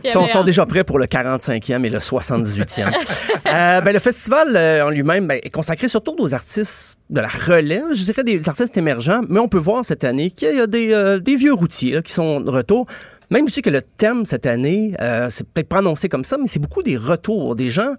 ils 0.03 0.09
sont, 0.09 0.25
il 0.39 0.43
déjà 0.45 0.65
prêts 0.65 0.83
pour 0.83 0.97
le 0.99 1.07
45e 1.07 1.83
et 1.85 1.89
le 1.89 1.99
78e. 1.99 2.91
Euh, 3.45 3.81
ben, 3.81 3.91
le 3.93 3.99
festival 3.99 4.55
euh, 4.55 4.85
en 4.85 4.89
lui-même 4.89 5.27
ben, 5.27 5.39
est 5.43 5.49
consacré 5.51 5.87
surtout 5.87 6.15
aux 6.17 6.33
artistes 6.33 6.97
de 7.11 7.19
la 7.19 7.27
relève, 7.27 7.83
je 7.93 8.03
dirais 8.03 8.23
des 8.23 8.49
artistes 8.49 8.75
émergents, 8.77 9.21
mais 9.29 9.39
on 9.39 9.47
peut 9.47 9.59
voir 9.59 9.85
cette 9.85 10.03
année 10.05 10.31
qu'il 10.31 10.55
y 10.55 10.59
a 10.61 10.65
des, 10.65 10.91
euh, 10.91 11.19
des 11.19 11.35
vieux 11.35 11.53
routiers 11.53 11.93
là, 11.95 12.01
qui 12.01 12.13
sont 12.13 12.39
de 12.41 12.49
retour. 12.49 12.87
Même 13.29 13.47
si 13.49 13.61
que 13.61 13.69
le 13.69 13.81
thème 13.81 14.25
cette 14.25 14.47
année, 14.47 14.95
euh, 15.01 15.27
c'est 15.29 15.45
peut-être 15.47 15.67
pas 15.67 15.79
annoncé 15.79 16.09
comme 16.09 16.25
ça, 16.25 16.37
mais 16.39 16.47
c'est 16.47 16.59
beaucoup 16.59 16.81
des 16.81 16.97
retours, 16.97 17.55
des 17.55 17.69
gens 17.69 17.93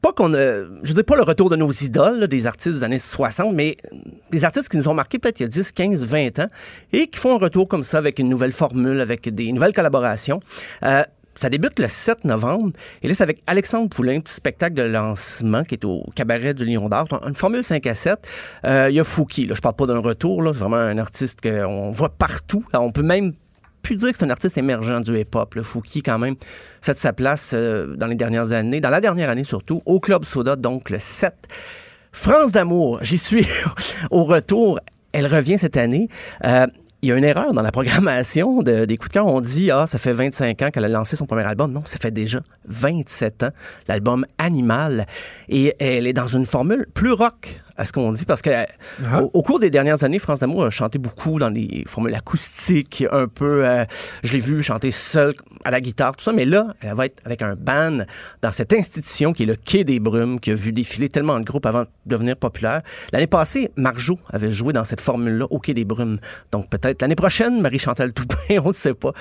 pas 0.00 0.12
qu'on 0.12 0.32
a, 0.34 0.38
je 0.38 0.88
veux 0.88 0.94
dire 0.94 1.04
pas 1.04 1.16
le 1.16 1.22
retour 1.22 1.50
de 1.50 1.56
nos 1.56 1.70
idoles, 1.70 2.28
des 2.28 2.46
artistes 2.46 2.76
des 2.76 2.84
années 2.84 2.98
60, 2.98 3.54
mais 3.54 3.76
des 4.30 4.44
artistes 4.44 4.68
qui 4.68 4.76
nous 4.76 4.88
ont 4.88 4.94
marqués 4.94 5.18
peut-être 5.18 5.40
il 5.40 5.44
y 5.44 5.46
a 5.46 5.48
10, 5.48 5.72
15, 5.72 6.06
20 6.06 6.38
ans 6.38 6.48
et 6.92 7.08
qui 7.08 7.18
font 7.18 7.34
un 7.34 7.38
retour 7.38 7.68
comme 7.68 7.84
ça 7.84 7.98
avec 7.98 8.18
une 8.18 8.28
nouvelle 8.28 8.52
formule, 8.52 9.00
avec 9.00 9.28
des 9.34 9.52
nouvelles 9.52 9.72
collaborations. 9.72 10.40
Euh, 10.84 11.02
ça 11.38 11.48
débute 11.48 11.78
le 11.78 11.86
7 11.88 12.24
novembre. 12.24 12.72
Et 13.00 13.08
là, 13.08 13.14
c'est 13.14 13.22
avec 13.22 13.42
Alexandre 13.46 13.88
Poulain, 13.88 14.18
petit 14.18 14.34
spectacle 14.34 14.74
de 14.74 14.82
lancement 14.82 15.62
qui 15.62 15.76
est 15.76 15.84
au 15.84 16.04
cabaret 16.16 16.52
du 16.52 16.64
Lion 16.64 16.88
d'Art. 16.88 17.06
Une 17.26 17.36
formule 17.36 17.62
5 17.62 17.86
à 17.86 17.94
7. 17.94 18.18
Euh, 18.64 18.86
Il 18.90 18.96
y 18.96 19.00
a 19.00 19.04
Fouki. 19.04 19.46
Là, 19.46 19.54
je 19.54 19.60
parle 19.60 19.76
pas 19.76 19.86
d'un 19.86 20.00
retour. 20.00 20.42
Là, 20.42 20.50
vraiment 20.50 20.76
un 20.76 20.98
artiste 20.98 21.40
qu'on 21.40 21.92
voit 21.92 22.08
partout. 22.08 22.64
On 22.74 22.90
peut 22.90 23.02
même 23.02 23.32
plus 23.82 23.96
dire 23.96 24.12
que 24.12 24.18
c'est 24.18 24.24
un 24.24 24.30
artiste 24.30 24.58
émergent 24.58 25.00
du 25.00 25.18
hip-hop. 25.18 25.54
là. 25.54 25.62
Fouki, 25.62 26.02
quand 26.02 26.18
même, 26.18 26.34
fait 26.82 26.98
sa 26.98 27.12
place 27.12 27.52
euh, 27.54 27.94
dans 27.96 28.06
les 28.06 28.16
dernières 28.16 28.52
années, 28.52 28.80
dans 28.80 28.90
la 28.90 29.00
dernière 29.00 29.30
année 29.30 29.44
surtout, 29.44 29.82
au 29.86 30.00
Club 30.00 30.24
Soda, 30.24 30.56
donc 30.56 30.90
le 30.90 30.98
7. 30.98 31.34
France 32.12 32.52
d'amour, 32.52 32.98
j'y 33.02 33.18
suis 33.18 33.46
au 34.10 34.24
retour. 34.24 34.80
Elle 35.12 35.26
revient 35.26 35.58
cette 35.58 35.76
année. 35.76 36.08
Euh, 36.44 36.66
il 37.00 37.08
y 37.10 37.12
a 37.12 37.16
une 37.16 37.22
erreur 37.24 37.52
dans 37.52 37.62
la 37.62 37.70
programmation 37.70 38.60
de- 38.62 38.84
des 38.84 38.96
coups 38.96 39.10
de 39.10 39.12
cœur. 39.14 39.26
On 39.26 39.40
dit, 39.40 39.70
ah, 39.70 39.86
ça 39.86 39.98
fait 39.98 40.12
25 40.12 40.62
ans 40.62 40.70
qu'elle 40.70 40.84
a 40.84 40.88
lancé 40.88 41.14
son 41.14 41.26
premier 41.26 41.44
album. 41.44 41.70
Non, 41.72 41.82
ça 41.84 41.96
fait 42.00 42.10
déjà 42.10 42.40
27 42.66 43.44
ans, 43.44 43.50
l'album 43.86 44.26
Animal. 44.38 45.06
Et 45.48 45.74
elle 45.78 46.06
est 46.08 46.12
dans 46.12 46.26
une 46.26 46.44
formule 46.44 46.86
plus 46.94 47.12
rock, 47.12 47.60
à 47.78 47.84
ce 47.86 47.92
qu'on 47.92 48.12
dit, 48.12 48.24
parce 48.26 48.42
que 48.42 48.50
Ah. 48.50 49.22
au, 49.22 49.30
au 49.32 49.42
cours 49.42 49.60
des 49.60 49.70
dernières 49.70 50.04
années, 50.04 50.18
France 50.18 50.40
D'amour 50.40 50.64
a 50.64 50.70
chanté 50.70 50.98
beaucoup 50.98 51.38
dans 51.38 51.48
les 51.48 51.84
formules 51.86 52.14
acoustiques, 52.14 53.04
un 53.10 53.28
peu, 53.28 53.64
euh, 53.64 53.84
je 54.24 54.32
l'ai 54.34 54.40
vu 54.40 54.62
chanter 54.62 54.90
seule 54.90 55.32
à 55.64 55.70
la 55.70 55.80
guitare, 55.80 56.14
tout 56.16 56.24
ça, 56.24 56.32
mais 56.32 56.44
là, 56.44 56.66
elle 56.80 56.94
va 56.94 57.06
être 57.06 57.20
avec 57.24 57.40
un 57.40 57.54
band 57.54 57.98
dans 58.42 58.52
cette 58.52 58.72
institution 58.72 59.32
qui 59.32 59.44
est 59.44 59.46
le 59.46 59.56
Quai 59.56 59.84
des 59.84 60.00
Brumes, 60.00 60.40
qui 60.40 60.50
a 60.50 60.54
vu 60.54 60.72
défiler 60.72 61.08
tellement 61.08 61.38
de 61.38 61.44
groupes 61.44 61.66
avant 61.66 61.82
de 61.82 61.88
devenir 62.06 62.36
populaire. 62.36 62.82
L'année 63.12 63.26
passée, 63.26 63.70
Marjo 63.76 64.18
avait 64.30 64.50
joué 64.50 64.72
dans 64.72 64.84
cette 64.84 65.00
formule-là 65.00 65.46
au 65.50 65.58
Quai 65.60 65.72
des 65.74 65.84
Brumes. 65.84 66.18
Donc 66.52 66.68
peut-être 66.68 67.00
l'année 67.02 67.14
prochaine, 67.16 67.60
Marie-Chantal 67.60 68.12
Toupin, 68.12 68.36
on 68.64 68.68
ne 68.68 68.72
sait 68.72 68.94
pas. 68.94 69.12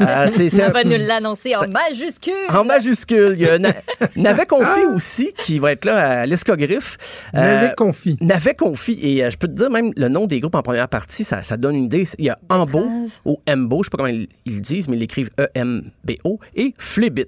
Euh, 0.00 0.28
On 0.28 0.60
un- 0.60 0.70
va 0.70 0.84
nous 0.84 0.96
l'annoncer 0.98 1.54
en 1.54 1.68
majuscule. 1.68 2.34
en 2.48 2.64
majuscule. 2.64 3.34
Il 3.36 3.42
y 3.42 3.48
a 3.48 3.58
Na- 3.58 3.72
Navet 4.16 4.46
Confi 4.46 4.84
aussi 4.94 5.32
qui 5.44 5.58
va 5.60 5.72
être 5.72 5.84
là 5.84 6.20
à 6.22 6.26
l'Escogriffe. 6.26 6.96
Euh, 7.34 7.38
Navet 7.40 7.74
Confi. 8.00 8.16
Navet 8.20 8.54
Confi. 8.54 8.98
Et 9.02 9.24
euh, 9.24 9.30
je 9.30 9.36
peux 9.36 9.48
te 9.48 9.52
dire, 9.52 9.70
même 9.70 9.92
le 9.96 10.08
nom 10.08 10.26
des 10.26 10.40
groupes 10.40 10.54
en 10.54 10.62
première 10.62 10.88
partie, 10.88 11.24
ça, 11.24 11.42
ça 11.42 11.56
donne 11.56 11.76
une 11.76 11.84
idée. 11.84 12.04
Il 12.18 12.24
y 12.24 12.30
a 12.30 12.38
Ambo 12.48 12.84
ou 13.24 13.40
Embo, 13.48 13.82
je 13.82 13.86
sais 13.86 13.90
pas 13.90 13.98
comment 13.98 14.08
ils, 14.08 14.28
ils 14.46 14.54
le 14.56 14.60
disent, 14.60 14.88
mais 14.88 14.96
ils 14.96 15.00
l'écrivent 15.00 15.30
E-M-B-O 15.38 16.38
et 16.54 16.74
Flibit. 16.78 17.26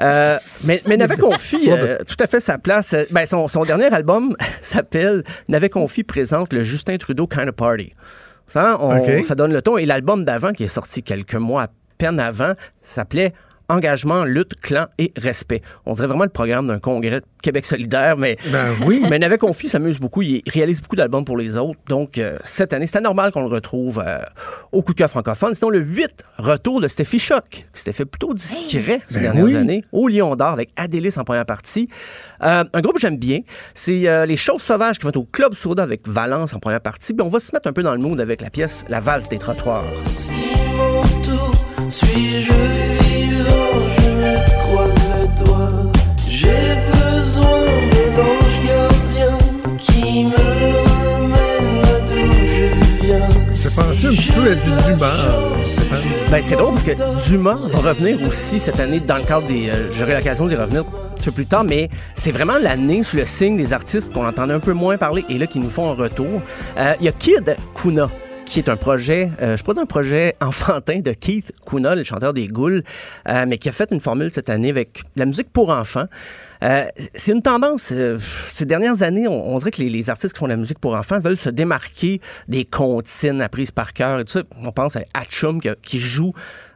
Euh, 0.00 0.38
mais, 0.64 0.82
mais 0.86 0.96
Navet 0.96 1.16
Confi, 1.16 1.70
euh, 1.70 1.98
tout 2.06 2.16
à 2.20 2.26
fait 2.26 2.40
sa 2.40 2.58
place. 2.58 2.92
Euh, 2.94 3.04
Ben, 3.10 3.26
son, 3.26 3.48
son 3.48 3.64
dernier 3.64 3.86
album 3.92 4.36
s'appelle 4.60 5.24
Navet 5.48 5.68
Confi 5.70 6.04
présente 6.04 6.52
le 6.52 6.62
Justin 6.64 6.96
Trudeau 6.96 7.26
Kind 7.26 7.48
of 7.48 7.54
Party. 7.56 7.92
Ça, 8.48 8.78
on- 8.80 9.22
ça 9.22 9.34
donne 9.34 9.52
le 9.52 9.60
ton. 9.62 9.76
Et 9.76 9.86
l'album 9.86 10.24
d'avant, 10.24 10.52
qui 10.52 10.64
est 10.64 10.68
sorti 10.68 11.02
quelques 11.02 11.34
mois 11.34 11.64
à 11.64 11.68
peine 11.98 12.18
avant, 12.20 12.52
s'appelait 12.80 13.32
Engagement, 13.70 14.24
lutte, 14.24 14.54
clan 14.60 14.86
et 14.96 15.12
respect. 15.16 15.60
On 15.84 15.92
dirait 15.92 16.06
vraiment 16.06 16.24
le 16.24 16.30
programme 16.30 16.66
d'un 16.66 16.78
congrès 16.78 17.20
de 17.20 17.26
Québec 17.42 17.66
solidaire, 17.66 18.16
mais, 18.16 18.36
Ben 18.50 18.68
oui. 18.86 19.02
mais 19.10 19.18
Navet 19.18 19.36
Confi 19.36 19.68
s'amuse 19.68 20.00
beaucoup. 20.00 20.22
Il 20.22 20.42
réalise 20.46 20.80
beaucoup 20.80 20.96
d'albums 20.96 21.24
pour 21.26 21.36
les 21.36 21.56
autres. 21.58 21.78
Donc, 21.86 22.16
euh, 22.16 22.38
cette 22.44 22.72
année, 22.72 22.86
c'était 22.86 23.02
normal 23.02 23.30
qu'on 23.30 23.42
le 23.42 23.54
retrouve 23.54 24.02
euh, 24.04 24.18
au 24.72 24.82
coup 24.82 24.92
de 24.94 24.98
cœur 24.98 25.10
francophone. 25.10 25.54
Sinon, 25.54 25.68
le 25.68 25.80
8, 25.80 26.24
retour 26.38 26.80
de 26.80 26.88
Steffi 26.88 27.18
Choc, 27.18 27.44
qui 27.50 27.64
s'était 27.74 27.92
fait 27.92 28.06
plutôt 28.06 28.32
discret 28.32 29.00
ces 29.08 29.16
Ben 29.16 29.22
dernières 29.22 29.44
oui. 29.44 29.56
années, 29.56 29.84
au 29.92 30.08
Lion 30.08 30.34
d'Or 30.34 30.48
avec 30.48 30.70
Adélis 30.76 31.14
en 31.18 31.24
première 31.24 31.44
partie. 31.46 31.88
Euh, 32.42 32.64
un 32.72 32.80
groupe 32.80 32.94
que 32.94 33.00
j'aime 33.00 33.18
bien, 33.18 33.40
c'est 33.74 34.08
euh, 34.08 34.24
Les 34.24 34.36
Choses 34.36 34.62
Sauvages 34.62 34.98
qui 34.98 35.04
vont 35.04 35.10
être 35.10 35.16
au 35.16 35.26
Club 35.30 35.52
Soda 35.52 35.82
avec 35.82 36.08
Valence 36.08 36.54
en 36.54 36.58
première 36.58 36.80
partie. 36.80 37.12
Puis 37.12 37.22
on 37.22 37.28
va 37.28 37.38
se 37.38 37.54
mettre 37.54 37.68
un 37.68 37.72
peu 37.74 37.82
dans 37.82 37.92
le 37.92 37.98
mood 37.98 38.18
avec 38.18 38.40
la 38.40 38.48
pièce 38.48 38.86
La 38.88 39.00
valse 39.00 39.28
des 39.28 39.38
trottoirs. 39.38 39.84
Suis-je 41.90 42.52
penser 53.78 54.06
un 54.06 54.10
petit 54.10 54.32
peu 54.32 54.50
à 54.50 54.54
du 54.54 54.70
Dumas. 54.92 55.28
Ben, 56.30 56.42
c'est 56.42 56.56
drôle 56.56 56.72
parce 56.74 56.84
que 56.84 57.28
Dumas 57.28 57.54
va 57.54 57.78
revenir 57.90 58.22
aussi 58.26 58.60
cette 58.60 58.80
année 58.80 59.00
dans 59.00 59.16
le 59.16 59.22
cadre 59.22 59.46
des. 59.46 59.70
euh, 59.70 59.90
J'aurai 59.92 60.14
l'occasion 60.14 60.46
d'y 60.46 60.56
revenir 60.56 60.82
un 60.82 61.14
petit 61.14 61.26
peu 61.26 61.32
plus 61.32 61.46
tard, 61.46 61.64
mais 61.64 61.88
c'est 62.14 62.32
vraiment 62.32 62.58
l'année 62.58 63.02
sous 63.02 63.16
le 63.16 63.24
signe 63.24 63.56
des 63.56 63.72
artistes 63.72 64.12
qu'on 64.12 64.26
entendait 64.26 64.54
un 64.54 64.60
peu 64.60 64.72
moins 64.72 64.98
parler 64.98 65.24
et 65.28 65.38
là 65.38 65.46
qui 65.46 65.58
nous 65.58 65.70
font 65.70 65.90
un 65.90 65.94
retour. 65.94 66.42
Euh, 66.76 66.94
Il 67.00 67.06
y 67.06 67.08
a 67.08 67.12
Kid 67.12 67.56
Kuna 67.74 68.10
qui 68.44 68.58
est 68.60 68.70
un 68.70 68.76
projet, 68.76 69.30
euh, 69.42 69.58
je 69.58 69.62
pourrais 69.62 69.74
dire 69.74 69.82
un 69.82 69.86
projet 69.86 70.34
enfantin 70.42 71.00
de 71.00 71.12
Keith 71.12 71.52
Kuna, 71.66 71.94
le 71.94 72.02
chanteur 72.02 72.32
des 72.32 72.46
Ghouls, 72.48 72.82
euh, 73.28 73.44
mais 73.46 73.58
qui 73.58 73.68
a 73.68 73.72
fait 73.72 73.88
une 73.90 74.00
formule 74.00 74.30
cette 74.32 74.48
année 74.48 74.70
avec 74.70 75.02
la 75.16 75.26
musique 75.26 75.52
pour 75.52 75.68
enfants. 75.70 76.06
Euh, 76.62 76.84
c'est 77.14 77.32
une 77.32 77.42
tendance, 77.42 77.92
euh, 77.92 78.18
ces 78.48 78.64
dernières 78.64 79.02
années, 79.02 79.28
on, 79.28 79.54
on 79.54 79.58
dirait 79.58 79.70
que 79.70 79.80
les, 79.80 79.90
les 79.90 80.10
artistes 80.10 80.34
qui 80.34 80.38
font 80.40 80.46
de 80.46 80.52
la 80.52 80.56
musique 80.56 80.78
pour 80.78 80.94
enfants 80.94 81.18
veulent 81.20 81.36
se 81.36 81.50
démarquer 81.50 82.20
des 82.48 82.64
comptines 82.64 83.40
apprises 83.40 83.70
par 83.70 83.92
cœur 83.92 84.20
et 84.20 84.24
tout 84.24 84.32
ça. 84.32 84.42
On 84.60 84.72
pense 84.72 84.96
à 84.96 85.02
Hatchum 85.14 85.60
qui, 85.60 85.68
qui 85.82 85.98
joue 86.00 86.32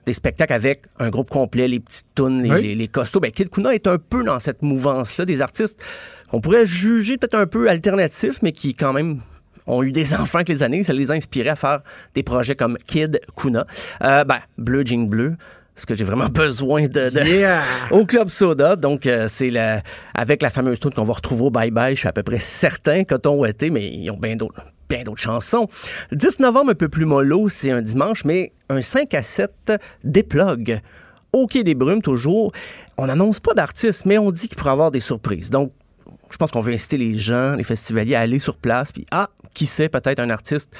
des 0.07 0.13
spectacles 0.15 0.53
avec 0.53 0.83
un 0.99 1.11
groupe 1.11 1.31
complet, 1.31 1.69
les 1.69 1.81
petites 1.81 2.07
tunes, 2.15 2.43
les, 2.43 2.51
Oui. 2.51 2.63
les, 2.63 2.75
les 2.75 2.89
costauds. 2.89 3.21
Ben, 3.21 3.31
Kid 3.31 3.51
Kuna 3.51 3.75
est 3.75 3.87
un 3.87 3.99
peu 3.99 4.25
dans 4.25 4.39
cette 4.39 4.63
mouvance-là, 4.63 5.25
des 5.25 5.41
artistes 5.41 5.81
qu'on 6.29 6.41
pourrait 6.41 6.67
juger 6.67 7.19
peut-être 7.19 7.35
un 7.35 7.47
peu 7.47 7.69
alternatifs, 7.69 8.41
mais 8.43 8.53
qui 8.53 8.75
quand 8.75 8.93
même 8.93 9.21
ont 9.67 9.83
eu 9.83 9.93
des 9.93 10.15
enfants 10.19 10.39
avec 10.39 10.49
les 10.49 10.63
années. 10.63 10.83
Ça 10.83 10.93
les 10.93 11.11
a 11.11 11.15
inspirés 11.15 11.51
à 11.51 11.57
faire 11.57 11.81
des 12.15 12.23
projets 12.23 12.57
comme 12.57 12.79
Kid 12.87 13.21
Kuna. 13.37 13.67
Euh, 14.03 14.25
ben, 14.25 14.39
Bleu 14.59 14.83
Jean 14.85 15.07
Bleu. 15.09 15.37
Parce 15.75 15.87
que 15.87 15.95
j'ai 15.95 16.05
vraiment 16.05 16.29
besoin 16.33 16.83
de, 16.83 17.11
de- 17.11 17.27
Yeah! 17.27 17.63
au 17.91 18.05
Club 18.05 18.29
Soda. 18.29 18.77
Donc, 18.77 19.07
euh, 19.07 19.27
c'est 19.29 19.51
la, 19.51 19.83
avec 20.15 20.43
la 20.43 20.51
fameuse 20.51 20.81
tune 20.81 20.93
qu'on 20.93 21.05
va 21.05 21.15
retrouver 21.15 21.45
au 21.45 21.51
Bye 21.51 21.71
Bye. 21.71 21.95
Je 21.95 22.01
suis 22.01 22.09
à 22.09 22.13
peu 22.13 22.23
près 22.23 22.41
certain 22.41 23.05
Coton 23.05 23.37
Ouaté, 23.37 23.71
mais 23.71 23.87
ils 23.89 24.11
ont 24.11 24.19
bien 24.19 24.37
d'autres 24.37 24.63
bien 24.89 25.05
d'autres 25.05 25.23
chansons. 25.23 25.69
Le 26.11 26.19
10 26.19 26.41
novembre, 26.41 26.73
un 26.73 26.75
peu 26.75 26.91
plus 26.91 27.07
mollo, 27.07 27.49
c'est 27.49 27.71
un 27.71 27.81
dimanche, 27.81 28.27
mais 28.27 28.53
un 28.69 28.83
5 28.83 29.15
à 29.15 29.23
7 29.23 29.73
déplug. 30.05 30.83
Au 31.33 31.47
Quai 31.47 31.65
des 31.65 31.75
Brumes, 31.75 32.03
toujours. 32.03 32.53
On 32.99 33.07
n'annonce 33.07 33.41
pas 33.41 33.55
d'artistes, 33.55 34.05
mais 34.05 34.19
on 34.19 34.31
dit 34.31 34.49
qu'il 34.49 34.59
pourrait 34.59 34.71
y 34.71 34.73
avoir 34.75 34.91
des 34.91 35.01
surprises. 35.01 35.49
Donc, 35.49 35.73
je 36.31 36.37
pense 36.37 36.51
qu'on 36.51 36.61
veut 36.61 36.75
inciter 36.75 36.99
les 36.99 37.17
gens, 37.17 37.53
les 37.53 37.65
festivaliers 37.65 38.17
à 38.17 38.21
aller 38.21 38.39
sur 38.39 38.59
place, 38.59 38.93
puis 38.93 39.07
ah, 39.11 39.29
qui 39.55 39.65
sait, 39.65 39.89
peut-être 39.89 40.21
un 40.21 40.29
artiste 40.29 40.75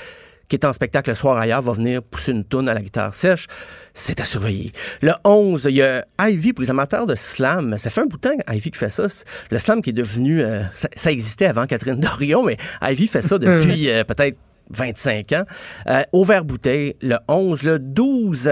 qui 0.49 0.57
est 0.57 0.67
en 0.67 0.73
spectacle 0.75 1.09
le 1.09 1.17
soir 1.17 1.39
ailleurs 1.39 1.63
va 1.63 1.73
venir 1.73 2.03
pousser 2.03 2.33
une 2.33 2.45
toune 2.45 2.69
à 2.69 2.75
la 2.75 2.83
guitare 2.83 3.15
sèche. 3.15 3.47
C'est 3.95 4.21
à 4.21 4.25
surveiller. 4.25 4.73
Le 5.03 5.13
11, 5.25 5.67
il 5.69 5.77
y 5.77 5.83
a 5.83 6.05
Ivy 6.21 6.53
pour 6.53 6.63
les 6.63 6.71
amateurs 6.71 7.07
de 7.07 7.15
slam. 7.15 7.77
Ça 7.77 7.91
fait 7.91 8.01
un 8.01 8.07
bout 8.07 8.17
de 8.17 8.23
temps 8.23 8.37
Ivy 8.51 8.71
qui 8.71 8.79
fait 8.79 8.89
ça. 8.89 9.07
Le 9.51 9.59
slam 9.59 9.83
qui 9.83 9.91
est 9.91 9.95
devenu... 9.95 10.43
euh, 10.43 10.63
ça, 10.75 10.89
ça 10.95 11.11
existait 11.11 11.47
avant 11.47 11.67
Catherine 11.67 12.01
Dorion, 12.01 12.43
mais 12.43 12.57
Ivy 12.83 13.07
fait 13.07 13.23
ça 13.23 13.39
depuis 13.39 13.91
euh, 13.91 14.05
peut-être 14.05 14.39
25 14.71 15.33
ans. 15.33 15.45
Euh, 15.89 16.03
au 16.13 16.25
verre 16.25 16.45
bouteille, 16.45 16.97
le 17.03 17.17
11. 17.29 17.63
Le 17.63 17.79
12... 17.79 18.51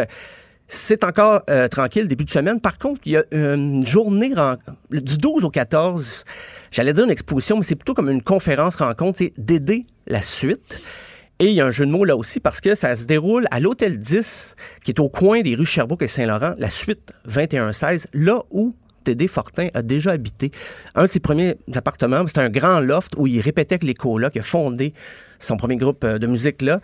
C'est 0.73 1.03
encore 1.03 1.43
euh, 1.51 1.67
tranquille, 1.67 2.07
début 2.07 2.25
de 2.25 2.31
semaine. 2.31 2.61
Par 2.61 2.79
contre, 2.79 3.01
il 3.05 3.13
y 3.13 3.17
a 3.17 3.25
une 3.33 3.85
journée 3.85 4.33
du 4.93 5.19
12 5.19 5.43
au 5.43 5.51
14, 5.51 6.25
j'allais 6.71 6.93
dire 6.93 7.03
une 7.03 7.11
exposition, 7.11 7.57
mais 7.57 7.65
c'est 7.65 7.75
plutôt 7.75 7.93
comme 7.93 8.09
une 8.09 8.23
conférence 8.23 8.77
rencontre, 8.77 9.19
c'est 9.19 9.33
d'aider 9.37 9.85
la 10.07 10.23
suite. 10.23 10.81
Et 11.43 11.47
il 11.47 11.55
y 11.55 11.63
a 11.63 11.65
un 11.65 11.71
jeu 11.71 11.87
de 11.87 11.91
mots 11.91 12.05
là 12.05 12.17
aussi 12.17 12.39
parce 12.39 12.61
que 12.61 12.75
ça 12.75 12.95
se 12.95 13.07
déroule 13.07 13.47
à 13.51 13.61
l'Hôtel 13.61 13.99
10, 13.99 14.57
qui 14.85 14.91
est 14.91 15.01
au 15.01 15.09
coin 15.09 15.41
des 15.41 15.55
rues 15.55 15.65
Sherbrooke 15.65 16.03
et 16.03 16.07
Saint-Laurent, 16.07 16.53
la 16.59 16.69
suite 16.69 17.15
2116, 17.25 18.09
là 18.13 18.43
où 18.51 18.77
Tédé 19.05 19.27
Fortin 19.27 19.69
a 19.73 19.81
déjà 19.81 20.11
habité. 20.11 20.51
Un 20.95 21.07
de 21.07 21.11
ses 21.11 21.19
premiers 21.19 21.55
appartements, 21.75 22.27
c'était 22.27 22.43
un 22.43 22.51
grand 22.51 22.81
loft 22.81 23.15
où 23.17 23.27
il 23.27 23.41
répétait 23.41 23.79
que 23.79 23.87
les 23.87 23.95
colocs, 23.95 24.35
il 24.35 24.41
a 24.41 24.43
fondé 24.43 24.93
son 25.39 25.57
premier 25.57 25.77
groupe 25.77 26.05
euh, 26.05 26.19
de 26.19 26.27
musique 26.27 26.61
là. 26.61 26.81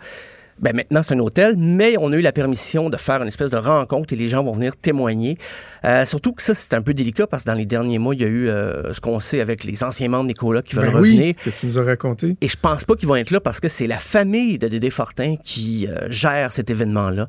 Ben 0.59 0.75
maintenant, 0.75 1.01
c'est 1.03 1.13
un 1.13 1.19
hôtel, 1.19 1.55
mais 1.57 1.95
on 1.99 2.11
a 2.11 2.15
eu 2.15 2.21
la 2.21 2.31
permission 2.31 2.89
de 2.89 2.97
faire 2.97 3.21
une 3.21 3.27
espèce 3.27 3.49
de 3.51 3.57
rencontre 3.57 4.13
et 4.13 4.15
les 4.15 4.27
gens 4.27 4.43
vont 4.43 4.53
venir 4.53 4.75
témoigner. 4.75 5.37
Euh, 5.85 6.03
surtout 6.05 6.33
que 6.33 6.41
ça, 6.41 6.55
c'est 6.55 6.73
un 6.73 6.81
peu 6.81 6.93
délicat 6.95 7.27
parce 7.27 7.43
que 7.43 7.49
dans 7.49 7.55
les 7.55 7.65
derniers 7.67 7.99
mois, 7.99 8.15
il 8.15 8.21
y 8.21 8.23
a 8.23 8.27
eu 8.27 8.47
euh, 8.49 8.91
ce 8.91 8.99
qu'on 8.99 9.19
sait 9.19 9.39
avec 9.39 9.63
les 9.63 9.83
anciens 9.83 10.09
membres 10.09 10.25
Nicolas 10.25 10.63
qui 10.63 10.75
veulent 10.75 10.87
Ben 10.91 10.95
revenir. 10.97 11.21
oui, 11.27 11.35
que 11.35 11.49
tu 11.51 11.67
nous 11.67 11.77
as 11.77 11.83
raconté. 11.83 12.37
Et 12.41 12.47
je 12.47 12.57
pense 12.59 12.85
pas 12.85 12.95
qu'ils 12.95 13.07
vont 13.07 13.15
être 13.15 13.31
là 13.31 13.39
parce 13.39 13.59
que 13.59 13.69
c'est 13.69 13.87
la 13.87 13.99
famille 13.99 14.57
de 14.57 14.67
Dédé 14.67 14.89
Fortin 14.89 15.35
qui 15.43 15.87
euh, 15.87 16.07
gère 16.09 16.51
cet 16.51 16.69
événement-là. 16.71 17.27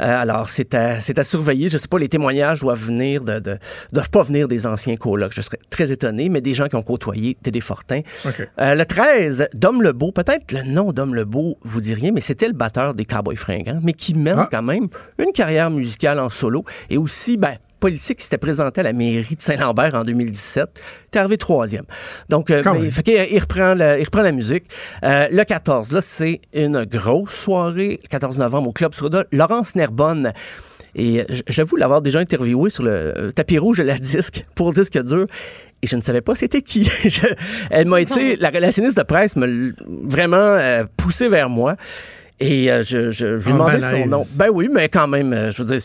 Euh, 0.00 0.20
alors, 0.22 0.48
c'est 0.48 0.74
à, 0.74 1.00
c'est 1.00 1.18
à 1.18 1.24
surveiller. 1.24 1.68
Je 1.68 1.78
sais 1.78 1.88
pas, 1.88 1.98
les 1.98 2.08
témoignages 2.08 2.60
doivent 2.60 2.78
venir 2.84 3.22
de, 3.22 3.38
de- 3.38 3.58
doivent 3.92 4.10
pas 4.10 4.22
venir 4.22 4.48
des 4.48 4.66
anciens 4.66 4.96
colocs. 4.96 5.32
Je 5.34 5.40
serais 5.40 5.58
très 5.70 5.90
étonné, 5.92 6.28
mais 6.28 6.40
des 6.40 6.54
gens 6.54 6.66
qui 6.68 6.76
ont 6.76 6.82
côtoyé 6.82 7.36
Dédé 7.42 7.60
Fortin. 7.60 8.00
OK. 8.26 8.48
Euh, 8.60 8.74
le 8.74 8.84
13, 8.86 9.48
Dom 9.54 9.82
Lebeau. 9.82 10.12
Peut-être 10.12 10.52
le 10.52 10.62
nom 10.62 10.92
Dom 10.92 11.14
Lebeau 11.14 11.58
vous 11.62 11.80
dit 11.80 11.94
rien, 11.94 12.10
mais 12.12 12.20
c'était 12.20 12.46
le 12.48 12.54
batteur 12.54 12.94
des 12.94 13.04
Cowboys 13.04 13.36
fringants, 13.36 13.80
mais 13.82 13.92
qui 13.92 14.14
mène 14.14 14.36
Ah. 14.38 14.48
quand 14.50 14.62
même 14.62 14.88
une 15.18 15.32
carrière 15.32 15.70
musicale 15.70 16.18
en 16.20 16.28
solo 16.28 16.64
et 16.90 16.96
aussi, 16.98 17.36
ben, 17.36 17.56
politique 17.84 18.16
qui 18.16 18.24
s'était 18.24 18.38
présenté 18.38 18.80
à 18.80 18.84
la 18.84 18.94
mairie 18.94 19.36
de 19.36 19.42
Saint-Lambert 19.42 19.94
en 19.94 20.04
2017. 20.04 20.80
T'es 21.10 21.18
arrivé 21.18 21.36
troisième. 21.36 21.84
Donc, 22.30 22.50
euh, 22.50 22.62
ben, 22.62 22.90
fait 22.90 23.28
il 23.30 23.38
reprend, 23.38 23.74
la, 23.74 23.98
il 23.98 24.04
reprend 24.04 24.22
la 24.22 24.32
musique. 24.32 24.64
Euh, 25.04 25.28
le 25.30 25.44
14, 25.44 25.92
là, 25.92 26.00
c'est 26.00 26.40
une 26.54 26.84
grosse 26.86 27.34
soirée, 27.34 28.00
le 28.02 28.08
14 28.08 28.38
novembre, 28.38 28.70
au 28.70 28.72
Club 28.72 28.94
Soda. 28.94 29.26
Laurence 29.32 29.74
Nerbonne. 29.74 30.32
Et 30.96 31.26
j'avoue 31.46 31.76
l'avoir 31.76 32.00
déjà 32.00 32.20
interviewé 32.20 32.70
sur 32.70 32.84
le 32.84 32.90
euh, 32.90 33.32
tapis 33.32 33.58
rouge 33.58 33.76
de 33.76 33.82
la 33.82 33.98
disque 34.12 34.42
pour 34.54 34.72
disque 34.72 34.98
dur. 35.02 35.26
Et 35.82 35.86
je 35.86 35.96
ne 35.96 36.00
savais 36.00 36.22
pas 36.22 36.34
c'était 36.34 36.62
qui. 36.62 36.84
Je- 37.04 37.34
elle 37.70 37.86
m'a 37.86 38.00
été, 38.00 38.36
la 38.40 38.48
relationniste 38.48 38.96
de 38.96 39.02
presse 39.02 39.36
m'a 39.36 39.46
vraiment 39.86 40.36
euh, 40.38 40.84
poussé 40.96 41.28
vers 41.28 41.50
moi. 41.50 41.76
Et 42.40 42.72
euh, 42.72 42.82
je, 42.82 43.10
je, 43.10 43.38
je 43.40 43.44
lui 43.44 43.50
ai 43.50 43.52
En 43.52 43.56
demandé 43.58 43.78
malaise. 43.80 43.90
son 44.04 44.06
nom. 44.08 44.22
Ben 44.36 44.48
oui, 44.50 44.70
mais 44.72 44.88
quand 44.88 45.06
même, 45.06 45.50
je 45.54 45.62
veux 45.62 45.68
dire, 45.68 45.84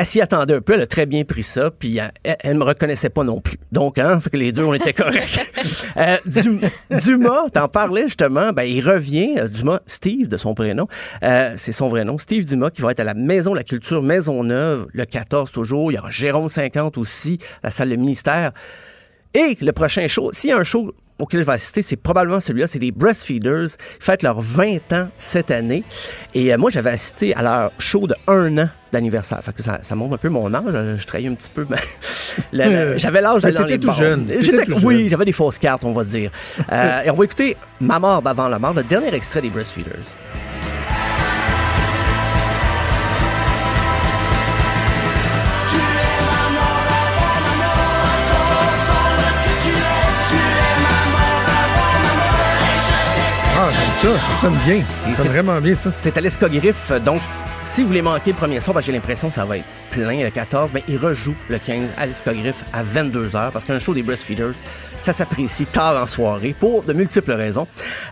elle 0.00 0.06
s'y 0.06 0.22
attendait 0.22 0.54
un 0.54 0.62
peu, 0.62 0.72
elle 0.72 0.80
a 0.80 0.86
très 0.86 1.04
bien 1.04 1.24
pris 1.24 1.42
ça, 1.42 1.70
puis 1.70 1.98
elle, 1.98 2.36
elle 2.40 2.56
me 2.56 2.64
reconnaissait 2.64 3.10
pas 3.10 3.22
non 3.22 3.42
plus. 3.42 3.58
Donc, 3.70 3.98
hein, 3.98 4.18
fait 4.18 4.30
que 4.30 4.38
les 4.38 4.50
deux, 4.50 4.64
on 4.64 4.72
était 4.72 4.94
corrects. 4.94 5.38
Euh, 5.96 6.16
Dum- 6.24 6.60
Dumas, 6.90 7.50
t'en 7.52 7.68
parlais 7.68 8.04
justement, 8.04 8.52
ben, 8.52 8.62
il 8.62 8.80
revient, 8.80 9.34
euh, 9.38 9.48
Dumas, 9.48 9.80
Steve 9.86 10.28
de 10.28 10.36
son 10.36 10.54
prénom, 10.54 10.86
euh, 11.22 11.52
c'est 11.56 11.72
son 11.72 11.88
vrai 11.88 12.04
nom, 12.04 12.16
Steve 12.16 12.44
Dumas, 12.46 12.70
qui 12.70 12.80
va 12.80 12.92
être 12.92 13.00
à 13.00 13.04
la 13.04 13.12
Maison 13.14 13.50
de 13.52 13.56
la 13.56 13.64
Culture 13.64 14.02
Maisonneuve, 14.02 14.86
le 14.92 15.04
14 15.04 15.50
toujours. 15.50 15.92
Il 15.92 15.96
y 15.96 15.98
aura 15.98 16.10
Jérôme 16.10 16.48
50 16.48 16.96
aussi, 16.96 17.38
la 17.62 17.70
salle 17.70 17.90
de 17.90 17.96
ministère. 17.96 18.52
Et 19.34 19.58
le 19.60 19.72
prochain 19.72 20.06
show, 20.08 20.30
s'il 20.32 20.50
y 20.50 20.52
a 20.52 20.58
un 20.58 20.64
show 20.64 20.94
auquel 21.18 21.40
je 21.40 21.46
vais 21.46 21.52
assister, 21.52 21.82
c'est 21.82 21.96
probablement 21.96 22.40
celui-là, 22.40 22.66
c'est 22.66 22.78
les 22.78 22.92
Breastfeeders. 22.92 23.76
Ils 24.00 24.04
fêtent 24.04 24.22
leurs 24.22 24.40
20 24.40 24.92
ans 24.92 25.08
cette 25.16 25.50
année. 25.50 25.84
Et 26.34 26.52
euh, 26.54 26.56
moi, 26.58 26.70
j'avais 26.70 26.90
assisté 26.90 27.34
à 27.34 27.42
leur 27.42 27.72
show 27.78 28.06
de 28.06 28.14
un 28.26 28.56
an 28.58 28.68
d'anniversaire. 28.92 29.38
Fait 29.42 29.52
que 29.54 29.62
ça, 29.62 29.78
ça 29.82 29.94
montre 29.94 30.14
un 30.14 30.18
peu 30.18 30.28
mon 30.28 30.52
âge. 30.52 30.62
Euh, 30.68 30.96
Je 30.98 31.06
trahis 31.06 31.26
un 31.28 31.34
petit 31.34 31.50
peu. 31.50 31.66
mais 31.68 31.76
la- 32.52 32.96
j'avais 32.96 33.20
l'âge 33.20 33.42
d'aller 33.42 33.58
dans 33.58 33.64
les 33.64 33.78
tout 33.78 33.88
bars. 33.88 33.96
jeune. 33.96 34.26
J'étais- 34.40 34.64
tout 34.66 34.78
Oui, 34.84 35.08
j'avais 35.08 35.24
des 35.24 35.32
fausses 35.32 35.58
cartes, 35.58 35.84
on 35.84 35.92
va 35.92 36.04
dire. 36.04 36.30
Euh, 36.72 37.02
et 37.02 37.10
on 37.10 37.14
va 37.14 37.24
écouter 37.24 37.56
Ma 37.80 37.98
mort 37.98 38.22
d'avant 38.22 38.48
la 38.48 38.58
mort, 38.58 38.74
le 38.74 38.82
dernier 38.84 39.12
extrait 39.14 39.40
des 39.40 39.48
Breastfeeders. 39.48 40.14
Ah, 53.62 53.68
j'aime 53.72 53.92
ça, 54.18 54.20
ça 54.34 54.40
sonne 54.40 54.56
bien. 54.64 54.82
Ça 54.82 55.04
sonne 55.04 55.14
c'est- 55.24 55.28
vraiment 55.28 55.60
bien, 55.60 55.74
ça. 55.74 55.90
C'est 55.92 56.16
à 56.16 56.20
l'escogriffe, 56.20 56.92
donc 57.04 57.20
si 57.62 57.82
vous 57.82 57.88
voulez 57.88 58.02
manquer 58.02 58.32
le 58.32 58.36
premier 58.36 58.60
soir, 58.60 58.74
ben, 58.74 58.80
j'ai 58.80 58.92
l'impression 58.92 59.28
que 59.28 59.34
ça 59.34 59.44
va 59.44 59.58
être 59.58 59.64
plein 59.90 60.22
le 60.24 60.30
14, 60.30 60.70
mais 60.72 60.82
il 60.88 60.96
rejoue 60.96 61.34
le 61.48 61.58
15 61.58 61.90
à 61.98 62.06
l'escogriffe 62.06 62.64
à 62.72 62.82
22h 62.82 63.52
parce 63.52 63.64
qu'un 63.64 63.78
show 63.78 63.92
des 63.94 64.02
Breastfeeders, 64.02 64.54
ça 65.02 65.12
s'apprécie 65.12 65.66
tard 65.66 66.00
en 66.02 66.06
soirée 66.06 66.54
pour 66.58 66.82
de 66.82 66.92
multiples 66.92 67.32
raisons. 67.32 67.66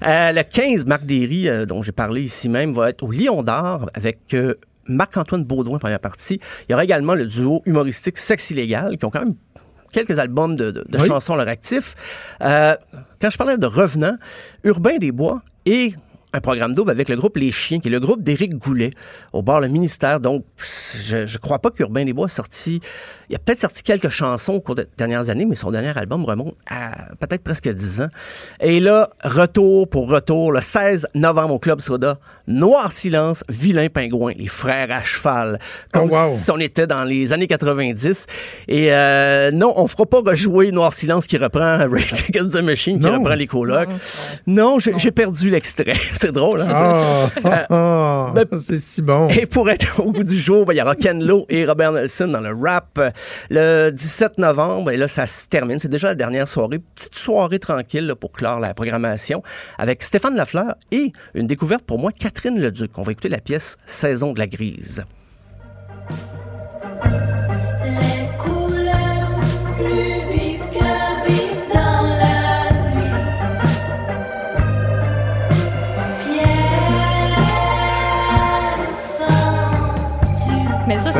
Euh, 0.06 0.32
le 0.32 0.42
15, 0.42 0.84
Marc 0.86 1.04
Derry, 1.04 1.48
euh, 1.48 1.66
dont 1.66 1.82
j'ai 1.82 1.92
parlé 1.92 2.22
ici 2.22 2.48
même, 2.48 2.72
va 2.72 2.90
être 2.90 3.02
au 3.02 3.10
Lion 3.10 3.42
d'Or 3.42 3.88
avec 3.94 4.18
euh, 4.34 4.54
Marc-Antoine 4.86 5.44
Baudouin, 5.44 5.78
première 5.78 6.00
partie. 6.00 6.40
Il 6.68 6.72
y 6.72 6.74
aura 6.74 6.84
également 6.84 7.14
le 7.14 7.26
duo 7.26 7.62
humoristique 7.64 8.18
Sexe 8.18 8.50
Illégal, 8.50 8.96
qui 8.98 9.04
ont 9.06 9.10
quand 9.10 9.20
même 9.20 9.34
quelques 9.92 10.18
albums 10.18 10.56
de, 10.56 10.70
de- 10.70 10.84
de 10.88 10.98
Oui. 10.98 11.06
chansons 11.06 11.34
à 11.34 11.38
leur 11.38 11.48
actif. 11.48 11.94
Euh, 12.42 12.76
quand 13.20 13.30
je 13.30 13.38
parlais 13.38 13.56
de 13.56 13.66
revenants, 13.66 14.16
Urbain 14.64 14.98
des 14.98 15.10
Bois 15.12 15.42
et 15.66 15.94
un 16.32 16.40
programme 16.40 16.74
double 16.74 16.90
avec 16.90 17.08
le 17.08 17.16
groupe 17.16 17.36
Les 17.36 17.50
Chiens, 17.50 17.78
qui 17.80 17.88
est 17.88 17.90
le 17.90 18.00
groupe 18.00 18.22
d'Éric 18.22 18.54
Goulet, 18.56 18.90
au 19.32 19.42
bord 19.42 19.60
le 19.60 19.68
ministère. 19.68 20.20
Donc, 20.20 20.44
je, 20.58 21.24
je 21.26 21.38
crois 21.38 21.58
pas 21.58 21.70
qu'Urbain 21.70 22.04
des 22.04 22.12
Bois 22.12 22.26
a 22.26 22.28
sorti... 22.28 22.80
Il 23.30 23.36
a 23.36 23.38
peut-être 23.38 23.60
sorti 23.60 23.82
quelques 23.82 24.08
chansons 24.08 24.54
au 24.54 24.60
cours 24.60 24.74
des 24.74 24.84
dernières 24.96 25.28
années, 25.28 25.44
mais 25.44 25.54
son 25.54 25.70
dernier 25.70 25.96
album 25.98 26.24
remonte 26.24 26.54
à 26.70 27.14
peut-être 27.20 27.42
presque 27.42 27.68
10 27.68 28.00
ans. 28.02 28.08
Et 28.60 28.80
là, 28.80 29.10
retour 29.22 29.88
pour 29.88 30.08
retour, 30.08 30.50
le 30.52 30.60
16 30.62 31.08
novembre 31.14 31.54
au 31.54 31.58
Club 31.58 31.80
Soda, 31.80 32.18
Noir 32.46 32.90
Silence, 32.92 33.44
Vilain 33.50 33.88
Pingouin, 33.88 34.32
les 34.36 34.46
frères 34.48 34.90
à 34.90 35.02
cheval. 35.02 35.58
Comme 35.92 36.08
Oh, 36.10 36.14
wow. 36.14 36.30
si 36.34 36.50
on 36.50 36.58
était 36.58 36.86
dans 36.86 37.04
les 37.04 37.32
années 37.34 37.46
90. 37.46 38.26
Et 38.68 38.92
euh, 38.92 39.50
non, 39.50 39.74
on 39.76 39.86
fera 39.88 40.06
pas 40.06 40.20
rejouer 40.20 40.72
Noir 40.72 40.92
Silence 40.94 41.26
qui 41.26 41.36
reprend 41.36 41.78
Rage 41.90 42.24
Against 42.28 42.52
the 42.52 42.62
Machine, 42.62 42.98
qui 42.98 43.06
Non. 43.06 43.18
reprend 43.18 43.34
les 43.34 43.46
colocs. 43.46 43.88
Non, 44.46 44.78
j'ai 44.78 44.92
j'ai 44.98 45.10
perdu 45.10 45.50
l'extrait. 45.50 45.96
C'est 46.20 46.32
drôle, 46.32 46.60
hein? 46.62 47.28
Ben- 48.34 48.44
c'est 48.58 48.78
si 48.78 49.02
bon. 49.02 49.28
Et 49.28 49.46
pour 49.46 49.70
être 49.70 50.00
au 50.00 50.10
bout 50.10 50.24
du 50.24 50.36
jour, 50.36 50.66
ben, 50.66 50.72
il 50.72 50.78
y 50.78 50.82
aura 50.82 50.96
Ken 50.96 51.24
Lo 51.24 51.46
et 51.48 51.64
Robert 51.64 51.92
Nelson 51.92 52.26
dans 52.26 52.40
le 52.40 52.52
rap 52.52 52.98
euh, 52.98 53.10
le 53.50 53.90
17 53.90 54.38
novembre. 54.38 54.90
Et 54.90 54.96
là, 54.96 55.06
ça 55.06 55.28
se 55.28 55.46
termine. 55.46 55.78
C'est 55.78 55.88
déjà 55.88 56.08
la 56.08 56.14
dernière 56.16 56.48
soirée. 56.48 56.80
Petite 56.80 57.14
soirée 57.14 57.60
tranquille 57.60 58.04
là, 58.04 58.16
pour 58.16 58.32
clore 58.32 58.58
la 58.58 58.74
programmation 58.74 59.44
avec 59.78 60.02
Stéphane 60.02 60.34
Lafleur 60.34 60.74
et 60.90 61.12
une 61.34 61.46
découverte 61.46 61.84
pour 61.84 62.00
moi, 62.00 62.10
Catherine 62.10 62.60
Leduc. 62.60 62.90
On 62.98 63.02
va 63.02 63.12
écouter 63.12 63.28
la 63.28 63.38
pièce 63.38 63.76
Saison 63.86 64.32
de 64.32 64.40
la 64.40 64.48
grise. 64.48 65.04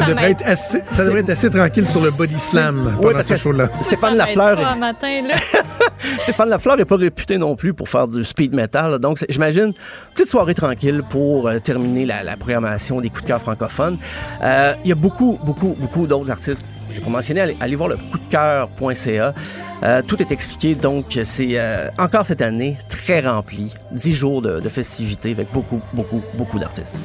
Devrait, 0.09 0.28
m'aide. 0.28 0.40
être 0.40 0.48
assez, 0.48 0.82
ça 0.90 1.05
devrait 1.05 1.20
être 1.20 1.30
assez 1.30 1.51
tranquille 1.51 1.86
sur 1.89 2.01
le 2.02 2.10
body 2.10 2.35
slam 2.35 2.85
Oui, 2.86 2.93
pendant 3.01 3.12
parce 3.14 3.26
ce 3.28 3.32
que 3.35 3.39
show-là. 3.39 3.68
Stéphane 3.80 4.16
Lafleur 4.16 4.56
pas 4.60 4.72
est- 4.72 4.76
matin, 4.78 5.22
là. 5.28 5.35
Stéphane 6.22 6.48
Lafleur 6.48 6.76
n'est 6.76 6.85
pas 6.85 6.97
réputé 6.97 7.39
non 7.39 7.56
plus 7.56 7.74
pour 7.74 7.89
faire 7.89 8.06
du 8.09 8.24
speed 8.24 8.55
metal. 8.55 8.90
là. 8.93 8.98
Donc, 8.98 9.18
j'imagine, 9.28 9.72
petite 10.14 10.28
soirée 10.30 10.55
tranquille 10.55 11.02
pour 11.09 11.48
euh, 11.48 11.59
terminer 11.59 12.06
la, 12.06 12.22
la 12.22 12.36
programmation 12.36 13.01
des 13.01 13.09
coups 13.09 13.22
de 13.22 13.28
cœur 13.28 13.40
francophones. 13.40 13.98
Euh, 14.43 14.74
Il 14.85 14.89
y 14.89 14.93
a 14.93 14.97
beaucoup, 14.97 15.39
beaucoup, 15.44 15.74
beaucoup 15.78 16.06
d'autres 16.06 16.30
artistes. 16.30 16.64
J'ai 16.90 17.01
pas 17.01 17.10
mentionné, 17.10 17.40
allez, 17.43 17.56
allez 17.60 17.76
voir 17.76 17.89
le 17.90 17.97
coup 17.97 18.18
de 18.18 18.30
cœur.ca. 18.30 19.35
Euh, 19.85 20.02
tout 20.02 20.20
est 20.22 20.32
expliqué. 20.32 20.74
Donc, 20.74 21.18
c'est 21.22 21.51
euh, 21.59 21.89
encore 21.98 22.24
cette 22.26 22.40
année 22.43 22.78
très 22.89 23.20
rempli. 23.20 23.74
Dix 23.93 24.14
jours 24.14 24.40
de, 24.43 24.60
de 24.60 24.68
festivités 24.68 25.32
avec 25.32 25.52
beaucoup, 25.52 25.80
beaucoup, 25.94 26.22
beaucoup 26.36 26.59
d'artistes. 26.59 26.97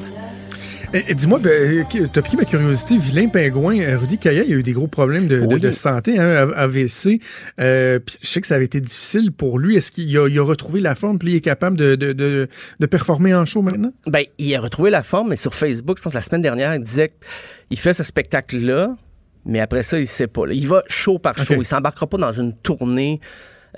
Dis-moi, 1.14 1.40
ben, 1.40 1.50
euh, 1.50 2.06
t'as 2.12 2.22
piqué 2.22 2.36
ma 2.36 2.44
curiosité. 2.44 2.96
Vilain 2.98 3.28
Pingouin, 3.28 3.80
euh, 3.80 3.98
Rudy 3.98 4.16
Kaya, 4.16 4.44
il 4.44 4.52
a 4.52 4.56
eu 4.56 4.62
des 4.62 4.72
gros 4.72 4.86
problèmes 4.86 5.26
de, 5.26 5.40
de- 5.40 5.54
Oui. 5.54 5.60
de 5.60 5.72
santé, 5.72 6.18
hein, 6.20 6.50
AVC. 6.54 7.20
Euh, 7.60 7.98
je 8.22 8.26
sais 8.28 8.40
que 8.40 8.46
ça 8.46 8.54
avait 8.54 8.64
été 8.66 8.80
difficile 8.80 9.32
pour 9.32 9.58
lui. 9.58 9.76
Est-ce 9.76 9.90
qu'il 9.90 10.16
a, 10.16 10.28
il 10.28 10.38
a 10.38 10.42
retrouvé 10.44 10.80
la 10.80 10.94
forme, 10.94 11.18
puis 11.18 11.32
il 11.32 11.36
est 11.36 11.40
capable 11.40 11.76
de, 11.76 12.48
performer 12.88 13.34
en 13.34 13.44
show 13.44 13.62
maintenant? 13.62 13.92
Ben, 14.06 14.22
il 14.38 14.54
a 14.54 14.60
retrouvé 14.60 14.90
la 14.90 15.02
forme, 15.02 15.30
mais 15.30 15.36
sur 15.36 15.54
Facebook, 15.54 15.98
je 15.98 16.02
pense 16.02 16.14
la 16.14 16.22
semaine 16.22 16.42
dernière, 16.42 16.72
il 16.74 16.82
disait 16.82 17.10
qu'il 17.68 17.78
fait 17.78 17.94
ce 17.94 18.04
spectacle-là, 18.04 18.94
mais 19.46 19.58
après 19.60 19.82
ça, 19.82 19.98
il 19.98 20.06
sait 20.06 20.28
pas. 20.28 20.46
là. 20.46 20.54
Il 20.54 20.68
va 20.68 20.84
show 20.86 21.18
par 21.18 21.36
show. 21.36 21.54
Ok. 21.54 21.60
Il 21.60 21.66
s'embarquera 21.66 22.06
pas 22.06 22.18
dans 22.18 22.32
une 22.32 22.54
tournée 22.54 23.20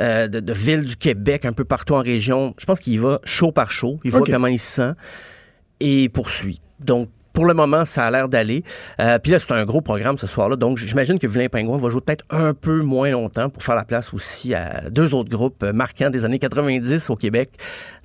euh, 0.01 0.29
de, 0.29 0.41
de 0.41 0.53
ville 0.53 0.85
du 0.85 0.97
Québec, 0.97 1.47
un 1.47 1.55
peu 1.55 1.65
partout 1.65 1.95
en 1.95 2.03
région. 2.03 2.55
Je 2.59 2.67
pense 2.67 2.79
qu'il 2.79 3.01
va 3.01 3.21
show 3.25 3.53
par 3.53 3.71
show. 3.71 3.99
Il 4.05 4.11
voit 4.11 4.21
comment 4.27 4.47
il 4.49 4.59
se 4.59 4.67
sent 4.75 4.93
et 5.81 6.09
poursuit. 6.09 6.61
Donc, 6.81 7.09
pour 7.33 7.45
le 7.45 7.53
moment, 7.53 7.85
ça 7.85 8.07
a 8.07 8.11
l'air 8.11 8.31
d'aller. 8.31 8.65
Euh, 8.99 9.19
Puis 9.19 9.31
là, 9.31 9.39
c'est 9.39 9.53
un 9.53 9.67
gros 9.67 9.83
programme 9.83 10.17
ce 10.17 10.27
soir-là. 10.27 10.57
Donc, 10.57 10.79
j'imagine 10.79 11.19
que 11.19 11.27
Vilain 11.27 11.49
Pingouin 11.49 11.77
va 11.77 11.91
jouer 11.91 12.01
peut-être 12.01 12.25
un 12.31 12.55
peu 12.55 12.81
moins 12.81 13.11
longtemps 13.11 13.51
pour 13.51 13.63
faire 13.63 13.75
la 13.75 13.85
place 13.85 14.15
aussi 14.15 14.55
à 14.55 14.89
deux 14.89 15.13
autres 15.13 15.29
groupes 15.29 15.63
marquants 15.63 16.09
des 16.09 16.25
années 16.25 16.39
90 16.39 17.11
au 17.11 17.17
Québec, 17.17 17.51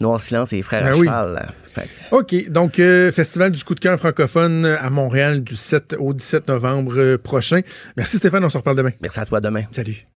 Noir 0.01 0.19
Silence 0.19 0.51
et 0.51 0.61
Frères 0.61 0.83
Ben 0.83 0.91
à 0.91 0.97
oui. 0.97 1.07
Cheval. 1.07 1.49
Fait 1.65 1.83
que- 2.11 2.15
OK. 2.17 2.49
Donc, 2.51 2.77
euh, 2.79 3.09
Festival 3.13 3.51
du 3.51 3.63
coup 3.63 3.73
de 3.73 3.79
cœur 3.79 3.97
francophone 3.97 4.65
à 4.65 4.89
Montréal 4.89 5.41
du 5.41 5.55
7 5.55 5.95
au 5.97 6.13
17 6.13 6.49
novembre 6.49 6.95
euh, 6.97 7.17
prochain. 7.17 7.61
Merci 7.95 8.17
Stéphane, 8.17 8.43
on 8.43 8.49
se 8.49 8.57
reparle 8.57 8.75
demain. 8.75 8.91
Merci 9.01 9.21
à 9.21 9.25
toi 9.25 9.39
demain. 9.39 9.63
Salut. 9.71 10.10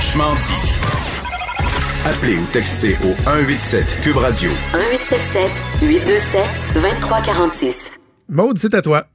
Franchement 0.00 0.32
dit. 0.36 2.08
Appelez 2.08 2.38
ou 2.38 2.46
textez 2.54 2.94
au 3.04 3.12
187 3.22 4.00
Cube 4.00 4.16
Radio. 4.16 4.50
1877 4.72 5.50
827 5.82 6.40
2346. 6.72 7.92
Maude, 8.30 8.56
c'est 8.58 8.72
à 8.72 8.80
toi. 8.80 9.06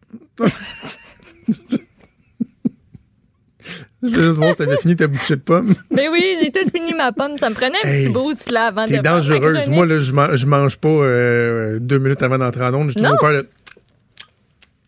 Je 4.03 4.09
veux 4.09 4.25
juste 4.27 4.37
voir 4.37 4.51
si 4.51 4.55
t'avais 4.57 4.77
fini 4.77 4.95
ta 4.95 5.07
bouchée 5.07 5.37
de 5.37 5.41
pommes. 5.41 5.73
Mais 5.89 6.07
oui, 6.07 6.37
j'ai 6.39 6.51
tout 6.51 6.69
fini 6.69 6.93
ma 6.93 7.11
pomme. 7.11 7.35
Ça 7.37 7.49
me 7.49 7.55
prenait 7.55 7.79
un 7.83 7.87
Hey, 7.89 8.03
petit 8.05 8.13
boost 8.13 8.51
là 8.51 8.65
avant 8.67 8.83
de 8.85 8.89
T'es 8.89 8.99
dangereuse. 8.99 9.67
Moi, 9.67 9.87
là, 9.87 9.97
je, 9.97 10.11
man- 10.11 10.35
je 10.35 10.45
mange 10.45 10.77
pas 10.77 10.87
euh, 10.89 11.79
deux 11.79 11.97
minutes 11.97 12.21
avant 12.21 12.37
d'entrer 12.37 12.63
en 12.63 12.75
onde. 12.75 12.89
J'ai 12.89 12.95
toujours 12.95 13.09
Non. 13.13 13.17
peur 13.19 13.31
de... 13.31 13.47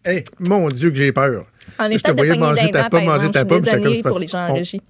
Hey, 0.06 0.24
mon 0.40 0.68
Dieu 0.68 0.91
que 0.91 0.95
j'ai 0.95 1.11
peur. 1.11 1.45
En 1.80 1.90
Je 1.90 1.98
te 1.98 2.11
voyais 2.11 2.38
manger 2.38 2.69
ta 2.69 2.88
pomme, 2.88 3.06
manger 3.06 3.32
ta 3.32 3.40
Je 3.40 3.45
suis 3.45 3.48
pomme. 3.48 3.65
j'étais 3.65 3.72
comme, 3.72 3.80
désolée 3.82 4.03
pour 4.03 4.19
les 4.19 4.28
gens 4.28 4.45
en 4.48 4.53
régie. 4.53 4.82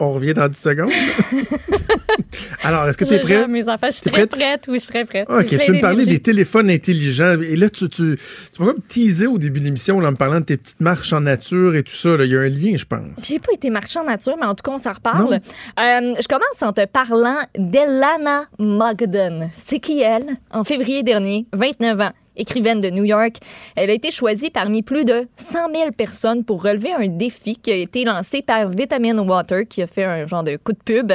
On 0.00 0.12
revient 0.12 0.34
dans 0.34 0.48
10 0.48 0.58
secondes. 0.58 0.90
Alors, 2.64 2.88
est-ce 2.88 2.98
que 2.98 3.04
tu 3.04 3.14
es 3.14 3.18
prêt? 3.20 3.46
mes 3.46 3.68
affaires. 3.68 3.90
Je 3.90 3.96
suis 3.96 4.10
très 4.10 4.26
prête? 4.26 4.30
prête. 4.30 4.64
Oui, 4.68 4.78
je 4.78 4.84
suis 4.84 4.88
très 4.92 5.04
prête. 5.04 5.26
OK, 5.30 5.46
tu 5.46 5.56
veux 5.56 5.74
me 5.74 5.80
parler 5.80 6.04
des 6.06 6.18
téléphones 6.20 6.68
intelligents. 6.70 7.34
Et 7.40 7.56
là, 7.56 7.68
tu, 7.70 7.88
tu, 7.88 8.18
tu 8.52 8.62
m'as 8.62 8.72
comme 8.72 8.82
teasé 8.88 9.26
au 9.26 9.38
début 9.38 9.60
de 9.60 9.66
l'émission 9.66 9.98
en 9.98 10.10
me 10.10 10.16
parlant 10.16 10.40
de 10.40 10.44
tes 10.46 10.56
petites 10.56 10.80
marches 10.80 11.12
en 11.12 11.20
nature 11.20 11.76
et 11.76 11.82
tout 11.82 11.94
ça. 11.94 12.16
là. 12.16 12.24
Il 12.24 12.32
y 12.32 12.36
a 12.36 12.40
un 12.40 12.48
lien, 12.48 12.74
je 12.76 12.84
pense. 12.84 13.24
J'ai 13.24 13.38
pas 13.38 13.52
été 13.52 13.70
marchand 13.70 14.00
en 14.00 14.06
nature, 14.06 14.34
mais 14.38 14.46
en 14.46 14.54
tout 14.54 14.62
cas, 14.62 14.72
on 14.72 14.78
s'en 14.78 14.92
reparle. 14.92 15.34
Euh, 15.34 15.40
je 15.78 16.28
commence 16.28 16.62
en 16.62 16.72
te 16.72 16.84
parlant 16.86 17.38
d'Elana 17.56 18.46
Mogden. 18.58 19.50
C'est 19.54 19.78
qui 19.78 20.00
elle? 20.00 20.26
En 20.50 20.64
février 20.64 21.02
dernier, 21.02 21.46
29 21.52 22.00
ans, 22.00 22.12
écrivaine 22.36 22.80
de 22.80 22.90
New 22.90 23.04
York. 23.04 23.36
Elle 23.76 23.90
a 23.90 23.94
été 23.94 24.10
choisie 24.10 24.50
parmi 24.50 24.82
plus 24.82 25.04
de 25.04 25.26
100 25.36 25.72
000 25.74 25.92
personnes 25.92 26.44
pour 26.44 26.62
relever 26.62 26.92
un 26.92 27.08
défi 27.08 27.56
qui 27.56 27.70
a 27.70 27.76
été 27.76 28.04
lancé 28.04 28.42
par 28.42 28.68
Vitamin 28.68 29.18
Water, 29.18 29.66
qui 29.68 29.82
a 29.82 29.86
fait 29.86 30.04
un 30.04 30.26
genre 30.26 30.42
de 30.42 30.56
coup 30.56 30.72
de 30.72 30.78
pub. 30.84 31.12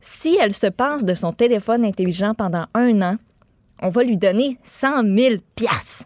Si 0.00 0.38
elle 0.40 0.54
se 0.54 0.68
passe 0.68 1.04
de 1.04 1.14
son 1.14 1.32
téléphone 1.32 1.84
intelligent 1.84 2.34
pendant 2.34 2.66
un 2.74 3.02
an, 3.02 3.16
on 3.82 3.88
va 3.88 4.02
lui 4.02 4.16
donner 4.16 4.58
100 4.64 5.02
000 5.16 5.34
piastres. 5.54 6.04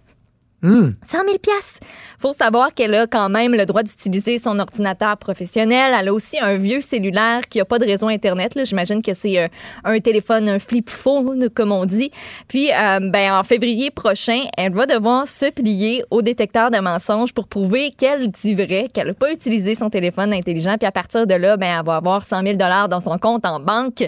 100 0.63 1.25
000 1.25 1.39
piastres. 1.39 1.81
Faut 2.19 2.33
savoir 2.33 2.73
qu'elle 2.73 2.95
a 2.95 3.07
quand 3.07 3.29
même 3.29 3.55
le 3.55 3.65
droit 3.65 3.83
d'utiliser 3.83 4.39
son 4.39 4.59
ordinateur 4.59 5.17
professionnel. 5.17 5.95
Elle 5.99 6.09
a 6.09 6.13
aussi 6.13 6.39
un 6.39 6.57
vieux 6.57 6.83
cellulaire 6.83 7.43
qui 7.49 7.61
a 7.61 7.65
pas 7.65 7.79
de 7.79 7.87
réseau 7.87 8.09
Internet. 8.09 8.59
J'imagine 8.65 9.03
que 9.03 9.15
c'est 9.15 9.39
euh, 9.39 9.49
un 9.85 9.99
téléphone, 10.01 10.49
un 10.49 10.59
flip 10.59 10.91
phone, 10.91 11.49
comme 11.49 11.73
on 11.73 11.87
dit. 11.87 12.11
Puis, 12.49 12.71
euh, 12.73 13.01
ben, 13.11 13.33
en 13.33 13.43
février 13.43 13.91
prochain, 13.91 14.41
elle 14.57 14.73
va 14.73 14.87
devoir 14.87 15.27
se 15.27 15.51
plier 15.51 16.05
au 16.11 16.21
détecteur 16.23 16.71
de 16.71 16.79
mensonges 16.79 17.33
pour 17.33 17.49
prouver 17.49 17.91
qu'elle 17.91 18.31
dit 18.31 18.55
vrai, 18.55 18.89
qu'elle 18.93 19.09
n'a 19.09 19.15
pas 19.15 19.33
utilisé 19.33 19.75
son 19.75 19.89
téléphone 19.89 20.33
intelligent. 20.33 20.77
Puis, 20.79 20.87
à 20.87 20.93
partir 20.93 21.27
de 21.27 21.35
là, 21.35 21.57
ben, 21.57 21.79
elle 21.79 21.87
va 21.87 21.97
avoir 21.97 22.25
100 22.25 22.43
000 22.43 22.57
dans 22.57 23.01
son 23.01 23.17
compte 23.19 23.47
en 23.47 23.61
banque. 23.61 24.05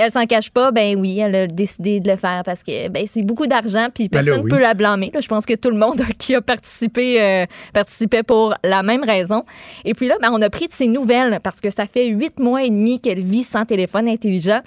Elle 0.00 0.12
s'en 0.12 0.26
cache 0.26 0.50
pas, 0.50 0.70
ben 0.70 0.96
oui, 0.96 1.18
elle 1.18 1.34
a 1.34 1.46
décidé 1.48 1.98
de 1.98 2.08
le 2.08 2.16
faire 2.16 2.42
parce 2.44 2.62
que 2.62 2.88
ben, 2.88 3.04
c'est 3.08 3.22
beaucoup 3.22 3.48
d'argent, 3.48 3.88
puis 3.92 4.08
Ben 4.08 4.24
personne 4.24 4.44
oui. 4.44 4.50
peut 4.50 4.60
la 4.60 4.74
blâmer. 4.74 5.10
là. 5.12 5.20
Je 5.20 5.26
pense 5.26 5.44
que 5.44 5.54
tout 5.54 5.70
le 5.70 5.76
monde 5.76 6.00
qui 6.18 6.36
a 6.36 6.40
participé 6.40 7.20
euh, 7.20 7.46
participait 7.74 8.22
pour 8.22 8.54
la 8.62 8.84
même 8.84 9.02
raison. 9.02 9.44
Et 9.84 9.94
puis 9.94 10.06
là, 10.06 10.14
ben, 10.22 10.30
on 10.32 10.40
a 10.40 10.50
pris 10.50 10.68
de 10.68 10.72
ses 10.72 10.86
nouvelles 10.86 11.40
parce 11.42 11.60
que 11.60 11.68
ça 11.70 11.86
fait 11.86 12.06
huit 12.06 12.38
mois 12.38 12.62
et 12.62 12.70
demi 12.70 13.00
qu'elle 13.00 13.24
vit 13.24 13.42
sans 13.42 13.64
téléphone 13.64 14.08
intelligent. 14.08 14.60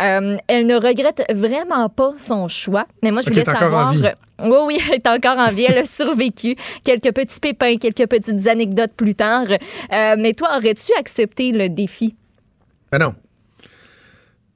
Euh, 0.00 0.36
elle 0.46 0.66
ne 0.66 0.76
regrette 0.76 1.24
vraiment 1.34 1.88
pas 1.88 2.12
son 2.16 2.46
choix. 2.46 2.86
Mais 3.02 3.10
moi, 3.10 3.22
je 3.22 3.30
voulais 3.30 3.44
savoir. 3.44 3.92
vie. 3.92 4.02
Oui, 4.40 4.58
oui, 4.66 4.78
elle 4.88 4.94
est 4.96 5.08
encore 5.08 5.38
en 5.38 5.48
vie. 5.48 5.64
Elle 5.68 5.78
a 5.78 5.84
survécu. 5.84 6.54
Quelques 6.84 7.12
petits 7.12 7.40
pépins, 7.40 7.76
quelques 7.76 8.06
petites 8.06 8.46
anecdotes 8.46 8.92
plus 8.96 9.16
tard. 9.16 9.46
Euh, 9.50 10.14
mais 10.16 10.32
toi, 10.32 10.50
aurais-tu 10.56 10.92
accepté 10.96 11.50
le 11.50 11.68
défi? 11.68 12.14
Ben 12.92 12.98
non. 12.98 13.14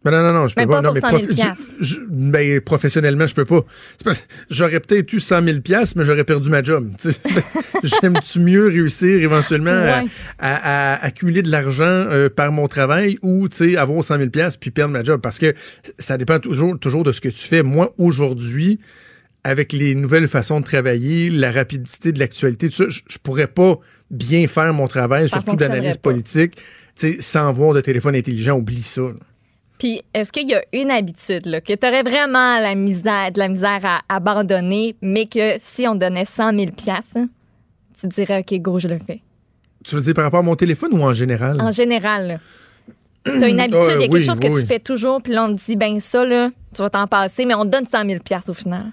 Ben 0.03 0.11
non, 0.13 0.23
non, 0.23 0.33
non, 0.33 0.49
je 0.49 0.55
peux 0.55 0.63
Même 0.63 0.71
pas. 0.71 0.77
pas 0.77 0.89
non, 0.89 0.93
mais 0.95 1.01
100 1.01 1.09
000 1.11 1.23
prof- 1.25 1.35
piastres. 1.37 1.75
je- 1.81 1.85
je- 1.97 2.01
ben, 2.09 2.61
professionnellement, 2.63 3.27
je 3.27 3.35
peux 3.35 3.45
pas. 3.45 3.65
Parce- 4.03 4.27
J'aurais 4.49 4.81
peut-être 4.81 5.13
eu 5.13 5.21
100 5.21 5.45
000 5.47 5.61
piastres, 5.61 5.99
mais 5.99 6.07
j'aurais 6.07 6.25
perdu 6.25 6.49
ma 6.49 6.63
job. 6.63 6.91
J'aime-tu 7.83 8.41
mieux 8.41 8.67
réussir 8.69 9.23
éventuellement 9.23 9.71
à- 9.71 10.03
Ouais. 10.03 10.09
à, 10.39 10.95
à 10.95 11.05
accumuler 11.05 11.43
de 11.43 11.51
l'argent 11.51 11.85
euh, 11.85 12.29
par 12.31 12.51
mon 12.53 12.67
travail 12.69 13.19
ou 13.23 13.49
tu 13.49 13.57
sais, 13.73 13.77
avoir 13.77 14.03
100 14.03 14.17
000 14.19 14.31
piastres 14.31 14.59
puis 14.61 14.71
perdre 14.71 14.93
ma 14.93 15.05
job? 15.05 15.21
Parce 15.21 15.39
que 15.39 15.55
ça 15.99 16.17
dépend 16.19 16.39
toujours, 16.39 16.79
toujours 16.79 17.03
de 17.03 17.13
ce 17.13 17.21
que 17.21 17.29
tu 17.29 17.47
fais. 17.47 17.63
Moi, 17.63 17.95
aujourd'hui, 17.99 18.79
avec 19.45 19.73
les 19.73 19.95
nouvelles 19.95 20.29
façons 20.29 20.61
de 20.61 20.65
travailler, 20.65 21.31
la 21.31 21.51
rapidité 21.53 22.13
de 22.13 22.19
l'actualité, 22.19 22.69
tout 22.69 22.77
ça, 22.77 22.85
je, 22.89 23.01
je 23.09 23.19
pourrais 23.19 23.47
pas 23.47 23.79
bien 24.11 24.47
faire 24.49 24.73
mon 24.75 24.87
travail, 24.87 25.29
surtout 25.29 25.57
d'analyse 25.57 25.97
politique, 25.99 26.57
tu 26.57 26.63
sais, 27.15 27.17
sans 27.21 27.49
avoir 27.49 27.73
de 27.75 27.81
téléphone 27.81 28.15
intelligent. 28.17 28.57
Oublie 28.57 28.83
ça. 28.83 29.03
là. 29.03 29.13
Puis, 29.81 30.03
est-ce 30.13 30.31
qu'il 30.31 30.49
y 30.49 30.55
a 30.55 30.63
une 30.75 30.91
habitude 30.91 31.47
là, 31.47 31.61
que 31.61 31.73
tu 31.73 31.87
aurais 31.87 32.03
vraiment 32.03 32.61
la 32.61 32.75
misère, 32.75 33.33
de 33.33 33.39
la 33.39 33.49
misère 33.49 33.81
à 33.83 34.03
abandonner, 34.11 34.95
mais 35.01 35.27
que 35.27 35.55
si 35.59 35.89
on 35.89 35.95
donnait 35.95 36.27
100 36.27 36.53
000 36.53 36.71
piastres, 36.73 37.17
hein, 37.17 37.29
tu 37.99 38.07
te 38.07 38.15
dirais, 38.15 38.45
OK, 38.47 38.61
go, 38.61 38.79
je 38.79 38.89
le 38.89 38.99
fais? 38.99 39.23
Tu 39.83 39.95
veux 39.95 40.03
dire 40.03 40.13
par 40.13 40.25
rapport 40.25 40.41
à 40.41 40.43
mon 40.43 40.55
téléphone 40.55 40.93
ou 40.93 41.03
en 41.03 41.15
général? 41.15 41.59
En 41.63 41.73
général, 41.73 42.39
tu 43.25 43.31
as 43.33 43.49
une 43.49 43.61
habitude, 43.61 43.81
il 43.87 43.91
y 43.91 43.95
a 43.95 43.99
quelque 44.01 44.13
oui, 44.13 44.25
chose 44.25 44.39
que 44.39 44.49
oui. 44.49 44.61
tu 44.61 44.67
fais 44.67 44.79
toujours, 44.79 45.23
puis 45.23 45.33
là, 45.33 45.45
on 45.45 45.57
te 45.57 45.65
dit, 45.65 45.77
ben 45.77 45.99
ça, 45.99 46.27
là, 46.27 46.51
tu 46.75 46.83
vas 46.83 46.91
t'en 46.91 47.07
passer, 47.07 47.47
mais 47.47 47.55
on 47.55 47.65
te 47.65 47.71
donne 47.71 47.87
100 47.87 48.07
000 48.07 48.21
piastres 48.23 48.51
au 48.51 48.55
final. 48.55 48.93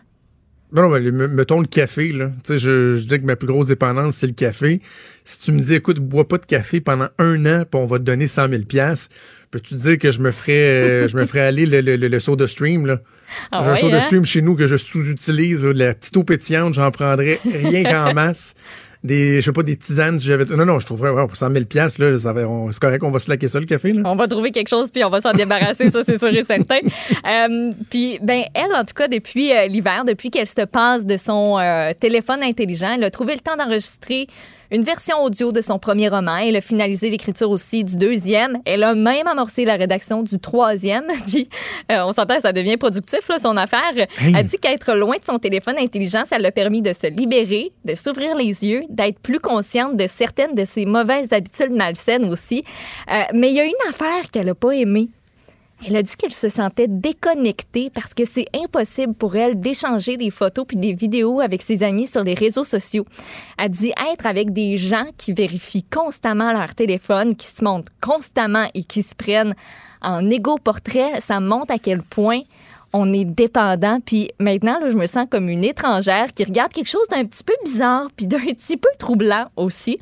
Non, 0.73 0.81
non, 0.83 0.89
mais 0.89 0.99
me- 1.11 1.27
mettons 1.29 1.61
le 1.61 1.67
café, 1.67 2.11
là. 2.11 2.27
Tu 2.43 2.53
sais, 2.53 2.59
je, 2.59 2.97
je 2.97 3.03
dis 3.05 3.19
que 3.19 3.25
ma 3.25 3.37
plus 3.37 3.47
grosse 3.47 3.67
dépendance, 3.67 4.17
c'est 4.17 4.27
le 4.27 4.33
café. 4.33 4.81
Si 5.23 5.39
tu 5.39 5.51
me 5.53 5.59
dis, 5.59 5.73
écoute, 5.73 5.99
bois 5.99 6.27
pas 6.27 6.37
de 6.37 6.45
café 6.45 6.81
pendant 6.81 7.07
un 7.19 7.45
an, 7.45 7.63
puis 7.69 7.79
on 7.79 7.85
va 7.85 7.99
te 7.99 8.03
donner 8.03 8.27
100 8.27 8.49
000 8.49 8.63
piastres, 8.63 9.13
peux-tu 9.49 9.75
dire 9.75 9.97
que 9.97 10.11
je 10.11 10.19
me 10.21 10.31
ferais, 10.31 10.51
euh, 11.03 11.07
je 11.07 11.15
me 11.15 11.25
ferais 11.25 11.39
aller 11.41 11.65
le, 11.65 11.79
le, 11.79 11.95
le, 11.95 12.07
le 12.09 12.19
soda 12.19 12.47
stream, 12.47 12.85
là? 12.85 12.99
Ah 13.51 13.61
J'ai 13.63 13.69
un 13.71 13.75
soda 13.75 13.97
hein? 13.97 14.01
stream 14.01 14.25
chez 14.25 14.41
nous 14.41 14.55
que 14.55 14.67
je 14.67 14.75
sous-utilise, 14.75 15.65
la 15.65 15.93
petite 15.93 16.17
eau 16.17 16.23
pétillante, 16.25 16.73
j'en 16.73 16.91
prendrais 16.91 17.39
rien 17.45 17.83
qu'en 17.83 18.13
masse. 18.15 18.53
Des, 19.07 19.41
je 19.41 19.45
sais 19.45 19.51
pas, 19.53 19.63
des 19.63 19.77
tisanes, 19.77 20.19
si 20.19 20.27
j'avais. 20.27 20.45
Non, 20.45 20.65
non, 20.65 20.79
je 20.79 20.85
trouverais, 20.85 21.09
ouais, 21.11 21.25
pour 21.25 21.35
100 21.35 21.51
000 21.53 21.65
piastres, 21.65 22.01
là, 22.01 22.17
ça 22.19 22.33
va- 22.33 22.47
on- 22.47 22.71
c'est 22.71 22.79
correct, 22.79 23.03
on 23.03 23.09
va 23.11 23.19
se 23.19 23.29
laquer 23.29 23.47
ça, 23.47 23.59
le 23.59 23.65
café, 23.65 23.93
là. 23.93 24.01
On 24.05 24.15
va 24.15 24.27
trouver 24.27 24.51
quelque 24.51 24.67
chose 24.69 24.91
puis 24.91 25.03
on 25.03 25.09
va 25.09 25.21
s'en 25.21 25.31
débarrasser, 25.33 25.89
ça 25.91 26.03
c'est 26.03 26.19
sûr 26.19 26.29
et 26.29 26.43
certain. 26.43 26.79
Euh, 27.27 27.71
puis 27.89 28.19
ben 28.21 28.43
elle 28.53 28.73
en 28.75 28.83
tout 28.85 28.93
cas 28.95 29.07
depuis 29.07 29.51
euh, 29.51 29.65
l'hiver, 29.67 30.03
depuis 30.05 30.29
qu'elle 30.29 30.47
se 30.47 30.65
passe 30.65 31.05
de 31.05 31.17
son 31.17 31.57
euh, 31.59 31.91
téléphone 31.99 32.41
intelligent, 32.43 32.93
elle 32.95 33.03
a 33.03 33.09
trouvé 33.09 33.33
le 33.33 33.39
temps 33.41 33.55
d'enregistrer 33.57 34.27
une 34.71 34.83
version 34.83 35.23
audio 35.23 35.51
de 35.51 35.61
son 35.61 35.79
premier 35.79 36.09
roman. 36.09 36.37
Elle 36.37 36.55
a 36.55 36.61
finalisé 36.61 37.09
l'écriture 37.09 37.49
aussi 37.49 37.83
du 37.83 37.95
deuxième. 37.95 38.59
Elle 38.65 38.83
a 38.83 38.95
même 38.95 39.27
amorcé 39.27 39.65
la 39.65 39.75
rédaction 39.75 40.23
du 40.23 40.39
troisième. 40.39 41.05
Puis 41.27 41.49
euh, 41.91 42.03
on 42.05 42.11
s'entend, 42.11 42.39
ça 42.39 42.53
devient 42.53 42.77
productif 42.77 43.27
là, 43.29 43.39
son 43.39 43.57
affaire. 43.57 43.93
Elle 44.19 44.45
dit 44.45 44.57
qu'être 44.57 44.93
loin 44.93 45.17
de 45.17 45.23
son 45.23 45.39
téléphone 45.39 45.75
intelligent, 45.77 46.23
ça 46.25 46.37
l'a 46.37 46.51
permis 46.51 46.81
de 46.81 46.93
se 46.93 47.07
libérer, 47.07 47.71
de 47.85 47.95
s'ouvrir 47.95 48.35
les 48.35 48.65
yeux, 48.65 48.83
d'être 48.89 49.19
plus 49.19 49.39
consciente 49.39 49.95
de 49.95 50.07
certaines 50.07 50.55
de 50.55 50.65
ses 50.65 50.85
mauvaises 50.85 51.31
habitudes 51.31 51.71
malsaines 51.71 52.25
aussi. 52.25 52.63
Euh, 53.11 53.23
mais 53.33 53.49
il 53.49 53.55
y 53.55 53.59
a 53.59 53.65
une 53.65 53.73
affaire 53.89 54.29
qu'elle 54.31 54.47
n'a 54.47 54.55
pas 54.55 54.71
aimée. 54.71 55.09
Elle 55.85 55.95
a 55.95 56.01
dit 56.01 56.15
qu'elle 56.17 56.33
se 56.33 56.49
sentait 56.49 56.87
déconnectée 56.87 57.91
parce 57.93 58.13
que 58.13 58.25
c'est 58.25 58.47
impossible 58.55 59.13
pour 59.13 59.35
elle 59.35 59.59
d'échanger 59.59 60.17
des 60.17 60.31
photos 60.31 60.65
puis 60.67 60.77
des 60.77 60.93
vidéos 60.93 61.39
avec 61.39 61.61
ses 61.61 61.83
amis 61.83 62.07
sur 62.07 62.23
les 62.23 62.33
réseaux 62.33 62.63
sociaux. 62.63 63.05
Elle 63.57 63.69
dit 63.69 63.93
être 64.11 64.25
avec 64.25 64.51
des 64.51 64.77
gens 64.77 65.05
qui 65.17 65.33
vérifient 65.33 65.83
constamment 65.83 66.51
leur 66.51 66.73
téléphone, 66.73 67.35
qui 67.35 67.47
se 67.47 67.63
montrent 67.63 67.91
constamment 68.01 68.67
et 68.73 68.83
qui 68.83 69.03
se 69.03 69.13
prennent 69.13 69.53
en 70.01 70.29
égo-portrait, 70.29 71.19
ça 71.19 71.39
montre 71.39 71.73
à 71.73 71.79
quel 71.79 72.01
point 72.01 72.41
on 72.93 73.13
est 73.13 73.25
dépendant. 73.25 73.99
Puis 73.99 74.31
maintenant, 74.39 74.79
là, 74.79 74.89
je 74.89 74.95
me 74.95 75.05
sens 75.05 75.27
comme 75.29 75.49
une 75.49 75.63
étrangère 75.63 76.33
qui 76.33 76.43
regarde 76.43 76.73
quelque 76.73 76.89
chose 76.89 77.07
d'un 77.09 77.25
petit 77.25 77.43
peu 77.43 77.53
bizarre 77.63 78.07
puis 78.15 78.25
d'un 78.25 78.39
petit 78.39 78.77
peu 78.77 78.89
troublant 78.97 79.47
aussi. 79.55 79.99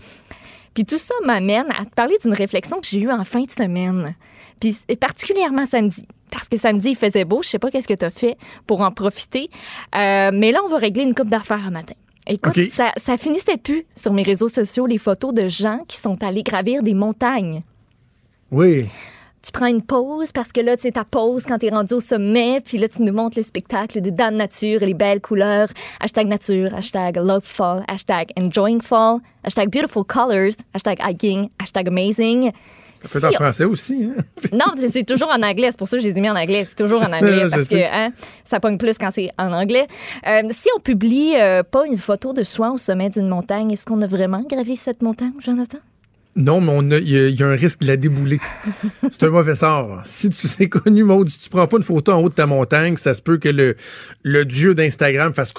Puis 0.74 0.86
tout 0.86 0.98
ça 0.98 1.14
m'amène 1.26 1.68
à 1.78 1.86
te 1.86 1.96
parler 1.96 2.18
d'une 2.22 2.34
réflexion 2.34 2.80
que 2.80 2.88
j'ai 2.88 3.00
eue 3.00 3.12
en 3.12 3.24
fin 3.24 3.44
de 3.44 3.52
semaine. 3.52 4.16
Puis 4.60 4.76
particulièrement 5.00 5.66
samedi. 5.66 6.06
Parce 6.32 6.50
que 6.50 6.58
samedi, 6.58 6.90
il 6.90 6.96
faisait 6.96 7.24
beau. 7.26 7.42
Je 7.44 7.50
sais 7.50 7.60
pas 7.60 7.72
qu'est-ce 7.72 7.88
que 7.88 7.94
tu 7.94 8.04
as 8.06 8.12
fait 8.12 8.38
pour 8.68 8.82
en 8.82 8.92
profiter. 8.92 9.50
Euh, 9.96 10.32
mais 10.34 10.52
là, 10.52 10.60
on 10.66 10.68
va 10.68 10.78
régler 10.78 11.04
une 11.04 11.16
coupe 11.16 11.30
d'affaires 11.30 11.64
un 11.66 11.72
matin. 11.72 11.94
Écoute, 12.28 12.58
OK. 12.58 12.66
ça, 12.66 12.92
ça 12.98 13.18
finissait 13.18 13.58
plus 13.58 13.84
sur 13.96 14.12
mes 14.12 14.24
réseaux 14.24 14.50
sociaux, 14.50 14.86
les 14.88 14.98
photos 14.98 15.34
de 15.34 15.48
gens 15.48 15.80
qui 15.88 15.98
sont 15.98 16.22
allés 16.24 16.42
gravir 16.44 16.82
des 16.82 16.96
montagnes 16.96 17.62
Oui. 18.52 18.88
tu 19.44 19.52
prends 19.52 19.68
une 19.68 19.84
pause 19.84 20.32
parce 20.32 20.52
que 20.52 20.60
là, 20.60 20.76
tu 20.76 20.82
sais, 20.82 20.92
ta 20.94 21.06
pause 21.06 21.46
quand 21.46 21.60
t'es 21.60 21.70
rendu 21.70 21.94
au 21.94 22.00
sommet, 22.00 22.62
puis 22.66 22.80
là, 22.80 22.88
tu 22.88 23.04
nous 23.04 23.14
montres 23.14 23.38
le 23.38 23.44
spectacle 23.44 24.02
de 24.02 24.10
Dame 24.10 24.38
Nature 24.38 24.82
et 24.82 24.86
les 24.88 24.96
belles 24.96 25.22
couleurs. 25.22 25.70
Hashtag 26.00 26.28
nature, 26.28 26.74
hashtag 26.74 27.18
love 27.18 27.44
fall, 27.46 27.86
hashtag 27.88 28.32
enjoying 28.36 28.82
fall, 28.82 29.20
hashtag 29.44 29.70
beautiful 29.70 30.04
colors, 30.04 30.56
hashtag 30.74 31.00
hiking, 31.00 31.50
hashtag 31.60 31.88
amazing. 31.88 32.52
Ça 33.06 33.20
peut 33.20 33.26
être 33.26 33.34
en 33.34 33.44
français 33.44 33.64
aussi, 33.66 34.10
hein? 34.18 34.22
non, 34.54 34.66
c'est- 34.78 35.04
toujours 35.06 35.30
en 35.30 35.42
anglais. 35.42 35.68
C'est 35.72 35.78
pour 35.78 35.88
ça 35.88 35.98
que 35.98 36.04
je 36.04 36.08
les 36.10 36.18
ai 36.18 36.22
mis 36.22 36.30
en 36.30 36.36
anglais. 36.36 36.66
C'est 36.68 36.76
toujours 36.76 37.02
en 37.02 37.12
anglais 37.14 37.46
parce 37.50 37.68
que 37.68 37.76
hein, 37.76 38.12
ça 38.44 38.60
pogne 38.60 38.78
plus 38.78 38.98
quand 38.98 39.12
c'est 39.12 39.30
en 39.38 39.52
anglais. 39.54 39.88
Euh, 40.28 40.42
si 40.52 40.68
on 40.76 40.80
publie 40.80 41.36
euh, 41.38 41.64
pas 41.64 41.86
une 41.86 41.98
photo 41.98 42.34
de 42.34 42.44
soi 42.44 42.72
au 42.72 42.78
sommet 42.78 43.10
d'une 43.10 43.28
montagne, 43.28 43.72
est-ce 43.72 43.86
qu'on 43.86 44.02
a 44.02 44.08
vraiment 44.08 44.42
gravi 44.50 44.76
cette 44.76 45.02
montagne, 45.02 45.34
Jonathan? 45.40 45.78
Non, 46.38 46.60
mais 46.60 46.72
on 46.76 46.92
a- 46.92 46.98
il 46.98 47.10
y, 47.10 47.18
a- 47.18 47.28
il 47.30 47.40
y 47.40 47.44
a 47.44 47.48
un 47.48 47.56
risque 47.56 47.80
de 47.82 47.88
la 47.88 47.96
débouler. 47.98 48.40
c'est 49.12 49.24
un 49.24 49.30
mauvais 49.30 49.56
sort. 49.56 50.02
Si 50.04 50.30
tu 50.30 50.48
sais 50.50 50.68
connu, 50.68 51.04
Maud, 51.06 51.30
si 51.30 51.40
tu 51.40 51.50
prends 51.50 51.66
pas 51.68 51.78
une 51.78 51.84
photo 51.84 52.12
en 52.12 52.18
haut 52.22 52.30
de 52.30 52.34
ta 52.34 52.46
montagne, 52.46 52.98
ça 52.98 53.14
se 53.14 53.22
peut 53.22 53.38
que 53.38 53.48
le, 53.50 53.76
le 54.24 54.44
dieu 54.44 54.76
d'Instagram 54.76 55.34
fasse. 55.34 55.54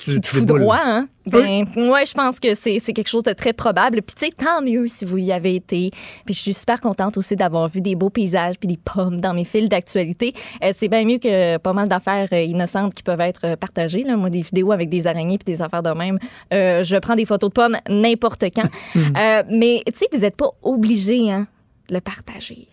Tu, 0.00 0.20
te 0.20 0.40
déboules. 0.40 0.58
foudroie, 0.58 0.80
hein? 0.82 1.08
Ben, 1.26 1.66
ouais, 1.76 2.06
je 2.06 2.14
pense 2.14 2.40
que 2.40 2.54
c'est 2.54 2.80
quelque 2.80 3.08
chose 3.08 3.22
de 3.22 3.32
très 3.32 3.52
probable. 3.52 4.02
Puis, 4.02 4.14
tu 4.18 4.26
sais, 4.26 4.32
tant 4.32 4.62
mieux 4.62 4.88
si 4.88 5.04
vous 5.04 5.18
y 5.18 5.32
avez 5.32 5.54
été. 5.54 5.90
Puis, 6.24 6.34
je 6.34 6.40
suis 6.40 6.54
super 6.54 6.80
contente 6.80 7.16
aussi 7.18 7.36
d'avoir 7.36 7.68
vu 7.68 7.80
des 7.80 7.94
beaux 7.94 8.10
paysages 8.10 8.56
puis 8.58 8.66
des 8.66 8.78
pommes 8.78 9.20
dans 9.20 9.34
mes 9.34 9.44
fils 9.44 9.68
d'actualité. 9.68 10.32
Euh, 10.64 10.72
c'est 10.76 10.88
bien 10.88 11.04
mieux 11.04 11.18
que 11.18 11.58
pas 11.58 11.72
mal 11.72 11.88
d'affaires 11.88 12.28
euh, 12.32 12.40
innocentes 12.40 12.94
qui 12.94 13.02
peuvent 13.02 13.20
être 13.20 13.42
euh, 13.44 13.56
partagées. 13.56 14.02
Là. 14.02 14.16
Moi, 14.16 14.30
des 14.30 14.40
vidéos 14.40 14.72
avec 14.72 14.88
des 14.88 15.06
araignées 15.06 15.38
puis 15.38 15.54
des 15.54 15.62
affaires 15.62 15.82
de 15.82 15.90
même. 15.90 16.18
Euh, 16.52 16.82
je 16.82 16.96
prends 16.96 17.14
des 17.14 17.26
photos 17.26 17.50
de 17.50 17.54
pommes 17.54 17.76
n'importe 17.88 18.44
quand. 18.54 18.68
Euh, 19.16 19.42
mais, 19.50 19.82
tu 19.86 19.92
sais, 19.94 20.06
vous 20.12 20.20
n'êtes 20.20 20.36
pas 20.36 20.50
obligé 20.62 21.30
hein, 21.30 21.46
de 21.88 21.94
le 21.94 22.00
partager. 22.00 22.68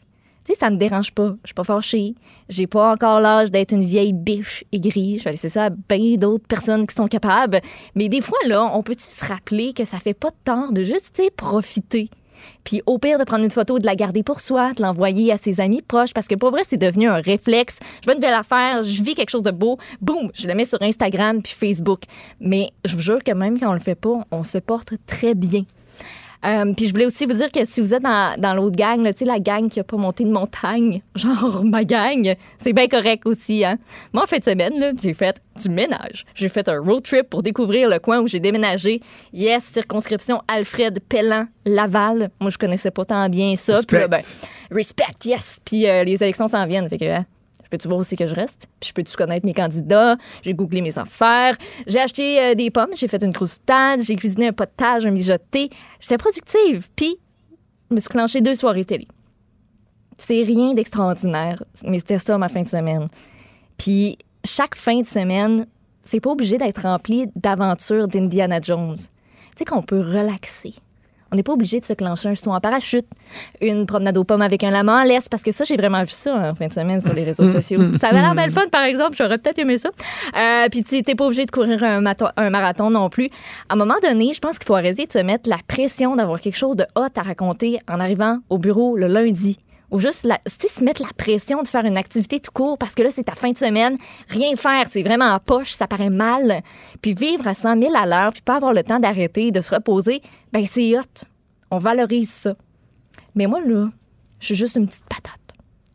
Tu 0.48 0.54
sais, 0.54 0.60
ça 0.60 0.70
me 0.70 0.78
dérange 0.78 1.12
pas. 1.12 1.36
Je 1.44 1.48
suis 1.48 1.54
pas 1.54 1.66
fâchée. 1.66 2.16
J'ai 2.48 2.68
pas 2.68 2.94
encore 2.94 3.20
l'âge 3.20 3.52
d'être 3.52 3.74
une 3.74 3.84
vieille 3.84 4.14
biche 4.14 4.64
aigrie. 4.72 5.18
Je 5.18 5.26
vais 5.26 5.32
laisser 5.32 5.50
ça 5.50 5.66
à 5.66 5.70
bien 5.70 6.16
d'autres 6.16 6.48
personnes 6.48 6.88
qui 6.88 6.96
sont 6.96 7.08
capables. 7.08 7.60
Mais 7.96 8.08
des 8.08 8.22
fois, 8.22 8.38
là, 8.48 8.64
on 8.74 8.82
peut-tu 8.82 9.04
se 9.04 9.26
rappeler 9.26 9.74
que 9.74 9.84
ça 9.84 9.98
fait 9.98 10.14
pas 10.14 10.30
de 10.30 10.36
tort 10.46 10.72
de 10.72 10.84
juste, 10.84 11.20
tu 11.22 11.30
profiter? 11.36 12.10
Puis 12.64 12.82
au 12.86 12.98
pire, 12.98 13.20
de 13.20 13.26
prendre 13.26 13.44
une 13.44 13.52
photo, 13.52 13.78
de 13.78 13.86
la 13.86 13.96
garder 13.96 14.24
pour 14.24 14.40
soi, 14.40 14.72
de 14.72 14.82
l'envoyer 14.84 15.34
à 15.34 15.38
ses 15.38 15.60
amis 15.60 15.82
proches, 15.82 16.14
parce 16.14 16.28
que 16.28 16.36
pour 16.36 16.52
vrai, 16.52 16.62
c'est 16.64 16.78
devenu 16.78 17.10
un 17.10 17.20
réflexe. 17.20 17.80
Je 18.00 18.06
vois 18.06 18.14
une 18.14 18.22
nouvelle 18.22 18.36
affaire, 18.36 18.84
je 18.84 19.04
vis 19.04 19.16
quelque 19.16 19.32
chose 19.32 19.44
de 19.44 19.52
beau, 19.52 19.78
boum, 20.00 20.32
je 20.34 20.48
le 20.48 20.54
mets 20.54 20.66
sur 20.66 20.82
Instagram 20.82 21.42
puis 21.42 21.54
Facebook. 21.54 22.04
Mais 22.40 22.70
je 22.86 22.96
vous 22.96 23.02
jure 23.02 23.24
que 23.24 23.32
même 23.32 23.60
quand 23.60 23.70
on 23.70 23.74
le 23.74 23.80
fait 23.80 23.96
pas, 23.96 24.24
on 24.32 24.44
se 24.44 24.60
porte 24.60 24.94
très 25.08 25.36
bien. 25.36 25.64
Euh, 26.46 26.74
puis 26.76 26.88
je 26.88 26.92
voulais 26.92 27.06
aussi 27.06 27.26
vous 27.26 27.34
dire 27.34 27.52
que 27.52 27.66
si 27.66 27.82
vous 27.82 27.94
êtes 27.94 28.04
dans, 28.04 28.40
dans 28.40 28.54
l'autre 28.54 28.76
gang, 28.76 29.02
là, 29.04 29.12
la 29.22 29.40
gang 29.40 29.70
qui 29.70 29.80
a 29.80 29.84
pas 29.84 29.98
monté 29.98 30.24
de 30.24 30.32
montagne, 30.32 31.02
genre 31.16 31.64
ma 31.64 31.84
gang, 31.84 32.36
c'est 32.60 32.74
bien 32.74 32.88
correct 32.88 33.26
aussi. 33.26 33.66
Hein? 33.66 33.78
Moi, 34.14 34.24
en 34.24 34.26
fin 34.26 34.38
de 34.38 34.44
semaine, 34.44 34.96
j'ai 35.02 35.14
fait 35.14 35.42
du 35.62 35.70
ménage. 35.70 36.26
J'ai 36.36 36.50
fait 36.50 36.68
un 36.70 36.80
road 36.80 37.04
trip 37.04 37.30
pour 37.30 37.42
découvrir 37.42 37.90
le 37.90 38.00
coin 38.00 38.20
où 38.20 38.28
j'ai 38.28 38.40
déménagé. 38.40 39.02
Yes, 39.34 39.64
circonscription 39.64 40.42
Alfred 40.48 41.00
Pellan, 41.10 41.48
Laval. 41.66 42.30
Moi, 42.40 42.50
je 42.50 42.58
connaissais 42.58 42.92
pas 42.92 43.06
tant 43.06 43.28
bien 43.30 43.56
ça. 43.56 43.80
Puis 43.88 43.98
là, 43.98 44.08
ben, 44.08 44.22
respect, 44.72 45.04
yes. 45.26 45.60
Puis 45.66 45.88
euh, 45.88 46.04
les 46.04 46.22
élections 46.22 46.48
s'en 46.48 46.66
viennent. 46.68 46.88
Fait 46.90 46.98
que, 46.98 47.06
hein, 47.06 47.26
je 47.68 47.70
peux-tu 47.70 47.90
voir 47.90 48.00
aussi 48.00 48.16
que 48.16 48.26
je 48.26 48.34
reste? 48.34 48.66
Puis 48.80 48.88
je 48.90 48.94
peux-tu 48.94 49.14
connaître 49.18 49.46
mes 49.46 49.54
candidats? 49.54 50.16
J'ai 50.42 50.54
googlé 50.54 50.80
mes 50.80 50.98
affaires. 50.98 51.58
J'ai 51.86 52.00
acheté 52.00 52.40
euh, 52.40 52.56
des 52.56 52.72
pommes. 52.72 52.92
J'ai 52.94 53.10
fait 53.10 53.22
une 53.22 53.34
croustade. 53.34 54.00
J'ai 54.02 54.16
cuisiné 54.16 54.48
un 54.48 54.54
potage, 54.54 55.06
un 55.06 55.12
mijoté. 55.12 55.70
J'étais 56.00 56.18
productive. 56.18 56.88
Puis, 56.96 57.18
je 57.90 57.96
me 57.96 58.00
suis 58.00 58.08
clenché 58.08 58.40
deux 58.40 58.56
soirées 58.56 58.86
télé. 58.86 59.06
C'est 60.18 60.44
rien 60.44 60.74
d'extraordinaire, 60.74 61.62
mais 61.84 62.00
c'était 62.00 62.20
ça 62.20 62.38
ma 62.38 62.48
fin 62.48 62.62
de 62.62 62.70
semaine. 62.70 63.06
Puis, 63.78 64.18
chaque 64.46 64.76
fin 64.76 65.02
de 65.02 65.06
semaine, 65.06 65.68
c'est 66.02 66.22
pas 66.22 66.30
obligé 66.30 66.58
d'être 66.58 66.84
rempli 66.84 67.28
d'aventures 67.36 68.08
d'Indiana 68.08 68.62
Jones. 68.62 68.96
Tu 68.96 69.58
sais 69.58 69.66
qu'on 69.66 69.84
peut 69.84 70.00
relaxer. 70.00 70.74
On 71.32 71.36
n'est 71.36 71.44
pas 71.44 71.54
obligé 71.54 71.80
de 71.80 71.86
se 71.86 71.94
clencher 71.94 72.30
un 72.30 72.36
saut 72.36 72.52
en 72.52 72.60
parachute, 72.60 73.06
une 73.62 73.86
promenade 73.86 74.18
aux 74.18 74.24
pommes 74.24 74.42
avec 74.42 74.64
un 74.64 74.72
lama 74.72 75.02
en 75.02 75.04
laisse, 75.04 75.30
parce 75.30 75.44
que 75.44 75.52
ça, 75.52 75.64
j'ai 75.64 75.78
vraiment 75.78 76.02
vu 76.04 76.12
ça 76.12 76.34
en 76.36 76.56
fin 76.56 76.68
de 76.68 76.74
semaine 76.74 77.02
sur 77.02 77.14
les 77.14 77.24
réseaux 77.24 77.48
sociaux. 77.48 77.82
Ça 78.00 78.10
avait 78.10 78.22
l'air 78.22 78.36
belle 78.36 78.52
fun, 78.52 78.68
par 78.72 78.84
exemple. 78.84 79.16
J'aurais 79.18 79.38
peut-être 79.38 79.60
aimé 79.60 79.78
ça. 79.78 79.90
Euh, 80.38 80.68
puis 80.70 80.84
tu 80.84 80.96
n'es 80.96 81.16
pas 81.16 81.26
obligé 81.26 81.46
de 81.46 81.52
courir 81.52 81.84
un, 81.84 82.04
un 82.06 82.50
marathon 82.50 82.90
non 82.90 83.10
plus. 83.10 83.28
À 83.70 83.74
un 83.74 83.78
moment 83.78 83.96
donné, 84.02 84.34
je 84.34 84.40
pense 84.40 84.58
qu'il 84.60 84.68
faut 84.68 84.76
arrêter 84.76 85.06
de 85.06 85.12
se 85.12 85.20
mettre 85.20 85.50
la 85.50 85.58
pression 85.68 86.16
d'avoir 86.16 86.40
quelque 86.40 86.58
chose 86.58 86.76
de 86.76 86.86
hot 86.96 87.08
à 87.16 87.22
raconter 87.22 87.80
en 87.88 88.00
arrivant 88.00 88.40
au 88.50 88.58
bureau 88.58 88.96
le 88.96 89.08
lundi. 89.08 89.58
Ou 89.92 90.00
juste 90.00 90.24
la, 90.26 90.40
se 90.46 90.84
mettre 90.84 91.02
la 91.02 91.14
pression 91.18 91.64
de 91.64 91.68
faire 91.68 91.86
une 91.86 91.98
activité 91.98 92.40
tout 92.40 92.52
court 92.52 92.78
parce 92.78 92.94
que 92.94 93.04
là, 93.04 93.10
c'est 93.10 93.24
ta 93.24 93.36
fin 93.36 93.52
de 93.52 93.58
semaine. 93.58 93.98
Rien 94.28 94.56
faire, 94.56 94.86
c'est 94.88 95.04
vraiment 95.04 95.26
en 95.26 95.40
poche, 95.40 95.72
ça 95.72 95.88
paraît 95.88 96.10
mal. 96.10 96.62
Puis 97.02 97.14
vivre 97.14 97.48
à 97.48 97.54
100 97.54 97.82
000 97.82 97.94
à 97.96 98.06
l'heure, 98.06 98.34
puis 98.34 98.42
pas 98.42 98.56
avoir 98.56 98.74
le 98.74 98.84
temps 98.84 99.00
d'arrêter, 99.00 99.52
de 99.52 99.62
se 99.62 99.74
reposer, 99.74 100.22
ben 100.52 100.66
c'est 100.66 100.98
hot. 100.98 101.26
On 101.72 101.78
valorise 101.78 102.30
ça. 102.30 102.56
Mais 103.36 103.48
moi, 103.48 103.62
là, 103.62 103.90
je 104.40 104.46
suis 104.48 104.56
juste 104.56 104.76
une 104.76 104.88
petite 104.88 105.06
patate. 105.06 105.34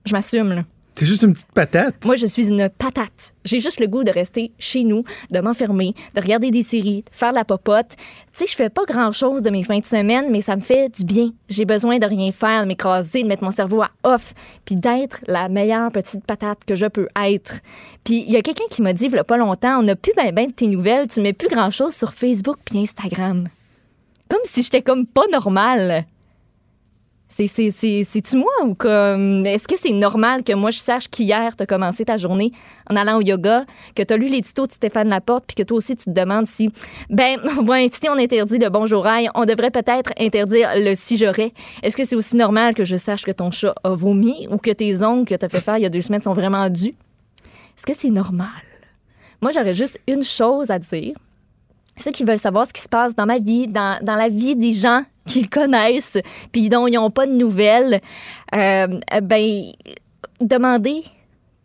Je 0.04 0.12
m'assume, 0.12 0.52
là. 0.52 0.64
C'est 0.94 1.06
juste 1.06 1.22
une 1.22 1.32
petite 1.32 1.52
patate. 1.52 1.94
Moi, 2.04 2.16
je 2.16 2.26
suis 2.26 2.48
une 2.48 2.68
patate. 2.68 3.34
J'ai 3.44 3.60
juste 3.60 3.80
le 3.80 3.86
goût 3.86 4.04
de 4.04 4.10
rester 4.10 4.52
chez 4.58 4.84
nous, 4.84 5.04
de 5.30 5.40
m'enfermer, 5.40 5.94
de 6.14 6.20
regarder 6.20 6.50
des 6.50 6.62
séries, 6.62 7.02
de 7.02 7.16
faire 7.16 7.32
la 7.32 7.44
popote. 7.44 7.96
Tu 7.96 8.38
sais, 8.38 8.46
je 8.46 8.54
fais 8.54 8.68
pas 8.68 8.84
grand-chose 8.84 9.42
de 9.42 9.50
mes 9.50 9.62
fins 9.62 9.78
de 9.78 9.84
semaine, 9.84 10.26
mais 10.30 10.42
ça 10.42 10.54
me 10.54 10.60
fait 10.60 10.94
du 10.94 11.04
bien. 11.04 11.30
J'ai 11.48 11.64
besoin 11.64 11.98
de 11.98 12.06
rien 12.06 12.30
faire, 12.30 12.62
de 12.62 12.68
m'écraser, 12.68 13.22
de 13.22 13.28
mettre 13.28 13.42
mon 13.42 13.50
cerveau 13.50 13.82
à 13.82 13.90
off, 14.02 14.34
puis 14.64 14.76
d'être 14.76 15.20
la 15.26 15.48
meilleure 15.48 15.90
petite 15.90 16.24
patate 16.24 16.64
que 16.66 16.76
je 16.76 16.86
peux 16.86 17.08
être. 17.16 17.60
Puis 18.04 18.24
il 18.26 18.30
y 18.30 18.36
a 18.36 18.42
quelqu'un 18.42 18.64
qui 18.70 18.82
m'a 18.82 18.92
dit, 18.92 19.06
il 19.06 19.12
y 19.12 19.18
a 19.18 19.24
pas 19.24 19.38
longtemps, 19.38 19.78
on 19.78 19.82
n'a 19.82 19.96
plus 19.96 20.12
ben 20.14 20.32
ben 20.32 20.48
de 20.48 20.52
tes 20.52 20.66
nouvelles, 20.66 21.08
tu 21.08 21.20
mets 21.20 21.32
plus 21.32 21.48
grand-chose 21.48 21.94
sur 21.94 22.12
Facebook 22.12 22.58
puis 22.64 22.78
Instagram. 22.78 23.48
Comme 24.28 24.40
si 24.44 24.62
j'étais 24.62 24.82
comme 24.82 25.06
pas 25.06 25.26
normale. 25.30 26.06
C'est, 27.34 27.46
c'est, 27.46 27.70
c'est, 27.70 28.04
c'est-tu 28.06 28.36
moi 28.36 28.52
ou 28.66 28.74
comme. 28.74 29.46
Est-ce 29.46 29.66
que 29.66 29.78
c'est 29.78 29.94
normal 29.94 30.42
que 30.44 30.52
moi 30.52 30.70
je 30.70 30.78
sache 30.78 31.08
qu'hier 31.08 31.56
t'as 31.56 31.64
commencé 31.64 32.04
ta 32.04 32.18
journée 32.18 32.52
en 32.90 32.94
allant 32.94 33.16
au 33.16 33.22
yoga, 33.22 33.64
que 33.96 34.02
t'as 34.02 34.18
lu 34.18 34.28
les 34.28 34.42
tutos 34.42 34.66
de 34.66 34.72
Stéphane 34.72 35.08
Laporte, 35.08 35.44
puis 35.46 35.54
que 35.54 35.62
toi 35.62 35.78
aussi 35.78 35.96
tu 35.96 36.04
te 36.04 36.10
demandes 36.10 36.46
si. 36.46 36.70
Ben, 37.08 37.40
ouais, 37.66 37.88
si 37.90 38.06
on 38.10 38.18
interdit 38.18 38.58
le 38.58 38.68
bonjour 38.68 39.06
aïe, 39.06 39.30
on 39.34 39.46
devrait 39.46 39.70
peut-être 39.70 40.10
interdire 40.20 40.72
le 40.76 40.94
si 40.94 41.16
j'aurais. 41.16 41.54
Est-ce 41.82 41.96
que 41.96 42.04
c'est 42.04 42.16
aussi 42.16 42.36
normal 42.36 42.74
que 42.74 42.84
je 42.84 42.96
sache 42.96 43.22
que 43.22 43.32
ton 43.32 43.50
chat 43.50 43.72
a 43.82 43.94
vomi 43.94 44.46
ou 44.50 44.58
que 44.58 44.70
tes 44.70 45.02
ongles 45.02 45.24
que 45.26 45.34
t'as 45.34 45.48
fait 45.48 45.62
faire 45.62 45.78
il 45.78 45.84
y 45.84 45.86
a 45.86 45.90
deux 45.90 46.02
semaines 46.02 46.20
sont 46.20 46.34
vraiment 46.34 46.68
dus? 46.68 46.92
Est-ce 47.78 47.86
que 47.86 47.94
c'est 47.94 48.10
normal? 48.10 48.46
Moi, 49.40 49.52
j'aurais 49.52 49.74
juste 49.74 49.98
une 50.06 50.22
chose 50.22 50.70
à 50.70 50.78
dire. 50.78 51.14
Ceux 51.96 52.10
qui 52.10 52.24
veulent 52.24 52.38
savoir 52.38 52.66
ce 52.66 52.74
qui 52.74 52.82
se 52.82 52.90
passe 52.90 53.14
dans 53.14 53.26
ma 53.26 53.38
vie, 53.38 53.68
dans, 53.68 53.98
dans 54.02 54.16
la 54.16 54.28
vie 54.28 54.54
des 54.54 54.72
gens 54.72 55.02
qu'ils 55.26 55.48
connaissent, 55.48 56.18
puis 56.52 56.68
dont 56.68 56.86
ils 56.86 56.94
n'ont 56.94 57.10
pas 57.10 57.26
de 57.26 57.32
nouvelles, 57.32 58.00
euh, 58.54 59.00
ben, 59.22 59.62
demandez. 60.40 61.02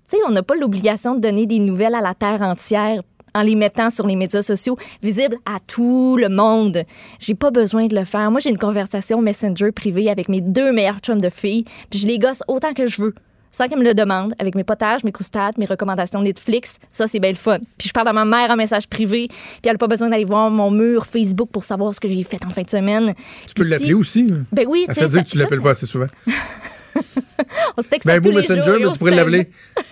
Tu 0.10 0.16
sais, 0.16 0.24
on 0.26 0.32
n'a 0.32 0.44
pas 0.44 0.56
l'obligation 0.56 1.16
de 1.16 1.20
donner 1.20 1.46
des 1.46 1.60
nouvelles 1.60 1.96
à 1.96 2.02
la 2.02 2.14
Terre 2.14 2.42
entière 2.42 3.02
en 3.36 3.42
les 3.42 3.56
mettant 3.56 3.90
sur 3.90 4.08
les 4.08 4.16
médias 4.16 4.42
sociaux, 4.42 4.76
visibles 5.04 5.38
à 5.46 5.60
tout 5.60 6.18
le 6.18 6.30
monde. 6.30 6.84
J'ai 7.20 7.36
pas 7.36 7.52
besoin 7.52 7.88
de 7.88 7.96
le 7.96 8.06
faire. 8.06 8.32
Moi, 8.32 8.40
j'ai 8.40 8.50
une 8.50 8.58
conversation 8.58 9.22
Messenger 9.22 9.72
privée 9.72 10.10
avec 10.10 10.28
mes 10.30 10.42
deux 10.42 10.72
meilleurs 10.72 11.00
chums 11.00 11.22
de 11.22 11.30
filles, 11.30 11.66
puis 11.90 12.00
je 12.00 12.08
les 12.08 12.20
gosse 12.20 12.42
autant 12.48 12.74
que 12.74 12.88
je 12.88 13.02
veux 13.02 13.16
sans 13.58 13.68
qu'elle 13.68 13.80
me 13.80 13.84
le 13.84 13.96
demande, 13.96 14.36
avec 14.38 14.54
mes 14.54 14.64
potages, 14.64 15.04
mes 15.04 15.12
croustades, 15.12 15.58
mes 15.58 15.66
recommandations 15.66 16.22
Netflix. 16.22 16.78
Ça, 16.92 17.08
c'est 17.08 17.20
bien 17.20 17.32
le 17.32 17.36
fun. 17.38 17.58
Puis 17.80 17.88
je 17.90 17.94
parle 17.94 18.08
à 18.10 18.14
ma 18.14 18.24
mère 18.24 18.52
en 18.52 18.56
message 18.56 18.88
privé, 18.88 19.28
puis 19.30 19.60
elle 19.64 19.72
n'a 19.72 19.78
pas 19.80 19.88
besoin 19.88 20.10
d'aller 20.10 20.26
voir 20.26 20.52
mon 20.52 20.70
mur 20.70 21.08
Facebook 21.08 21.50
pour 21.52 21.64
savoir 21.64 21.96
ce 21.96 22.00
que 22.00 22.08
j'ai 22.08 22.22
fait 22.24 22.44
en 22.46 22.52
fin 22.52 22.62
de 22.62 22.70
semaine. 22.70 23.16
Tu 23.48 23.56
peux 23.56 23.64
l'appeler 23.64 23.88
si- 23.88 23.94
aussi. 23.96 24.28
Ben 24.52 24.68
oui, 24.68 24.86
Elle 24.88 24.94
fait 24.94 25.08
dire 25.08 25.24
que 25.24 25.30
tu 25.30 25.38
l'appelles 25.40 25.58
ça, 25.58 25.64
pas 25.64 25.70
assez 25.72 25.88
souvent. 25.88 26.06
On 27.78 27.82
se 27.82 27.88
texte 27.88 28.06
Ben, 28.08 28.22
tous 28.22 28.30
les 28.32 28.42
jours 28.42 28.56
Messenger, 28.58 28.76
et 28.80 28.86
mais 28.86 28.92
tu 28.92 28.98
pourrais 29.00 29.16
l'appeler. 29.16 29.50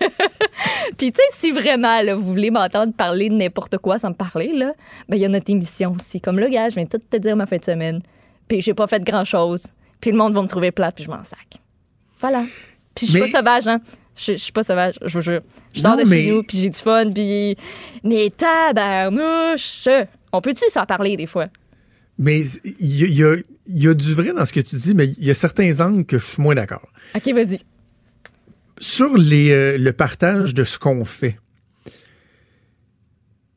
Puis 0.96 1.10
tu 1.12 1.16
sais, 1.16 1.22
si 1.32 1.50
vraiment 1.50 2.00
là, 2.02 2.14
vous 2.14 2.24
voulez 2.32 2.50
m'entendre 2.50 2.92
parler 2.92 3.28
de 3.28 3.34
n'importe 3.34 3.78
quoi 3.78 3.98
sans 3.98 4.10
me 4.10 4.14
parler, 4.14 4.52
là, 4.52 4.72
ben 5.08 5.16
il 5.16 5.22
y 5.22 5.24
a 5.24 5.28
notre 5.28 5.50
émission 5.50 5.94
aussi. 5.98 6.20
Comme 6.20 6.38
là, 6.38 6.48
gars, 6.48 6.68
je 6.68 6.76
viens 6.76 6.86
tout 6.86 6.98
te 6.98 7.16
dire 7.16 7.36
ma 7.36 7.46
fin 7.46 7.56
de 7.56 7.64
semaine. 7.64 8.00
Puis 8.48 8.60
j'ai 8.60 8.74
pas 8.74 8.86
fait 8.86 9.02
grand-chose. 9.02 9.64
Puis 10.00 10.10
le 10.12 10.16
monde 10.16 10.32
va 10.34 10.42
me 10.42 10.48
trouver 10.48 10.70
plate, 10.70 10.94
puis 10.94 11.04
je 11.04 11.10
m'en 11.10 11.22
sac. 11.24 11.58
Voilà. 12.20 12.42
Puis 12.96 13.06
je 13.06 13.10
suis 13.12 13.20
Mais- 13.20 13.30
pas 13.30 13.38
sauvage, 13.38 13.68
hein. 13.68 13.80
Je 14.18 14.32
je 14.32 14.38
suis 14.38 14.52
pas 14.52 14.62
sauvage, 14.62 14.94
je 15.04 15.12
vous 15.12 15.20
jure. 15.22 15.42
Je 15.74 15.80
sors 15.80 15.96
Non, 15.96 16.02
de 16.02 16.08
mais- 16.08 16.24
chez 16.24 16.30
nous, 16.30 16.42
puis 16.42 16.58
j'ai 16.58 16.70
du 16.70 16.78
fun, 16.78 17.10
puis... 17.12 17.54
Mais 18.02 18.30
tabarnouche! 18.30 19.88
On 20.32 20.40
peut-tu 20.40 20.68
s'en 20.70 20.86
parler 20.86 21.16
des 21.18 21.26
fois? 21.26 21.48
Mais 22.18 22.40
il 22.80 23.02
y, 23.12 23.22
y 23.68 23.88
a 23.88 23.94
du 23.94 24.14
vrai 24.14 24.32
dans 24.32 24.46
ce 24.46 24.52
que 24.54 24.60
tu 24.60 24.74
dis, 24.76 24.94
mais 24.94 25.08
il 25.18 25.24
y 25.24 25.30
a 25.30 25.34
certains 25.34 25.80
angles 25.80 26.06
que 26.06 26.18
je 26.18 26.24
suis 26.24 26.42
moins 26.42 26.54
d'accord. 26.54 26.88
OK, 27.14 27.28
vas-y. 27.28 27.60
Sur 28.80 29.16
les, 29.18 29.50
euh, 29.50 29.76
le 29.78 29.92
partage 29.92 30.54
de 30.54 30.64
ce 30.64 30.78
qu'on 30.78 31.04
fait, 31.04 31.36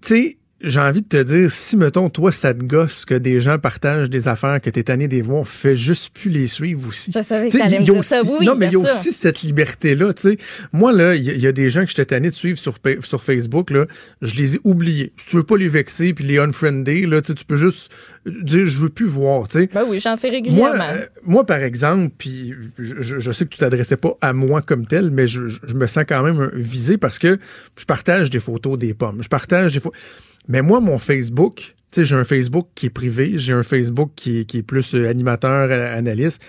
tu 0.02 0.08
sais, 0.08 0.38
j'ai 0.62 0.80
envie 0.80 1.02
de 1.02 1.08
te 1.08 1.22
dire, 1.24 1.50
si, 1.50 1.78
mettons, 1.78 2.10
toi, 2.10 2.32
ça 2.32 2.54
te 2.54 2.64
gosse 2.64 3.06
que 3.06 3.14
des 3.16 3.40
gens 3.40 3.58
partagent 3.60 4.10
des 4.10 4.28
affaires 4.28 4.60
que 4.60 4.70
t'es 4.70 4.84
tanné 4.84 5.08
des 5.08 5.22
voir, 5.22 5.48
fais 5.48 5.76
juste 5.76 6.10
plus 6.14 6.30
les 6.30 6.48
suivre 6.48 6.88
aussi. 6.88 7.12
Je 7.16 7.22
savais 7.22 7.50
que 7.50 7.58
t'allais 7.58 7.80
me 7.80 7.86
dire 7.86 8.04
ça. 8.04 8.22
aussi- 8.22 8.32
oui, 8.40 8.46
non, 8.46 8.56
mais 8.56 8.68
il 8.68 8.74
y 8.74 8.76
a 8.76 8.88
ça. 8.88 8.96
aussi 8.96 9.12
cette 9.14 9.42
liberté-là, 9.42 10.14
tu 10.14 10.22
sais. 10.22 10.38
Moi, 10.74 10.92
là, 10.92 11.16
il 11.16 11.24
y, 11.24 11.30
a- 11.30 11.34
il 11.34 11.40
y 11.42 11.48
a 11.48 11.52
des 11.52 11.70
gens 11.70 11.84
que 11.84 11.90
j'étais 11.90 12.06
tanné 12.06 12.30
de 12.30 12.36
suivre 12.36 12.58
sur, 12.60 12.76
sur 13.00 13.24
Facebook, 13.24 13.72
là, 13.72 13.86
je 14.22 14.36
les 14.36 14.56
ai 14.56 14.60
oubliés. 14.64 15.14
Si 15.18 15.28
tu 15.30 15.36
veux 15.38 15.44
pas 15.44 15.56
les 15.58 15.68
vexer 15.70 16.14
puis 16.14 16.26
les 16.26 16.40
unfriender, 16.40 17.06
là, 17.06 17.22
tu 17.22 17.34
peux 17.48 17.58
juste 17.58 17.92
dire, 18.26 18.66
je 18.68 18.78
veux 18.80 18.90
plus 18.90 19.06
voir, 19.08 19.48
tu 19.48 19.60
sais. 19.60 19.70
Ben 19.74 19.84
oui, 19.88 20.00
j'en 20.00 20.18
fais 20.18 20.28
Moi, 20.30 20.36
régulièrement. 20.36 20.84
euh, 20.94 21.06
moi, 21.24 21.46
par 21.46 21.60
exemple, 21.64 22.14
puis 22.18 22.54
je, 22.78 23.32
sais 23.32 23.46
que 23.46 23.50
tu 23.52 23.58
t'adressais 23.60 23.98
pas 23.98 24.18
à 24.22 24.34
moi 24.34 24.62
comme 24.62 24.86
tel, 24.86 25.10
mais 25.10 25.28
je, 25.28 25.48
je 25.48 25.74
me 25.74 25.88
sens 25.88 26.04
quand 26.08 26.22
même 26.22 26.50
visé 26.54 26.98
parce 26.98 27.18
que 27.18 27.38
je 27.78 27.86
partage 27.86 28.30
des 28.30 28.40
photos 28.40 28.78
des 28.78 28.94
pommes. 28.94 29.24
Je 29.24 29.30
partage 29.30 29.74
des 29.74 29.80
photos. 29.80 29.98
Mais 30.48 30.62
moi, 30.62 30.80
mon 30.80 30.98
Facebook, 30.98 31.76
tu 31.92 32.02
sais, 32.02 32.06
j'ai 32.06 32.16
un 32.16 32.24
Facebook 32.24 32.68
qui 32.76 32.88
est 32.88 32.92
privé, 32.92 33.34
j'ai 33.36 33.54
un 33.54 33.64
Facebook 33.64 34.12
qui 34.16 34.46
qui 34.46 34.58
est 34.60 34.64
plus 34.64 34.96
euh, 34.96 35.10
animateur, 35.10 35.70
euh, 35.72 35.98
analyste, 35.98 36.42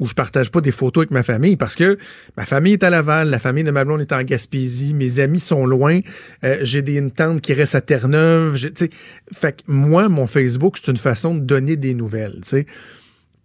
où 0.00 0.06
je 0.06 0.14
partage 0.14 0.50
pas 0.50 0.60
des 0.60 0.72
photos 0.72 1.02
avec 1.02 1.10
ma 1.12 1.22
famille 1.22 1.56
parce 1.56 1.76
que 1.76 1.98
ma 2.36 2.44
famille 2.44 2.72
est 2.72 2.82
à 2.82 2.90
Laval, 2.90 3.30
la 3.30 3.38
famille 3.38 3.64
de 3.64 3.70
ma 3.70 3.84
blonde 3.84 4.00
est 4.00 4.12
en 4.12 4.22
Gaspésie, 4.22 4.94
mes 4.94 5.20
amis 5.20 5.40
sont 5.40 5.66
loin, 5.66 6.00
euh, 6.42 6.58
j'ai 6.62 6.82
des, 6.82 6.96
une 6.96 7.10
tante 7.10 7.42
qui 7.42 7.52
reste 7.52 7.74
à 7.74 7.80
Terre-Neuve. 7.80 8.58
Fait 9.32 9.52
que 9.52 9.62
moi, 9.68 10.08
mon 10.08 10.26
Facebook, 10.26 10.78
c'est 10.82 10.90
une 10.90 10.96
façon 10.96 11.34
de 11.34 11.40
donner 11.40 11.76
des 11.76 11.94
nouvelles, 11.94 12.40
tu 12.42 12.48
sais. 12.48 12.66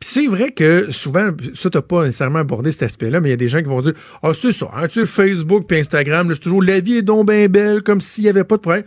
C'est 0.02 0.28
vrai 0.28 0.52
que 0.52 0.92
souvent, 0.92 1.32
ça, 1.54 1.70
t'as 1.70 1.82
pas 1.82 2.04
nécessairement 2.04 2.40
abordé 2.40 2.72
cet 2.72 2.84
aspect-là, 2.84 3.22
mais 3.22 3.30
il 3.30 3.32
y 3.32 3.34
a 3.34 3.38
des 3.38 3.50
gens 3.50 3.60
qui 3.60 3.70
vont 3.70 3.82
dire 3.82 3.94
Ah, 4.22 4.34
c'est 4.34 4.52
ça, 4.52 4.70
hein, 4.76 4.88
tu 4.88 5.00
sais, 5.00 5.06
Facebook 5.06 5.66
puis 5.68 5.80
Instagram, 5.80 6.30
c'est 6.34 6.42
toujours 6.42 6.62
la 6.62 6.80
vie 6.80 6.98
est 6.98 7.02
donc 7.02 7.28
bien 7.28 7.48
belle, 7.48 7.82
comme 7.82 8.02
s'il 8.02 8.26
y 8.26 8.30
avait 8.30 8.44
pas 8.44 8.58
de 8.58 8.62
problème. 8.62 8.84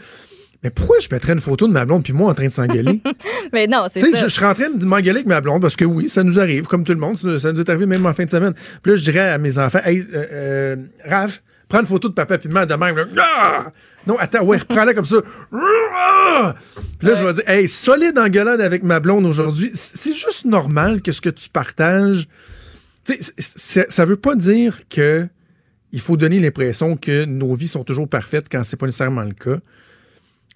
Mais 0.65 0.71
pourquoi 0.71 0.99
je 0.99 1.09
mettrais 1.13 1.35
une 1.35 1.39
photo 1.39 1.69
de 1.69 1.73
ma 1.73 1.85
blonde 1.85 2.03
puis 2.03 2.13
moi 2.13 2.31
en 2.31 2.35
train 2.35 2.49
de 2.49 2.53
s'engueuler? 2.53 3.01
Mais 3.53 3.69
non, 3.69 3.87
c'est 3.93 4.01
Tu 4.01 4.07
sais, 4.07 4.13
ça. 4.17 4.23
je, 4.23 4.29
je 4.29 4.35
serais 4.35 4.47
en 4.47 4.55
train 4.55 4.71
de 4.71 4.85
m'engueuler 4.85 5.11
avec 5.11 5.27
ma 5.27 5.41
blonde 5.41 5.63
parce 5.63 5.77
que 5.77 5.85
oui, 5.85 6.09
ça 6.09 6.25
nous 6.25 6.41
arrive, 6.41 6.67
comme 6.67 6.83
tout 6.85 6.93
le 6.93 6.99
monde. 6.99 7.17
Ça, 7.17 7.53
nous 7.53 7.61
est 7.61 7.69
arrivé 7.69 7.87
même 7.87 8.05
en 8.07 8.13
fin 8.13 8.25
de 8.25 8.31
semaine. 8.31 8.55
Puis 8.83 8.93
là, 8.93 8.97
je 8.97 9.03
dirais 9.03 9.31
à 9.31 9.39
mes 9.39 9.59
enfants, 9.59 9.79
hey, 9.85 10.05
euh, 10.13 10.27
euh, 10.33 10.77
Raph, 11.05 11.43
prends 11.69 11.79
une 11.81 11.87
photo 11.87 12.09
de 12.09 12.15
papa 12.15 12.39
puis 12.39 12.49
de 12.49 12.55
maman 12.55 12.67
de 12.67 12.75
même. 12.75 13.09
Ah! 13.21 13.67
Non, 14.07 14.17
attends, 14.19 14.45
ouais, 14.45 14.57
reprends-la 14.57 14.95
comme 14.95 15.05
ça. 15.05 15.19
Ah! 15.53 16.57
Puis 16.99 17.07
là, 17.07 17.15
je 17.15 17.25
vais 17.25 17.35
dire, 17.35 17.49
hey, 17.49 17.69
solide 17.69 18.19
engueulade 18.19 18.61
avec 18.61 18.83
ma 18.83 18.99
blonde 18.99 19.27
aujourd'hui. 19.27 19.71
C'est 19.75 20.15
juste 20.15 20.45
normal 20.45 21.03
que 21.03 21.13
ce 21.13 21.21
que 21.21 21.31
tu 21.31 21.49
partages. 21.51 22.27
Tu 23.05 23.15
sais, 23.21 23.87
ça 23.89 24.05
veut 24.05 24.17
pas 24.17 24.35
dire 24.35 24.81
que 24.91 25.29
il 25.93 26.01
faut 26.01 26.17
donner 26.17 26.41
l'impression 26.41 26.97
que 26.97 27.25
nos 27.25 27.55
vies 27.55 27.69
sont 27.69 27.85
toujours 27.85 28.09
parfaites 28.09 28.47
quand 28.51 28.63
c'est 28.65 28.77
pas 28.77 28.87
nécessairement 28.87 29.23
le 29.23 29.33
cas 29.33 29.59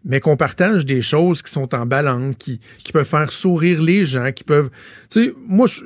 mais 0.05 0.21
qu'on 0.21 0.37
partage 0.37 0.85
des 0.87 1.03
choses 1.03 1.43
qui 1.43 1.51
sont 1.53 1.75
en 1.75 1.87
balance, 1.87 2.35
qui, 2.39 2.61
qui 2.85 2.93
peuvent 2.93 3.07
faire 3.07 3.31
sourire 3.33 3.81
les 3.83 4.05
gens, 4.05 4.33
qui 4.33 4.45
peuvent... 4.45 4.71
Tu 5.11 5.27
sais, 5.27 5.35
moi, 5.47 5.67
je- 5.67 5.85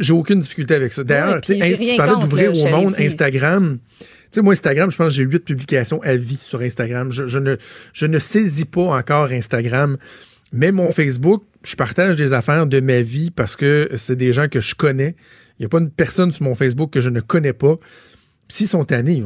j'ai 0.00 0.12
aucune 0.12 0.40
difficulté 0.40 0.74
avec 0.74 0.92
ça. 0.92 1.04
D'ailleurs, 1.04 1.40
tu 1.40 1.52
parlais 1.96 2.12
d'ouvrir 2.20 2.50
au 2.52 2.68
monde 2.70 2.94
dit. 2.94 3.04
Instagram. 3.06 3.78
Tu 4.00 4.06
sais, 4.32 4.42
moi, 4.42 4.52
Instagram, 4.52 4.90
je 4.90 4.96
pense 4.96 5.08
que 5.08 5.14
j'ai 5.14 5.22
huit 5.22 5.44
publications 5.44 6.02
à 6.02 6.16
vie 6.16 6.36
sur 6.36 6.60
Instagram. 6.62 7.12
Je, 7.12 7.26
je 7.28 7.38
ne, 7.38 7.56
je 7.92 8.06
ne 8.06 8.18
saisis 8.18 8.64
pas 8.64 8.82
encore 8.98 9.30
Instagram. 9.30 9.96
Mais 10.52 10.72
mon 10.72 10.90
Facebook, 10.90 11.44
je 11.64 11.76
partage 11.76 12.16
des 12.16 12.32
affaires 12.32 12.66
de 12.66 12.80
ma 12.80 13.02
vie 13.02 13.30
parce 13.30 13.54
que 13.54 13.88
c'est 13.96 14.16
des 14.16 14.32
gens 14.32 14.48
que 14.48 14.60
je 14.60 14.74
connais. 14.74 15.14
Il 15.58 15.62
n'y 15.62 15.66
a 15.66 15.68
pas 15.68 15.78
une 15.78 15.90
personne 15.90 16.32
sur 16.32 16.42
mon 16.44 16.54
Facebook 16.54 16.90
que 16.92 17.00
je 17.00 17.10
ne 17.10 17.20
connais 17.20 17.52
pas. 17.52 17.76
S'ils 18.48 18.66
sont 18.68 18.84
tannés, 18.84 19.22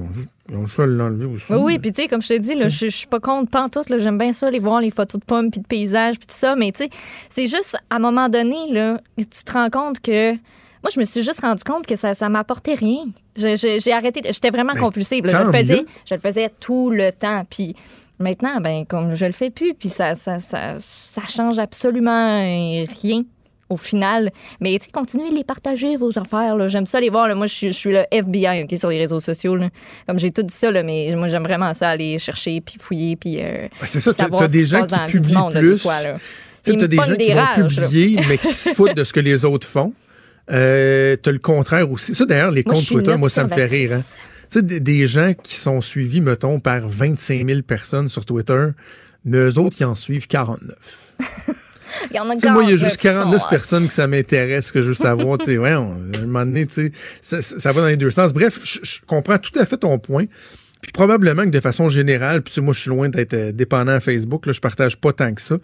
ils 0.52 0.58
ont, 0.58 0.62
le 0.62 0.68
choix 0.68 0.86
de 0.86 0.92
l'enlever 0.92 1.24
aussi. 1.24 1.50
Oui, 1.50 1.58
oui, 1.62 1.78
puis 1.78 1.92
tu 1.92 2.02
sais, 2.02 2.08
comme 2.08 2.22
je 2.22 2.28
te 2.28 2.38
dis, 2.38 2.54
je 2.56 2.88
suis 2.88 3.06
pas 3.06 3.20
contre 3.20 3.50
pantoute, 3.50 3.86
j'aime 3.98 4.18
bien 4.18 4.32
ça, 4.32 4.50
les 4.50 4.58
voir 4.58 4.80
les 4.80 4.90
photos 4.90 5.20
de 5.20 5.24
pommes, 5.24 5.50
puis 5.50 5.60
de 5.60 5.66
paysages, 5.66 6.18
puis 6.18 6.26
tout 6.26 6.34
ça, 6.36 6.54
mais 6.54 6.70
tu 6.72 6.84
sais, 6.84 6.90
c'est 7.30 7.46
juste, 7.46 7.76
à 7.90 7.96
un 7.96 7.98
moment 7.98 8.28
donné, 8.28 8.70
là, 8.70 9.00
tu 9.16 9.24
te 9.26 9.52
rends 9.52 9.70
compte 9.70 10.00
que... 10.00 10.32
Moi, 10.32 10.90
je 10.92 10.98
me 10.98 11.04
suis 11.04 11.22
juste 11.22 11.40
rendu 11.40 11.62
compte 11.62 11.86
que 11.86 11.94
ça, 11.94 12.12
ça 12.12 12.28
m'apportait 12.28 12.74
rien. 12.74 13.04
J'ai 13.36 13.92
arrêté, 13.92 14.20
j'étais 14.24 14.50
vraiment 14.50 14.72
Ben, 14.74 14.80
compulsive. 14.80 15.24
là. 15.24 15.40
Je 15.40 15.46
le 15.46 15.52
faisais, 15.52 15.76
mieux. 15.76 15.86
je 16.08 16.14
le 16.14 16.20
faisais 16.20 16.50
tout 16.58 16.90
le 16.90 17.12
temps, 17.12 17.44
puis 17.48 17.76
maintenant, 18.18 18.60
ben, 18.60 18.84
comme 18.84 19.14
je 19.14 19.24
le 19.26 19.32
fais 19.32 19.50
plus, 19.50 19.74
puis 19.74 19.88
ça, 19.88 20.16
ça, 20.16 20.40
ça, 20.40 20.78
ça 20.80 21.22
change 21.28 21.60
absolument 21.60 22.40
rien 22.40 23.22
au 23.72 23.76
final. 23.76 24.30
Mais 24.60 24.78
tu 24.78 24.84
sais, 24.86 24.90
continuez 24.92 25.30
de 25.30 25.34
les 25.34 25.44
partager, 25.44 25.96
vos 25.96 26.10
affaires. 26.18 26.68
J'aime 26.68 26.86
ça 26.86 27.00
les 27.00 27.10
voir. 27.10 27.28
là. 27.28 27.34
Moi, 27.34 27.46
je 27.46 27.54
suis, 27.54 27.68
je 27.68 27.72
suis 27.72 27.90
le 27.92 28.04
FBI 28.10 28.62
ok, 28.64 28.78
sur 28.78 28.90
les 28.90 28.98
réseaux 28.98 29.20
sociaux. 29.20 29.56
là. 29.56 29.68
Comme 30.06 30.18
j'ai 30.18 30.30
tout 30.30 30.42
dit 30.42 30.54
ça, 30.54 30.70
là, 30.70 30.82
mais 30.82 31.12
moi, 31.16 31.28
j'aime 31.28 31.42
vraiment 31.42 31.72
ça, 31.74 31.88
aller 31.90 32.18
chercher, 32.18 32.60
puis 32.60 32.76
fouiller, 32.78 33.16
puis. 33.16 33.38
euh, 33.40 33.68
Ben, 33.80 33.86
c'est 33.86 34.00
ça, 34.00 34.12
t'as- 34.14 34.46
des 34.48 34.66
gens 34.66 34.84
qui 34.86 35.12
publient 35.12 35.32
monde, 35.34 35.54
là, 35.54 35.60
des 35.60 35.66
plus. 35.68 35.78
fois, 35.78 36.02
là. 36.02 36.16
Ils 36.66 36.76
t'as 36.78 36.86
des 36.86 36.96
gens 36.96 37.06
des 37.08 37.16
qui 37.16 37.32
vont 37.32 37.40
rages, 37.40 37.76
publier, 37.76 38.20
mais 38.28 38.38
qui 38.38 38.52
se 38.52 38.70
foutent 38.74 38.94
de 38.96 39.02
ce 39.02 39.12
que 39.12 39.18
les 39.20 39.44
autres 39.44 39.66
font. 39.66 39.92
Euh, 40.50 41.16
t'as 41.16 41.32
le 41.32 41.38
contraire 41.38 41.90
aussi. 41.90 42.14
Ça, 42.14 42.24
d'ailleurs, 42.24 42.50
les 42.52 42.62
Moi, 42.64 42.74
comptes 42.74 42.86
Twitter, 42.86 43.16
moi, 43.16 43.28
ça 43.30 43.44
me 43.44 43.48
fait 43.48 43.64
rire. 43.64 43.90
Hein. 43.94 44.00
Tu 44.00 44.58
sais, 44.58 44.62
des, 44.62 44.80
des 44.80 45.06
gens 45.06 45.32
qui 45.40 45.54
sont 45.56 45.80
suivis, 45.80 46.20
mettons, 46.20 46.60
par 46.60 46.86
25 46.86 47.48
000 47.48 47.62
personnes 47.62 48.08
sur 48.08 48.24
Twitter, 48.24 48.66
mais 49.24 49.38
eux 49.38 49.58
autres, 49.58 49.76
ils 49.80 49.84
en 49.84 49.94
suivent 49.94 50.26
49. 50.26 50.76
Il 52.10 52.16
y 52.16 52.18
en 52.20 52.28
a 52.30 52.34
Tu 52.34 52.40
sais, 52.40 52.50
moi, 52.50 52.62
il 52.64 52.70
y 52.70 52.72
a 52.72 52.76
40, 52.76 52.80
là, 52.82 52.88
juste 52.88 52.96
qui 53.00 53.06
sont 53.08 53.14
49 53.14 53.42
hot. 53.42 53.46
personnes 53.50 53.86
que 53.86 53.92
ça 53.92 54.06
m'intéresse, 54.06 54.72
que 54.72 54.82
je 54.82 54.88
veux 54.88 54.94
savoir. 54.94 55.38
tu 55.38 55.46
sais, 55.46 55.58
ouais, 55.58 55.74
on- 55.74 55.92
à 55.92 56.18
un 56.22 56.26
moment 56.26 56.44
donné, 56.44 56.66
tu 56.66 56.74
sais, 56.74 56.92
ça, 57.20 57.42
ça- 57.42 57.72
va 57.72 57.80
dans 57.82 57.86
les 57.88 57.96
deux 57.96 58.10
sens. 58.10 58.32
Bref, 58.32 58.58
je 58.64 58.98
comprends 59.06 59.38
tout 59.38 59.56
à 59.58 59.64
fait 59.66 59.76
ton 59.78 59.98
point. 59.98 60.24
Puis 60.82 60.90
probablement 60.90 61.44
que 61.44 61.50
de 61.50 61.60
façon 61.60 61.88
générale, 61.88 62.42
puis 62.42 62.50
tu 62.50 62.56
sais, 62.56 62.60
moi 62.60 62.74
je 62.74 62.80
suis 62.80 62.90
loin 62.90 63.08
d'être 63.08 63.34
euh, 63.34 63.52
dépendant 63.52 63.92
à 63.92 64.00
Facebook, 64.00 64.46
là, 64.46 64.52
je 64.52 64.60
partage 64.60 64.96
pas 64.96 65.12
tant 65.12 65.32
que 65.32 65.40
ça. 65.40 65.56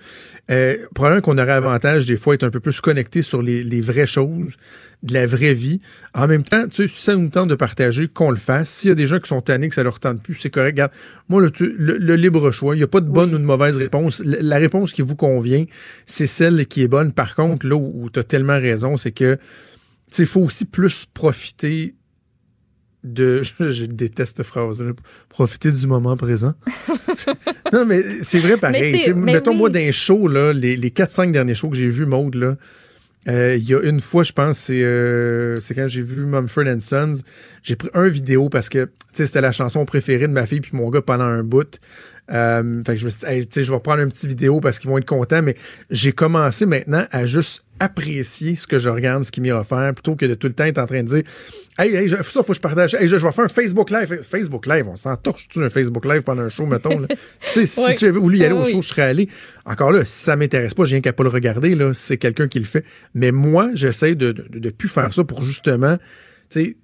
Euh, 0.50 0.76
probablement 0.94 1.20
qu'on 1.20 1.38
aurait 1.38 1.50
avantage 1.50 2.06
des 2.06 2.16
fois 2.16 2.32
à 2.32 2.36
être 2.36 2.44
un 2.44 2.50
peu 2.50 2.60
plus 2.60 2.80
connecté 2.80 3.20
sur 3.20 3.42
les, 3.42 3.64
les 3.64 3.80
vraies 3.80 4.06
choses, 4.06 4.54
de 5.02 5.14
la 5.14 5.26
vraie 5.26 5.54
vie. 5.54 5.80
En 6.14 6.28
même 6.28 6.44
temps, 6.44 6.68
tu 6.68 6.76
sais, 6.76 6.86
si 6.86 7.02
ça 7.02 7.16
nous 7.16 7.28
tente 7.30 7.48
de 7.48 7.56
partager, 7.56 8.06
qu'on 8.06 8.30
le 8.30 8.36
fasse. 8.36 8.68
S'il 8.68 8.88
y 8.90 8.92
a 8.92 8.94
des 8.94 9.08
gens 9.08 9.18
qui 9.18 9.28
sont 9.28 9.40
tannés, 9.40 9.68
que 9.68 9.74
ça 9.74 9.82
leur 9.82 9.98
tente 9.98 10.22
plus, 10.22 10.34
c'est 10.34 10.50
correct. 10.50 10.74
Regarde, 10.74 10.92
moi, 11.28 11.42
là, 11.42 11.50
tu- 11.50 11.74
le, 11.76 11.98
le 11.98 12.14
libre 12.14 12.52
choix, 12.52 12.76
il 12.76 12.78
n'y 12.78 12.84
a 12.84 12.88
pas 12.88 13.00
de 13.00 13.08
bonne 13.10 13.34
ou 13.34 13.38
de 13.38 13.44
mauvaise 13.44 13.76
réponse. 13.76 14.22
La, 14.24 14.38
la 14.40 14.56
réponse 14.58 14.92
qui 14.92 15.02
vous 15.02 15.16
convient, 15.16 15.64
c'est 16.06 16.26
celle 16.26 16.64
qui 16.66 16.82
est 16.82 16.88
bonne. 16.88 17.12
Par 17.12 17.34
contre, 17.34 17.66
là 17.66 17.74
où, 17.74 18.08
tu 18.12 18.20
as 18.20 18.24
tellement 18.24 18.58
raison, 18.60 18.96
c'est 18.96 19.12
que 19.12 19.36
sais, 20.10 20.22
il 20.22 20.26
faut 20.28 20.42
aussi 20.42 20.64
plus 20.64 21.06
profiter 21.12 21.94
de. 23.04 23.42
Je 23.60 23.84
déteste 23.84 24.38
cette 24.38 24.46
phrase-là. 24.46 24.92
Profiter 25.28 25.72
du 25.72 25.86
moment 25.86 26.16
présent. 26.16 26.54
non, 27.72 27.84
mais 27.84 28.02
c'est 28.22 28.38
vrai 28.38 28.56
pareil. 28.56 29.12
Mais 29.14 29.32
Mettons, 29.32 29.52
oui. 29.52 29.56
moi, 29.56 29.70
d'un 29.70 29.90
show, 29.90 30.28
là, 30.28 30.52
les, 30.52 30.76
les 30.76 30.90
4-5 30.90 31.30
derniers 31.30 31.54
shows 31.54 31.70
que 31.70 31.76
j'ai 31.76 31.88
vus, 31.88 32.06
Maude, 32.06 32.34
là, 32.34 32.54
euh, 33.28 33.56
il 33.56 33.68
y 33.68 33.74
a 33.74 33.80
une 33.82 34.00
fois, 34.00 34.22
je 34.22 34.32
pense, 34.32 34.58
c'est 34.58 34.82
euh, 34.82 35.56
c'est 35.60 35.74
quand 35.74 35.88
j'ai 35.88 36.02
vu 36.02 36.24
Mumford 36.24 36.66
and 36.66 36.80
Sons. 36.80 37.22
J'ai 37.62 37.76
pris 37.76 37.90
un 37.92 38.08
vidéo 38.08 38.48
parce 38.48 38.68
que 38.68 38.88
c'était 39.12 39.40
la 39.40 39.52
chanson 39.52 39.84
préférée 39.84 40.28
de 40.28 40.32
ma 40.32 40.46
fille 40.46 40.60
puis 40.60 40.72
mon 40.74 40.88
gars 40.88 41.02
pendant 41.02 41.24
un 41.24 41.42
bout. 41.42 41.78
Euh, 42.30 42.82
fait 42.84 42.94
que 42.94 43.00
je 43.00 43.04
me 43.06 43.10
suis 43.10 43.20
dit, 43.20 43.26
Hey, 43.26 43.46
tu 43.46 43.54
sais, 43.54 43.64
je 43.64 43.72
vais 43.72 43.80
prendre 43.80 44.02
un 44.02 44.08
petit 44.08 44.26
vidéo 44.26 44.60
parce 44.60 44.78
qu'ils 44.78 44.90
vont 44.90 44.98
être 44.98 45.06
contents, 45.06 45.42
mais 45.42 45.56
j'ai 45.90 46.12
commencé 46.12 46.66
maintenant 46.66 47.06
à 47.10 47.24
juste 47.26 47.64
apprécier 47.80 48.54
ce 48.56 48.66
que 48.66 48.78
je 48.80 48.88
regarde, 48.88 49.22
ce 49.24 49.30
qui 49.30 49.40
m'est 49.40 49.52
offert, 49.52 49.94
plutôt 49.94 50.16
que 50.16 50.26
de 50.26 50.34
tout 50.34 50.48
le 50.48 50.52
temps 50.52 50.64
être 50.64 50.78
en 50.78 50.86
train 50.86 51.02
de 51.02 51.08
dire 51.08 51.22
Hey, 51.78 51.94
hey, 51.94 52.08
je- 52.08 52.16
ça, 52.16 52.42
faut 52.42 52.44
que 52.44 52.54
je 52.54 52.60
partage. 52.60 52.94
Hey, 52.94 53.06
je, 53.08 53.16
je 53.18 53.24
vais 53.24 53.32
faire 53.32 53.44
un 53.44 53.48
Facebook 53.48 53.90
Live. 53.90 54.20
Facebook 54.28 54.66
Live, 54.66 54.88
on 54.88 54.96
s'en 54.96 55.16
torche-tu 55.16 55.62
un 55.64 55.70
Facebook 55.70 56.04
Live 56.04 56.22
pendant 56.22 56.42
un 56.42 56.48
show, 56.48 56.66
mettons? 56.66 57.06
Tu 57.52 57.66
sais, 57.66 57.66
si 57.66 57.98
j'avais 57.98 58.18
voulu 58.18 58.38
y 58.38 58.44
aller 58.44 58.54
Ah 58.54 58.60
au 58.60 58.64
oui. 58.64 58.72
show, 58.72 58.82
je 58.82 58.88
serais 58.88 59.02
allé. 59.02 59.28
Encore 59.64 59.92
là, 59.92 60.04
si 60.04 60.24
ça 60.24 60.34
m'intéresse 60.36 60.74
pas, 60.74 60.84
j'ai 60.86 60.96
rien 60.96 61.00
qu'à 61.02 61.12
pas 61.12 61.22
le 61.22 61.28
regarder, 61.30 61.74
là. 61.76 61.92
C'est 61.94 62.16
quelqu'un 62.18 62.48
qui 62.48 62.58
le 62.58 62.64
fait. 62.64 62.84
Mais 63.14 63.30
moi, 63.30 63.70
j'essaie 63.74 64.16
de, 64.16 64.32
de, 64.32 64.58
de 64.58 64.70
plus 64.70 64.88
faire 64.88 65.14
ça 65.14 65.22
pour 65.24 65.42
justement, 65.44 65.96
tu 66.50 66.64
sais, 66.64 66.76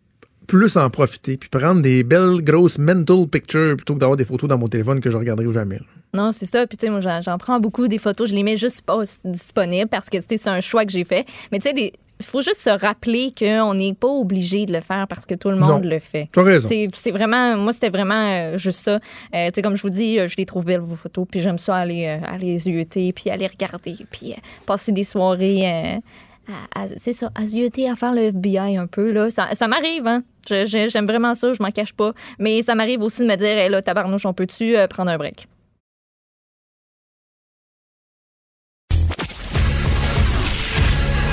plus 0.46 0.76
en 0.76 0.90
profiter, 0.90 1.36
puis 1.36 1.48
prendre 1.48 1.80
des 1.82 2.04
belles, 2.04 2.40
grosses 2.42 2.78
mental 2.78 3.26
pictures 3.26 3.76
plutôt 3.76 3.94
que 3.94 3.98
d'avoir 4.00 4.16
des 4.16 4.24
photos 4.24 4.48
dans 4.48 4.58
mon 4.58 4.68
téléphone 4.68 5.00
que 5.00 5.10
je 5.10 5.16
regarderai 5.16 5.52
jamais. 5.52 5.76
là. 5.76 5.82
Non, 6.14 6.32
c'est 6.32 6.46
ça. 6.46 6.66
Puis, 6.66 6.76
tu 6.76 6.86
sais, 6.86 6.90
moi, 6.90 7.00
j'en, 7.00 7.38
prends 7.38 7.58
beaucoup 7.58 7.88
des 7.88 7.98
photos. 7.98 8.30
Je 8.30 8.34
les 8.34 8.42
mets 8.44 8.56
juste 8.56 8.82
pas 8.82 8.98
disponibles 9.24 9.88
parce 9.88 10.08
que, 10.08 10.18
tu 10.18 10.22
sais, 10.28 10.36
c'est 10.36 10.50
un 10.50 10.60
choix 10.60 10.84
que 10.84 10.92
j'ai 10.92 11.04
fait. 11.04 11.26
Mais, 11.50 11.58
tu 11.58 11.68
sais, 11.68 11.72
des- 11.74 11.92
il 12.20 12.24
faut 12.26 12.40
juste 12.40 12.60
se 12.60 12.70
rappeler 12.70 13.34
qu'on 13.36 13.74
n'est 13.74 13.92
pas 13.92 14.06
obligé 14.06 14.66
de 14.66 14.72
le 14.72 14.80
faire 14.80 15.06
parce 15.08 15.26
que 15.26 15.34
tout 15.34 15.50
le 15.50 15.56
monde 15.56 15.82
Non. 15.82 15.90
le 15.90 15.98
fait. 15.98 16.28
T'as 16.30 16.44
raison. 16.44 16.68
C'est, 16.94 17.10
vraiment, 17.10 17.56
moi, 17.56 17.72
c'était 17.72 17.90
vraiment 17.90 18.30
euh, 18.54 18.56
juste 18.56 18.78
ça. 18.84 18.94
Euh, 19.34 19.48
tu 19.48 19.54
sais, 19.56 19.62
comme 19.62 19.74
je 19.74 19.82
vous 19.82 19.90
dis, 19.90 20.20
euh, 20.20 20.28
je 20.28 20.36
les 20.36 20.46
trouve 20.46 20.64
belles, 20.64 20.80
vos 20.80 20.94
photos. 20.94 21.26
Puis 21.28 21.40
j'aime 21.40 21.58
ça 21.58 21.74
aller, 21.74 22.06
euh, 22.06 22.24
aller 22.24 22.46
les 22.46 22.58
zioter, 22.60 23.12
puis 23.12 23.30
aller 23.30 23.48
regarder, 23.48 23.96
puis 24.12 24.32
euh, 24.32 24.36
passer 24.64 24.92
des 24.92 25.02
soirées. 25.04 26.00
À- 26.48 26.82
à- 26.82 26.88
c'est 26.88 27.12
ça, 27.12 27.30
à 27.34 27.46
zioter, 27.46 27.88
à 27.88 27.96
faire 27.96 28.12
le 28.12 28.22
FBI 28.22 28.76
un 28.76 28.86
peu. 28.86 29.10
Là. 29.12 29.30
Ça, 29.30 29.48
ça 29.54 29.68
m'arrive, 29.68 30.06
hein. 30.06 30.22
Je- 30.48 30.66
je- 30.66 30.88
j'aime 30.88 31.06
vraiment 31.06 31.34
ça, 31.34 31.52
je 31.52 31.62
m'en 31.62 31.70
cache 31.70 31.92
pas. 31.94 32.12
Mais 32.38 32.62
ça 32.62 32.74
m'arrive 32.74 33.00
aussi 33.02 33.22
de 33.22 33.26
me 33.26 33.36
dire, 33.36 33.56
hey, 33.58 33.70
là, 33.70 33.80
tabarnouche, 33.82 34.26
on 34.26 34.34
peut-tu 34.34 34.76
euh, 34.76 34.86
prendre 34.86 35.10
un 35.10 35.16
break? 35.18 35.46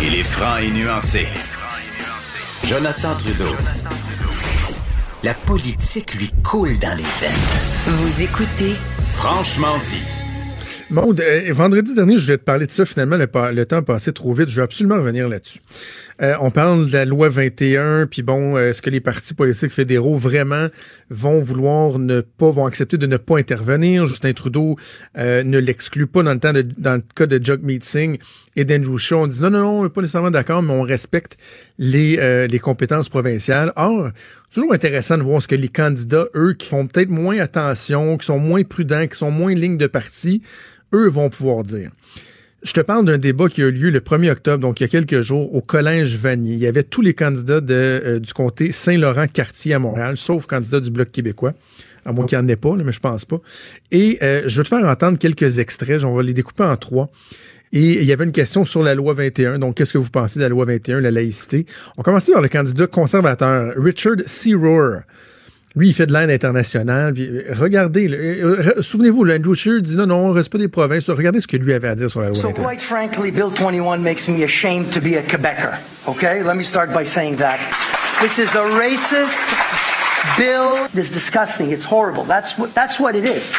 Il 0.03 0.15
est 0.15 0.23
franc 0.23 0.57
et 0.57 0.71
nuancé. 0.71 1.27
Jonathan 2.63 3.15
Trudeau. 3.17 3.55
La 5.23 5.33
politique 5.33 6.15
lui 6.15 6.29
coule 6.43 6.77
dans 6.79 6.97
les 6.97 7.03
veines. 7.03 7.95
Vous 7.97 8.21
écoutez 8.21 8.73
Franchement 9.11 9.77
dit. 9.87 10.01
Maude, 10.91 11.21
euh, 11.21 11.53
vendredi 11.53 11.93
dernier, 11.93 12.17
je 12.17 12.25
voulais 12.25 12.37
te 12.37 12.43
parler 12.43 12.65
de 12.65 12.71
ça. 12.71 12.85
Finalement, 12.85 13.15
le, 13.15 13.65
temps 13.65 13.77
a 13.77 13.81
passé 13.81 14.11
trop 14.11 14.33
vite. 14.33 14.49
Je 14.49 14.57
vais 14.57 14.61
absolument 14.61 14.97
revenir 14.97 15.29
là-dessus. 15.29 15.61
Euh, 16.21 16.35
on 16.41 16.51
parle 16.51 16.87
de 16.87 16.91
la 16.91 17.05
loi 17.05 17.29
21, 17.29 18.07
puis 18.07 18.23
bon, 18.23 18.57
euh, 18.57 18.69
est-ce 18.69 18.81
que 18.81 18.89
les 18.89 18.99
partis 18.99 19.33
politiques 19.33 19.71
fédéraux 19.71 20.15
vraiment 20.15 20.67
vont 21.09 21.39
vouloir 21.39 21.97
ne 21.97 22.19
pas, 22.19 22.51
vont 22.51 22.65
accepter 22.65 22.97
de 22.97 23.07
ne 23.07 23.15
pas 23.15 23.37
intervenir? 23.37 24.05
Justin 24.05 24.33
Trudeau 24.33 24.75
euh, 25.17 25.43
ne 25.43 25.57
l'exclut 25.59 26.07
pas 26.07 26.23
dans 26.23 26.33
le 26.33 26.39
temps 26.39 26.51
de, 26.51 26.61
dans 26.61 26.95
le 26.95 27.03
cas 27.15 27.25
de 27.25 27.43
Jagmeet 27.43 27.79
Singh 27.81 28.19
et 28.55 28.65
d'Andrew 28.65 28.97
Shaw. 28.97 29.23
On 29.23 29.27
dit 29.27 29.41
non, 29.41 29.49
non, 29.49 29.59
non, 29.59 29.79
on 29.79 29.83
n'est 29.83 29.89
pas 29.89 30.01
nécessairement 30.01 30.29
d'accord, 30.29 30.61
mais 30.61 30.73
on 30.73 30.83
respecte 30.83 31.37
les, 31.79 32.19
euh, 32.19 32.47
les 32.47 32.59
compétences 32.59 33.09
provinciales. 33.09 33.71
Or, 33.77 34.09
toujours 34.53 34.73
intéressant 34.73 35.17
de 35.17 35.23
voir 35.23 35.41
ce 35.41 35.47
que 35.47 35.55
les 35.55 35.69
candidats, 35.69 36.27
eux, 36.35 36.53
qui 36.53 36.67
font 36.67 36.85
peut-être 36.85 37.09
moins 37.09 37.39
attention, 37.39 38.17
qui 38.17 38.25
sont 38.25 38.39
moins 38.39 38.63
prudents, 38.63 39.07
qui 39.07 39.17
sont 39.17 39.31
moins 39.31 39.55
ligne 39.55 39.77
de 39.77 39.87
parti, 39.87 40.43
eux 40.93 41.09
vont 41.09 41.29
pouvoir 41.29 41.63
dire. 41.63 41.91
Je 42.63 42.73
te 42.73 42.81
parle 42.81 43.05
d'un 43.05 43.17
débat 43.17 43.49
qui 43.49 43.63
a 43.63 43.65
eu 43.65 43.71
lieu 43.71 43.89
le 43.89 44.01
1er 44.01 44.31
octobre, 44.31 44.59
donc 44.59 44.79
il 44.79 44.83
y 44.83 44.85
a 44.85 44.87
quelques 44.87 45.21
jours, 45.21 45.53
au 45.55 45.61
Collège 45.61 46.15
Vanier. 46.15 46.53
Il 46.53 46.59
y 46.59 46.67
avait 46.67 46.83
tous 46.83 47.01
les 47.01 47.15
candidats 47.15 47.59
euh, 47.71 48.19
du 48.19 48.33
comté 48.33 48.71
Saint-Laurent-Cartier 48.71 49.73
à 49.73 49.79
Montréal, 49.79 50.15
sauf 50.15 50.45
candidat 50.45 50.79
du 50.79 50.91
Bloc 50.91 51.11
québécois. 51.11 51.53
À 52.05 52.11
moins 52.11 52.25
qu'il 52.25 52.37
n'y 52.37 52.43
en 52.43 52.47
ait 52.47 52.55
pas, 52.55 52.75
mais 52.75 52.91
je 52.91 52.99
pense 52.99 53.25
pas. 53.25 53.39
Et 53.91 54.19
euh, 54.21 54.43
je 54.45 54.57
vais 54.57 54.63
te 54.63 54.69
faire 54.69 54.85
entendre 54.87 55.17
quelques 55.17 55.57
extraits. 55.57 56.03
On 56.03 56.13
va 56.15 56.21
les 56.21 56.33
découper 56.33 56.63
en 56.63 56.77
trois. 56.77 57.09
Et 57.73 58.01
il 58.01 58.03
y 58.03 58.11
avait 58.11 58.25
une 58.25 58.31
question 58.31 58.65
sur 58.65 58.83
la 58.83 58.95
loi 58.95 59.13
21. 59.13 59.57
Donc, 59.57 59.75
qu'est-ce 59.75 59.93
que 59.93 59.97
vous 59.97 60.09
pensez 60.09 60.37
de 60.39 60.43
la 60.43 60.49
loi 60.49 60.65
21, 60.65 60.99
la 60.99 61.11
laïcité? 61.11 61.65
On 61.97 62.03
commençait 62.03 62.31
par 62.31 62.41
le 62.41 62.49
candidat 62.49 62.87
conservateur, 62.87 63.73
Richard 63.77 64.17
C. 64.25 64.53
Rohr. 64.53 65.01
Lui, 65.75 65.89
il 65.89 65.93
fait 65.93 66.05
de 66.05 66.11
l'aide 66.11 66.29
internationale. 66.29 67.13
Puis, 67.13 67.29
euh, 67.29 67.53
regardez, 67.57 68.09
euh, 68.09 68.73
euh, 68.77 68.81
souvenez-vous, 68.81 69.25
Andrew 69.29 69.53
Scheer 69.53 69.81
dit 69.81 69.95
non, 69.95 70.05
non, 70.05 70.27
on 70.27 70.31
reste 70.33 70.51
pas 70.51 70.57
des 70.57 70.67
provinces. 70.67 71.09
Regardez 71.09 71.39
ce 71.39 71.47
que 71.47 71.55
lui 71.55 71.73
avait 71.73 71.87
à 71.87 71.95
dire 71.95 72.09
sur 72.09 72.19
la 72.19 72.27
loi 72.27 72.35
So 72.35 72.49
21. 72.49 72.63
quite 72.63 72.81
frankly, 72.81 73.31
Bill 73.31 73.49
21 73.49 73.99
makes 73.99 74.27
me 74.27 74.43
ashamed 74.43 74.91
to 74.91 74.99
be 74.99 75.15
a 75.15 75.21
Quebecer. 75.21 75.77
Okay? 76.07 76.43
Let 76.43 76.55
me 76.55 76.63
start 76.63 76.93
by 76.93 77.05
saying 77.05 77.37
that. 77.37 77.59
This 78.21 78.37
is 78.37 78.53
a 78.55 78.69
racist 78.77 79.41
bill. 80.37 80.87
It's 80.93 81.09
disgusting. 81.09 81.71
It's 81.71 81.85
horrible. 81.85 82.25
That's 82.25 82.57
what, 82.57 82.73
that's 82.73 82.99
what 82.99 83.15
it 83.15 83.25
is. 83.25 83.55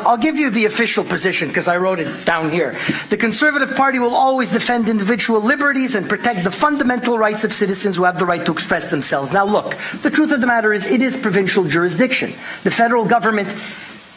I'll 0.00 0.16
give 0.18 0.36
you 0.36 0.50
the 0.50 0.66
official 0.66 1.04
position 1.04 1.48
because 1.48 1.68
I 1.68 1.76
wrote 1.78 2.00
it 2.00 2.24
down 2.24 2.50
here. 2.50 2.76
The 3.10 3.16
Conservative 3.16 3.74
Party 3.76 3.98
will 3.98 4.14
always 4.14 4.50
defend 4.50 4.88
individual 4.88 5.40
liberties 5.40 5.94
and 5.94 6.08
protect 6.08 6.44
the 6.44 6.50
fundamental 6.50 7.18
rights 7.18 7.44
of 7.44 7.52
citizens 7.52 7.96
who 7.96 8.04
have 8.04 8.18
the 8.18 8.26
right 8.26 8.44
to 8.46 8.52
express 8.52 8.90
themselves. 8.90 9.32
Now 9.32 9.44
look, 9.44 9.76
the 10.02 10.10
truth 10.10 10.32
of 10.32 10.40
the 10.40 10.46
matter 10.46 10.72
is 10.72 10.86
it 10.86 11.02
is 11.02 11.16
provincial 11.16 11.64
jurisdiction. 11.64 12.30
The 12.64 12.70
federal 12.70 13.06
government 13.06 13.48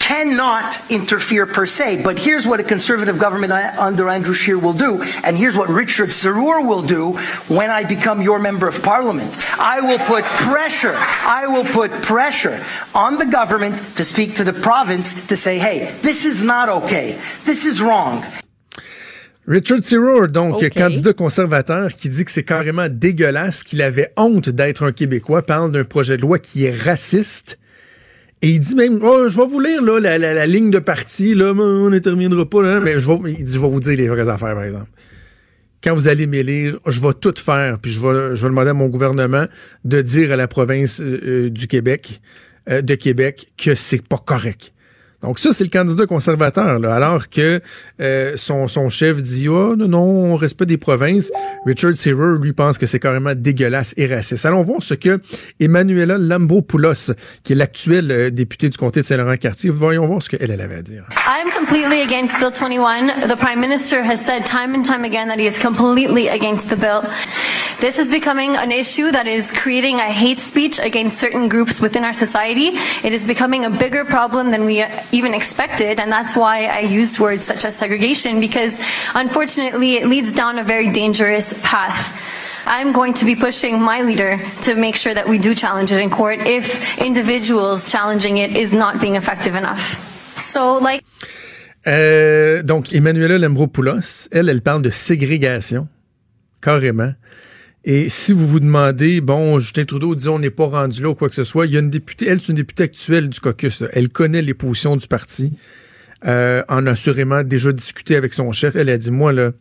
cannot 0.09 0.79
interfere 0.89 1.45
per 1.45 1.67
se. 1.67 2.01
But 2.03 2.17
here's 2.17 2.47
what 2.47 2.59
a 2.59 2.63
conservative 2.63 3.19
government 3.19 3.51
under 3.77 4.09
Andrew 4.09 4.33
Scheer 4.33 4.57
will 4.57 4.73
do, 4.73 5.01
and 5.23 5.37
here's 5.37 5.55
what 5.55 5.69
Richard 5.69 6.09
Sarur 6.09 6.67
will 6.67 6.81
do 6.81 7.13
when 7.47 7.69
I 7.69 7.83
become 7.83 8.19
your 8.21 8.39
member 8.39 8.67
of 8.67 8.81
parliament. 8.81 9.31
I 9.59 9.81
will 9.81 9.99
put 9.99 10.23
pressure, 10.49 10.95
I 10.97 11.45
will 11.47 11.63
put 11.63 11.91
pressure 12.01 12.57
on 12.95 13.17
the 13.19 13.25
government 13.25 13.75
to 13.97 14.03
speak 14.03 14.35
to 14.35 14.43
the 14.43 14.53
province 14.53 15.27
to 15.27 15.35
say, 15.35 15.59
hey, 15.59 15.93
this 16.01 16.25
is 16.25 16.41
not 16.41 16.69
okay. 16.69 17.15
This 17.45 17.65
is 17.65 17.79
wrong. 17.79 18.23
Richard 19.45 19.83
C. 19.83 19.97
Rohr, 19.97 20.27
donc 20.27 20.55
OK. 20.55 20.69
candidat 20.69 21.13
conservateur, 21.13 21.95
qui 21.95 22.09
dit 22.09 22.23
que 22.23 22.31
c'est 22.31 22.43
carrément 22.43 22.87
dégueulasse, 22.87 23.63
qu'il 23.63 23.81
avait 23.81 24.11
honte 24.15 24.49
d'être 24.49 24.83
un 24.83 24.91
Québécois, 24.91 25.43
parle 25.43 25.71
d'un 25.71 25.83
projet 25.83 26.17
de 26.17 26.21
loi 26.21 26.37
qui 26.39 26.65
est 26.65 26.75
raciste. 26.75 27.57
Et 28.41 28.51
il 28.51 28.59
dit 28.59 28.75
même, 28.75 28.99
oh, 29.03 29.27
je 29.27 29.35
vais 29.37 29.47
vous 29.47 29.59
lire 29.59 29.81
là, 29.83 29.99
la, 29.99 30.17
la- 30.17 30.45
ligne 30.47 30.69
de 30.69 30.79
parti, 30.79 31.35
là, 31.35 31.53
on 31.53 31.89
n'interviendra 31.89 32.49
pas. 32.49 32.61
Là, 32.61 32.79
mais 32.79 32.99
je 32.99 33.07
vais, 33.07 33.33
il 33.37 33.43
dit, 33.43 33.53
je 33.53 33.59
vais 33.59 33.67
vous 33.69 33.79
dire 33.81 33.97
les 33.97 34.07
vraies 34.07 34.29
affaires, 34.29 34.53
par 34.55 34.63
exemple. 34.63 34.89
Quand 35.83 35.93
vous 35.93 36.07
allez 36.07 36.25
m'élire, 36.27 36.77
je 36.87 36.99
vais 37.01 37.13
tout 37.13 37.33
faire, 37.37 37.79
puis 37.79 37.91
je 37.91 37.99
vais, 37.99 38.35
je 38.35 38.41
vais 38.43 38.49
demander 38.49 38.69
à 38.69 38.73
mon 38.73 38.87
gouvernement 38.87 39.45
de 39.85 40.01
dire 40.01 40.31
à 40.31 40.35
la 40.35 40.47
province 40.47 41.01
euh, 41.01 41.19
euh, 41.25 41.49
du 41.49 41.67
Québec, 41.67 42.21
euh, 42.69 42.81
de 42.81 42.95
Québec, 42.95 43.49
que 43.57 43.75
c'est 43.75 44.05
pas 44.05 44.17
correct. 44.25 44.73
Donc 45.21 45.37
ça, 45.37 45.51
c'est 45.51 45.65
le 45.65 45.69
candidat 45.69 46.05
conservateur, 46.05 46.79
là, 46.79 46.95
alors 46.95 47.29
que 47.29 47.61
euh, 47.99 48.33
son, 48.37 48.69
son 48.69 48.87
chef 48.87 49.21
dit 49.21 49.49
oh, 49.49 49.75
non, 49.75 49.89
non, 49.89 50.31
on 50.31 50.35
respecte 50.37 50.69
des 50.69 50.77
provinces. 50.77 51.29
Richard 51.65 51.95
Searer, 51.95 52.37
lui, 52.41 52.53
pense 52.53 52.77
que 52.77 52.85
c'est 52.85 52.99
carrément 52.99 53.33
dégueulasse 53.35 53.93
et 53.97 54.07
raciste. 54.07 54.45
Allons 54.45 54.61
voir 54.61 54.81
ce 54.81 54.93
que 54.93 55.19
Emmanuela 55.59 56.17
Lambropoulos, 56.17 57.11
qui 57.43 57.51
est 57.51 57.55
l'actuelle 57.55 58.11
euh, 58.11 58.29
députée 58.29 58.69
du 58.69 58.77
comté 58.77 59.01
de 59.01 59.05
Saint-Laurent-Cartier, 59.05 59.69
voyons 59.71 60.05
voir 60.05 60.21
ce 60.21 60.29
qu'elle 60.29 60.51
elle 60.51 60.61
avait 60.61 60.77
à 60.77 60.81
dire. 60.81 61.03
I'm 61.27 61.51
completely 61.51 62.01
against 62.01 62.39
Bill 62.39 62.51
21. 62.51 63.27
The 63.27 63.37
Prime 63.37 63.59
Minister 63.59 64.01
has 64.01 64.17
said 64.17 64.45
time 64.45 64.73
and 64.73 64.83
time 64.83 65.03
again 65.03 65.27
that 65.27 65.37
he 65.37 65.45
is 65.45 65.59
completely 65.59 66.29
against 66.29 66.69
the 66.69 66.77
bill. 66.77 67.01
This 67.79 67.97
is 67.97 68.09
becoming 68.09 68.55
an 68.57 68.71
issue 68.71 69.11
that 69.11 69.25
is 69.25 69.51
creating 69.51 69.99
a 69.99 70.11
hate 70.11 70.39
speech 70.39 70.79
against 70.79 71.17
certain 71.17 71.47
groups 71.47 71.79
within 71.79 72.03
our 72.03 72.13
society. 72.13 72.71
It 73.03 73.13
is 73.13 73.25
becoming 73.25 73.63
a 73.63 73.69
bigger 73.69 74.03
problem 74.03 74.51
than 74.51 74.65
we 74.65 74.83
even 75.11 75.33
expected, 75.33 75.99
and 75.99 76.11
that's 76.11 76.35
why 76.35 76.65
I 76.65 76.79
used 76.81 77.19
words 77.19 77.43
such 77.43 77.65
as 77.65 77.75
segregation, 77.75 78.39
because 78.39 78.77
unfortunately 79.15 79.95
it 79.95 80.07
leads 80.07 80.31
down 80.31 80.59
a 80.59 80.63
very 80.63 80.91
dangerous 80.91 81.53
path. 81.63 82.15
I'm 82.65 82.91
going 82.91 83.13
to 83.15 83.25
be 83.25 83.35
pushing 83.35 83.81
my 83.81 84.01
leader 84.01 84.37
to 84.63 84.75
make 84.75 84.95
sure 84.95 85.13
that 85.13 85.27
we 85.27 85.39
do 85.39 85.55
challenge 85.55 85.91
it 85.91 85.99
in 85.99 86.09
court 86.09 86.39
if 86.45 86.99
individuals 86.99 87.91
challenging 87.91 88.37
it 88.37 88.55
is 88.55 88.73
not 88.73 89.01
being 89.01 89.15
effective 89.15 89.55
enough. 89.55 89.97
So, 90.35 90.77
like, 90.77 91.03
Euh, 91.87 92.61
donc, 92.61 92.93
Emmanuela 92.93 93.37
Lambropoulos, 93.37 94.27
elle, 94.31 94.49
elle 94.49 94.61
parle 94.61 94.81
de 94.81 94.89
ségrégation, 94.89 95.87
carrément. 96.61 97.13
Et 97.85 98.09
si 98.09 98.33
vous 98.33 98.45
vous 98.45 98.59
demandez, 98.59 99.21
bon, 99.21 99.59
Justin 99.59 99.85
Trudeau 99.85 100.13
dit 100.13 100.27
on 100.27 100.39
n'est 100.39 100.49
pas 100.49 100.67
rendu 100.67 101.01
là 101.01 101.09
ou 101.09 101.15
quoi 101.15 101.29
que 101.29 101.35
ce 101.35 101.45
soit, 101.45 101.65
il 101.65 101.73
y 101.73 101.77
a 101.77 101.79
une 101.79 101.89
députée, 101.89 102.27
elle, 102.27 102.41
c'est 102.41 102.49
une 102.49 102.55
députée 102.55 102.83
actuelle 102.83 103.29
du 103.29 103.39
caucus. 103.39 103.83
Elle 103.93 104.09
connaît 104.09 104.41
les 104.41 104.53
positions 104.53 104.97
du 104.97 105.07
parti, 105.07 105.53
euh, 106.25 106.61
en 106.67 106.85
a 106.87 106.91
assurément 106.91 107.43
déjà 107.43 107.71
discuté 107.71 108.15
avec 108.15 108.33
son 108.33 108.51
chef. 108.51 108.75
Elle 108.75 108.89
a 108.89 108.97
dit, 108.97 109.11
moi, 109.11 109.31
là, 109.31 109.51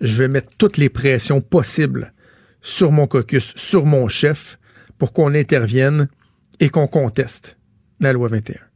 je 0.00 0.18
vais 0.18 0.28
mettre 0.28 0.50
toutes 0.58 0.76
les 0.76 0.90
pressions 0.90 1.40
possibles 1.40 2.12
sur 2.60 2.92
mon 2.92 3.06
caucus, 3.06 3.54
sur 3.56 3.86
mon 3.86 4.08
chef, 4.08 4.58
pour 4.98 5.12
qu'on 5.12 5.34
intervienne 5.34 6.08
et 6.60 6.68
qu'on 6.68 6.86
conteste 6.86 7.56
la 8.00 8.12
loi 8.12 8.28
21. 8.28 8.73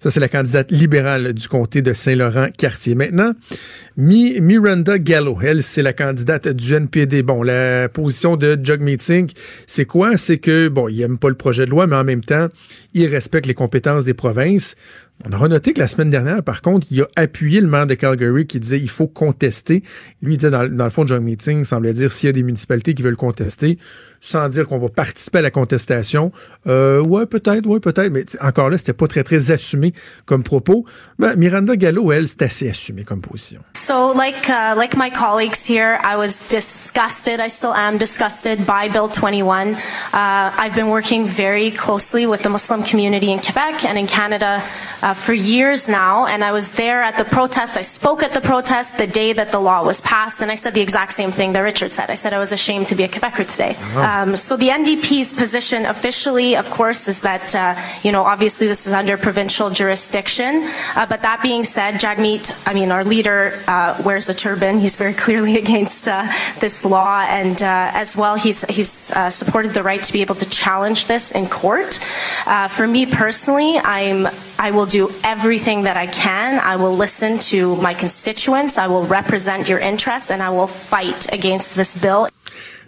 Ça, 0.00 0.12
c'est 0.12 0.20
la 0.20 0.28
candidate 0.28 0.70
libérale 0.70 1.32
du 1.32 1.48
comté 1.48 1.82
de 1.82 1.92
Saint-Laurent-Cartier. 1.92 2.94
Maintenant, 2.94 3.32
Mi- 3.96 4.40
Miranda 4.40 4.96
Gallo, 4.96 5.36
elle, 5.42 5.60
c'est 5.64 5.82
la 5.82 5.92
candidate 5.92 6.46
du 6.46 6.72
NPD. 6.72 7.24
Bon, 7.24 7.42
la 7.42 7.88
position 7.88 8.36
de 8.36 8.56
Jug 8.62 8.80
Meeting, 8.80 9.28
c'est 9.66 9.86
quoi? 9.86 10.16
C'est 10.16 10.38
que, 10.38 10.68
bon, 10.68 10.86
il 10.86 11.02
aime 11.02 11.18
pas 11.18 11.28
le 11.28 11.34
projet 11.34 11.64
de 11.64 11.70
loi, 11.70 11.88
mais 11.88 11.96
en 11.96 12.04
même 12.04 12.22
temps, 12.22 12.46
il 12.94 13.06
respecte 13.08 13.46
les 13.46 13.54
compétences 13.54 14.04
des 14.04 14.14
provinces. 14.14 14.76
On 15.26 15.32
aura 15.32 15.48
noté 15.48 15.72
que 15.72 15.80
la 15.80 15.88
semaine 15.88 16.10
dernière, 16.10 16.44
par 16.44 16.62
contre, 16.62 16.86
il 16.92 17.02
a 17.02 17.06
appuyé 17.16 17.60
le 17.60 17.66
maire 17.66 17.86
de 17.86 17.94
Calgary 17.94 18.46
qui 18.46 18.60
disait 18.60 18.78
il 18.78 18.88
faut 18.88 19.08
contester. 19.08 19.82
Lui, 20.22 20.34
il 20.34 20.36
disait 20.36 20.50
dans, 20.50 20.62
le 20.62 20.90
fond, 20.90 21.04
Jug 21.06 21.22
Meeting 21.22 21.64
semblait 21.64 21.92
dire 21.92 22.12
s'il 22.12 22.28
y 22.28 22.30
a 22.30 22.32
des 22.32 22.44
municipalités 22.44 22.94
qui 22.94 23.02
veulent 23.02 23.16
contester, 23.16 23.78
sans 24.20 24.48
dire 24.48 24.68
qu'on 24.68 24.78
va 24.78 24.88
participer 24.88 25.38
à 25.38 25.42
la 25.42 25.50
contestation. 25.50 26.30
Euh, 26.68 27.00
ouais, 27.00 27.26
peut-être, 27.26 27.66
ouais, 27.66 27.80
peut-être, 27.80 28.12
mais 28.12 28.24
encore 28.40 28.70
là, 28.70 28.78
c'était 28.78 28.92
pas 28.92 29.08
très, 29.08 29.24
très 29.24 29.50
assumé 29.50 29.92
comme 30.24 30.44
propos. 30.44 30.84
Ben, 31.18 31.34
Miranda 31.34 31.74
Gallo, 31.74 32.12
elle, 32.12 32.28
c'est 32.28 32.42
assez 32.42 32.70
assumé 32.70 33.02
comme 33.02 33.20
position. 33.20 33.60
So, 33.74 34.12
like 34.14 34.48
uh, 34.48 34.76
like 34.76 34.96
my 34.96 35.10
colleagues 35.10 35.66
here, 35.66 35.98
I 36.04 36.16
was 36.16 36.48
disgusted. 36.48 37.40
I 37.40 37.48
still 37.48 37.72
am 37.74 37.98
disgusted 37.98 38.64
by 38.64 38.88
Bill 38.88 39.08
21. 39.08 39.74
Uh, 39.74 39.74
I've 40.12 40.76
been 40.76 40.90
working 40.90 41.24
very 41.24 41.72
closely 41.72 42.26
with 42.26 42.42
the 42.42 42.50
Muslim 42.50 42.84
community 42.84 43.32
in 43.32 43.40
Quebec 43.40 43.84
and 43.84 43.98
in 43.98 44.06
Canada 44.06 44.62
uh, 45.02 45.07
for 45.14 45.32
years 45.32 45.88
now, 45.88 46.26
and 46.26 46.42
I 46.44 46.52
was 46.52 46.72
there 46.72 47.02
at 47.02 47.16
the 47.16 47.24
protest. 47.24 47.76
I 47.76 47.82
spoke 47.82 48.22
at 48.22 48.34
the 48.34 48.40
protest 48.40 48.98
the 48.98 49.06
day 49.06 49.32
that 49.32 49.52
the 49.52 49.58
law 49.58 49.84
was 49.84 50.00
passed, 50.00 50.40
and 50.42 50.50
I 50.50 50.54
said 50.54 50.74
the 50.74 50.80
exact 50.80 51.12
same 51.12 51.30
thing 51.30 51.52
that 51.52 51.60
Richard 51.60 51.92
said. 51.92 52.10
I 52.10 52.14
said 52.14 52.32
I 52.32 52.38
was 52.38 52.52
ashamed 52.52 52.88
to 52.88 52.94
be 52.94 53.04
a 53.04 53.08
Quebecer 53.08 53.50
today. 53.50 53.74
Um, 53.96 54.36
so 54.36 54.56
the 54.56 54.68
NDP's 54.68 55.32
position 55.32 55.86
officially, 55.86 56.56
of 56.56 56.68
course, 56.70 57.08
is 57.08 57.20
that 57.22 57.54
uh, 57.54 57.74
you 58.02 58.12
know 58.12 58.22
obviously 58.22 58.66
this 58.66 58.86
is 58.86 58.92
under 58.92 59.16
provincial 59.16 59.70
jurisdiction. 59.70 60.68
Uh, 60.96 61.06
but 61.06 61.22
that 61.22 61.42
being 61.42 61.64
said, 61.64 61.94
Jagmeet, 61.94 62.44
I 62.66 62.74
mean 62.74 62.90
our 62.90 63.04
leader 63.04 63.60
uh, 63.66 64.00
wears 64.04 64.28
a 64.28 64.34
turban. 64.34 64.78
He's 64.78 64.96
very 64.96 65.14
clearly 65.14 65.56
against 65.64 66.08
uh, 66.08 66.26
this 66.60 66.84
law, 66.84 67.20
and 67.28 67.62
uh, 67.62 67.90
as 67.94 68.16
well, 68.16 68.36
he's 68.36 68.62
he's 68.62 69.12
uh, 69.12 69.30
supported 69.30 69.72
the 69.74 69.82
right 69.82 70.02
to 70.02 70.12
be 70.12 70.20
able 70.20 70.34
to 70.36 70.48
challenge 70.48 71.06
this 71.06 71.32
in 71.32 71.46
court. 71.46 72.00
Uh, 72.46 72.68
for 72.68 72.86
me 72.86 73.06
personally, 73.06 73.78
I'm 73.78 74.28
I 74.58 74.70
will 74.72 74.86
do 74.86 74.97
everything 75.22 75.84
that 75.84 75.96
I 75.96 76.06
can. 76.06 76.60
I 76.60 76.76
will 76.76 76.96
listen 76.96 77.38
to 77.50 77.76
my 77.80 77.94
constituents. 77.94 78.76
I 78.76 78.86
will 78.88 79.06
represent 79.06 79.68
your 79.68 79.80
interests, 79.80 80.30
and 80.30 80.42
I 80.42 80.50
will 80.50 80.66
fight 80.66 81.32
against 81.32 81.74
this 81.74 81.96
bill. 82.00 82.28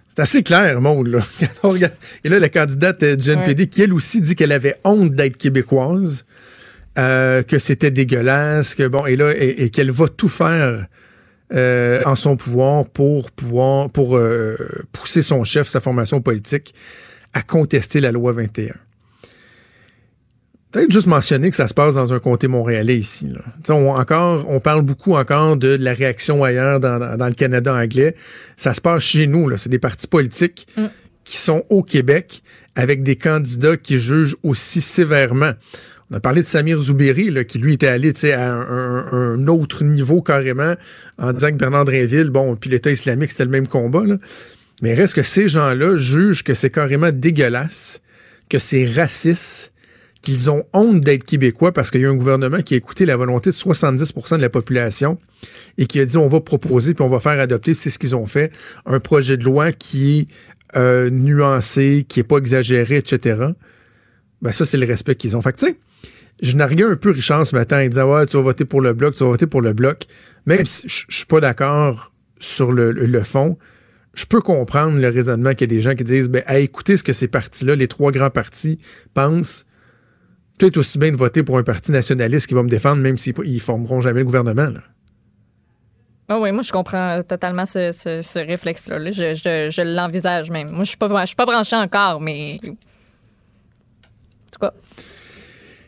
C'est 0.09 0.23
assez 0.23 0.43
clair, 0.43 0.81
Maud, 0.81 1.07
là. 1.07 1.21
Et 2.25 2.29
là, 2.29 2.39
la 2.39 2.49
candidate 2.49 3.03
euh, 3.03 3.17
du 3.17 3.31
NPD, 3.31 3.69
qui 3.69 3.83
elle 3.83 3.93
aussi 3.93 4.21
dit 4.21 4.35
qu'elle 4.35 4.53
avait 4.53 4.75
honte 4.85 5.15
d'être 5.15 5.37
québécoise, 5.37 6.25
euh, 6.99 7.43
que 7.45 7.59
c'était 7.59 7.93
dégueulasse, 7.93 8.75
que 8.75 8.89
bon, 8.89 9.07
et 9.07 9.15
là, 9.15 9.33
et, 9.37 9.65
et 9.65 9.71
qu'elle 9.71 9.93
va 9.93 10.09
tout 10.09 10.29
faire 10.29 10.87
euh, 11.53 12.01
en 12.05 12.15
son 12.15 12.37
pouvoir 12.37 12.87
pour 12.87 13.33
pouvoir, 13.33 13.91
pour 13.91 14.17
euh, 14.17 14.57
pousser 14.93 15.21
son 15.21 15.43
chef, 15.43 15.67
sa 15.67 15.81
formation 15.81 16.21
politique, 16.21 16.75
à 17.33 17.43
contester 17.43 18.01
la 18.01 18.13
loi 18.13 18.33
21. 18.33 18.73
Peut-être 20.73 20.93
juste 20.93 21.09
mentionner 21.09 21.51
que 21.51 21.57
ça 21.57 21.67
se 21.67 21.75
passe 21.75 21.97
dans 21.97 22.13
un 22.13 22.21
comté 22.21 22.47
montréalais 22.47 22.97
ici. 22.97 23.27
Là. 23.27 23.41
On, 23.75 23.91
encore, 23.91 24.49
on 24.49 24.61
parle 24.61 24.83
beaucoup 24.83 25.15
encore 25.15 25.57
de 25.57 25.77
la 25.81 25.93
réaction 25.95 26.45
ailleurs 26.45 26.79
dans, 26.79 26.99
dans- 26.99 27.17
dans 27.17 27.27
le 27.27 27.35
Canada 27.35 27.75
anglais. 27.75 28.15
Ça 28.57 28.73
se 28.73 28.81
passe 28.81 29.03
chez 29.03 29.27
nous. 29.27 29.57
C'est 29.57 29.69
des 29.69 29.81
partis 29.81 30.07
politiques 30.07 30.69
qui 31.25 31.37
sont 31.39 31.65
au 31.71 31.83
Québec 31.83 32.43
avec 32.77 33.03
des 33.03 33.17
candidats 33.17 33.77
qui 33.77 33.99
jugent 33.99 34.37
aussi 34.45 34.81
sévèrement. 34.81 35.53
On 36.13 36.17
a 36.17 36.21
parlé 36.21 36.43
de 36.43 36.47
Samir 36.47 36.81
Zouberi, 36.81 37.31
là, 37.31 37.45
qui 37.45 37.59
lui 37.59 37.75
était 37.75 37.87
allé 37.89 38.13
à 38.33 38.53
un 38.53 39.47
autre 39.49 39.85
niveau 39.85 40.23
carrément 40.23 40.75
en 41.19 41.33
disant 41.33 41.49
que 41.51 41.55
Bernard 41.57 41.85
Drinville, 41.85 42.31
bon, 42.31 42.57
puis 42.57 42.71
l'État 42.71 42.91
islamique, 42.91 43.31
c'était 43.33 43.45
le 43.45 43.51
même 43.51 43.69
combat. 43.69 44.03
Là. 44.05 44.17
Mais 44.83 44.95
reste 44.95 45.15
que 45.15 45.23
ces 45.23 45.49
gens-là 45.49 45.97
jugent 45.97 46.43
que 46.43 46.55
c'est 46.55 46.71
carrément 46.71 47.11
dégueulasse, 47.13 48.01
que 48.49 48.59
c'est 48.59 48.87
raciste, 48.87 49.73
qu'ils 50.23 50.51
ont 50.51 50.65
honte 50.73 51.01
d'être 51.01 51.25
québécois 51.25 51.73
parce 51.73 51.91
qu'il 51.91 52.01
y 52.03 52.05
a 52.05 52.11
un 52.11 52.15
gouvernement 52.15 52.61
qui 52.63 52.75
a 52.75 52.77
écouté 52.77 53.07
la 53.07 53.17
volonté 53.17 53.51
de 53.51 53.55
70% 53.55 54.37
de 54.37 54.43
la 54.43 54.51
population 54.51 55.19
et 55.79 55.87
qui 55.87 55.99
a 56.01 56.05
dit 56.05 56.19
on 56.19 56.27
va 56.27 56.41
proposer 56.41 56.95
puis 56.95 57.03
on 57.03 57.09
va 57.09 57.21
faire 57.21 57.41
adopter, 57.41 57.73
c'est 57.75 57.91
ce 57.91 57.99
qu'ils 57.99 58.15
ont 58.15 58.27
fait, 58.27 58.53
un 58.87 59.01
projet 59.01 59.37
de 59.37 59.45
loi 59.45 59.73
qui 59.73 60.21
est 60.21 60.27
euh, 60.77 61.11
nuancé, 61.11 62.05
qui 62.09 62.21
est 62.21 62.25
pas 62.25 62.37
exagéré, 62.37 62.97
etc. 62.99 63.47
Ben 64.43 64.53
ça, 64.53 64.65
c'est 64.65 64.77
le 64.77 64.87
respect 64.87 65.15
qu'ils 65.15 65.37
ont. 65.37 65.43
Fait 65.43 65.53
tu 65.53 65.67
sais, 65.67 65.77
je 66.43 66.57
un 66.57 66.97
peu 66.97 67.11
Richard 67.11 67.47
ce 67.47 67.55
matin. 67.57 67.83
Il 67.83 67.91
disait 67.91 68.03
tu 68.27 68.37
vas 68.37 68.43
voter 68.43 68.65
pour 68.65 68.81
le 68.81 68.93
bloc, 68.93 69.15
tu 69.15 69.25
vas 69.25 69.31
voter 69.31 69.47
pour 69.47 69.63
le 69.63 69.73
bloc. 69.73 70.05
Même 70.47 70.65
si 70.65 70.89
je 70.89 71.05
je 71.09 71.17
suis 71.17 71.27
pas 71.27 71.41
d'accord 71.41 72.13
sur 72.39 72.73
le, 72.73 72.93
le- 72.93 73.07
le 73.07 73.23
fond, 73.23 73.59
je 74.15 74.25
peux 74.25 74.41
comprendre 74.41 74.99
le 74.99 75.09
raisonnement 75.09 75.51
qu'il 75.55 75.71
y 75.71 75.75
a 75.75 75.77
des 75.77 75.83
gens 75.83 75.95
qui 75.95 76.05
disent 76.05 76.29
ben, 76.31 76.43
à 76.47 76.59
écouter 76.59 76.97
ce 76.97 77.03
que 77.03 77.13
ces 77.13 77.29
partis-là, 77.29 77.75
les 77.77 77.89
trois 77.89 78.11
grands 78.13 78.31
partis, 78.31 78.79
pensent, 79.15 79.67
peut-être 80.61 80.77
aussi 80.77 80.99
bien 80.99 81.11
de 81.11 81.17
voter 81.17 81.43
pour 81.43 81.59
un 81.59 81.63
parti 81.63 81.91
nationaliste 81.91 82.47
qui 82.47 82.55
va 82.55 82.63
me 82.63 82.69
défendre, 82.69 83.01
même 83.03 83.17
s'ils 83.19 83.35
ne 83.39 83.59
formeront 83.59 84.01
jamais 84.01 84.21
le 84.21 84.27
gouvernement. 84.27 84.67
là. 84.69 84.81
Ah 86.29 86.39
oui, 86.39 86.53
moi, 86.53 86.63
je 86.63 86.71
comprends 86.71 87.23
totalement 87.25 87.67
ce, 87.67 87.91
ce- 87.91 88.23
ce 88.23 88.39
réflexe-là. 88.39 89.01
là. 89.01 89.11
Je, 89.11 89.35
je- 89.35 89.69
je 89.71 89.83
l'envisage 89.83 90.49
même. 90.51 90.71
Moi, 90.71 90.85
je 90.85 90.91
suis 90.91 90.97
pas, 90.97 91.09
je 91.23 91.27
suis 91.27 91.35
pas 91.37 91.47
branchée 91.47 91.75
encore, 91.77 92.21
mais. 92.21 92.61
En 92.63 92.69
tout 94.53 94.59
cas. 94.61 94.73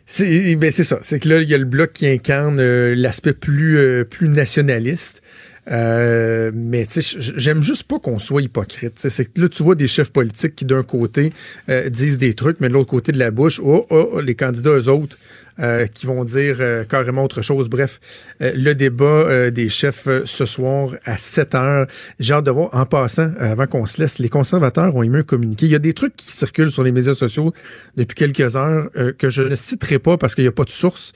C'est 0.05 0.57
ben, 0.57 0.71
c'est 0.73 0.85
ça. 0.85 0.99
C'est 1.01 1.21
que 1.21 1.29
là, 1.29 1.41
il 1.43 1.49
y 1.49 1.55
a 1.55 1.59
le 1.59 1.65
bloc 1.65 1.93
qui 1.93 2.07
incarne 2.09 2.59
euh, 2.59 2.95
l'aspect 2.97 3.33
plus, 3.35 3.79
euh, 3.79 4.05
plus 4.05 4.29
nationaliste. 4.29 5.23
Euh, 5.71 6.51
mais 6.53 6.87
j'aime 6.91 7.63
juste 7.63 7.85
pas 7.85 7.99
qu'on 7.99 8.19
soit 8.19 8.43
hypocrite. 8.43 8.95
C'est 8.97 9.33
que 9.33 9.41
là, 9.41 9.49
tu 9.49 9.63
vois 9.63 9.75
des 9.75 9.89
chefs 9.89 10.11
politiques 10.11 10.57
qui, 10.57 10.65
d'un 10.65 10.83
côté, 10.83 11.33
euh, 11.69 11.89
disent 11.89 12.19
des 12.19 12.35
trucs, 12.35 12.61
mais 12.61 12.69
de 12.69 12.75
l'autre 12.75 12.91
côté 12.91 13.13
de 13.13 13.19
la 13.19 13.31
bouche, 13.31 13.61
oh, 13.63 13.87
oh, 13.91 14.21
les 14.21 14.35
candidats, 14.35 14.71
eux 14.71 14.89
autres, 14.89 15.17
euh, 15.61 15.87
qui 15.87 16.07
vont 16.07 16.25
dire 16.25 16.57
euh, 16.61 16.85
carrément 16.85 17.23
autre 17.23 17.43
chose. 17.43 17.69
Bref, 17.69 18.01
le 18.41 18.73
débat 18.73 19.51
des 19.51 19.69
chefs 19.69 20.09
ce 20.25 20.47
soir 20.47 20.91
à 21.05 21.17
7 21.17 21.55
heures. 21.55 21.87
J'ai 22.19 22.35
hâte 22.35 22.47
de 22.47 22.51
voir, 22.51 22.71
en 22.73 22.87
passant, 22.87 23.31
avant 23.39 23.67
qu'on 23.67 23.87
se 23.87 24.01
laisse, 24.01 24.19
les 24.19 24.29
conservateurs 24.29 24.97
ont 24.97 25.03
un 25.03 25.23
communiqué. 25.23 25.67
Il 25.67 25.73
y 25.73 25.77
a 25.77 25.81
des 25.81 25.95
trucs 25.95 26.17
qui 26.17 26.33
circulent 26.33 26.73
sur 26.73 26.83
les 26.83 26.93
médias 26.93 27.15
sociaux 27.15 27.53
depuis 27.97 28.15
quelques 28.15 28.57
heures 28.57 28.91
que 29.19 29.31
je 29.31 29.43
ne 29.43 29.55
citerai 29.55 30.01
pas 30.01 30.17
parce 30.17 30.35
qu'il 30.35 30.43
n'y 30.43 30.49
a 30.49 30.53
pas 30.53 30.65
de 30.65 30.71
source. 30.71 31.13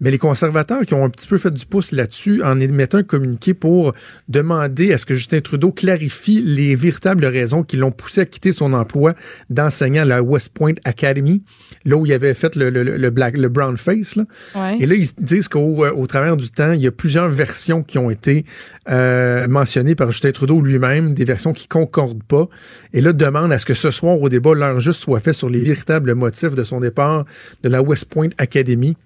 Mais 0.00 0.10
les 0.10 0.18
conservateurs 0.18 0.82
qui 0.82 0.94
ont 0.94 1.04
un 1.04 1.10
petit 1.10 1.26
peu 1.26 1.38
fait 1.38 1.50
du 1.50 1.64
pouce 1.64 1.92
là-dessus 1.92 2.42
en 2.42 2.60
émettant 2.60 2.98
un 2.98 3.02
communiqué 3.02 3.54
pour 3.54 3.94
demander 4.28 4.92
à 4.92 4.98
ce 4.98 5.06
que 5.06 5.14
Justin 5.14 5.40
Trudeau 5.40 5.72
clarifie 5.72 6.42
les 6.42 6.74
véritables 6.74 7.24
raisons 7.24 7.62
qui 7.62 7.76
l'ont 7.76 7.92
poussé 7.92 8.22
à 8.22 8.24
quitter 8.26 8.52
son 8.52 8.72
emploi 8.72 9.14
d'enseignant 9.48 10.02
à 10.02 10.04
la 10.04 10.22
West 10.22 10.50
Point 10.50 10.74
Academy, 10.84 11.42
là 11.84 11.96
où 11.96 12.06
il 12.06 12.12
avait 12.12 12.34
fait 12.34 12.56
le, 12.56 12.70
le, 12.70 12.82
le 12.82 13.10
black, 13.10 13.36
le 13.36 13.48
brown 13.48 13.76
face. 13.76 14.16
Là. 14.16 14.24
Ouais. 14.54 14.78
Et 14.80 14.86
là, 14.86 14.94
ils 14.94 15.08
disent 15.18 15.48
qu'au 15.48 15.84
euh, 15.84 15.92
au 15.92 16.06
travers 16.06 16.36
du 16.36 16.50
temps, 16.50 16.72
il 16.72 16.82
y 16.82 16.86
a 16.86 16.92
plusieurs 16.92 17.28
versions 17.28 17.82
qui 17.82 17.98
ont 17.98 18.10
été 18.10 18.44
euh, 18.88 19.48
mentionnées 19.48 19.94
par 19.94 20.10
Justin 20.10 20.32
Trudeau 20.32 20.60
lui-même, 20.60 21.14
des 21.14 21.24
versions 21.24 21.52
qui 21.52 21.68
concordent 21.68 22.22
pas. 22.22 22.48
Et 22.92 23.00
là, 23.00 23.12
demande 23.12 23.52
à 23.52 23.58
ce 23.58 23.66
que 23.66 23.74
ce 23.74 23.90
soir, 23.90 24.20
au 24.20 24.28
débat, 24.28 24.54
l'heure 24.54 24.80
juste 24.80 25.00
soit 25.00 25.20
fait 25.20 25.32
sur 25.32 25.48
les 25.48 25.60
véritables 25.60 26.14
motifs 26.14 26.54
de 26.54 26.64
son 26.64 26.80
départ 26.80 27.24
de 27.62 27.68
la 27.68 27.82
West 27.82 28.06
Point 28.06 28.28
Academy. 28.38 28.96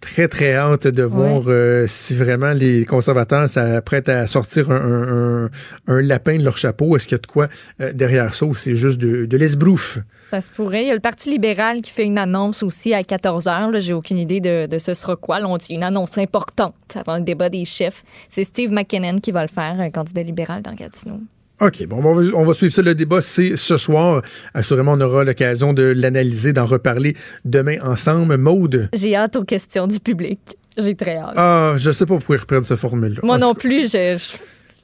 Très, 0.00 0.28
très 0.28 0.54
hâte 0.54 0.86
de 0.86 1.02
voir 1.02 1.42
euh, 1.48 1.86
si 1.88 2.14
vraiment 2.14 2.52
les 2.52 2.84
conservateurs 2.84 3.48
s'apprêtent 3.48 4.08
à 4.10 4.26
sortir 4.26 4.70
un, 4.70 4.76
un- 4.76 5.44
un- 5.46 5.50
un 5.88 6.00
lapin 6.02 6.36
de 6.38 6.44
leur 6.44 6.58
chapeau. 6.58 6.94
Est-ce 6.96 7.08
qu'il 7.08 7.16
y 7.16 7.20
a 7.20 7.22
de 7.22 7.26
quoi 7.26 7.48
euh, 7.80 7.92
derrière 7.92 8.32
ça 8.34 8.44
ou 8.46 8.54
c'est 8.54 8.76
juste 8.76 8.98
de, 8.98 9.24
de 9.24 9.36
l'esbrouf? 9.36 9.98
Ça 10.28 10.40
se 10.40 10.50
pourrait. 10.50 10.82
Il 10.82 10.88
y 10.88 10.90
a 10.90 10.94
le 10.94 11.00
Parti 11.00 11.30
libéral 11.30 11.82
qui 11.82 11.90
fait 11.90 12.04
une 12.04 12.18
annonce 12.18 12.62
aussi 12.62 12.92
à 12.94 13.02
14 13.02 13.48
heures. 13.48 13.70
J'ai 13.80 13.94
aucune 13.94 14.18
idée 14.18 14.40
de, 14.40 14.66
de 14.66 14.78
ce 14.78 14.92
sera 14.94 15.16
quoi. 15.16 15.40
Là, 15.40 15.48
on 15.48 15.56
dit 15.56 15.72
une 15.74 15.82
annonce 15.82 16.18
importante 16.18 16.74
avant 16.94 17.16
le 17.16 17.22
débat 17.22 17.48
des 17.48 17.64
chefs. 17.64 18.04
C'est 18.28 18.44
Steve 18.44 18.70
McKinnon 18.72 19.16
qui 19.16 19.32
va 19.32 19.42
le 19.42 19.48
faire, 19.48 19.76
un 19.80 19.90
candidat 19.90 20.22
libéral 20.22 20.62
dans 20.62 20.74
Gatineau. 20.74 21.20
OK, 21.60 21.86
bon, 21.86 22.02
on 22.04 22.14
va, 22.14 22.36
on 22.36 22.42
va 22.42 22.52
suivre 22.52 22.72
ça. 22.72 22.82
Le 22.82 22.94
débat, 22.94 23.22
c'est 23.22 23.56
ce 23.56 23.78
soir. 23.78 24.22
Assurément, 24.52 24.92
on 24.92 25.00
aura 25.00 25.24
l'occasion 25.24 25.72
de 25.72 25.82
l'analyser, 25.82 26.52
d'en 26.52 26.66
reparler 26.66 27.16
demain 27.44 27.76
ensemble. 27.82 28.36
Maude? 28.36 28.90
J'ai 28.92 29.16
hâte 29.16 29.36
aux 29.36 29.44
questions 29.44 29.86
du 29.86 29.98
public. 29.98 30.38
J'ai 30.76 30.94
très 30.94 31.16
hâte. 31.16 31.32
Ah, 31.36 31.72
je 31.76 31.90
sais 31.90 32.04
pas 32.04 32.16
pourquoi 32.16 32.36
ils 32.36 32.40
reprennent 32.40 32.64
cette 32.64 32.78
formule-là. 32.78 33.20
Moi 33.22 33.36
En 33.36 33.38
non 33.38 33.54
plus, 33.54 33.90
je, 33.90 34.18
je, 34.18 34.36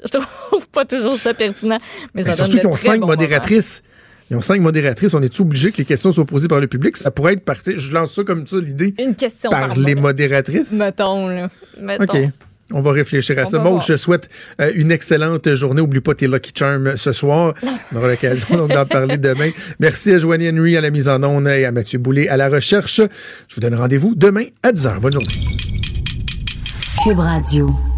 je 0.06 0.18
trouve 0.18 0.66
pas 0.68 0.86
toujours 0.86 1.12
ça 1.18 1.34
pertinent. 1.34 1.76
Mais 2.14 2.22
cas, 2.22 2.32
ça 2.32 2.44
surtout 2.44 2.58
qu'ils 2.58 2.66
ont 2.66 2.72
cinq 2.72 3.00
modératrices. 3.00 3.82
Ils 4.30 4.36
ont 4.36 4.40
cinq 4.40 4.62
modératrices. 4.62 5.12
On 5.12 5.20
est 5.20 5.40
obligé 5.40 5.72
que 5.72 5.76
les 5.76 5.84
questions 5.84 6.10
soient 6.10 6.24
posées 6.24 6.48
par 6.48 6.60
le 6.60 6.66
public? 6.66 6.96
Ça 6.96 7.10
pourrait 7.10 7.34
être 7.34 7.44
parti. 7.44 7.74
Je 7.76 7.92
lance 7.92 8.14
ça 8.14 8.24
comme 8.24 8.46
ça, 8.46 8.56
l'idée. 8.56 8.94
Une 8.98 9.14
question 9.14 9.50
Par 9.50 9.68
par, 9.68 9.78
les 9.78 9.94
modératrices? 9.94 10.72
Mettons, 10.72 11.28
là. 11.28 11.50
Mettons. 11.78 12.04
OK. 12.04 12.30
On 12.72 12.80
va 12.80 12.92
réfléchir 12.92 13.38
à 13.38 13.42
On 13.42 13.46
ça. 13.46 13.58
voir. 13.58 13.80
je 13.80 13.92
te 13.92 13.96
souhaite 13.98 14.28
euh, 14.60 14.70
une 14.74 14.92
excellente 14.92 15.52
journée. 15.54 15.80
Oublie 15.82 16.00
pas 16.00 16.14
tes 16.14 16.26
Lucky 16.26 16.52
Charms 16.54 16.96
ce 16.96 17.12
soir. 17.12 17.52
On 17.92 17.96
aura 17.96 18.08
l'occasion 18.08 18.66
d'en 18.66 18.86
parler 18.86 19.18
demain. 19.18 19.50
Merci 19.78 20.12
à 20.14 20.18
Joanie 20.18 20.48
Henry 20.48 20.76
à 20.76 20.80
la 20.80 20.90
mise 20.90 21.08
en 21.08 21.22
onde 21.22 21.48
et 21.48 21.64
à 21.64 21.72
Mathieu 21.72 21.98
Boulay 21.98 22.28
à 22.28 22.36
la 22.36 22.48
recherche. 22.48 23.00
Je 23.48 23.54
vous 23.54 23.60
donne 23.60 23.74
rendez-vous 23.74 24.14
demain 24.14 24.44
à 24.62 24.72
10h. 24.72 25.00
Bonne 25.00 25.12
journée. 25.12 25.28
Cube 27.04 27.18
Radio. 27.18 27.91